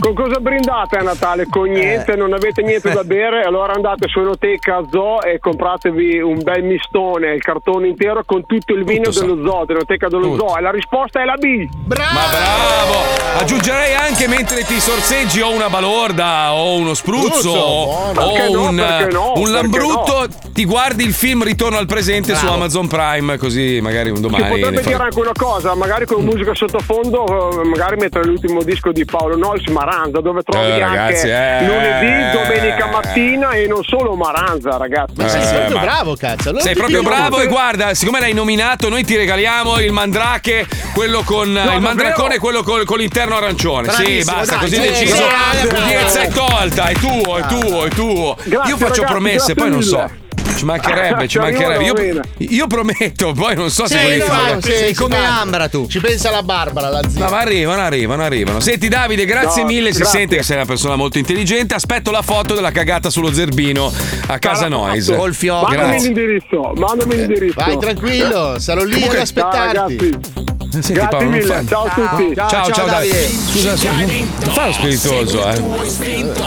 Con 0.00 0.14
cosa 0.14 0.40
brindate 0.40 0.96
a 0.96 1.02
Natale? 1.02 1.46
Con 1.48 1.66
Eh. 1.66 1.70
niente, 1.74 2.16
non 2.16 2.32
avete 2.32 2.62
niente 2.62 2.90
da 2.90 3.04
bere? 3.04 3.42
Allora 3.42 3.74
andate 3.74 4.08
su 4.08 4.20
Enoteca 4.20 4.80
Zoo 4.90 5.22
e 5.22 5.38
compratevi 5.38 6.18
un 6.20 6.40
bel 6.42 6.64
mistone, 6.64 7.34
il 7.34 7.42
cartone 7.42 7.88
intero 7.88 8.22
con 8.24 8.44
tutto 8.46 8.72
il 8.72 8.84
vino 8.84 9.10
Tutto 9.10 9.20
dello 9.20 9.46
zoo, 9.48 9.64
dell'Enoteca 9.66 10.08
dello 10.08 10.30
Tutto. 10.30 10.48
zoo. 10.48 10.56
E 10.56 10.60
la 10.62 10.70
risposta 10.70 11.20
è 11.20 11.24
la 11.24 11.34
B. 11.36 11.68
Ma 11.88 11.94
bravo! 11.94 13.20
Aggiungerei 13.38 13.94
anche 13.94 14.26
mentre 14.28 14.64
ti 14.64 14.80
sorseggi 14.80 15.40
o 15.40 15.50
una 15.52 15.68
balorda 15.68 16.52
o 16.54 16.76
uno 16.76 16.94
spruzzo 16.94 17.50
o, 17.50 18.12
no, 18.12 18.68
un, 18.68 18.74
no, 19.10 19.32
un 19.36 19.50
lambrutto, 19.52 20.26
ti 20.52 20.64
guardi 20.64 21.04
il 21.04 21.12
film 21.12 21.42
Ritorno 21.44 21.76
al 21.78 21.86
presente 21.86 22.34
su 22.34 22.46
Amazon 22.46 22.88
Prime, 22.88 23.36
così 23.36 23.80
magari 23.80 24.10
un 24.10 24.20
domani. 24.20 24.44
ne 24.44 24.48
potrebbe 24.50 24.80
dire 24.82 25.02
anche 25.02 25.18
una 25.20 25.32
cosa, 25.36 25.51
magari 25.74 26.06
con 26.06 26.24
musica 26.24 26.54
sottofondo, 26.54 27.60
eh, 27.62 27.64
magari 27.68 27.96
mettere 27.96 28.24
l'ultimo 28.24 28.62
disco 28.62 28.90
di 28.92 29.04
Paolo 29.04 29.36
Nois, 29.36 29.66
Maranza, 29.68 30.20
dove 30.20 30.42
trovi 30.42 30.66
Eh, 30.66 30.80
anche 30.82 30.96
ragazzi, 30.96 31.28
eh. 31.28 31.66
lunedì, 31.66 32.30
domenica 32.32 32.86
mattina 32.86 33.50
e 33.50 33.66
non 33.66 33.82
solo 33.84 34.14
Maranza, 34.14 34.76
ragazzi. 34.78 35.14
Ma 35.16 35.28
sei 35.28 35.42
Eh, 35.42 35.56
proprio 35.58 35.78
bravo, 35.80 36.16
cazzo. 36.16 36.48
Allora 36.50 36.64
Sei 36.64 36.74
proprio 36.74 37.02
bravo 37.02 37.40
e 37.40 37.46
guarda, 37.46 37.94
siccome 37.94 38.20
l'hai 38.20 38.32
nominato, 38.34 38.88
noi 38.88 39.04
ti 39.04 39.16
regaliamo 39.16 39.78
il 39.80 39.92
mandrake, 39.92 40.66
quello 40.94 41.22
con 41.22 41.48
il 41.48 41.54
davvero? 41.54 41.80
mandracone 41.80 42.34
e 42.36 42.38
quello 42.38 42.62
col- 42.62 42.84
con 42.84 42.98
l'interno 42.98 43.36
arancione. 43.36 43.88
sì, 43.90 44.02
Bravissimo, 44.02 44.36
basta, 44.36 44.54
dai, 44.56 44.64
così 44.64 44.74
sì, 44.74 44.80
deciso. 44.80 45.14
sì, 45.16 45.22
bravo. 45.22 45.78
L'udienza 45.80 46.20
è 46.20 46.28
tolta, 46.28 46.84
è 46.86 46.92
tuo, 46.94 47.36
è 47.38 47.42
tuo, 47.46 47.84
è 47.84 47.88
tuo. 47.90 48.36
Grazie, 48.42 48.70
Io 48.70 48.76
faccio 48.76 49.02
ragazzi, 49.02 49.04
promesse, 49.04 49.54
poi 49.54 49.68
non 49.70 49.78
mille. 49.78 49.90
so. 49.90 50.10
Ci 50.56 50.64
mancherebbe, 50.64 51.26
ci 51.28 51.38
mancherebbe. 51.38 51.84
Io, 51.84 52.20
io 52.48 52.66
prometto, 52.66 53.32
poi 53.32 53.54
non 53.56 53.70
so 53.70 53.86
se 53.86 53.98
Sì, 53.98 54.04
voi 54.04 54.18
no, 54.18 54.24
fare. 54.24 54.62
sì, 54.62 54.70
Sei 54.70 54.88
si 54.88 54.94
come 54.94 55.16
fa. 55.16 55.40
Ambra 55.40 55.68
tu. 55.68 55.86
Ci 55.88 55.98
pensa 56.00 56.30
la 56.30 56.42
Barbara, 56.42 56.88
la 56.88 57.00
zia. 57.08 57.24
No, 57.24 57.30
ma 57.30 57.38
arrivano, 57.40 57.80
arrivano, 57.82 58.22
arrivano. 58.22 58.60
Senti 58.60 58.88
Davide, 58.88 59.24
grazie 59.24 59.62
No, 59.62 59.68
mille, 59.68 59.92
si 59.92 59.98
grazie. 59.98 60.18
sente 60.20 60.36
che 60.36 60.42
sei 60.42 60.56
una 60.56 60.66
persona 60.66 60.96
molto 60.96 61.18
intelligente. 61.18 61.74
Aspetto 61.74 62.10
la 62.10 62.22
foto 62.22 62.54
della 62.54 62.70
cagata 62.70 63.10
sullo 63.10 63.32
zerbino 63.32 63.92
a 64.26 64.38
casa 64.38 64.68
Noise. 64.68 65.16
Col 65.16 65.34
fiocco. 65.34 65.66
Mandami 65.68 65.88
Grazie. 65.90 66.06
l'indirizzo, 66.08 66.72
mandami 66.76 67.16
l'indirizzo. 67.16 67.54
Vai 67.56 67.78
tranquillo, 67.78 68.58
sarò 68.58 68.84
lì 68.84 69.02
ad 69.02 69.10
Ciao 69.10 69.20
aspettarti. 69.22 70.18
Senti, 70.72 70.92
Grazie 70.94 71.08
Paolo, 71.10 71.28
mille, 71.28 71.42
fa- 71.42 71.64
ciao 71.66 71.84
a 71.84 71.88
tutti. 71.90 72.34
Ciao, 72.34 72.48
ciao, 72.48 72.70
ciao, 72.72 72.86
Davide. 72.86 73.12
Davide. 73.12 73.28
Scusa, 73.28 73.76
scusa, 73.76 73.90
non 73.92 74.54
fa 74.54 74.66
lo 74.66 74.72
spiritoso, 74.72 75.48
eh. 75.50 75.62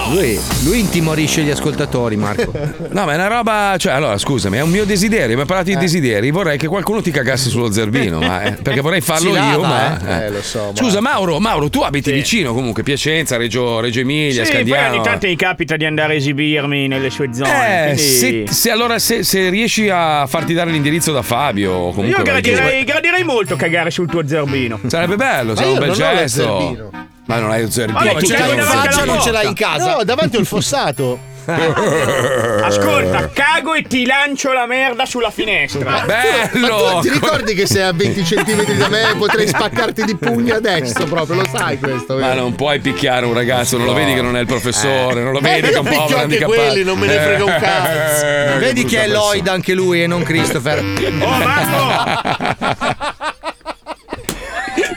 Lui, 0.10 0.40
lui 0.64 0.80
intimorisce 0.80 1.42
gli 1.44 1.52
ascoltatori, 1.52 2.16
Marco. 2.16 2.52
No, 2.90 3.06
ma 3.06 3.12
è 3.12 3.16
una 3.16 3.28
roba. 3.28 3.76
Cioè, 3.78 3.94
allora, 3.96 4.18
scusami, 4.18 4.58
è 4.58 4.62
un 4.62 4.70
mio 4.70 4.86
desiderio. 4.86 5.36
Mi 5.36 5.42
hai 5.42 5.48
parlato 5.48 5.70
di 5.70 5.78
desideri. 5.78 6.32
Vorrei 6.32 6.58
che 6.58 6.68
qualcuno 6.68 7.02
ti 7.02 7.12
cagasse 7.12 7.50
sullo 7.50 7.72
zerbino. 7.72 8.20
ma, 8.20 8.44
eh, 8.44 8.52
perché 8.54 8.82
vorrei 8.82 9.02
farlo 9.02 9.34
Si 9.34 9.40
io, 9.40 9.62
lava, 9.62 9.68
ma. 9.68 10.24
Eh, 10.26 10.30
lo 10.30 10.42
so. 10.42 10.72
ma- 10.74 10.78
Scusa, 10.78 11.02
Mauro, 11.02 11.40
Mauro, 11.40 11.70
tu 11.70 11.82
abiti 11.82 12.12
vicino 12.12 12.54
comunque, 12.54 12.84
Piacenza, 12.84 13.38
Reggio, 13.38 13.80
Reggio 13.80 14.00
Emilia, 14.02 14.44
Sì, 14.44 14.52
poi 14.52 14.62
Scandiano. 14.62 14.94
ogni 14.96 15.04
tanto 15.04 15.28
mi 15.28 15.36
capita 15.36 15.76
di 15.78 15.86
andare 15.86 16.14
a 16.14 16.16
esibirmi 16.18 16.88
nelle 16.88 17.10
sue 17.10 17.30
zone. 17.34 17.92
Eh, 17.92 17.94
quindi- 17.96 18.48
se, 18.48 18.54
se 18.54 18.72
allora 18.72 19.00
se, 19.00 19.24
se 19.24 19.50
riesci 19.50 19.90
a 19.90 20.26
farti 20.28 20.54
dare 20.54 20.72
l'indirizzo 20.72 21.12
da 21.12 21.22
Fabio, 21.22 21.72
o 21.74 21.92
comunque 21.94 22.18
Io 22.20 22.24
gradirei, 22.24 22.84
gradirei 22.84 23.24
molto 23.24 23.56
cagare 23.56 23.92
sul 23.92 24.08
tuo 24.10 24.28
zerbino. 24.28 24.80
sarebbe 24.88 25.16
bello, 25.16 25.56
sarebbe 25.56 25.74
un 25.74 25.80
bel 25.80 25.92
gesto. 25.92 26.90
Ma 27.28 27.40
non 27.40 27.50
hai 27.50 27.64
lo 27.64 27.72
zerbino. 27.72 27.98
Vabbè, 27.98 28.20
tu 28.20 28.28
cago 28.28 28.44
hai 28.44 28.50
un 28.52 28.56
davanti 28.58 28.78
alla 28.78 28.92
zerbino? 28.92 29.14
non 29.14 29.22
ce 29.24 29.32
l'hai 29.32 29.48
in 29.48 29.54
porta. 29.56 29.72
casa. 29.78 29.96
No, 29.98 30.04
davanti 30.04 30.38
al 30.38 30.46
fossato. 30.46 31.20
Ascolta, 32.64 33.30
cago 33.34 33.74
e 33.74 33.84
ti 33.84 34.06
lancio 34.06 34.52
la 34.54 34.66
merda 34.66 35.06
sulla 35.06 35.30
finestra. 35.32 35.90
Ma 35.90 36.02
Bello! 36.06 37.00
tu 37.02 37.08
ti 37.08 37.10
ricordi 37.10 37.54
che 37.54 37.66
sei 37.68 37.84
a 37.84 37.92
20 37.94 38.22
cm 38.24 38.64
da 38.78 38.88
me 38.90 39.12
e 39.12 39.16
potrei 39.16 39.48
spaccarti 39.48 40.04
di 40.04 40.16
pugni 40.16 40.52
a 40.52 40.60
destra 40.60 41.06
proprio, 41.06 41.42
lo 41.42 41.48
sai 41.52 41.78
questo. 41.80 42.16
Ma 42.16 42.28
vero? 42.30 42.42
non 42.42 42.56
puoi 42.56 42.80
picchiare 42.80 43.26
un 43.26 43.34
ragazzo, 43.34 43.78
non 43.78 43.86
lo 43.86 43.94
vedi 43.94 44.14
che 44.14 44.22
non 44.22 44.36
è 44.36 44.40
il 44.40 44.48
professore, 44.48 45.22
non 45.22 45.32
lo 45.34 45.40
vedi 45.40 45.68
Eh, 45.68 45.70
che 45.70 45.76
è 45.76 45.80
un 45.80 45.86
po' 45.88 46.02
anche 46.02 46.16
handicappato. 46.20 46.60
quelli, 46.62 46.84
non 46.84 46.98
me 47.00 47.08
ne 47.08 47.20
frega 47.20 47.44
un 47.44 47.58
cazzo. 47.60 48.26
Eh, 48.26 48.58
Vedi 48.60 48.86
che 48.86 49.04
è 49.04 49.08
Lloyd 49.08 49.48
anche 49.48 49.74
lui 49.74 50.02
e 50.04 50.08
non 50.08 50.24
Christopher. 50.24 50.80
Oh, 50.80 51.28
Marco! 51.28 53.14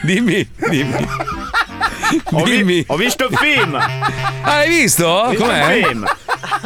Dimmi, 0.02 0.48
dimmi. 0.70 1.06
Ho, 2.32 2.42
vi- 2.44 2.84
ho 2.86 2.96
visto 2.96 3.26
il 3.30 3.36
film. 3.36 3.74
Ah, 3.74 4.56
l'hai 4.56 4.68
visto? 4.68 5.06
Ho 5.06 5.28
visto 5.30 5.44
Com'è? 5.44 5.74
il 5.74 5.84
film. 5.86 6.06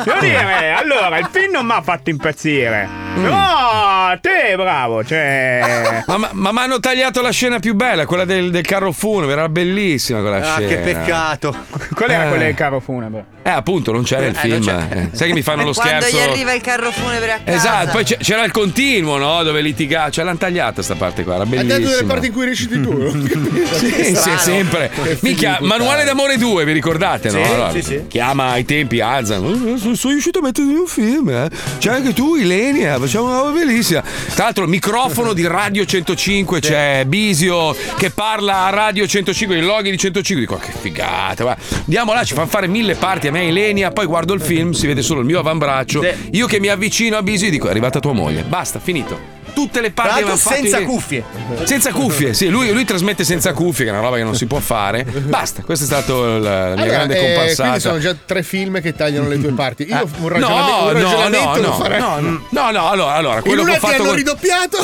Devo 0.05 0.21
dire, 0.21 0.73
allora, 0.73 1.19
il 1.19 1.29
film 1.31 1.53
non 1.53 1.67
mi 1.67 1.73
ha 1.73 1.83
fatto 1.83 2.11
impazzire. 2.11 2.87
Mm. 2.87 3.25
No, 3.25 4.02
te 4.19 4.55
bravo, 4.57 5.05
cioè. 5.05 6.03
Ma 6.33 6.53
mi 6.53 6.59
hanno 6.59 6.81
tagliato 6.81 7.21
la 7.23 7.31
scena 7.31 7.59
più 7.59 7.75
bella, 7.75 8.07
quella 8.07 8.25
del, 8.25 8.51
del 8.51 8.63
carro 8.65 8.93
funebre, 8.93 9.33
era 9.33 9.49
bellissima 9.49 10.21
quella 10.21 10.37
Ah, 10.37 10.57
scena. 10.57 10.69
che 10.69 10.77
peccato. 10.79 11.55
Qual 11.95 12.11
era 12.11 12.25
Eh. 12.25 12.29
quella 12.29 12.45
del 12.45 12.55
carro 12.55 12.81
funebre? 12.81 13.25
Eh, 13.45 13.51
appunto, 13.51 13.91
non 13.91 14.05
c'era 14.05 14.27
il 14.27 14.39
Eh, 14.41 14.47
non 14.49 14.63
film. 14.63 14.79
c'è. 14.89 14.97
Eh, 14.97 15.09
Sai 15.13 15.29
che 15.29 15.35
mi 15.35 15.43
fanno 15.43 15.65
lo 15.65 15.73
Quando 15.73 16.01
scherzo. 16.07 16.17
gli 16.17 16.21
arriva 16.21 16.53
il 16.53 16.61
carro 16.63 16.93
funebre 16.93 17.33
a 17.33 17.39
casa. 17.45 17.57
Esatto, 17.57 17.91
poi 17.91 18.05
c'era 18.05 18.45
il 18.45 18.53
continuo, 18.53 19.17
no? 19.19 19.43
Dove 19.43 19.61
litiga. 19.61 20.11
Ce 20.11 20.23
l'hanno 20.23 20.37
tagliata 20.39 20.81
sta 20.83 20.95
parte 20.95 21.25
qua, 21.25 21.35
era 21.35 21.43
È 21.43 21.47
dato 21.49 21.57
bellissima. 21.67 21.91
delle 21.91 22.05
parti 22.05 22.27
in 22.27 22.33
cui 22.33 22.45
reciti 22.45 22.81
tu. 22.81 22.91
Sì, 23.83 24.15
sì, 24.15 24.31
sempre. 24.39 24.91
Minchia, 25.21 25.59
Manuale 25.61 26.05
d'amore 26.05 26.37
2, 26.37 26.65
vi 26.65 26.73
ricordate, 26.73 27.31
no? 27.31 27.43
Sì, 27.45 27.51
Allora, 27.51 27.71
sì, 27.73 27.83
sì. 27.83 28.05
Chiama 28.09 28.51
ai 28.51 28.65
tempi 28.65 29.01
Azan. 29.01 29.45
"Oh, 29.45 29.77
sono- 29.77 29.95
Sono 29.95 30.13
riuscito 30.13 30.39
a 30.39 30.43
mettere 30.43 30.67
in 30.69 30.77
un 30.77 30.87
film, 30.87 31.29
eh. 31.31 31.49
C'è 31.79 31.91
anche 31.93 32.13
tu, 32.13 32.37
Ilenia, 32.37 32.99
facciamo 32.99 33.27
una 33.27 33.39
roba 33.39 33.51
bellissima. 33.51 34.02
Tra 34.35 34.45
l'altro, 34.45 34.65
il 34.65 34.71
microfono 34.71 35.33
di 35.33 35.47
Radio 35.47 35.85
105, 35.85 36.61
c'è 36.61 37.05
Bisio 37.07 37.75
che 37.97 38.11
parla 38.11 38.67
a 38.67 38.71
Radio 38.71 39.07
105, 39.07 39.57
i 39.57 39.61
loghi 39.63 39.91
di 39.91 39.99
105. 39.99 40.45
Dico, 40.45 40.57
che 40.57 40.73
figata, 40.79 41.43
guarda. 41.45 41.63
Andiamo 41.79 42.13
là, 42.13 42.25
ci 42.25 42.35
fanno 42.35 42.49
fare 42.49 42.67
mille 42.67 42.95
parti 42.95 43.29
a 43.29 43.31
me 43.31 43.43
e 43.43 43.49
Ilenia, 43.49 43.91
poi 43.91 44.07
guardo 44.07 44.33
il 44.35 44.41
film, 44.41 44.73
si 44.73 44.87
vede 44.87 45.03
solo 45.03 45.21
il 45.21 45.27
mio 45.27 45.39
avambraccio. 45.39 46.05
Io 46.33 46.47
che 46.47 46.61
mi 46.61 46.69
avvicino 46.69 47.17
a 47.17 47.23
Bisio 47.23 47.49
e 47.49 47.51
dico, 47.51 47.67
è 47.67 47.71
arrivata 47.71 48.01
tua 48.01 48.13
moglie. 48.13 48.43
Basta, 48.43 48.79
finito. 48.79 49.42
Tutte 49.55 49.81
le 49.81 49.91
parti 49.91 50.13
avevano 50.19 50.37
fatto 50.37 50.57
senza 50.57 50.79
i- 50.79 50.85
cuffie. 50.85 51.25
Senza 51.65 51.93
cuffie, 51.93 52.33
sì, 52.35 52.49
lui, 52.49 52.73
lui 52.73 52.85
trasmette 52.85 53.23
senza 53.25 53.53
cuffie, 53.53 53.85
che 53.85 53.91
è 53.91 53.93
una 53.93 54.03
roba 54.03 54.17
che 54.17 54.23
non 54.25 54.35
si 54.35 54.47
può 54.47 54.59
fare. 54.61 55.05
Basta, 55.05 55.63
questa 55.63 55.85
è 55.85 55.89
stata 55.89 56.13
la, 56.15 56.39
la 56.39 56.39
mia 56.39 56.73
Allora, 56.73 56.85
grande 56.87 57.19
eh, 57.19 57.25
comparsata. 57.35 57.63
quindi 57.63 57.81
sono 57.81 57.99
già 57.99 58.17
tre 58.25 58.43
film 58.43 58.81
che 58.81 58.95
tagliano 58.95 59.29
le 59.29 59.39
due 59.39 59.53
parti. 59.53 59.85
Io 59.89 59.95
un, 60.03 60.11
No, 60.23 60.29
ragionamento, 60.29 60.73
un 60.77 60.85
no, 60.85 60.85
no, 60.85 60.93
ragionamento 60.93 61.61
lo 61.61 61.67
no, 61.69 61.75
farei. 61.75 62.01
no, 62.01 62.19
no, 62.51 62.71
no, 62.71 62.89
allora, 62.89 63.13
allora 63.15 63.43
quello 63.43 63.63
che 63.65 63.71
ho 63.71 63.75
ti 63.75 63.81
fatto 63.81 63.95
hanno 63.95 64.05
con- 64.05 64.15
ridoppiato. 64.17 64.79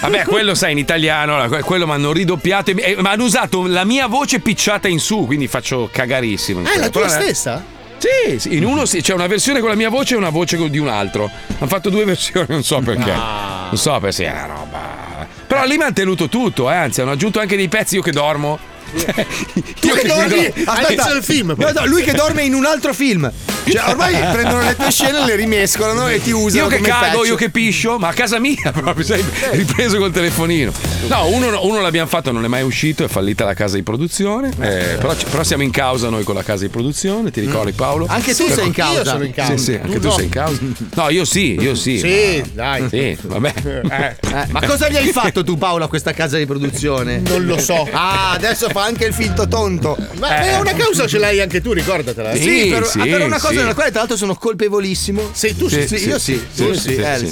Vabbè, 0.00 0.24
quello 0.24 0.54
sai 0.54 0.72
in 0.72 0.78
italiano, 0.78 1.48
quello 1.64 1.86
mi 1.86 1.92
hanno 1.92 2.12
ridoppiato, 2.12 2.70
e 2.70 2.74
mi- 2.74 2.82
eh, 2.82 2.96
ma 3.00 3.10
hanno 3.12 3.24
usato 3.24 3.66
la 3.66 3.84
mia 3.84 4.06
voce 4.06 4.38
picciata 4.40 4.88
in 4.88 5.00
su, 5.00 5.24
quindi 5.26 5.48
faccio 5.48 5.88
cagarissimo. 5.92 6.60
Ah, 6.64 6.72
è 6.72 6.78
la 6.78 6.88
tua 6.90 7.02
Quella- 7.06 7.20
stessa? 7.20 7.64
Sì, 8.02 8.40
sì, 8.40 8.56
in 8.56 8.64
uno 8.64 8.84
sì, 8.84 9.00
c'è 9.00 9.14
una 9.14 9.28
versione 9.28 9.60
con 9.60 9.68
la 9.68 9.76
mia 9.76 9.88
voce 9.88 10.14
e 10.14 10.16
una 10.16 10.30
voce 10.30 10.68
di 10.68 10.78
un 10.78 10.88
altro. 10.88 11.30
Hanno 11.56 11.68
fatto 11.68 11.88
due 11.88 12.02
versioni, 12.04 12.46
non 12.48 12.64
so 12.64 12.80
perché. 12.80 13.12
Non 13.12 13.76
so 13.76 13.96
perché 14.00 14.24
è 14.24 14.32
una 14.32 14.46
roba. 14.46 15.26
Però 15.46 15.64
lì 15.64 15.76
mi 15.76 15.84
hanno 15.84 15.92
tenuto 15.92 16.28
tutto, 16.28 16.68
eh, 16.68 16.74
anzi, 16.74 17.00
hanno 17.00 17.12
aggiunto 17.12 17.38
anche 17.38 17.54
dei 17.54 17.68
pezzi 17.68 17.94
io 17.94 18.02
che 18.02 18.10
dormo. 18.10 18.58
Tu 18.92 19.88
che 19.88 20.06
dormi? 20.06 20.52
Aspetta, 20.64 21.10
il 21.12 21.22
film. 21.22 21.54
No, 21.56 21.70
no, 21.72 21.86
lui 21.86 22.02
che 22.02 22.12
dorme 22.12 22.42
in 22.44 22.54
un 22.54 22.64
altro 22.66 22.92
film. 22.92 23.30
Cioè, 23.64 23.88
ormai 23.90 24.12
prendono 24.32 24.60
le 24.62 24.74
tue 24.74 24.90
scene, 24.90 25.24
le 25.24 25.36
rimescolano 25.36 26.08
e 26.08 26.20
ti 26.20 26.32
usano 26.32 26.64
Io 26.64 26.68
che 26.68 26.76
come 26.78 26.88
cago, 26.88 27.18
patch. 27.18 27.28
io 27.28 27.34
che 27.36 27.50
piscio, 27.50 27.96
ma 27.96 28.08
a 28.08 28.12
casa 28.12 28.40
mia 28.40 28.56
proprio, 28.74 29.04
sai, 29.04 29.24
ripreso 29.52 29.98
col 29.98 30.10
telefonino. 30.10 30.72
No, 31.06 31.26
uno, 31.28 31.64
uno 31.64 31.80
l'abbiamo 31.80 32.08
fatto, 32.08 32.32
non 32.32 32.44
è 32.44 32.48
mai 32.48 32.62
uscito, 32.64 33.04
è 33.04 33.08
fallita 33.08 33.44
la 33.44 33.54
casa 33.54 33.76
di 33.76 33.84
produzione. 33.84 34.48
eh, 34.60 34.96
però, 34.98 35.14
ci- 35.16 35.26
però 35.30 35.44
siamo 35.44 35.62
in 35.62 35.70
causa 35.70 36.08
noi 36.08 36.24
con 36.24 36.34
la 36.34 36.42
casa 36.42 36.64
di 36.64 36.70
produzione, 36.70 37.30
ti 37.30 37.40
ricordi 37.40 37.70
Paolo? 37.72 38.06
Anche 38.08 38.34
tu 38.34 38.44
Per- 38.46 38.54
sei 38.56 38.66
in 38.66 38.72
causa. 38.72 38.98
Io 38.98 39.04
sono 39.04 39.24
in 39.24 39.32
causa. 39.32 39.56
Sì, 39.56 39.62
sì, 39.64 39.74
anche 39.80 39.98
tu 40.00 40.08
no. 40.08 40.14
sei 40.14 40.24
in 40.24 40.30
causa. 40.30 40.60
No, 40.94 41.08
io 41.10 41.24
sì, 41.24 41.54
io 41.60 41.74
sì. 41.76 41.98
Sì, 41.98 42.42
ma- 42.44 42.48
dai. 42.54 42.88
Sì, 42.88 43.16
vabbè. 43.22 43.52
Eh, 43.64 44.16
Eh, 44.32 44.46
ma 44.50 44.60
cosa 44.66 44.88
gli 44.88 44.96
hai 44.96 45.12
fatto 45.12 45.44
tu 45.44 45.56
Paolo 45.56 45.84
a 45.84 45.88
questa 45.88 46.12
casa 46.12 46.36
di 46.36 46.46
produzione? 46.46 47.20
Non 47.24 47.44
lo 47.44 47.58
so. 47.58 47.88
Ah, 47.92 48.32
adesso 48.32 48.68
fa 48.70 48.81
anche 48.82 49.04
il 49.06 49.12
finto 49.14 49.46
tonto. 49.48 49.96
Ma 50.18 50.40
Eh. 50.42 50.48
eh, 50.52 50.56
una 50.58 50.72
causa 50.74 51.06
ce 51.06 51.18
l'hai 51.18 51.40
anche 51.40 51.60
tu, 51.60 51.72
ricordatela. 51.72 52.34
Sì, 52.34 52.42
Sì, 52.42 52.68
per, 52.70 52.86
sì, 52.86 53.00
ah, 53.00 53.04
per 53.04 53.20
una 53.22 53.38
cosa 53.38 53.40
cosa 53.42 53.48
sì. 53.54 53.56
nella 53.56 53.74
quale 53.74 53.90
tra 53.90 53.98
l'altro 54.00 54.16
sono 54.16 54.34
colpevolissimo. 54.34 55.30
Sì, 55.32 55.56
tu 55.56 55.68
Sì, 55.68 55.86
sì, 55.86 55.98
sì, 55.98 56.08
io 56.08 56.18
sì. 56.18 56.40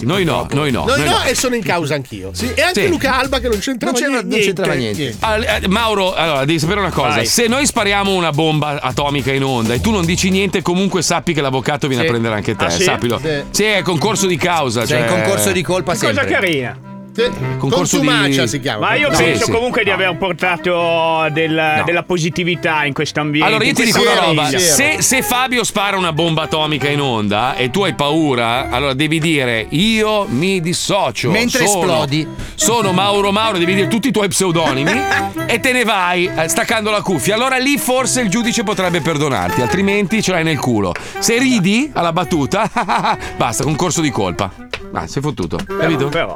Noi 0.03 0.25
no, 0.25 0.47
noi 0.53 0.71
no. 0.71 0.85
Noi 0.87 1.05
no, 1.05 1.23
e 1.25 1.35
sono 1.35 1.55
in 1.55 1.63
causa 1.63 1.95
anch'io. 1.95 2.33
E 2.55 2.61
anche 2.63 2.83
Sì. 2.83 2.89
Luca 2.89 3.17
Alba 3.19 3.39
che 3.39 3.49
non 3.49 3.59
c'entrava 3.59 3.97
niente. 3.99 4.27
non 4.27 4.39
c'entrava 4.41 4.75
niente. 4.75 5.17
Eh, 5.63 5.69
Mauro, 5.69 6.15
allora 6.15 6.45
devi 6.45 6.59
sapere 6.59 6.81
una 6.81 6.91
cosa: 6.91 7.25
se 7.25 7.47
noi 7.47 7.67
spariamo 7.67 8.13
una 8.13 8.31
bomba 8.33 8.81
atomica 8.81 9.33
in 9.33 9.45
onda 9.45 9.75
e 9.75 9.81
tu 9.81 9.91
non 9.91 10.05
dici 10.05 10.31
niente, 10.31 10.63
comunque 10.63 11.03
sappi 11.03 11.33
che 11.33 11.41
l'avvocato 11.41 11.87
viene 11.89 12.05
a 12.05 12.07
prendere 12.07 12.35
anche 12.35 12.57
te. 12.57 12.65
Ah, 12.65 12.71
sì? 12.71 12.83
Sappilo. 12.83 13.21
Sì. 13.51 13.63
È 13.65 13.83
concorso 13.83 14.27
di 14.27 14.37
causa. 14.37 14.85
Cioè, 14.87 15.01
in 15.01 15.07
concorso 15.07 15.53
di 15.53 15.63
colpa 15.63 15.93
Cosa 15.93 16.07
sempre. 16.07 16.27
carina. 16.27 16.79
Sì. 17.25 17.57
Concorso 17.59 17.97
Contumacia 17.99 18.43
di- 18.43 18.49
si 18.49 18.61
chiama. 18.61 18.89
Ma 18.89 18.95
io 18.95 19.11
No, 19.11 19.17
penso 19.17 19.39
sì, 19.39 19.45
sì. 19.45 19.51
comunque 19.51 19.85
di 19.85 19.91
aver 19.91 20.17
portato 20.17 21.29
del- 21.31 21.75
No. 21.77 21.83
della 21.85 22.03
positività 22.03 22.85
in 22.85 22.93
questo 22.93 23.21
ambiente. 23.21 23.49
Allora 23.49 23.65
io 23.65 23.75
ti 23.75 23.85
dico 23.85 24.01
questa 24.01 24.19
una 24.29 24.43
roba, 24.45 24.59
se, 24.59 24.97
se 25.03 25.23
Fabio 25.23 25.65
spara 25.65 25.97
una 25.97 26.13
bomba 26.13 26.43
atomica 26.43 26.89
in 26.89 27.01
onda 27.01 27.55
e 27.57 27.71
tu 27.71 27.83
hai 27.83 27.95
paura, 27.95 28.69
allora 28.71 28.95
devi 28.95 29.19
dire 29.21 29.67
io 29.71 30.27
mi 30.29 30.61
dissocio. 30.61 31.31
Mentre 31.31 31.67
sono, 31.67 31.81
esplodi. 31.93 32.27
Sono 32.55 32.93
Mauro 32.93 33.31
Mauro, 33.33 33.59
devi 33.59 33.75
dire 33.75 33.89
tutti 33.89 34.09
i 34.09 34.13
tuoi 34.13 34.29
pseudonimi 34.29 34.93
e 35.47 35.61
te 35.61 35.73
ne 35.73 35.85
vai 35.85 36.25
eh, 36.35 36.49
staccando 36.49 36.91
la 36.91 37.03
cuffia. 37.03 37.35
Allora 37.35 37.57
lì 37.59 37.77
forse 37.79 38.21
il 38.21 38.29
giudice 38.29 38.63
potrebbe 38.63 39.01
perdonarti, 39.01 39.61
altrimenti 39.61 40.23
ce 40.23 40.33
l'hai 40.33 40.45
nel 40.45 40.59
culo. 40.59 40.93
Se 41.19 41.39
ridi 41.39 41.91
alla 41.93 42.13
battuta, 42.13 42.69
basta, 43.37 43.65
concorso 43.65 44.01
di 44.01 44.11
colpa. 44.11 44.51
Ah, 44.93 45.07
sei 45.07 45.23
fottuto, 45.23 45.57
capito? 45.79 46.09
Però. 46.09 46.35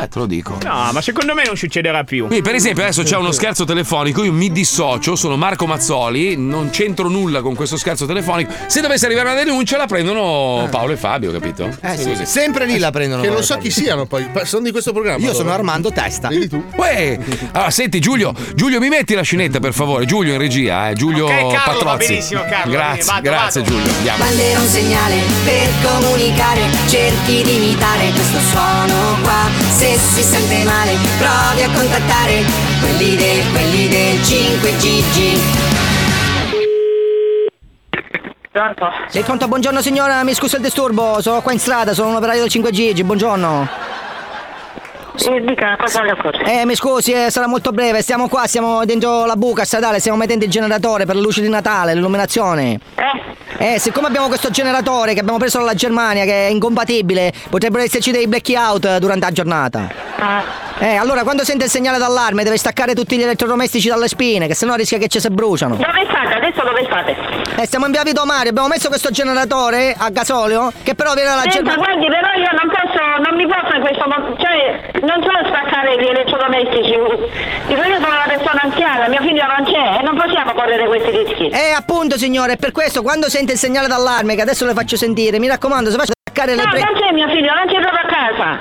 Eh, 0.00 0.06
te 0.08 0.18
lo 0.20 0.26
dico. 0.26 0.56
No, 0.62 0.90
ma 0.92 1.00
secondo 1.00 1.34
me 1.34 1.42
non 1.44 1.56
succederà 1.56 2.04
più. 2.04 2.26
Quindi, 2.26 2.44
per 2.44 2.54
esempio, 2.54 2.84
adesso 2.84 3.02
c'è 3.02 3.16
uno 3.16 3.32
scherzo 3.32 3.64
telefonico. 3.64 4.22
Io 4.22 4.32
mi 4.32 4.52
dissocio, 4.52 5.16
sono 5.16 5.36
Marco 5.36 5.66
Mazzoli, 5.66 6.36
non 6.36 6.70
c'entro 6.70 7.08
nulla 7.08 7.40
con 7.42 7.56
questo 7.56 7.76
scherzo 7.76 8.06
telefonico. 8.06 8.52
Se 8.66 8.80
dovesse 8.80 9.06
arrivare 9.06 9.30
una 9.32 9.42
denuncia, 9.42 9.76
la 9.76 9.86
prendono 9.86 10.68
Paolo 10.70 10.92
e 10.92 10.96
Fabio, 10.96 11.32
capito? 11.32 11.68
Eh 11.80 11.96
sì, 11.96 12.08
Così. 12.10 12.24
sempre 12.26 12.66
lì 12.66 12.78
la 12.78 12.90
prendono. 12.92 13.22
Che 13.22 13.30
non 13.30 13.42
so 13.42 13.56
chi 13.58 13.70
siano 13.70 14.06
poi. 14.06 14.28
Sono 14.44 14.62
di 14.62 14.70
questo 14.70 14.92
programma. 14.92 15.24
Io 15.24 15.34
sono. 15.34 15.50
Armando 15.50 15.90
Testa. 15.90 16.28
Vedi 16.28 16.46
tu? 16.48 16.62
Uè, 16.76 17.18
allora 17.52 17.70
senti 17.70 17.98
Giulio, 17.98 18.32
Giulio 18.54 18.78
mi 18.78 18.88
metti 18.88 19.14
la 19.14 19.22
scenetta 19.22 19.58
per 19.58 19.72
favore, 19.72 20.04
Giulio 20.04 20.34
in 20.34 20.38
regia, 20.38 20.90
eh, 20.90 20.94
Giulio 20.94 21.24
Ok, 21.24 21.30
Carlo, 21.32 21.48
va 21.50 21.62
Patrozzi. 21.64 22.06
benissimo, 22.06 22.42
Carlo, 22.48 22.72
Grazie, 22.72 23.04
vado, 23.04 23.22
grazie 23.22 23.62
vado. 23.62 23.74
Giulio, 23.74 23.92
andiamo. 23.96 24.18
Bandera 24.24 24.60
un 24.60 24.66
segnale 24.68 25.16
per 25.44 25.68
comunicare, 25.82 26.60
cerchi 26.86 27.42
di 27.42 27.56
imitare 27.56 27.86
questo 28.12 28.38
suono 28.38 29.16
qua. 29.22 29.48
Se 29.68 29.96
si 29.96 30.22
sente 30.22 30.64
male, 30.64 30.96
provi 31.18 31.62
a 31.62 31.70
contattare 31.70 32.44
quelli 32.80 33.16
del, 33.16 33.50
quelli 33.52 33.88
del 33.88 34.14
5GG. 34.20 35.38
Sei 39.08 39.22
pronto? 39.22 39.46
Buongiorno 39.46 39.80
signora, 39.80 40.24
mi 40.24 40.34
scusa 40.34 40.56
il 40.56 40.62
disturbo, 40.62 41.20
sono 41.20 41.40
qua 41.42 41.52
in 41.52 41.60
strada, 41.60 41.94
sono 41.94 42.08
un 42.08 42.16
operaio 42.16 42.42
del 42.42 42.50
5G, 42.50 43.04
buongiorno. 43.04 43.68
Sì, 45.18 45.40
dica, 45.44 45.76
cosa 45.76 46.02
le 46.02 46.12
occorre? 46.12 46.44
Eh, 46.44 46.64
mi 46.64 46.76
scusi, 46.76 47.12
eh, 47.12 47.28
sarà 47.30 47.48
molto 47.48 47.72
breve, 47.72 48.02
stiamo 48.02 48.28
qua, 48.28 48.46
siamo 48.46 48.84
dentro 48.84 49.24
la 49.26 49.34
buca 49.34 49.64
stradale, 49.64 49.98
stiamo 49.98 50.16
mettendo 50.16 50.44
il 50.44 50.50
generatore 50.50 51.06
per 51.06 51.16
le 51.16 51.22
luci 51.22 51.40
di 51.40 51.48
Natale, 51.48 51.92
l'illuminazione. 51.94 52.78
Eh, 53.60 53.80
siccome 53.80 54.06
abbiamo 54.06 54.28
questo 54.28 54.50
generatore 54.50 55.14
che 55.14 55.20
abbiamo 55.20 55.38
preso 55.38 55.58
dalla 55.58 55.74
Germania, 55.74 56.24
che 56.24 56.46
è 56.46 56.50
incompatibile, 56.50 57.32
potrebbero 57.50 57.82
esserci 57.82 58.12
dei 58.12 58.28
blackout 58.28 58.98
durante 58.98 59.24
la 59.26 59.32
giornata. 59.32 59.88
Eh, 60.78 60.94
allora 60.94 61.24
quando 61.24 61.42
sente 61.42 61.64
il 61.64 61.70
segnale 61.70 61.98
d'allarme 61.98 62.44
deve 62.44 62.56
staccare 62.56 62.94
tutti 62.94 63.16
gli 63.16 63.22
elettrodomestici 63.22 63.88
dalle 63.88 64.06
spine, 64.06 64.46
che 64.46 64.54
sennò 64.54 64.76
rischia 64.76 64.98
che 64.98 65.08
ci 65.08 65.18
si 65.18 65.28
bruciano. 65.28 65.74
Dove 65.74 66.06
state? 66.08 66.34
Adesso 66.34 66.62
dove 66.62 66.84
state? 66.84 67.16
Eh, 67.60 67.66
stiamo 67.66 67.86
in 67.86 67.90
via 67.92 68.04
Vito 68.04 68.24
Mario, 68.24 68.50
abbiamo 68.50 68.68
messo 68.68 68.86
questo 68.86 69.10
generatore 69.10 69.92
a 69.98 70.08
gasolio 70.10 70.70
che 70.84 70.94
però 70.94 71.14
viene 71.14 71.30
dalla 71.30 71.42
Germania. 71.46 71.76
guardi, 71.82 72.06
però 72.06 72.30
io 72.38 72.48
non 72.54 72.68
posso, 72.70 72.77
non 73.18 73.34
mi 73.36 73.46
posso 73.46 73.74
in 73.74 73.80
questo 73.80 74.04
modo, 74.06 74.36
cioè, 74.38 74.90
non 75.02 75.22
so 75.22 75.30
spaccare 75.46 75.96
gli 76.00 76.06
elettrodomestici. 76.06 76.92
Io 76.92 77.76
sono 77.76 77.96
una 77.96 78.26
persona 78.26 78.60
anziana, 78.62 79.08
mio 79.08 79.20
figlio 79.20 79.44
non 79.46 79.64
c'è 79.64 79.98
e 80.00 80.02
non 80.02 80.16
possiamo 80.16 80.52
correre 80.52 80.86
questi 80.86 81.10
rischi. 81.10 81.48
Eh, 81.48 81.72
appunto, 81.76 82.16
signore, 82.16 82.56
per 82.56 82.72
questo 82.72 83.02
quando 83.02 83.28
sente 83.28 83.52
il 83.52 83.58
segnale 83.58 83.88
d'allarme, 83.88 84.34
che 84.34 84.42
adesso 84.42 84.66
le 84.66 84.72
faccio 84.72 84.96
sentire, 84.96 85.38
mi 85.38 85.48
raccomando, 85.48 85.90
se 85.90 85.96
faccia 85.96 86.12
staccare 86.22 86.54
le 86.54 86.62
No, 86.62 86.70
pre... 86.70 86.82
non 86.82 86.94
c'è 86.94 87.12
mio 87.12 87.28
figlio, 87.28 87.52
non 87.54 87.66
c'è 87.66 87.80
proprio 87.80 88.00
a 88.00 88.08
casa. 88.08 88.60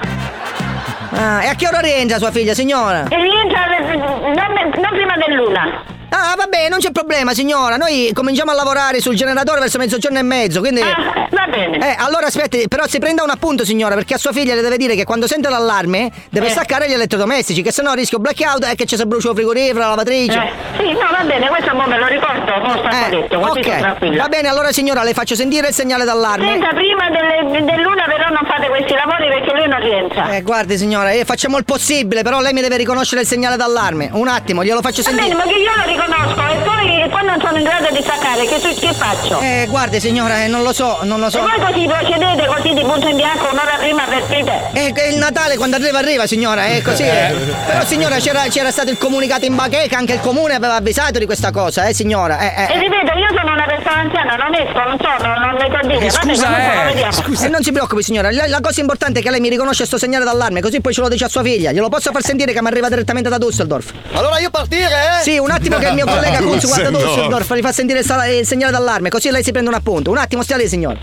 Ah, 1.10 1.44
e 1.44 1.48
a 1.48 1.56
che 1.56 1.68
ora 1.68 1.80
rientra 1.80 2.18
sua 2.18 2.32
figlia, 2.32 2.54
signora? 2.54 3.06
E 3.10 3.16
rientra 3.16 3.66
non, 3.96 4.72
non 4.76 4.90
prima 4.92 5.16
dell'una. 5.26 5.96
Ah, 6.10 6.36
vabbè, 6.38 6.70
non 6.70 6.80
c'è 6.80 6.92
problema, 6.92 7.34
signora. 7.34 7.76
Noi 7.78 8.12
cominciamo 8.14 8.52
a 8.52 8.54
lavorare 8.54 9.02
sul 9.02 9.16
generatore 9.16 9.60
verso 9.60 9.78
mezzogiorno 9.78 10.18
e 10.20 10.24
mezzo, 10.24 10.60
quindi. 10.62 10.82
Ah, 10.82 11.28
va 11.30 11.48
bene. 11.50 11.78
Eh, 11.78 11.96
allora 12.00 12.28
aspetti, 12.28 12.66
però 12.68 12.88
si 12.88 12.98
prenda 13.00 13.24
un 13.24 13.30
appunto, 13.30 13.66
signora, 13.66 13.94
perché 13.96 14.14
a 14.14 14.18
sua 14.18 14.32
figlia 14.32 14.56
le 14.56 14.62
deve 14.62 14.78
dire 14.78 14.96
che 14.96 15.04
quando 15.04 15.28
sente 15.28 15.50
l'allarme 15.50 16.10
deve 16.30 16.48
Eh. 16.48 16.50
staccare 16.52 16.88
gli 16.88 16.94
elettrodomestici, 16.94 17.62
che 17.62 17.72
sennò 17.72 17.94
rischio 17.94 18.20
blackout 18.20 18.66
e 18.66 18.76
che 18.76 18.86
ci 18.86 18.96
si 18.96 19.06
brucia 19.06 19.30
il 19.30 19.36
frigorifero, 19.36 19.80
la 19.80 19.88
lavatrice. 19.90 20.38
Eh, 20.38 20.50
sì, 20.78 20.92
no, 20.94 21.08
va 21.12 21.24
bene, 21.26 21.48
questo 21.50 21.76
mo 21.76 21.86
me 21.88 21.98
lo 22.00 22.08
ricordo, 22.08 22.54
mo 22.64 22.78
sta 22.78 23.08
detto, 23.10 23.40
così 23.40 23.62
sono 23.64 23.76
ok, 23.76 23.78
tranquilla. 23.80 24.22
va 24.24 24.30
bene, 24.30 24.48
allora 24.48 24.72
signora, 24.72 25.04
le 25.04 25.14
faccio 25.14 25.36
sentire 25.36 25.68
il 25.68 25.74
segnale 25.74 26.06
d'allarme. 26.06 26.48
Senta, 26.48 26.70
prima 26.70 27.10
delle- 27.10 27.66
dell'una 27.66 28.04
però 28.06 28.30
non 28.30 28.46
fate 28.48 28.68
questi 28.70 28.94
lavori 28.94 29.28
perché 29.28 29.52
lui 29.54 29.68
non 29.68 29.80
rientra. 29.82 30.30
Eh, 30.32 30.42
guardi 30.42 30.78
signora, 30.78 31.12
eh, 31.12 31.26
facciamo 31.26 31.58
il 31.58 31.66
possibile, 31.66 32.22
però 32.24 32.40
lei 32.40 32.54
mi 32.54 32.62
deve 32.62 32.78
riconoscere 32.78 33.22
il 33.22 33.28
segnale 33.28 33.58
d'allarme. 33.58 34.10
Un 34.14 34.28
attimo, 34.30 34.64
glielo 34.64 34.80
faccio 34.82 35.02
Va 35.02 35.10
sentire. 35.10 35.28
bene, 35.28 35.44
ma 35.44 35.44
che 35.52 35.58
io 35.60 35.66
lo 35.76 35.82
riconosco 35.82 35.96
e 36.02 36.58
poi 36.64 37.10
quando 37.10 37.32
non 37.32 37.42
sono 37.42 37.58
in 37.58 37.64
grado 37.64 37.88
di 37.92 38.02
staccare, 38.02 38.46
che, 38.46 38.60
che 38.60 38.94
faccio? 38.94 39.40
Eh, 39.40 39.66
guardi 39.70 40.00
signora, 40.00 40.44
eh, 40.44 40.48
non 40.48 40.62
lo 40.64 40.74
so, 40.74 41.00
non 41.04 41.20
lo 41.20 41.28
E 41.28 41.32
so. 41.32 41.40
voi 41.42 41.60
così 41.60 41.86
procedete 41.88 42.46
così 42.46 42.74
di 42.74 42.82
punto 42.82 43.08
in 43.08 43.16
bianco 43.16 43.48
un'ora 43.52 43.76
prima 43.80 44.04
per 44.04 44.24
prite. 44.24 44.70
Eh, 44.74 44.92
che 44.94 45.08
il 45.08 45.18
Natale 45.18 45.58
quando 45.58 45.78
arriva 45.78 45.98
arriva 46.00 46.28
signora, 46.28 46.66
è 46.66 46.82
così. 46.82 47.04
eh. 47.04 47.34
Però 47.66 47.84
signora 47.86 48.18
c'era, 48.18 48.42
c'era 48.50 48.72
stato 48.72 48.90
il 48.92 48.98
comunicato 48.98 49.46
in 49.46 49.56
bacheca, 49.56 49.98
anche 49.98 50.14
il 50.14 50.20
comune 50.20 50.54
aveva 50.54 50.76
avvisato 50.76 51.18
di 51.20 51.26
questa 51.26 51.52
cosa, 51.52 51.86
eh 51.88 51.94
signora. 51.94 52.40
Eh, 52.40 52.46
eh, 52.74 52.74
E 52.76 52.80
ripeto, 52.80 53.18
io 53.18 53.28
sono 53.36 53.54
una 53.54 53.66
persona 53.66 54.00
anziana, 54.02 54.36
non 54.36 54.54
esco, 54.54 54.80
non 54.84 54.98
so, 55.00 55.26
non, 55.26 55.82
so 55.82 55.88
dire. 55.88 56.06
Eh, 56.06 56.10
scusa, 56.12 56.84
eh, 56.90 56.94
vediamo. 56.94 57.44
E 57.44 57.50
non 57.50 57.64
si 57.64 57.72
preoccupi 57.72 58.04
signora, 58.04 58.32
la, 58.32 58.48
la 58.48 58.60
cosa 58.62 58.82
importante 58.82 59.20
è 59.20 59.22
che 59.24 59.30
lei 59.32 59.40
mi 59.40 59.50
riconosce 59.50 59.86
sto 59.86 59.98
segnale 59.98 60.26
d'allarme, 60.26 60.62
così 60.62 60.80
poi 60.82 60.94
ce 60.94 61.02
lo 61.02 61.10
dice 61.10 61.26
a 61.26 61.30
sua 61.30 61.42
figlia. 61.44 61.72
Glielo 61.72 61.90
posso 61.90 62.12
far 62.12 62.22
sentire 62.24 62.54
che 62.54 62.62
mi 62.62 62.68
arriva 62.68 62.90
direttamente 62.90 63.30
da 63.30 63.38
Düsseldorf. 63.38 63.92
Allora 64.14 64.40
io 64.40 64.50
partire? 64.50 65.20
Sì, 65.22 65.38
un 65.38 65.50
attimo 65.52 65.78
che 65.78 65.87
il 65.90 65.96
mio 65.96 66.06
collega 66.06 66.40
Kunz 66.40 66.66
guarda. 66.66 66.90
Düsseldorf, 66.90 67.54
gli 67.56 67.62
fa 67.62 67.72
sentire 67.72 68.00
il, 68.00 68.46
segnale 68.46 68.72
d'allarme, 68.72 69.10
così 69.10 69.30
lei 69.30 69.44
si 69.44 69.52
prende 69.52 69.70
un 69.70 69.76
appunto. 69.76 70.12
Un 70.12 70.18
attimo, 70.18 70.44
stia 70.44 70.58
lì 70.58 70.68
signora. 70.68 70.98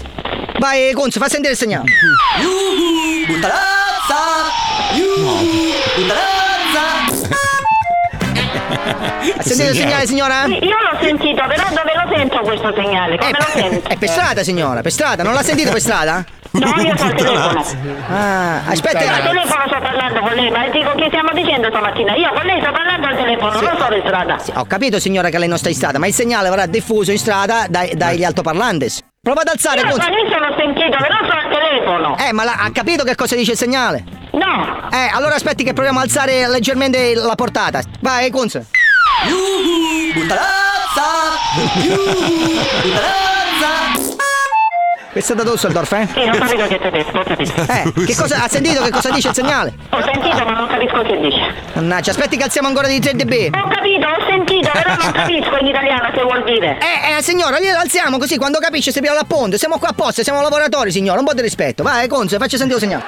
Vai 0.59 0.93
Kunz, 0.93 1.19
fa 1.19 1.29
sentire 1.29 1.53
il 1.53 1.59
segnale. 1.59 1.85
Ha 9.37 9.43
sentito 9.43 9.71
il 9.71 9.77
segnale 9.77 10.07
signora? 10.07 10.45
Sì, 10.45 10.65
Io 10.65 10.77
l'ho 10.91 10.99
sentito, 11.01 11.43
però 11.47 11.69
dove 11.69 11.93
lo 11.95 12.17
sento 12.17 12.41
questo 12.41 12.73
segnale? 12.75 13.17
Come 13.19 13.31
lo 13.31 13.47
sento? 13.53 13.89
È 13.89 13.97
per 13.97 14.09
strada 14.09 14.43
signora, 14.43 14.81
per 14.81 14.93
strada, 14.93 15.23
non 15.23 15.35
l'ha 15.35 15.43
sentito 15.43 15.71
per 15.71 15.81
strada? 15.81 16.25
No, 16.55 16.69
io 16.81 16.97
sono 16.97 17.11
al 17.11 17.17
telefono. 17.17 17.65
Ah, 18.09 18.61
aspetti. 18.69 18.97
Al 19.05 19.23
telefono 19.23 19.65
sto 19.67 19.79
parlando 19.83 20.21
con 20.21 20.33
lei, 20.35 20.51
ma 20.51 20.69
dico 20.69 20.93
che 20.95 21.07
stiamo 21.09 21.31
dicendo 21.33 21.69
stamattina. 21.69 22.15
Io 22.15 22.31
con 22.33 22.45
lei 22.47 22.61
sto 22.63 22.71
parlando 22.71 23.07
al 23.09 23.17
telefono, 23.17 23.61
non 23.61 23.77
sono 23.77 23.95
in 23.97 24.03
strada. 24.07 24.39
Ho 24.61 24.65
capito 24.67 25.01
signora 25.01 25.31
che 25.31 25.39
lei 25.39 25.49
non 25.49 25.59
sta 25.59 25.69
in 25.69 25.75
strada, 25.75 25.99
ma 25.99 26.07
il 26.07 26.15
segnale 26.15 26.49
verrà 26.51 26.67
diffuso 26.67 27.11
in 27.11 27.19
strada 27.19 27.67
dai- 27.69 27.97
dagli 27.97 28.23
altoparlantes. 28.23 29.01
Prova 29.21 29.41
ad 29.41 29.49
alzare 29.49 29.81
Io 29.81 29.89
Kunz. 29.89 30.05
all'inizio 30.07 30.39
l'ho 30.39 30.55
sentito, 30.57 30.97
però 30.97 31.17
sono 31.27 31.41
al 31.41 31.51
telefono. 31.53 32.17
Eh, 32.19 32.33
ma 32.33 32.45
la- 32.45 32.57
ha 32.61 32.71
capito 32.71 33.03
che 33.05 33.15
cosa 33.17 33.35
dice 33.35 33.53
il 33.53 33.59
segnale? 33.59 34.05
No. 34.33 34.89
Eh, 34.93 35.11
allora 35.13 35.35
aspetti 35.35 35.65
che 35.65 35.73
proviamo 35.73 35.99
a 35.99 36.03
alzare 36.03 36.47
leggermente 36.49 37.15
la 37.15 37.35
portata. 37.35 37.81
Vai, 38.01 38.31
Kunz. 38.31 38.61
Questa 40.13 40.37
è 45.15 45.35
da 45.35 45.43
Düsseldorf, 45.45 45.93
eh? 45.93 46.09
Sì, 46.13 46.29
ho 46.29 46.37
capito 46.37 46.67
che 46.67 46.77
è 46.77 46.81
tedesco, 46.81 47.19
ho 47.19 47.23
capito. 47.23 47.53
Eh, 47.69 47.93
che 48.05 48.17
cosa, 48.17 48.43
ha 48.43 48.49
sentito 48.49 48.83
che 48.83 48.91
cosa 48.91 49.11
dice 49.11 49.29
il 49.29 49.35
segnale? 49.35 49.73
Ho 49.91 50.03
sentito, 50.03 50.45
ma 50.45 50.53
non 50.53 50.67
capisco 50.67 51.03
che 51.03 51.19
dice. 51.21 51.55
Mannaggia, 51.75 52.11
aspetti 52.11 52.37
che 52.37 52.45
alziamo 52.45 52.69
ancora 52.69 52.89
di 52.89 52.99
3 52.99 53.15
dB. 53.15 53.55
Ho 53.55 53.69
capito, 53.69 54.07
ho 54.07 54.27
sentito, 54.29 54.71
però 54.73 54.95
non 54.97 55.13
capisco 55.13 55.57
in 55.59 55.67
italiano 55.67 56.11
che 56.11 56.23
vuol 56.23 56.43
dire. 56.45 56.79
Eh, 56.81 57.17
eh, 57.17 57.23
signora, 57.23 57.61
glielo 57.61 57.79
alziamo 57.79 58.19
così 58.19 58.37
quando 58.37 58.59
capisce 58.59 58.91
si 58.91 59.01
piega 59.01 59.15
l'appunto. 59.15 59.57
Siamo 59.57 59.79
qua 59.79 59.89
apposta, 59.89 60.23
siamo 60.23 60.41
lavoratori, 60.43 60.91
signora, 60.91 61.19
un 61.19 61.25
po' 61.25 61.35
di 61.35 61.43
rispetto. 61.43 61.83
Vai, 61.83 62.09
Conzo, 62.09 62.37
faccia 62.39 62.57
sentire 62.57 62.79
il 62.79 62.85
segnale. 62.85 63.05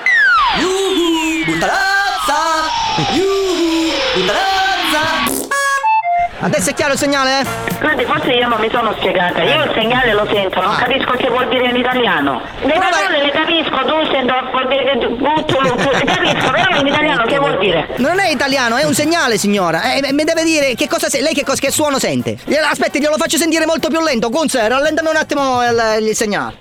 Adesso 6.47 6.71
è 6.71 6.75
chiaro 6.75 6.93
il 6.93 6.99
segnale? 6.99 7.45
Guardi, 7.81 8.05
forse 8.05 8.31
io 8.31 8.47
non 8.47 8.61
mi 8.61 8.69
sono 8.71 8.95
spiegata. 8.99 9.43
Io 9.43 9.65
il 9.65 9.73
segnale 9.75 10.13
lo 10.13 10.25
sento, 10.33 10.61
non 10.61 10.77
capisco 10.77 11.11
che 11.17 11.29
vuol 11.29 11.49
dire 11.49 11.71
in 11.71 11.75
italiano. 11.75 12.41
Le 12.61 12.73
parole 12.73 13.25
le 13.25 13.31
capisco, 13.31 13.83
Dusseldorf 13.83 14.51
vuol 14.53 14.69
dire 14.69 14.95
butto, 15.09 15.57
capisco, 15.57 16.51
però 16.53 16.79
in 16.79 16.87
italiano 16.87 17.25
che 17.25 17.39
vuol 17.39 17.59
dire? 17.59 17.89
Non 17.97 18.21
è 18.21 18.29
italiano, 18.29 18.77
è 18.77 18.85
un 18.85 18.95
segnale, 18.95 19.39
signora. 19.39 19.95
Eh, 19.95 20.13
mi 20.13 20.23
deve 20.23 20.45
dire 20.45 20.77
che 20.77 20.87
cosa 20.87 21.09
se- 21.09 21.21
lei 21.21 21.35
che, 21.35 21.43
cosa, 21.43 21.59
che 21.59 21.73
suono 21.73 21.99
sente. 21.99 22.39
Eh, 22.45 22.59
Aspetti, 22.59 23.01
glielo 23.01 23.17
faccio 23.17 23.39
sentire 23.39 23.67
molto 23.67 23.89
più 23.89 24.01
lento. 24.01 24.31
Kunz, 24.31 24.55
rallentami 24.55 25.09
un 25.09 25.17
attimo 25.17 25.65
il, 25.65 26.07
il 26.07 26.15
segnale. 26.15 26.59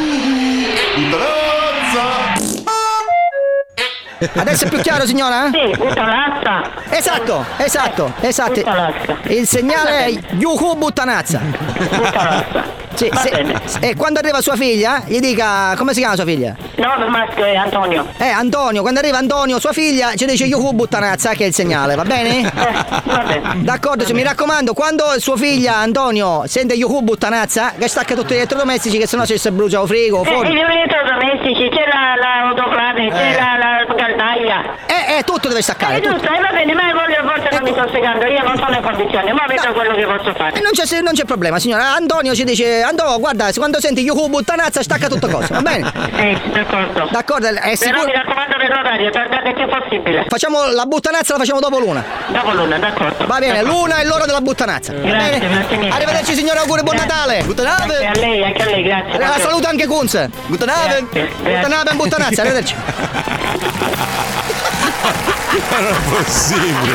Adesso 4.34 4.64
è 4.66 4.68
più 4.68 4.78
chiaro, 4.80 5.06
signora? 5.06 5.50
Sì, 5.52 5.74
buttanazza. 5.76 6.62
Esatto, 6.90 7.44
esatto, 7.56 8.12
esatto. 8.20 8.60
Il 9.24 9.46
segnale 9.46 10.04
è 10.06 10.12
Yuhu 10.38 10.76
Buttanazza. 10.76 11.40
Sì, 12.94 13.08
Va 13.08 13.20
se- 13.20 13.30
bene. 13.30 13.60
E 13.80 13.96
quando 13.96 14.18
arriva 14.18 14.40
sua 14.42 14.56
figlia, 14.56 15.02
gli 15.06 15.20
dica 15.20 15.74
come 15.78 15.94
si 15.94 16.00
chiama 16.00 16.16
sua 16.16 16.24
figlia? 16.24 16.54
No, 16.76 17.04
il 17.04 17.10
maschio 17.10 17.44
è 17.44 17.54
Antonio. 17.54 18.06
Eh, 18.18 18.28
Antonio, 18.28 18.82
quando 18.82 18.98
arriva 19.00 19.16
Antonio, 19.16 19.58
sua 19.58 19.72
figlia, 19.72 20.14
ci 20.16 20.26
dice 20.26 20.44
Yuhu 20.44 20.72
Buttanazza, 20.72 21.30
che 21.32 21.44
è 21.44 21.46
il 21.46 21.54
segnale, 21.54 21.94
va 21.94 22.02
bene? 22.04 22.42
Va 23.04 23.22
bene. 23.26 23.62
D'accordo, 23.62 24.04
se 24.04 24.12
mi 24.12 24.22
raccomando, 24.22 24.74
quando 24.74 25.04
sua 25.18 25.36
figlia 25.36 25.76
Antonio 25.76 26.42
sente 26.46 26.74
Yuhu 26.74 27.00
Buttanazza, 27.02 27.72
che 27.78 27.88
stacca 27.88 28.14
tutti 28.14 28.34
gli 28.34 28.38
elettrodomestici, 28.38 28.98
che 28.98 29.06
sennò 29.06 29.24
ci 29.24 29.38
si 29.38 29.50
brucia 29.50 29.80
o 29.80 29.86
frigo 29.86 30.18
o 30.18 30.22
Eh, 30.22 30.26
forno. 30.26 30.50
gli 30.50 30.58
elettrodomestici, 30.58 31.70
c'è 31.70 31.84
la, 31.86 32.16
la 32.20 32.48
autoclave, 32.48 33.08
c'è 33.08 33.30
Eh. 33.30 33.36
la, 33.38 33.56
la 33.56 33.86
caldaia. 34.10 34.76
Eh, 34.86 35.18
eh, 35.18 35.22
tutto 35.24 35.48
deve 35.48 35.62
staccare. 35.62 35.96
Eh, 35.96 36.00
giusto, 36.00 36.24
eh, 36.26 36.40
va 36.40 36.50
bene, 36.52 36.74
ma 36.74 36.82
voglio 36.92 37.22
forse 37.22 37.48
non 37.52 37.62
mi 37.62 37.72
sto 37.72 37.88
spiegando, 37.88 38.26
io 38.26 38.42
non 38.42 38.56
sono 38.56 38.76
in 38.76 38.82
condizioni, 38.82 39.32
ma 39.32 39.44
vedo 39.46 39.72
quello 39.72 39.94
che 39.94 40.04
posso 40.04 40.34
fare. 40.34 40.58
E 40.58 40.60
non 40.60 40.72
c'è, 40.72 41.00
non 41.00 41.12
c'è 41.12 41.24
problema, 41.24 41.58
signora. 41.58 41.94
Antonio 41.94 42.34
ci 42.34 42.44
dice: 42.44 42.82
Antonio, 42.82 43.18
guarda, 43.18 43.50
quando 43.54 43.80
senti 43.80 44.02
Yuhu 44.02 44.28
Buttanazza, 44.28 44.82
stacca 44.82 45.08
tutto 45.08 45.28
cosa, 45.28 45.54
va 45.54 45.62
bene? 45.62 45.90
Sì, 46.16 46.50
d'accordo. 46.52 47.08
D'accordo, 47.10 47.46
è 47.48 47.52
Però 47.52 47.74
sicuro. 47.76 48.04
mi 48.04 48.12
raccomando 48.12 48.56
per 48.56 48.68
l'orario, 48.68 49.10
tardate 49.10 49.48
il 49.48 49.54
più 49.54 49.68
possibile. 49.68 50.24
Facciamo 50.28 50.66
la 50.70 50.86
buttanazza, 50.86 51.32
la 51.32 51.38
facciamo 51.38 51.60
dopo 51.60 51.78
l'una. 51.78 52.04
Dopo 52.28 52.52
l'una, 52.52 52.78
d'accordo. 52.78 53.26
Va 53.26 53.38
bene, 53.38 53.62
l'una 53.62 53.98
è 53.98 54.04
l'ora 54.04 54.26
della 54.26 54.40
buttanazza. 54.40 54.92
Grazie, 54.92 55.38
grazie 55.48 55.76
mille. 55.76 55.94
Arrivederci, 55.94 56.34
signore, 56.34 56.58
auguri, 56.60 56.82
buon 56.82 56.96
Natale. 56.96 57.42
Buttanave. 57.44 57.98
Grazie 57.98 58.08
a 58.08 58.26
lei, 58.26 58.44
anche 58.44 58.62
a 58.62 58.64
lei, 58.66 58.82
grazie. 58.82 59.18
La 59.18 59.38
saluto 59.38 59.68
anche 59.68 59.86
Kunz. 59.86 60.28
Buttanave. 60.46 61.02
Buttanave, 61.02 61.92
buttanazza, 61.94 62.40
arrivederci. 62.42 62.74
Ma 65.70 65.78
non 65.80 65.92
è 65.92 65.98
possibile. 66.08 66.94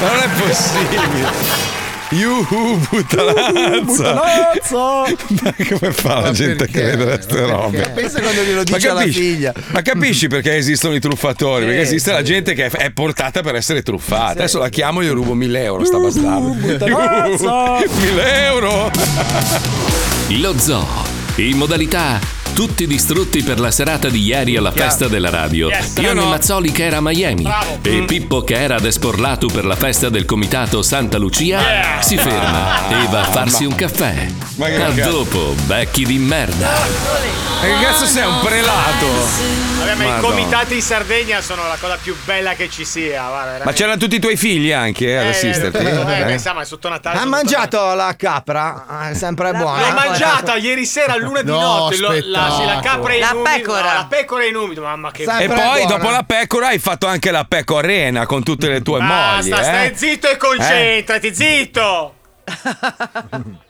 Ma 0.00 0.12
non 0.12 0.20
è 0.22 0.28
possibile. 0.38 1.74
Yuhu, 2.10 2.78
puttanazza. 2.88 4.14
Ma 4.14 5.54
come 5.68 5.92
fa 5.92 6.20
la 6.20 6.30
gente 6.30 6.64
a 6.64 6.66
credere 6.68 7.14
a 7.14 7.16
queste 7.16 7.40
robe? 7.46 7.90
Pensa 7.94 8.20
quando 8.20 8.42
glielo 8.42 8.58
Ma 8.58 8.62
dice 8.62 8.88
alla 8.88 9.00
capisci- 9.00 9.20
figlia. 9.20 9.52
Ma 9.72 9.82
capisci 9.82 10.28
perché 10.28 10.54
esistono 10.56 10.94
i 10.94 11.00
truffatori? 11.00 11.64
Perché 11.66 11.80
esiste 11.80 12.12
la 12.12 12.22
gente 12.22 12.54
che 12.54 12.66
è, 12.66 12.90
portata 12.90 13.42
per 13.42 13.56
essere 13.56 13.82
truffata. 13.82 14.30
Adesso 14.32 14.58
la 14.58 14.68
chiamo 14.68 15.00
e 15.00 15.06
gli 15.06 15.10
rubo 15.10 15.34
1000 15.34 15.62
euro, 15.64 15.84
sta 15.84 15.98
bastardo. 15.98 16.48
buttanazza. 16.50 17.84
1000 17.92 18.44
euro! 18.46 18.90
Lo 20.28 20.54
Zoo, 20.58 20.86
in 21.36 21.56
modalità 21.56 22.18
tutti 22.56 22.86
distrutti 22.86 23.42
per 23.42 23.60
la 23.60 23.70
serata 23.70 24.08
di 24.08 24.22
ieri 24.22 24.56
alla 24.56 24.72
Chiaro. 24.72 24.88
festa 24.88 25.08
della 25.08 25.28
radio. 25.28 25.68
Yes, 25.68 25.92
Tranne 25.92 26.14
no. 26.14 26.24
Mazzoli 26.28 26.72
che 26.72 26.86
era 26.86 26.96
a 26.96 27.00
Miami 27.02 27.42
Bravo. 27.42 27.78
e 27.82 28.00
Mm. 28.00 28.04
Pippo 28.06 28.40
che 28.44 28.54
era 28.54 28.76
ad 28.76 28.84
Esporlatu 28.86 29.48
per 29.48 29.66
la 29.66 29.76
festa 29.76 30.08
del 30.08 30.24
comitato 30.24 30.80
Santa 30.80 31.18
Lucia 31.18 31.60
Yeah. 31.60 32.00
si 32.00 32.16
ferma 32.16 32.88
e 32.88 33.06
va 33.10 33.20
a 33.20 33.24
farsi 33.24 33.64
Ma- 33.64 33.68
un 33.68 33.74
caffè. 33.74 34.26
Ma 34.56 34.66
che 34.68 34.82
a 34.82 34.90
dopo, 35.06 35.54
becchi 35.66 36.06
di 36.06 36.16
merda. 36.16 36.74
E 37.62 37.66
che 37.66 37.84
cazzo 37.84 38.06
sei, 38.06 38.26
un 38.26 38.40
prelato? 38.42 39.75
Vabbè, 39.86 39.94
ma 39.98 40.04
i 40.04 40.06
Madonna. 40.08 40.28
comitati 40.34 40.74
in 40.74 40.82
Sardegna 40.82 41.40
sono 41.40 41.66
la 41.66 41.76
cosa 41.80 41.96
più 42.02 42.16
bella 42.24 42.54
che 42.54 42.68
ci 42.68 42.84
sia. 42.84 43.26
Guarda, 43.28 43.64
Ma 43.64 43.72
c'erano 43.72 43.96
tutti 43.98 44.16
i 44.16 44.18
tuoi 44.18 44.36
figli 44.36 44.72
anche 44.72 45.06
eh, 45.08 45.16
ad 45.16 45.26
Eh, 45.26 45.28
assisterti? 45.30 45.76
Eh, 45.78 46.20
Eh. 46.20 46.24
beh, 46.24 46.38
sa, 46.38 46.52
ma 46.52 46.62
è 46.62 46.64
sotto 46.64 46.88
Natale. 46.88 47.16
Ha 47.16 47.20
sono 47.20 47.30
mangiato 47.30 47.94
la 47.94 48.14
capra? 48.16 48.84
Ah, 48.88 49.10
è 49.10 49.14
sempre 49.14 49.52
buona. 49.52 49.86
L'ho 49.88 49.94
mangiata 49.94 50.56
ieri 50.56 50.84
sera 50.86 51.12
a 51.14 51.16
luna 51.16 51.42
di 51.42 51.50
No, 51.50 51.60
notte. 51.60 51.98
lo- 51.98 52.08
la, 52.08 52.50
sì, 52.50 52.64
la 52.64 52.80
capra 52.82 53.14
in 53.14 53.20
La 53.20 53.30
umido. 53.32 53.50
pecora. 53.50 53.92
la 53.94 54.06
pecora 54.08 54.44
in 54.44 54.56
umido, 54.56 54.82
mamma 54.82 55.10
che 55.10 55.22
E 55.22 55.46
poi 55.48 55.86
dopo 55.86 56.10
la 56.10 56.22
pecora 56.24 56.68
hai 56.68 56.78
fatto 56.78 57.06
anche 57.06 57.30
la 57.30 57.44
pecorena 57.44 58.26
con 58.26 58.42
tutte 58.42 58.68
le 58.68 58.82
tue 58.82 59.00
mogli. 59.00 59.48
Basta, 59.50 59.62
stai 59.62 59.90
eh? 59.90 59.96
zitto 59.96 60.28
e 60.28 60.36
concentrati, 60.36 61.34
zitto. 61.34 62.14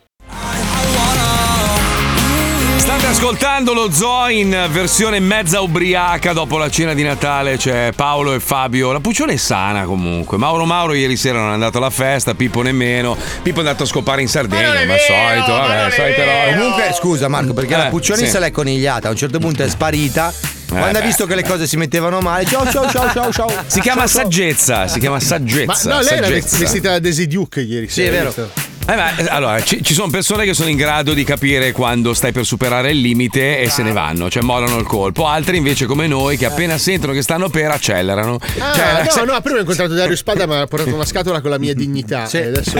State 3.07 3.25
ascoltando 3.25 3.73
lo 3.73 3.89
zoo 3.91 4.27
in 4.27 4.67
versione 4.71 5.19
mezza 5.19 5.61
ubriaca 5.61 6.33
dopo 6.33 6.57
la 6.57 6.69
cena 6.69 6.93
di 6.93 7.03
Natale. 7.03 7.55
C'è 7.57 7.91
Paolo 7.95 8.33
e 8.33 8.39
Fabio. 8.39 8.91
La 8.91 8.99
Puccione 8.99 9.33
è 9.33 9.37
sana 9.37 9.83
comunque. 9.85 10.37
Mauro 10.37 10.65
Mauro 10.65 10.93
ieri 10.93 11.15
sera 11.15 11.39
non 11.39 11.51
è 11.51 11.53
andato 11.53 11.77
alla 11.77 11.89
festa, 11.89 12.35
Pippo 12.35 12.61
nemmeno. 12.61 13.15
Pippo 13.41 13.57
è 13.57 13.59
andato 13.59 13.83
a 13.83 13.85
scopare 13.85 14.21
in 14.21 14.27
Sardegna, 14.27 14.73
ma, 14.85 14.93
al 14.93 14.99
solito, 14.99 15.51
vabbè, 15.51 15.91
solite 15.91 16.25
robe. 16.25 16.57
Comunque, 16.57 16.93
scusa 16.93 17.27
Marco, 17.29 17.53
perché 17.53 17.73
Eh, 17.73 17.77
la 17.77 17.85
Puccioni 17.85 18.23
sì. 18.25 18.27
se 18.29 18.39
l'è 18.39 18.51
conigliata. 18.51 19.07
A 19.07 19.11
un 19.11 19.17
certo 19.17 19.39
punto 19.39 19.63
è 19.63 19.69
sparita. 19.69 20.33
Quando 20.67 20.97
ha 20.97 21.01
beh. 21.01 21.07
visto 21.07 21.25
che 21.25 21.35
le 21.35 21.43
cose 21.43 21.65
si 21.65 21.77
mettevano 21.77 22.19
male, 22.19 22.45
ciao 22.45 22.69
ciao 22.69 22.89
ciao 22.89 23.09
ciao 23.13 23.31
ciao. 23.31 23.49
Si 23.67 23.79
chiama 23.79 24.01
Ciao, 24.01 24.09
ciao. 24.09 24.21
saggezza, 24.23 24.87
si 24.87 24.99
chiama 24.99 25.19
saggezza. 25.19 25.87
Ma 25.89 25.95
no, 25.95 26.01
lei 26.01 26.17
era 26.17 26.25
saggezza. 26.27 26.57
vestita 26.57 26.89
da 26.91 26.99
Daisy 26.99 27.25
Duke 27.27 27.61
ieri 27.61 27.87
Sì, 27.87 28.01
è 28.03 28.05
sera. 28.11 28.29
vero. 28.31 28.66
Eh, 28.89 28.95
ma, 28.95 29.15
eh, 29.17 29.25
allora, 29.27 29.61
ci, 29.61 29.83
ci 29.83 29.93
sono 29.93 30.09
persone 30.09 30.45
che 30.45 30.53
sono 30.53 30.69
in 30.69 30.77
grado 30.77 31.13
di 31.13 31.25
capire 31.25 31.73
quando 31.73 32.13
stai 32.13 32.31
per 32.31 32.45
superare 32.45 32.91
il 32.91 33.01
limite 33.01 33.59
e 33.59 33.69
se 33.69 33.83
ne 33.83 33.91
vanno, 33.91 34.29
cioè 34.29 34.41
mollano 34.43 34.77
il 34.77 34.85
colpo. 34.85 35.27
Altri 35.27 35.57
invece, 35.57 35.85
come 35.85 36.07
noi, 36.07 36.37
che 36.37 36.45
appena 36.45 36.77
sentono 36.77 37.11
che 37.11 37.21
stanno 37.21 37.49
per, 37.49 37.69
accelerano. 37.69 38.37
Ah, 38.59 38.73
Cioè, 38.73 39.03
no, 39.03 39.09
se- 39.09 39.23
no, 39.25 39.41
prima 39.41 39.57
ho 39.57 39.59
incontrato 39.59 39.93
Dario 39.93 40.15
Spada, 40.15 40.47
mi 40.47 40.55
ha 40.55 40.65
portato 40.67 40.95
una 40.95 41.03
scatola 41.03 41.41
con 41.41 41.49
la 41.49 41.57
mia 41.59 41.73
dignità. 41.73 42.29
E 42.31 42.45
adesso. 42.45 42.77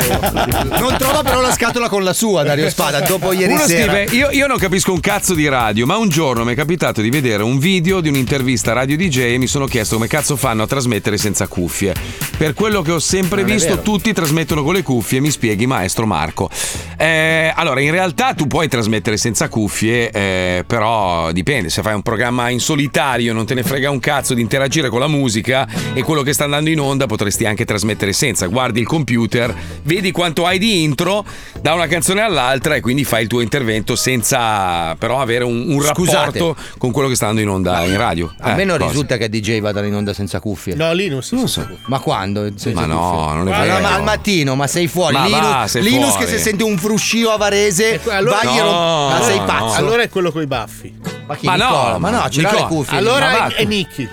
Non 0.80 0.96
trova 0.98 1.24
però 1.24 1.42
la 1.42 1.52
scatola 1.52 1.90
con 1.90 2.04
la 2.06 2.14
sua, 2.14 2.44
Dario 2.44 2.70
Spada, 2.70 3.02
dopo 3.02 3.34
ieri 3.34 3.52
Uno 3.52 3.66
sera. 3.66 3.92
scrive: 3.92 4.16
io, 4.16 4.30
io 4.32 4.48
non 4.48 4.58
capisco 4.58 4.94
un 4.94 5.02
cazzo 5.02 5.34
di 5.34 5.48
radio, 5.50 5.86
ma 5.86 5.98
un 5.98 6.08
giorno 6.08 6.46
mi 6.46 6.54
è 6.54 6.56
capitato 6.56 7.02
di 7.02 7.10
vedere 7.10 7.44
un 7.44 7.60
video 7.60 8.00
di 8.00 8.08
un'intervista 8.08 8.72
a 8.72 8.76
Radio 8.76 8.96
DJ 8.96 9.34
e 9.34 9.38
mi 9.38 9.48
sono 9.48 9.66
chiesto 9.66 9.96
come 9.96 10.08
cazzo 10.08 10.38
fanno 10.38 10.64
a 10.64 10.68
trasmettere 10.68 11.18
senza 11.18 11.48
cuffie. 11.48 11.94
Per 12.38 12.54
quello 12.54 12.82
che 12.82 12.92
ho 12.92 13.00
sempre 13.00 13.42
Non 13.42 13.52
visto, 13.52 13.82
tutti 13.82 14.14
trasmettono 14.14 14.64
con 14.64 14.74
le 14.74 14.84
cuffie, 14.84 15.20
mi 15.20 15.32
spieghi, 15.32 15.66
maestro 15.66 15.97
Marco. 16.06 16.50
Eh, 16.98 17.52
allora, 17.56 17.80
in 17.82 17.92
realtà 17.92 18.34
tu 18.34 18.48
puoi 18.48 18.68
trasmettere 18.68 19.18
senza 19.18 19.50
cuffie, 19.50 20.10
eh, 20.12 20.64
però 20.66 21.32
dipende. 21.32 21.70
Se 21.70 21.82
fai 21.82 21.94
un 21.94 22.02
programma 22.02 22.50
in 22.50 22.60
solitario, 22.60 23.34
non 23.34 23.46
te 23.46 23.54
ne 23.54 23.64
frega 23.64 23.90
un 23.90 24.00
cazzo 24.00 24.34
di 24.34 24.42
interagire 24.42 24.90
con 24.90 25.00
la 25.00 25.08
musica 25.08 25.68
e 25.94 26.02
quello 26.04 26.22
che 26.22 26.34
sta 26.34 26.44
andando 26.46 26.70
in 26.70 26.80
onda, 26.80 27.06
potresti 27.06 27.46
anche 27.46 27.66
trasmettere 27.66 28.14
senza. 28.14 28.48
Guardi 28.48 28.80
il 28.80 28.88
computer, 28.88 29.54
vedi 29.84 30.12
quanto 30.12 30.46
hai 30.46 30.58
di 30.60 30.84
intro 30.84 31.24
da 31.62 31.74
una 31.74 31.88
canzone 31.88 32.22
all'altra 32.22 32.76
e 32.76 32.82
quindi 32.82 33.04
fai 33.04 33.24
il 33.24 33.28
tuo 33.28 33.42
intervento 33.42 33.96
senza 33.96 34.96
però 34.96 35.20
avere 35.22 35.44
un, 35.44 35.66
un 35.70 35.82
Scusate. 35.82 36.40
rapporto 36.40 36.56
con 36.78 36.92
quello 36.92 37.08
che 37.08 37.16
sta 37.16 37.28
andando 37.28 37.50
in 37.50 37.56
onda 37.56 37.84
in 37.86 37.98
radio. 37.98 38.34
A 38.40 38.52
Eh, 38.52 38.56
me 38.56 38.64
non 38.64 38.78
cosa? 38.78 38.90
risulta 38.90 39.18
che 39.18 39.30
DJ 39.30 39.60
vadano 39.62 39.88
in 39.88 39.94
onda 39.96 40.14
senza 40.14 40.40
cuffie. 40.40 40.76
No, 40.76 40.92
Linus. 40.94 41.32
Non 41.32 41.48
so. 41.48 41.68
Ma 41.88 42.00
quando? 42.00 42.50
Senza 42.56 42.82
Ma 42.82 42.86
no, 42.86 42.98
cuffie? 43.00 43.36
non 43.38 43.48
è 43.48 43.52
Ma 43.52 43.58
no, 43.58 43.64
vero. 43.64 43.80
ma 43.82 43.94
al 43.96 44.04
mattino, 44.04 44.56
ma 44.56 44.68
sei 44.68 44.88
fuori. 44.88 45.14
Ma 45.14 45.26
Linus, 45.26 45.42
va, 45.42 45.68
sei 45.68 45.84
Linus 45.90 46.10
fuori. 46.12 46.26
che 46.26 46.32
se 46.32 46.38
sente 46.40 46.64
un 46.64 46.78
fruscio 46.78 47.32
a 47.32 47.38
Varese, 47.38 48.00
allora- 48.10 48.40
vai 48.44 48.56
No, 48.58 49.08
ma 49.10 49.22
sei 49.22 49.40
pazzo. 49.46 49.76
Allora 49.78 50.02
è 50.04 50.10
quello 50.10 50.32
con 50.32 50.42
i 50.42 50.48
baffi. 50.48 50.94
Ma 51.28 51.36
chi? 51.36 51.46
Ma 51.46 51.56
no, 51.56 51.98
ma 52.00 52.10
no, 52.10 52.30
ce 52.30 52.42
l'ha 52.42 52.52
le 52.54 52.64
cuffie. 52.68 52.98
Allora 52.98 53.48
è, 53.48 53.56
è 53.56 53.64
Nicky. 53.66 54.08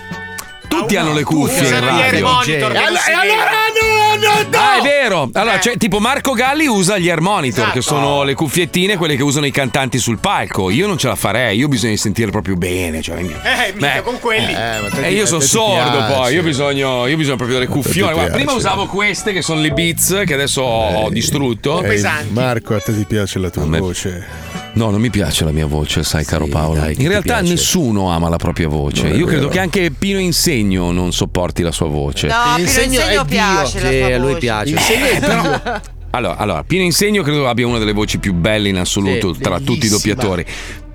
Tutti 0.79 0.95
hanno 0.95 1.13
le 1.13 1.23
cuffie 1.23 1.59
in 1.59 1.65
Sono 1.65 1.79
gli 1.85 2.01
air 2.01 2.11
radio. 2.11 2.25
monitor 2.27 2.71
che 2.71 2.77
E 2.77 2.81
non 2.81 2.97
allora, 3.19 3.51
e 3.67 4.21
no, 4.21 4.43
no, 4.43 4.49
no! 4.49 4.57
Ah, 4.57 4.77
è 4.77 4.81
vero. 4.81 5.29
Allora, 5.33 5.57
c'è, 5.57 5.77
tipo 5.77 5.99
Marco 5.99 6.33
Galli 6.33 6.67
usa 6.67 6.97
gli 6.97 7.09
air 7.09 7.21
monitor, 7.21 7.71
che 7.71 7.79
Esatto. 7.79 7.95
sono 7.95 8.23
le 8.23 8.33
cuffiettine, 8.33 8.97
quelle 8.97 9.15
che 9.15 9.23
usano 9.23 9.45
i 9.45 9.51
cantanti 9.51 9.97
sul 9.99 10.19
palco. 10.19 10.69
Io 10.69 10.87
non 10.87 10.97
ce 10.97 11.07
la 11.07 11.15
farei, 11.15 11.57
io 11.57 11.67
bisogna 11.67 11.95
sentire 11.97 12.31
proprio 12.31 12.55
bene. 12.55 13.01
Cioè, 13.01 13.19
Eh, 13.19 13.73
mica 13.73 14.01
con 14.01 14.19
quelli. 14.19 14.53
e 14.53 15.11
io 15.11 15.25
sono 15.25 15.41
sordo 15.41 16.05
poi, 16.13 16.33
io 16.33 16.43
bisogno, 16.43 17.07
io 17.07 17.17
bisogno 17.17 17.37
proprio 17.37 17.59
delle 17.59 17.69
cuffione. 17.69 18.13
Guarda, 18.13 18.33
prima 18.33 18.53
usavo 18.53 18.85
queste 18.87 19.33
che 19.33 19.41
sono 19.41 19.61
le 19.61 19.71
Beats, 19.71 20.23
che 20.25 20.33
adesso 20.33 20.61
ho 20.61 21.09
distrutto. 21.09 21.83
Ehi, 21.83 22.01
Marco, 22.29 22.75
a 22.75 22.79
te 22.79 22.95
ti 22.95 23.05
piace 23.05 23.39
la 23.39 23.49
tua 23.49 23.65
voce? 23.65 24.44
No, 24.75 24.89
non 24.89 24.99
mi 24.99 25.09
piace 25.09 25.45
la 25.45 25.51
mia 25.51 25.65
voce, 25.65 26.03
sai, 26.03 26.25
caro 26.25 26.47
Paolo. 26.47 26.81
dai, 26.81 26.95
In 26.99 27.07
realtà 27.07 27.35
piace. 27.37 27.51
nessuno 27.53 28.11
ama 28.11 28.27
la 28.27 28.35
propria 28.35 28.67
voce. 28.67 29.07
Io 29.07 29.25
credo 29.25 29.47
che 29.47 29.59
anche 29.59 29.89
Pino 29.91 30.19
Insegno 30.19 30.91
non 30.91 31.13
sopporti 31.13 31.61
la 31.63 31.71
sua 31.71 31.87
voce. 31.87 32.27
No, 32.27 32.33
Pino 32.55 32.67
Insegno 32.67 32.93
Insegno 32.99 33.07
è 33.07 33.11
Dio. 33.13 33.25
piace 33.25 33.79
la 33.81 33.89
Sì, 33.89 33.97
sua 33.99 34.13
a 34.15 34.17
lui 34.17 34.35
piace. 34.37 34.69
Insegno 34.71 35.05
è 35.05 35.19
Dio. 35.19 35.81
Allora, 36.09 36.35
allora, 36.37 36.63
Pino 36.63 36.83
Insegno 36.83 37.23
credo 37.23 37.47
abbia 37.47 37.65
una 37.67 37.77
delle 37.79 37.93
voci 37.93 38.19
più 38.19 38.33
belle 38.33 38.67
in 38.69 38.77
assoluto 38.77 39.33
Sì, 39.33 39.39
tra 39.41 39.57
tutti 39.59 39.71
i 39.71 39.89
bellissima. 39.89 40.13
doppiatori. 40.13 40.45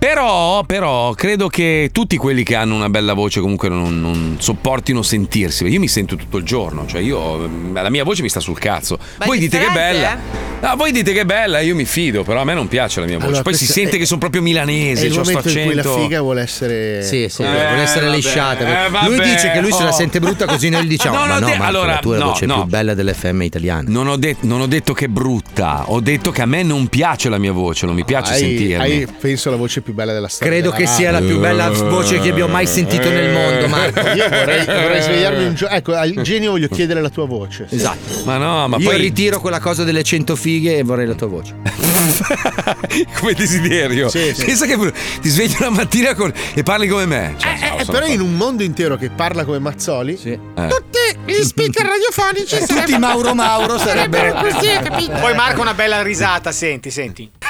Però, 0.01 0.65
però, 0.65 1.13
credo 1.13 1.49
che 1.49 1.91
tutti 1.93 2.17
quelli 2.17 2.43
che 2.43 2.55
hanno 2.55 2.75
una 2.75 2.89
bella 2.89 3.13
voce 3.13 3.39
comunque 3.41 3.69
non, 3.69 4.01
non 4.01 4.37
sopportino 4.39 5.03
sentirsi. 5.03 5.67
Io 5.67 5.79
mi 5.79 5.89
sento 5.89 6.17
tutto 6.17 6.39
il 6.39 6.45
giorno, 6.45 6.87
cioè 6.87 7.03
io, 7.03 7.47
la 7.75 7.91
mia 7.91 8.03
voce 8.03 8.23
mi 8.23 8.31
sta 8.31 8.41
sul 8.41 8.59
cazzo. 8.59 8.97
Ma 9.19 9.25
è 9.25 9.29
voi 9.29 9.39
dite 9.39 9.59
che 9.59 9.67
è 9.67 9.73
bella. 9.73 10.15
eh? 10.15 10.49
No, 10.63 10.75
voi 10.77 10.91
dite 10.93 11.13
che 11.13 11.21
è 11.21 11.25
bella, 11.27 11.61
io 11.61 11.75
mi 11.75 11.85
fido, 11.85 12.23
però 12.23 12.41
a 12.41 12.45
me 12.45 12.55
non 12.55 12.67
piace 12.67 13.01
la 13.01 13.07
mia 13.07 13.17
voce. 13.17 13.27
Allora, 13.29 13.43
Poi 13.43 13.55
si 13.55 13.67
sente 13.67 13.97
è- 13.97 13.99
che 13.99 14.07
sono 14.07 14.19
proprio 14.21 14.41
milanese, 14.41 15.03
È 15.03 15.07
il 15.09 15.15
c'ho 15.15 15.23
sto 15.23 15.33
momento 15.35 15.59
in 15.59 15.65
cui 15.67 15.75
la 15.75 15.81
accento. 15.83 16.01
figa 16.03 16.21
vuole 16.23 16.41
essere. 16.43 17.03
Sì, 17.03 17.27
sì, 17.29 17.43
Eh, 17.43 17.47
vuole 17.47 17.83
essere 17.83 18.05
vabbè, 18.07 18.17
lisciata. 18.17 18.87
eh, 18.87 18.89
vabbè, 18.89 19.07
lui 19.07 19.21
dice 19.21 19.51
che 19.53 19.61
lui 19.61 19.73
se 19.73 19.83
la 19.83 19.91
oh. 19.91 19.93
sente 19.93 20.19
brutta 20.19 20.47
così 20.47 20.71
noi 20.71 20.85
gli 20.85 20.89
diciamo: 20.97 21.17
No, 21.19 21.27
Ma 21.27 21.39
no, 21.39 21.47
de- 21.47 21.57
Marco, 21.57 21.65
allora, 21.65 21.93
la 21.93 21.99
tua 21.99 22.15
è 22.15 22.19
la 22.19 22.25
no, 22.25 22.31
voce 22.31 22.47
no. 22.47 22.55
più 22.55 22.65
bella 22.65 22.95
dell'FM 22.95 23.43
italiana. 23.43 23.85
Non 23.87 24.07
ho, 24.09 24.17
det- 24.17 24.37
non 24.41 24.61
ho 24.63 24.67
detto 24.67 24.95
che 24.95 25.05
è 25.05 25.09
brutta, 25.09 25.85
ho 25.91 26.01
detto 26.01 26.31
che 26.31 26.41
a 26.43 26.47
me 26.47 26.63
non 26.63 26.89
piace 26.89 27.29
la 27.29 27.39
mia 27.39 27.53
voce, 27.53 27.85
non 27.87 27.95
mi 27.95 28.05
piace 28.05 28.33
Hai, 28.33 28.39
sentirmi. 28.39 28.75
hai, 28.83 29.07
penso, 29.19 29.51
la 29.51 29.57
voce 29.57 29.81
più 29.83 29.90
bella 29.93 30.13
della 30.13 30.29
storia. 30.29 30.53
Credo 30.53 30.71
della 30.71 30.83
che 30.85 30.91
sia 30.91 31.11
la 31.11 31.21
più 31.21 31.39
bella 31.39 31.69
voce 31.71 32.19
che 32.21 32.31
abbia 32.31 32.47
mai 32.47 32.67
sentito 32.67 33.09
nel 33.11 33.33
mondo, 33.33 33.69
Marco. 33.69 34.01
Io 34.01 34.29
vorrei, 34.29 34.65
vorrei 34.65 35.03
svegliarmi 35.03 35.45
un 35.45 35.55
giorno. 35.55 35.77
Ecco, 35.77 35.95
al 35.95 36.13
genio 36.23 36.51
voglio 36.53 36.69
chiedere 36.69 37.01
la 37.01 37.09
tua 37.11 37.27
voce. 37.27 37.67
Esatto. 37.71 38.23
Ma 38.25 38.37
no, 38.37 38.69
ma 38.69 38.77
Io 38.79 38.89
poi 38.89 38.99
ritiro 38.99 39.41
quella 39.41 39.61
cosa 39.61 39.85
delle 39.85 40.03
100 40.03 40.37
fighe 40.37 40.79
e 40.79 40.83
vorrei 40.83 41.07
la 41.07 41.15
tua 41.15 41.27
voce. 41.29 41.55
come 43.19 43.33
desiderio. 43.35 44.09
Sì, 44.09 44.33
sì. 44.35 44.45
Pensa 44.45 44.67
che 44.67 44.77
ti 45.21 45.29
svegli 45.29 45.55
una 45.59 45.71
mattina 45.71 46.15
con- 46.15 46.33
e 46.55 46.63
parli 46.63 46.89
come 46.89 47.07
me. 47.07 47.35
Cioè, 47.37 47.51
Eh, 47.53 47.69
no, 47.71 47.79
eh, 47.79 47.85
sono 47.85 47.99
però 47.99 48.07
in 48.13 48.21
un 48.21 48.35
mondo 48.37 48.63
intero 48.63 48.97
che 48.97 49.11
parla 49.11 49.45
come 49.45 49.59
Mazzoli, 49.59 50.19
Eh. 50.23 50.39
Tutti 50.69 50.99
gli 51.27 51.43
speaker 51.43 51.87
radiofonici 51.87 52.59
Tutti 52.59 52.73
sarebbero- 52.75 52.99
Mauro 52.99 53.35
Mauro 53.35 53.79
sarebbero- 53.79 54.35
così, 54.43 54.69
capito? 54.83 55.13
Poi 55.21 55.35
Marco 55.35 55.61
una 55.61 55.75
bella 55.75 56.03
risata, 56.03 56.53
senti, 56.53 56.91
senti. 56.91 57.31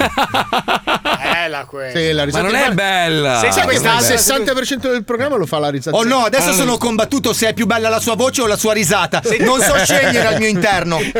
Bella 1.40 1.64
questa. 1.64 1.98
Sì, 1.98 2.12
la 2.12 2.24
risata 2.24 2.42
Ma 2.44 2.50
non 2.50 2.60
è 2.60 2.70
bella. 2.72 3.38
Sai 3.40 3.50
che 3.50 3.62
questa- 3.62 3.94
il 3.98 4.04
60% 4.04 4.90
del 4.90 5.04
programma 5.04 5.36
lo 5.36 5.46
fa 5.46 5.58
la 5.58 5.70
risata. 5.70 5.96
Oh 5.96 6.04
no, 6.04 6.18
adesso 6.24 6.50
Ah, 6.50 6.52
sono 6.54 6.76
combattuto 6.76 7.32
se 7.32 7.48
è 7.48 7.54
più 7.54 7.66
bella 7.66 7.88
la 7.88 8.00
sua 8.00 8.14
voce 8.14 8.42
o 8.42 8.46
la 8.46 8.56
sua 8.56 8.72
risata. 8.74 9.22
Non 9.40 9.60
so 9.60 9.74
scegliere 9.78 10.26
al 10.26 10.38
mio 10.38 10.48
interno. 10.48 10.98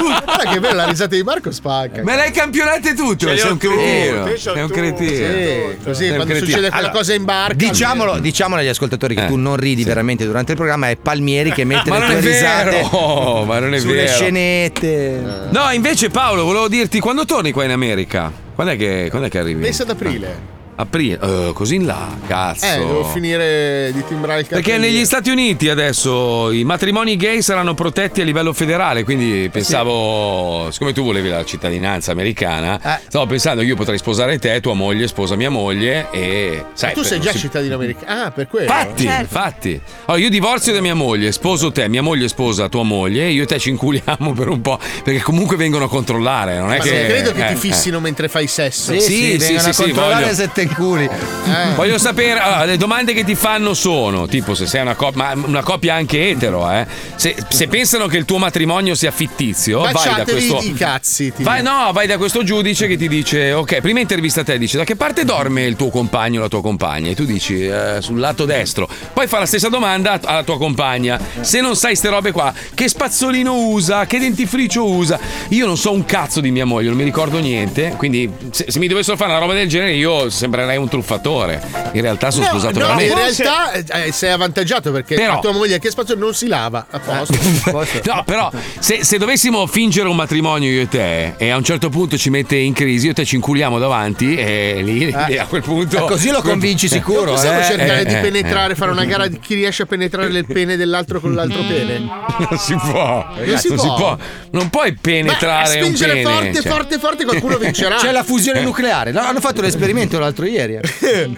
Guarda 0.00 0.50
che 0.50 0.60
bella 0.60 0.74
la 0.84 0.86
risata 0.88 1.14
di 1.14 1.22
Marco 1.22 1.50
spacca. 1.50 2.02
Me 2.02 2.16
l'hai 2.16 2.30
campionate 2.30 2.94
tutto, 2.94 3.26
sei 3.28 3.40
ho 3.40 3.52
un 3.52 3.58
cretino. 3.58 4.36
Sei 4.36 4.62
un 4.62 4.68
cretino. 4.70 5.26
Sì, 5.26 5.76
così 5.84 6.04
Sei 6.06 6.14
quando 6.14 6.24
cretino. 6.32 6.46
succede 6.46 6.60
quella 6.68 6.76
Allora, 6.76 6.92
cosa 6.92 7.14
in 7.14 7.24
barca. 7.24 7.54
Diciamolo, 7.54 8.18
diciamolo 8.18 8.60
agli 8.60 8.68
ascoltatori 8.68 9.14
che 9.14 9.26
tu 9.26 9.36
non 9.36 9.56
ridi 9.56 9.84
veramente 9.84 10.24
durante 10.24 10.52
il 10.52 10.56
programma, 10.58 10.88
è 10.88 10.96
Palmieri 10.96 11.52
che 11.52 11.64
mette 11.70 11.90
Ma 11.90 11.98
le 11.98 12.06
non 12.06 12.20
tue 12.20 12.30
è 12.30 12.32
risate 12.32 12.70
vero, 12.70 13.44
ma 13.46 13.58
non 13.58 13.74
è 13.74 13.78
sulle 13.78 13.94
vero. 14.04 14.12
scenette. 14.12 15.22
No, 15.50 15.70
invece 15.72 16.08
Paolo, 16.10 16.44
volevo 16.44 16.68
dirti 16.68 16.98
quando 17.12 17.26
torni 17.26 17.50
qua 17.50 17.64
in 17.64 17.72
America? 17.72 18.30
Quando 18.54 18.72
è 18.72 18.76
che, 18.76 19.08
quando 19.10 19.26
è 19.26 19.30
che 19.30 19.40
arrivi? 19.40 19.60
Pensa 19.60 19.82
ad 19.82 19.90
aprile. 19.90 20.59
Aprile, 20.80 21.18
Eh, 21.22 21.50
così 21.52 21.74
in 21.76 21.86
là, 21.86 22.08
cazzo. 22.26 22.64
Eh, 22.66 22.78
devo 22.78 23.04
finire 23.04 23.90
di 23.92 24.02
timbrare 24.06 24.40
il 24.40 24.46
Perché 24.46 24.70
cartellino. 24.70 24.94
negli 24.94 25.04
Stati 25.04 25.30
Uniti 25.30 25.68
adesso 25.68 26.50
i 26.50 26.64
matrimoni 26.64 27.16
gay 27.16 27.42
saranno 27.42 27.74
protetti 27.74 28.20
a 28.20 28.24
livello 28.24 28.52
federale, 28.52 29.04
quindi 29.04 29.48
pensavo, 29.50 30.68
siccome 30.70 30.92
tu 30.92 31.02
volevi 31.04 31.28
la 31.28 31.44
cittadinanza 31.44 32.12
americana, 32.12 32.80
Eh. 32.82 33.00
stavo 33.08 33.26
pensando 33.26 33.60
che 33.60 33.66
io 33.68 33.76
potrei 33.76 33.98
sposare 33.98 34.38
te, 34.38 34.60
tua 34.60 34.74
moglie 34.74 35.06
sposa 35.08 35.36
mia 35.36 35.50
moglie 35.50 36.08
e... 36.10 36.64
Sai, 36.72 36.92
tu 36.94 37.00
per- 37.00 37.08
sei 37.10 37.20
già 37.20 37.32
si- 37.32 37.38
cittadino 37.38 37.74
americano. 37.74 38.22
Ah, 38.24 38.30
per 38.30 38.48
quello. 38.48 38.64
Infatti, 38.70 39.04
infatti. 39.04 39.80
Allora, 40.06 40.22
io 40.24 40.30
divorzio 40.30 40.72
da 40.72 40.80
mia 40.80 40.94
moglie, 40.94 41.32
sposo 41.32 41.70
te, 41.72 41.88
mia 41.88 42.02
moglie 42.02 42.28
sposa 42.28 42.68
tua 42.68 42.82
moglie, 42.84 43.28
io 43.28 43.42
e 43.42 43.46
te 43.46 43.58
ci 43.58 43.68
inculiamo 43.70 44.32
per 44.34 44.48
un 44.48 44.60
po', 44.60 44.78
perché 45.04 45.20
comunque 45.20 45.56
vengono 45.56 45.84
a 45.84 45.88
controllare, 45.88 46.58
non 46.58 46.72
è 46.72 46.78
Ma 46.78 46.82
che... 46.84 47.06
credo 47.06 47.32
che 47.32 47.44
eh, 47.44 47.46
ti 47.48 47.52
eh. 47.52 47.56
fissino 47.56 48.00
mentre 48.00 48.28
fai 48.28 48.46
sesso. 48.46 48.92
Sì, 48.92 49.00
sì, 49.00 49.36
vengono 49.36 49.68
a 49.68 49.74
controllare 49.74 50.22
voglio- 50.24 50.34
se 50.34 50.50
te 50.52 50.68
inculi. 50.70 51.04
Eh. 51.04 51.74
Voglio 51.74 51.98
sapere, 51.98 52.38
allora, 52.38 52.64
le 52.64 52.76
domande 52.76 53.12
che 53.12 53.24
ti 53.24 53.34
fanno 53.34 53.74
sono, 53.74 54.26
tipo 54.26 54.54
se 54.54 54.66
sei 54.66 54.82
una 54.82 54.94
coppia, 54.94 55.34
ma 55.34 55.46
una 55.46 55.62
coppia 55.62 55.94
anche 55.94 56.30
etero, 56.30 56.70
eh. 56.70 56.86
Se, 57.16 57.36
se 57.48 57.68
pensano 57.68 58.06
che 58.06 58.16
il 58.16 58.24
tuo 58.24 58.38
matrimonio 58.38 58.94
sia 58.94 59.10
fittizio, 59.10 59.80
vai 59.80 59.92
da 59.92 60.24
questo... 60.24 60.60
i 60.62 60.74
cazzi. 60.74 61.32
ti 61.32 61.42
Vai, 61.42 61.62
no, 61.62 61.90
vai 61.92 62.06
da 62.06 62.16
questo 62.16 62.42
giudice 62.42 62.86
che 62.86 62.96
ti 62.96 63.08
dice: 63.08 63.52
Ok, 63.52 63.80
prima 63.80 64.00
intervista 64.00 64.42
te, 64.42 64.58
dice 64.58 64.78
da 64.78 64.84
che 64.84 64.96
parte 64.96 65.24
dorme 65.24 65.64
il 65.64 65.76
tuo 65.76 65.90
compagno 65.90 66.38
o 66.38 66.42
la 66.42 66.48
tua 66.48 66.62
compagna? 66.62 67.10
E 67.10 67.14
tu 67.14 67.24
dici 67.24 67.66
"Eh, 67.66 67.98
sul 68.00 68.18
lato 68.18 68.44
destro. 68.44 68.88
Poi 69.12 69.26
fa 69.26 69.38
la 69.38 69.46
stessa 69.46 69.68
domanda 69.68 70.18
alla 70.22 70.42
tua 70.42 70.56
compagna. 70.58 71.18
Se 71.40 71.60
non 71.60 71.76
sai 71.76 71.96
ste 71.96 72.08
robe 72.08 72.32
qua, 72.32 72.52
che 72.74 72.88
spazzolino 72.88 73.54
usa, 73.54 74.06
che 74.06 74.18
dentifricio 74.18 74.84
usa? 74.84 75.18
Io 75.48 75.66
non 75.66 75.76
so 75.76 75.92
un 75.92 76.04
cazzo 76.04 76.40
di 76.40 76.50
mia 76.50 76.64
moglie, 76.64 76.88
non 76.88 76.96
mi 76.96 77.04
ricordo 77.04 77.38
niente. 77.38 77.94
Quindi, 77.96 78.30
se, 78.50 78.66
se 78.68 78.78
mi 78.78 78.86
dovessero 78.86 79.16
fare 79.16 79.30
una 79.30 79.40
roba 79.40 79.54
del 79.54 79.68
genere, 79.68 79.92
io 79.94 80.28
sembrerei 80.60 80.76
un 80.76 80.88
truffatore. 80.88 81.60
In 81.92 82.00
realtà 82.02 82.30
sono 82.30 82.44
No, 82.44 82.50
sposato 82.50 82.78
no, 82.78 82.86
veramente. 82.86 83.12
in 83.12 83.18
realtà 83.18 83.72
eh, 84.04 84.12
sei 84.12 84.30
avvantaggiato 84.32 84.92
perché 84.92 85.14
Però- 85.14 85.34
la 85.34 85.38
tua 85.40 85.52
moglie 85.52 85.78
che 85.78 85.90
spazio 85.90 86.14
non 86.14 86.34
si 86.34 86.46
lava 86.46 86.86
a 86.90 86.98
posto. 86.98 87.38
No, 88.10 88.22
però 88.24 88.50
se, 88.78 89.04
se 89.04 89.18
dovessimo 89.18 89.66
fingere 89.66 90.08
un 90.08 90.16
matrimonio 90.16 90.70
io 90.70 90.82
e 90.82 90.88
te 90.88 91.34
e 91.36 91.50
a 91.50 91.56
un 91.56 91.64
certo 91.64 91.88
punto 91.88 92.16
ci 92.16 92.30
mette 92.30 92.56
in 92.56 92.72
crisi, 92.72 93.06
io 93.06 93.12
e 93.12 93.14
te 93.14 93.24
ci 93.24 93.36
inculiamo 93.36 93.78
davanti 93.78 94.34
e 94.36 94.80
lì 94.82 95.06
lì 95.06 95.38
a 95.38 95.46
quel 95.46 95.62
punto. 95.62 95.96
Eh, 96.04 96.08
così 96.08 96.30
lo 96.30 96.42
convinci 96.42 96.88
sicuro, 96.88 97.32
possiamo 97.32 97.60
eh, 97.60 97.64
cercare 97.64 98.00
eh, 98.00 98.04
di 98.04 98.14
eh, 98.14 98.18
penetrare, 98.18 98.72
eh. 98.72 98.76
fare 98.76 98.90
una 98.90 99.04
gara 99.04 99.26
di 99.26 99.38
chi 99.38 99.54
riesce 99.54 99.82
a 99.82 99.86
penetrare 99.86 100.28
il 100.28 100.46
pene 100.46 100.76
dell'altro 100.76 101.20
con 101.20 101.34
l'altro 101.34 101.62
pene. 101.62 101.98
Non 102.00 102.58
si 102.58 102.74
può, 102.74 103.26
Non 103.44 103.58
si 103.58 103.68
può. 103.74 104.16
Non 104.52 104.70
puoi 104.70 104.94
penetrare 104.94 105.74
Beh, 105.74 105.86
un 105.86 105.94
spingere 105.94 106.12
pene. 106.14 106.22
forte, 106.24 106.62
cioè. 106.62 106.72
forte, 106.72 106.98
forte, 106.98 107.24
qualcuno 107.24 107.56
vincerà. 107.58 107.96
C'è 107.96 108.10
la 108.12 108.24
fusione 108.24 108.60
nucleare. 108.62 109.12
No, 109.12 109.20
hanno 109.20 109.40
fatto 109.40 109.60
l'esperimento 109.60 110.18
l'altro 110.18 110.44
ieri. 110.46 110.49
Eh. 110.56 110.80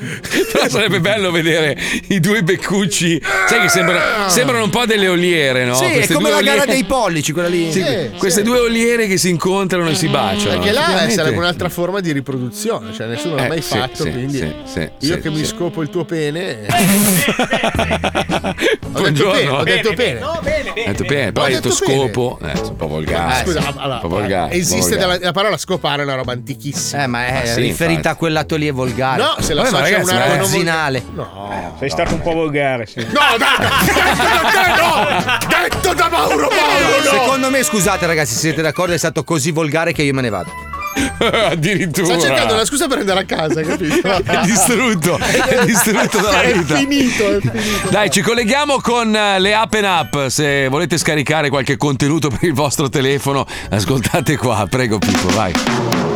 Però 0.52 0.68
sarebbe 0.68 1.00
bello 1.00 1.30
vedere 1.30 1.76
i 2.08 2.20
due 2.20 2.42
beccucci. 2.42 3.20
Sai 3.48 3.60
che 3.60 3.68
sembra- 3.68 4.28
sembrano 4.28 4.64
un 4.64 4.70
po' 4.70 4.84
delle 4.86 5.08
oliere, 5.08 5.64
no? 5.64 5.74
Sì, 5.74 5.84
è 5.84 5.92
Queste 5.92 6.14
come 6.14 6.28
due 6.30 6.38
la 6.38 6.42
gara 6.42 6.62
oliere- 6.62 6.72
dei 6.72 6.84
pollici, 6.84 7.32
quella 7.32 7.48
lì. 7.48 7.70
Sì, 7.72 8.10
queste 8.18 8.42
due 8.42 8.58
oliere 8.60 9.06
che 9.06 9.16
si 9.18 9.28
incontrano 9.30 9.88
e 9.88 9.94
si 9.94 10.08
baciano. 10.08 10.50
Perché 10.58 10.70
là 10.72 10.80
Effettivamente- 10.80 11.14
sarebbe 11.14 11.36
un'altra 11.38 11.68
forma 11.68 12.00
di 12.00 12.12
riproduzione, 12.12 12.92
cioè 12.92 13.06
nessuno 13.06 13.34
l'ha 13.36 13.44
Eh, 13.44 13.48
mai 13.48 13.62
sì, 13.62 13.76
fatto, 13.76 14.02
sì, 14.04 14.10
quindi 14.10 14.38
sì, 14.38 14.54
sì, 14.64 14.80
io 15.06 15.14
sì, 15.14 15.20
che 15.20 15.30
mi 15.30 15.36
sì. 15.38 15.44
scopo 15.46 15.82
il 15.82 15.88
tuo 15.90 16.04
pene. 16.04 16.66
ho 16.66 18.54
detto 18.54 18.88
Buongiorno. 18.90 19.32
pene, 19.32 19.48
ho 19.50 19.62
detto 19.64 19.92
pene. 19.94 20.20
Hai 20.20 20.84
detto 20.86 21.04
bene, 21.04 21.32
poi 21.32 21.42
Ho 21.42 21.46
hai 21.46 21.52
detto 21.54 21.68
detto 21.68 21.84
bene. 21.86 21.98
scopo. 21.98 22.38
Eh, 22.42 22.58
un 22.68 22.76
po' 22.76 22.86
volgare. 22.86 23.32
Ah, 23.32 23.42
scusa, 23.44 23.60
sì. 23.60 23.66
allora, 23.76 24.50
esiste 24.50 24.96
la 24.96 25.32
parola 25.32 25.56
scopare 25.56 26.02
è 26.02 26.04
una 26.04 26.14
roba 26.14 26.32
antichissima. 26.32 27.02
Eh, 27.04 27.06
ma 27.06 27.26
è 27.42 27.46
sì, 27.46 27.60
riferita 27.60 28.10
a 28.10 28.14
quel 28.16 28.32
lato 28.32 28.56
lì 28.56 28.66
è 28.68 28.72
volgare. 28.72 28.91
No, 28.94 29.36
se 29.40 29.54
la 29.54 29.62
Vabbè, 29.62 29.72
ma 29.72 29.78
associa 29.80 29.96
a 30.14 30.18
ragazzi, 30.18 30.40
è 30.40 30.44
zinale. 30.44 31.04
No, 31.14 31.74
Sei 31.78 31.90
stato 31.90 32.14
un 32.14 32.20
po' 32.20 32.32
volgare, 32.32 32.86
sì. 32.86 33.00
no, 33.00 33.36
dai, 33.38 33.56
no, 34.78 35.06
detto 35.48 35.94
da 35.94 36.08
Mauro 36.08 36.48
Mauro, 36.48 36.96
no. 37.04 37.10
Secondo 37.10 37.50
me, 37.50 37.62
scusate 37.62 38.06
ragazzi, 38.06 38.34
se 38.34 38.40
siete 38.40 38.62
d'accordo, 38.62 38.92
è 38.94 38.98
stato 38.98 39.24
così 39.24 39.50
volgare 39.50 39.92
che 39.92 40.02
io 40.02 40.12
me 40.14 40.22
ne 40.22 40.28
vado. 40.30 40.50
Addirittura. 41.48 42.04
Sta 42.06 42.18
cercando 42.20 42.52
una 42.52 42.64
scusa 42.66 42.86
per 42.86 42.98
andare 42.98 43.20
a 43.20 43.24
casa, 43.24 43.62
capito? 43.62 44.08
È 44.22 44.40
distrutto, 44.44 45.16
è 45.18 45.64
distrutto 45.64 46.20
dalla 46.20 46.42
È 46.42 46.52
vita. 46.52 46.76
finito, 46.76 47.36
è 47.36 47.40
finito. 47.40 47.88
Dai, 47.88 48.10
ci 48.10 48.20
colleghiamo 48.20 48.78
con 48.80 49.14
eh, 49.16 49.38
le 49.40 49.54
app 49.54 49.72
and 49.72 49.84
app. 49.84 50.26
Se 50.26 50.68
volete 50.68 50.98
scaricare 50.98 51.48
qualche 51.48 51.78
contenuto 51.78 52.28
per 52.28 52.44
il 52.44 52.52
vostro 52.52 52.90
telefono, 52.90 53.46
ascoltate 53.70 54.36
qua. 54.36 54.66
Prego, 54.68 54.98
Pippo, 54.98 55.28
vai. 55.30 56.11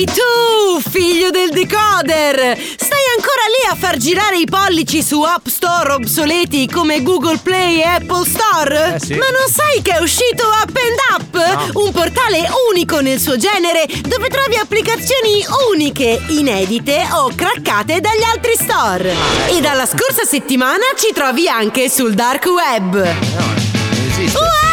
Ehi 0.00 0.06
tu, 0.06 0.80
figlio 0.88 1.28
del 1.28 1.50
decoder! 1.50 2.56
Stai 2.56 3.04
ancora 3.16 3.44
lì 3.48 3.70
a 3.70 3.74
far 3.74 3.98
girare 3.98 4.38
i 4.38 4.46
pollici 4.46 5.02
su 5.02 5.20
App 5.20 5.46
Store 5.46 5.92
obsoleti 5.92 6.66
come 6.66 7.02
Google 7.02 7.36
Play 7.36 7.80
e 7.80 7.82
Apple 7.82 8.24
Store? 8.24 8.94
Eh, 8.94 8.98
sì. 8.98 9.14
Ma 9.16 9.26
non 9.26 9.52
sai 9.52 9.82
che 9.82 9.98
è 9.98 10.00
uscito 10.00 10.44
App 10.48 10.74
and 10.74 11.20
App? 11.20 11.76
Un 11.76 11.92
portale 11.92 12.48
unico 12.70 13.00
nel 13.00 13.20
suo 13.20 13.36
genere 13.36 13.84
dove 14.08 14.28
trovi 14.28 14.56
applicazioni 14.56 15.44
uniche, 15.70 16.18
inedite 16.28 17.06
o 17.12 17.30
craccate 17.34 18.00
dagli 18.00 18.22
altri 18.22 18.54
store. 18.58 19.14
E 19.50 19.60
dalla 19.60 19.84
scorsa 19.84 20.24
settimana 20.24 20.84
ci 20.96 21.12
trovi 21.12 21.46
anche 21.46 21.90
sul 21.90 22.14
dark 22.14 22.46
web. 22.46 22.94
Wow! 24.32 24.69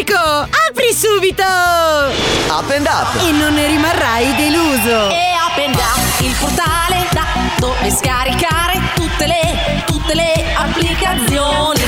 Fantastico! 0.00 0.48
Apri 0.68 0.94
subito! 0.94 1.42
Up 1.42 2.70
and 2.70 2.86
up! 2.86 3.22
E 3.22 3.32
non 3.32 3.52
ne 3.54 3.66
rimarrai 3.66 4.34
deluso! 4.34 5.10
E 5.10 5.32
Up 5.34 5.58
and 5.58 5.74
Up, 5.74 6.20
il 6.20 6.34
portale 6.38 7.06
da 7.12 7.26
dove 7.58 7.90
scaricare 7.90 8.80
tutte 8.94 9.26
le, 9.26 9.84
tutte 9.86 10.14
le 10.14 10.32
applicazioni. 10.54 11.80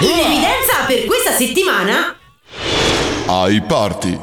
In 0.00 0.18
evidenza 0.18 0.84
per 0.86 1.04
questa 1.04 1.32
settimana 1.32 2.16
Ai 3.26 3.60
party. 3.62 4.20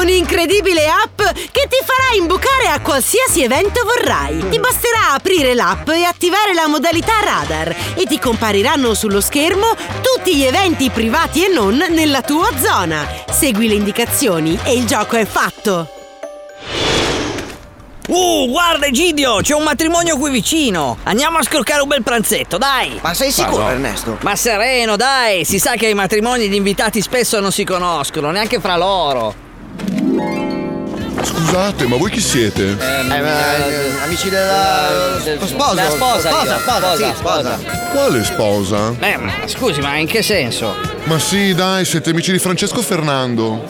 Un'incredibile 0.00 0.86
app 0.88 1.18
che 1.18 1.68
ti 1.68 1.76
farà 1.84 2.16
imbucare 2.16 2.68
a 2.68 2.80
qualsiasi 2.80 3.42
evento 3.42 3.84
vorrai. 3.84 4.48
Ti 4.48 4.58
basterà 4.58 5.12
aprire 5.12 5.52
l'app 5.52 5.90
e 5.90 6.04
attivare 6.04 6.54
la 6.54 6.66
modalità 6.68 7.12
radar 7.22 7.76
e 7.94 8.06
ti 8.06 8.18
compariranno 8.18 8.94
sullo 8.94 9.20
schermo 9.20 9.76
tutti 10.00 10.34
gli 10.36 10.44
eventi 10.44 10.88
privati 10.88 11.44
e 11.44 11.48
non 11.52 11.76
nella 11.90 12.22
tua 12.22 12.48
zona. 12.56 13.06
Segui 13.30 13.68
le 13.68 13.74
indicazioni 13.74 14.58
e 14.64 14.72
il 14.72 14.86
gioco 14.86 15.16
è 15.16 15.26
fatto. 15.26 15.92
Uh, 18.08 18.48
guarda 18.48 18.86
Egidio, 18.86 19.42
c'è 19.42 19.54
un 19.54 19.64
matrimonio 19.64 20.16
qui 20.16 20.30
vicino. 20.30 20.96
Andiamo 21.02 21.36
a 21.36 21.42
scroccare 21.42 21.82
un 21.82 21.88
bel 21.88 22.02
pranzetto, 22.02 22.56
dai. 22.56 22.98
Ma 23.02 23.12
sei 23.12 23.30
sicuro, 23.30 23.64
no. 23.64 23.70
Ernesto? 23.70 24.16
Ma 24.22 24.34
sereno, 24.34 24.96
dai. 24.96 25.44
Si 25.44 25.58
sa 25.58 25.74
che 25.74 25.86
ai 25.86 25.94
matrimoni 25.94 26.48
gli 26.48 26.54
invitati 26.54 27.02
spesso 27.02 27.38
non 27.38 27.52
si 27.52 27.64
conoscono, 27.64 28.30
neanche 28.30 28.60
fra 28.60 28.78
loro. 28.78 29.48
Scusate, 31.22 31.86
ma 31.86 31.96
voi 31.96 32.10
chi 32.10 32.20
siete? 32.20 32.76
Eh, 32.78 34.02
amici 34.02 34.28
della 34.28 35.18
sposa. 35.44 35.74
La 35.74 35.90
sposa, 35.90 36.30
sposa, 36.30 36.58
sposa, 36.58 36.96
sì, 36.96 37.12
Sposa. 37.16 37.58
Quale 37.92 38.24
sposa? 38.24 38.94
Eh, 39.00 39.16
ma 39.16 39.32
scusi, 39.46 39.80
ma 39.80 39.96
in 39.96 40.06
che 40.06 40.22
senso? 40.22 40.74
Ma 41.04 41.18
sì, 41.18 41.54
dai, 41.54 41.84
siete 41.84 42.10
amici 42.10 42.30
di 42.32 42.38
Francesco 42.38 42.82
Fernando. 42.82 43.66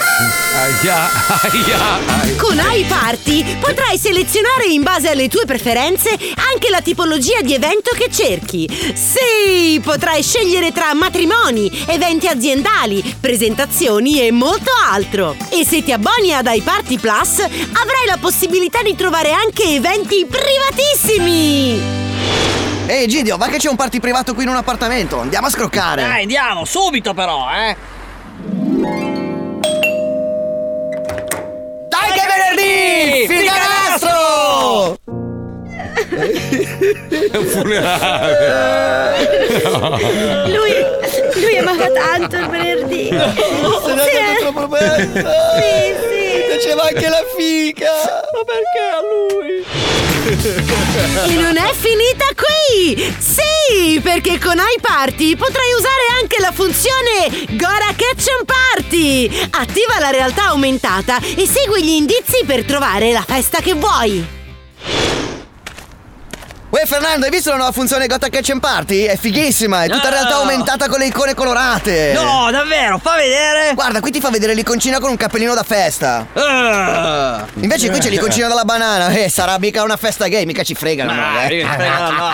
Aia, 0.55 1.09
aia. 1.43 2.37
Con 2.37 2.61
iParty 2.61 3.57
potrai 3.59 3.97
selezionare 3.99 4.67
in 4.67 4.83
base 4.83 5.09
alle 5.09 5.29
tue 5.29 5.45
preferenze 5.47 6.11
anche 6.11 6.69
la 6.71 6.81
tipologia 6.83 7.41
di 7.41 7.55
evento 7.55 7.91
che 7.97 8.11
cerchi. 8.11 8.69
Sì, 8.95 9.81
potrai 9.81 10.23
scegliere 10.23 10.73
tra 10.73 10.93
matrimoni, 10.95 11.85
eventi 11.87 12.27
aziendali, 12.27 13.17
presentazioni 13.21 14.21
e 14.27 14.31
molto 14.33 14.71
altro. 14.91 15.35
E 15.51 15.65
se 15.65 15.83
ti 15.83 15.93
abboni 15.93 16.35
ad 16.35 16.49
iParty 16.51 16.99
Plus, 16.99 17.40
avrai 17.45 18.07
la 18.07 18.19
possibilità 18.21 18.83
di 18.83 18.95
trovare 18.95 19.33
anche 19.33 19.63
eventi 19.65 20.27
privatissimi. 20.27 21.81
Ehi 22.87 23.07
Gidio, 23.07 23.37
va 23.37 23.47
che 23.47 23.59
c'è 23.59 23.69
un 23.69 23.77
party 23.77 24.01
privato 24.01 24.35
qui 24.35 24.43
in 24.43 24.49
un 24.49 24.57
appartamento. 24.57 25.21
Andiamo 25.21 25.47
a 25.47 25.51
scroccare. 25.51 26.03
Dai, 26.03 26.23
andiamo, 26.23 26.65
subito 26.65 27.15
però, 27.15 27.47
eh. 27.53 27.77
Dai 31.89 32.13
che 32.13 32.21
è 32.21 32.27
venerdì! 32.27 33.27
Figa 33.29 33.53
Figanastro! 33.53 34.99
È 37.31 37.37
un 37.37 37.45
funerale. 37.45 38.37
Lui, 40.49 40.73
lui 41.41 41.57
amava 41.59 41.87
tanto 41.91 42.37
il 42.37 42.49
venerdì. 42.49 43.09
Se 43.09 43.15
no 43.63 43.81
Sì, 43.81 44.17
è 44.17 44.35
eh. 44.35 44.39
troppo 44.41 44.67
bello. 44.67 45.13
Sì, 45.13 45.95
sì. 46.01 46.20
Piaceva 46.47 46.83
anche 46.85 47.09
la 47.09 47.25
fica. 47.37 47.91
Ma 48.33 48.45
perché 48.45 48.81
a 48.93 49.01
lui? 49.03 49.65
E 50.31 51.35
non 51.35 51.57
è 51.57 51.73
finita 51.73 52.27
qui! 52.37 53.17
Sì, 53.19 54.01
perché 54.01 54.39
con 54.39 54.55
iParty 54.77 55.35
potrai 55.35 55.73
usare 55.77 56.21
anche 56.21 56.41
la 56.41 56.53
funzione 56.53 57.57
Gora 57.57 57.93
Kitchen 57.97 58.45
Party! 58.45 59.29
Attiva 59.51 59.99
la 59.99 60.11
realtà 60.11 60.49
aumentata 60.49 61.19
e 61.19 61.47
segui 61.47 61.83
gli 61.83 61.95
indizi 61.95 62.45
per 62.47 62.65
trovare 62.65 63.13
la 63.13 63.25
festa 63.27 63.61
che 63.61 63.75
vuoi. 63.75 64.39
Uè 66.71 66.87
Fernando, 66.87 67.25
hai 67.27 67.33
visto 67.33 67.51
la 67.51 67.57
nuova 67.57 67.73
funzione 67.73 68.07
Gotta 68.07 68.29
Catch 68.29 68.51
and 68.51 68.61
Party? 68.61 69.03
È 69.03 69.17
fighissima, 69.17 69.83
è 69.83 69.89
tutta 69.89 70.05
No. 70.09 70.15
realtà 70.15 70.37
aumentata 70.37 70.89
con 70.89 71.01
le 71.01 71.07
icone 71.07 71.35
colorate. 71.35 72.13
No, 72.13 72.49
davvero, 72.53 72.99
fa 72.99 73.17
vedere. 73.17 73.75
Guarda, 73.75 73.99
qui 73.99 74.13
ti 74.13 74.21
fa 74.21 74.31
vedere 74.31 74.55
l'iconcina 74.55 75.01
con 75.01 75.11
un 75.11 75.17
cappellino 75.17 75.53
da 75.53 75.65
festa. 75.65 76.29
Ah. 76.33 77.45
Invece 77.55 77.91
qui 77.91 77.99
c'è 77.99 78.09
l'iconcina 78.09 78.47
della 78.47 78.65
banana. 78.65 79.09
Eh, 79.09 79.29
sarà 79.29 79.59
mica 79.59 79.83
una 79.83 79.97
festa 79.97 80.29
gay, 80.29 80.45
mica 80.45 80.63
ci 80.63 80.75
fregano. 80.75 81.13
Ma, 81.13 81.33
no, 81.33 81.41
eh. 81.41 81.57
mica 81.57 81.73
fregano, 81.73 82.11
no. 82.13 82.31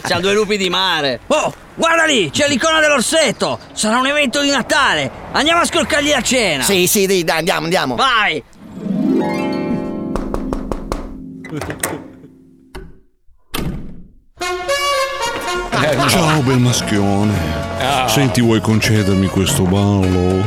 C'ha 0.08 0.18
due 0.18 0.32
lupi 0.32 0.56
di 0.56 0.70
mare. 0.70 1.20
Oh, 1.26 1.52
guarda 1.74 2.04
lì, 2.04 2.30
c'è 2.30 2.48
l'icona 2.48 2.80
dell'orsetto. 2.80 3.58
Sarà 3.74 3.98
un 3.98 4.06
evento 4.06 4.40
di 4.40 4.48
Natale. 4.48 5.10
Andiamo 5.32 5.60
a 5.60 5.66
scroccargli 5.66 6.10
la 6.10 6.22
cena. 6.22 6.62
Sì, 6.64 6.86
sì, 6.86 7.04
dai, 7.06 7.22
andiamo, 7.28 7.64
andiamo. 7.64 7.96
Vai. 7.96 8.42
Ciao 16.08 16.40
bel 16.42 16.58
maschione. 16.58 17.34
Ah. 17.80 18.06
Senti, 18.06 18.40
vuoi 18.40 18.60
concedermi 18.60 19.26
questo 19.26 19.64
ballo? 19.64 20.46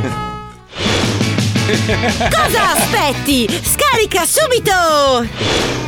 Cosa 2.30 2.72
aspetti? 2.72 3.46
Scarica 3.62 4.24
subito! 4.24 5.28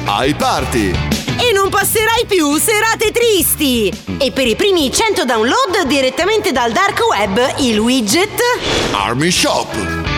iParty! 0.06 0.90
E 1.38 1.52
non 1.54 1.70
passerai 1.70 2.26
più 2.26 2.56
serate 2.56 3.10
tristi! 3.12 3.90
E 4.18 4.30
per 4.30 4.46
i 4.46 4.56
primi 4.56 4.92
100 4.92 5.24
download 5.24 5.86
direttamente 5.86 6.52
dal 6.52 6.72
dark 6.72 7.00
web 7.08 7.54
il 7.58 7.78
widget 7.78 8.38
Army 8.92 9.30
Shop! 9.30 10.15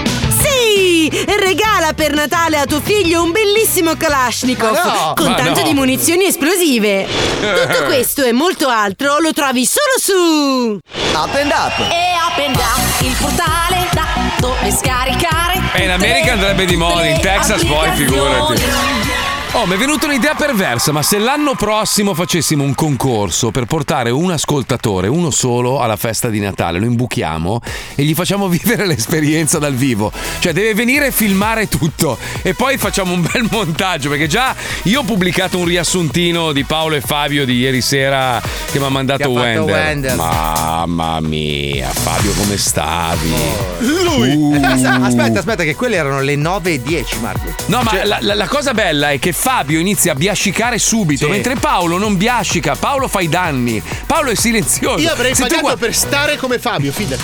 Sì! 0.58 1.08
Regala 1.40 1.92
per 1.94 2.12
Natale 2.12 2.58
a 2.58 2.66
tuo 2.66 2.80
figlio 2.80 3.22
un 3.22 3.30
bellissimo 3.30 3.96
Kalashnikov 3.96 4.72
Ma 4.72 4.82
no! 4.82 5.12
con 5.14 5.34
tanto 5.36 5.60
no! 5.60 5.66
di 5.68 5.74
munizioni 5.74 6.26
esplosive. 6.26 7.06
Tutto 7.40 7.84
questo 7.86 8.24
e 8.24 8.32
molto 8.32 8.68
altro 8.68 9.18
lo 9.20 9.32
trovi 9.32 9.64
solo 9.64 9.98
su 9.98 10.78
Up 11.14 11.34
and 11.34 11.50
up! 11.50 11.78
E 11.78 12.14
Up 12.26 12.44
and 12.44 12.56
Up, 12.56 13.00
il 13.02 13.16
portale 13.20 13.88
da 13.92 14.06
dove 14.38 14.70
scaricare. 14.70 15.60
Eh, 15.74 15.84
in 15.84 15.90
America 15.90 16.32
andrebbe 16.32 16.64
di 16.64 16.76
moda, 16.76 17.06
in 17.06 17.20
Texas 17.20 17.64
poi 17.64 17.90
figurati. 17.92 19.17
Oh, 19.52 19.66
mi 19.66 19.74
è 19.74 19.76
venuta 19.78 20.06
un'idea 20.06 20.34
perversa, 20.34 20.92
ma 20.92 21.02
se 21.02 21.18
l'anno 21.18 21.54
prossimo 21.54 22.14
facessimo 22.14 22.62
un 22.62 22.74
concorso 22.74 23.50
per 23.50 23.64
portare 23.64 24.10
un 24.10 24.30
ascoltatore, 24.30 25.08
uno 25.08 25.30
solo, 25.30 25.80
alla 25.80 25.96
festa 25.96 26.28
di 26.28 26.38
Natale, 26.38 26.78
lo 26.78 26.84
imbuchiamo 26.84 27.60
e 27.96 28.04
gli 28.04 28.14
facciamo 28.14 28.46
vivere 28.48 28.86
l'esperienza 28.86 29.58
dal 29.58 29.74
vivo. 29.74 30.12
Cioè, 30.38 30.52
deve 30.52 30.74
venire 30.74 31.06
e 31.06 31.12
filmare 31.12 31.66
tutto 31.66 32.18
e 32.42 32.54
poi 32.54 32.76
facciamo 32.76 33.12
un 33.14 33.22
bel 33.22 33.48
montaggio, 33.50 34.10
perché 34.10 34.28
già 34.28 34.54
io 34.84 35.00
ho 35.00 35.02
pubblicato 35.02 35.58
un 35.58 35.64
riassuntino 35.64 36.52
di 36.52 36.62
Paolo 36.64 36.94
e 36.94 37.00
Fabio 37.00 37.44
di 37.44 37.54
ieri 37.54 37.80
sera 37.80 38.40
che 38.70 38.78
mi 38.78 38.84
ha 38.84 38.90
mandato 38.90 39.28
Wender. 39.30 39.74
Wender. 39.74 40.14
Mamma 40.16 41.20
mia, 41.20 41.88
Fabio, 41.88 42.32
come 42.34 42.56
stavi? 42.58 43.34
Lui! 43.78 44.34
Uh. 44.36 44.60
Aspetta, 44.62 45.38
aspetta, 45.40 45.62
che 45.64 45.74
quelle 45.74 45.96
erano 45.96 46.20
le 46.20 46.36
9 46.36 46.74
e 46.74 46.82
10, 46.82 47.18
Marco. 47.20 47.54
No, 47.66 47.82
ma 47.82 48.04
la, 48.04 48.18
la- 48.20 48.34
la 48.34 48.46
cosa 48.46 48.72
bella 48.72 49.10
è 49.10 49.18
che 49.18 49.32
Fabio 49.40 49.78
inizia 49.78 50.12
a 50.12 50.14
biascicare 50.16 50.78
subito, 50.80 51.26
Sì. 51.26 51.30
mentre 51.30 51.54
Paolo 51.54 51.96
non 51.96 52.16
biascica, 52.16 52.74
Paolo 52.74 53.06
fa 53.06 53.20
i 53.20 53.28
danni. 53.28 53.80
Paolo 54.04 54.30
è 54.30 54.34
silenzioso. 54.34 54.98
Io 54.98 55.12
avrei 55.12 55.32
Se 55.32 55.42
pagato 55.42 55.60
guardi- 55.60 55.80
per 55.80 55.94
stare 55.94 56.36
come 56.36 56.58
Fabio, 56.58 56.90
fidati. 56.90 57.22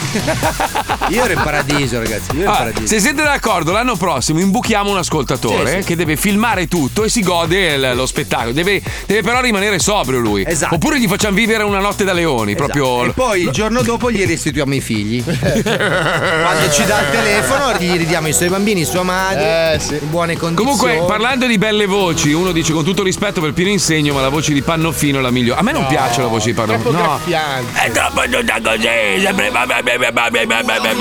Io 1.09 1.24
ero 1.24 1.32
in 1.32 1.41
paradiso, 1.43 1.99
ragazzi. 1.99 2.36
Io 2.36 2.43
ero 2.43 2.43
in 2.43 2.49
Ah, 2.49 2.57
paradiso. 2.59 2.86
se 2.86 3.01
siete 3.01 3.20
d'accordo, 3.20 3.73
l'anno 3.73 3.97
prossimo 3.97 4.39
imbuchiamo 4.39 4.91
un 4.91 4.97
ascoltatore 4.99 5.70
Sì, 5.70 5.81
sì. 5.81 5.86
che 5.89 5.97
deve 5.97 6.16
filmare 6.16 6.69
tutto 6.69 7.03
e 7.03 7.09
si 7.09 7.20
gode 7.20 7.74
il- 7.74 7.93
lo 7.97 8.07
spettacolo. 8.07 8.53
Deve, 8.53 8.81
deve 9.07 9.23
però 9.23 9.41
rimanere 9.41 9.81
sobrio 9.81 10.20
lui. 10.20 10.45
Esatto. 10.47 10.77
Oppure 10.77 11.01
gli 11.01 11.09
facciamo 11.09 11.35
vivere 11.35 11.65
una 11.65 11.81
notte 11.81 12.05
da 12.05 12.12
leoni. 12.12 12.55
Proprio. 12.55 13.07
E 13.07 13.11
poi 13.11 13.43
il 13.43 13.51
giorno 13.51 13.82
dopo 13.82 14.12
gli 14.12 14.24
restituiamo 14.24 14.73
i 14.73 14.81
figli. 14.81 15.20
Quando 15.27 16.70
ci 16.70 16.85
dà 16.85 17.01
il 17.01 17.11
telefono, 17.11 17.73
gli 17.77 17.97
ridiamo 17.97 18.28
i 18.28 18.32
suoi 18.32 18.51
bambini, 18.51 18.85
sua 18.85 19.03
madre, 19.03 19.81
in 19.89 20.11
buone 20.11 20.36
condizioni. 20.36 20.78
Comunque, 20.78 21.05
parlando 21.07 21.47
di 21.47 21.59
belle 21.59 21.86
voci, 21.86 22.03
uno 22.33 22.53
dice 22.53 22.73
con 22.73 22.85
tutto 22.85 23.03
rispetto 23.03 23.41
per 23.41 23.53
Pino 23.53 23.69
Insegno, 23.71 24.13
ma 24.15 24.21
la 24.21 24.29
voce 24.29 24.53
di 24.53 24.63
Pannofino 24.63 25.19
è 25.19 25.23
la 25.23 25.31
migliore. 25.31 25.61
A 25.61 25.63
me 25.63 25.73
non 25.73 25.83
No, 25.83 25.89
piace 25.89 26.21
la 26.21 26.27
voce 26.29 26.47
di 26.47 26.55
Pannofino. 26.55 26.91
troppo 26.91 26.97
No. 26.97 27.03
graffiante. 27.03 27.81
È 27.87 27.91
troppo 27.91 28.23
tutta 28.23 28.61
così, 28.63 29.21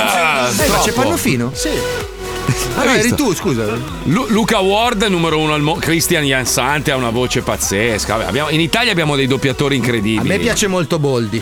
sempre. 0.02 0.64
Eh, 0.64 0.68
ma 0.70 0.80
c'è. 0.80 0.92
Pannofino? 0.94 1.52
Sì. 1.54 1.70
Ah, 2.76 2.84
no, 2.86 2.92
eri 2.94 3.14
tu, 3.16 3.34
scusa. 3.34 3.66
Lu- 4.06 4.26
Luca 4.30 4.60
Ward, 4.60 5.04
numero 5.04 5.38
uno 5.40 5.54
al 5.54 5.62
mondo. 5.62 5.80
Christian 5.80 6.24
Jansante 6.24 6.92
ha 6.92 6.96
una 6.96 7.10
voce 7.12 7.42
pazzesca. 7.42 8.16
Vabbè, 8.18 8.30
abbiamo- 8.30 8.50
in 8.50 8.60
Italia 8.60 8.92
abbiamo 8.92 9.16
dei 9.16 9.28
doppiatori 9.28 9.76
incredibili. 9.76 10.18
A 10.20 10.24
me 10.24 10.40
piace 10.40 10.68
molto 10.68 11.00
Boldi. 11.00 11.42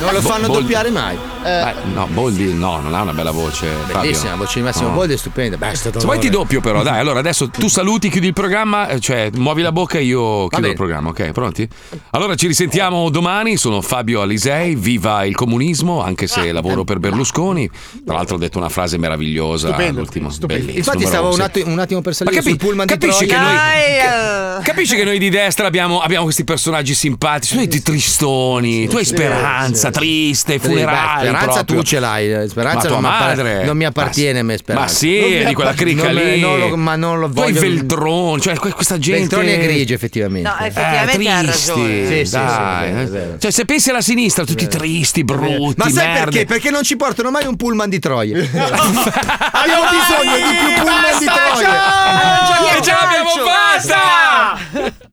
Non 0.00 0.14
lo 0.14 0.20
Bo- 0.22 0.28
fanno 0.28 0.46
Boldi. 0.46 0.62
doppiare 0.62 0.90
mai. 0.90 1.16
Eh, 1.44 1.74
no, 1.94 2.06
Boldi 2.10 2.54
no, 2.54 2.80
non 2.80 2.94
ha 2.94 3.02
una 3.02 3.12
bella 3.12 3.30
voce. 3.32 3.68
Bellissima, 3.92 4.30
la 4.30 4.36
voce 4.36 4.58
di 4.60 4.64
Massimo 4.64 4.88
No. 4.88 4.94
Boldi 4.94 5.12
è 5.12 5.16
stupenda. 5.16 5.56
Beh, 5.58 5.74
stato 5.74 6.00
Se 6.00 6.06
vuoi 6.06 6.18
ti 6.18 6.30
doppio 6.30 6.60
però, 6.60 6.82
dai, 6.82 6.98
allora 6.98 7.18
adesso 7.18 7.48
tu 7.50 7.68
saluti, 7.68 8.08
chiudi 8.08 8.28
il 8.28 8.32
programma, 8.32 8.88
eh, 8.88 9.00
cioè 9.00 9.30
muovi 9.36 9.60
la 9.60 9.72
bocca 9.72 9.98
e 9.98 10.04
io 10.04 10.46
chiudo 10.48 10.56
bene. 10.56 10.68
il 10.68 10.74
programma, 10.76 11.10
ok? 11.10 11.32
Pronti? 11.32 11.68
Allora 12.10 12.34
ci 12.34 12.46
risentiamo 12.46 13.10
domani, 13.10 13.56
sono 13.58 13.82
Fabio 13.82 14.22
Alisei, 14.22 14.74
viva 14.74 15.24
il 15.26 15.34
comunismo, 15.34 16.02
anche 16.02 16.26
se 16.26 16.50
lavoro 16.52 16.84
per 16.84 16.98
Berlusconi. 16.98 17.68
Tra 18.04 18.14
l'altro 18.16 18.36
ho 18.36 18.38
detto 18.38 18.56
una 18.58 18.70
frase 18.70 18.96
meravigliosa 18.96 19.68
Stupendo, 19.68 19.99
l'ultimo. 20.00 20.28
Bellissimo, 20.46 20.76
Infatti 20.78 21.06
stavo 21.06 21.28
un, 21.28 21.34
sì. 21.34 21.40
attimo, 21.42 21.72
un 21.72 21.78
attimo 21.78 22.00
per 22.00 22.10
Ma 22.12 22.16
salire 22.16 22.36
capi- 22.36 22.48
sul 22.50 22.58
pullman 22.58 22.86
di 22.86 22.92
capisci 22.92 23.26
Troia. 23.26 23.44
che 23.46 23.54
noi, 23.54 24.58
eh. 24.58 24.62
capisci 24.62 24.96
che 24.96 25.04
noi 25.04 25.18
di 25.18 25.28
destra 25.30 25.66
abbiamo, 25.66 26.00
abbiamo 26.00 26.24
questi 26.24 26.44
personaggi 26.44 26.94
simpatici, 26.94 27.54
noi 27.56 27.68
di 27.68 27.82
tristoni, 27.82 28.88
tu 28.88 28.96
hai 28.96 29.04
sì, 29.04 29.14
speranza, 29.14 29.86
sì. 29.92 29.98
triste, 29.98 30.58
Beh, 30.58 30.66
funerali. 30.68 31.20
Speranza 31.28 31.52
proprio. 31.52 31.76
tu 31.78 31.82
ce 31.84 31.98
l'hai, 32.00 32.32
eh, 32.32 32.48
Speranza 32.48 32.76
Ma 32.76 32.86
tua 32.88 33.00
non, 33.00 33.10
madre. 33.10 33.64
non 33.64 33.76
mi 33.76 33.84
appartiene 33.84 34.38
a 34.40 34.42
me 34.42 34.52
Ma 34.52 34.58
Speranza. 34.58 34.94
sì, 34.94 35.20
Non 35.20 35.30
mi 35.30 35.44
di 35.44 35.54
quella 35.54 35.74
cricca 35.74 36.10
Non 36.10 36.14
lì. 36.22 36.40
non 36.40 36.58
lo- 36.58 36.76
ma 36.76 36.96
non 36.96 37.18
lo 37.18 37.28
voglio. 37.30 37.60
Veltron, 37.60 38.40
cioè 38.40 38.56
que- 38.56 38.72
questa 38.72 38.98
gente. 38.98 39.20
Veltroni 39.36 39.52
e 39.52 39.58
grigi 39.58 39.92
effettivamente. 39.92 40.48
No, 40.48 40.56
effettivamente 40.64 41.22
eh, 41.22 41.30
ha 41.30 41.40
tristi, 41.42 41.70
ragione. 41.70 42.06
Sì, 42.06 42.24
sì, 42.26 42.32
dai. 42.32 42.88
sì, 43.06 43.14
è 43.16 43.18
è. 43.34 43.38
Cioè, 43.38 43.50
se 43.50 43.64
pensi 43.64 43.90
alla 43.90 44.00
sinistra, 44.00 44.44
tutti 44.44 44.66
tristi, 44.66 45.24
brutti, 45.24 45.74
Ma 45.76 45.88
sai 45.90 46.12
perché? 46.18 46.44
Perché 46.44 46.70
non 46.70 46.82
ci 46.82 46.96
portano 46.96 47.30
mai 47.30 47.46
un 47.46 47.56
pullman 47.56 47.88
di 47.88 47.98
Troia. 47.98 48.38
Abbiamo 48.40 49.89
bisogno 49.90 50.36
di 50.36 50.54
più 50.56 50.82
pullman 50.82 51.18
di 51.18 51.26
Troia. 51.26 52.76
E 52.76 52.82
ce 52.82 52.92
l'abbiamo 52.92 53.30
fatta! 53.44 55.08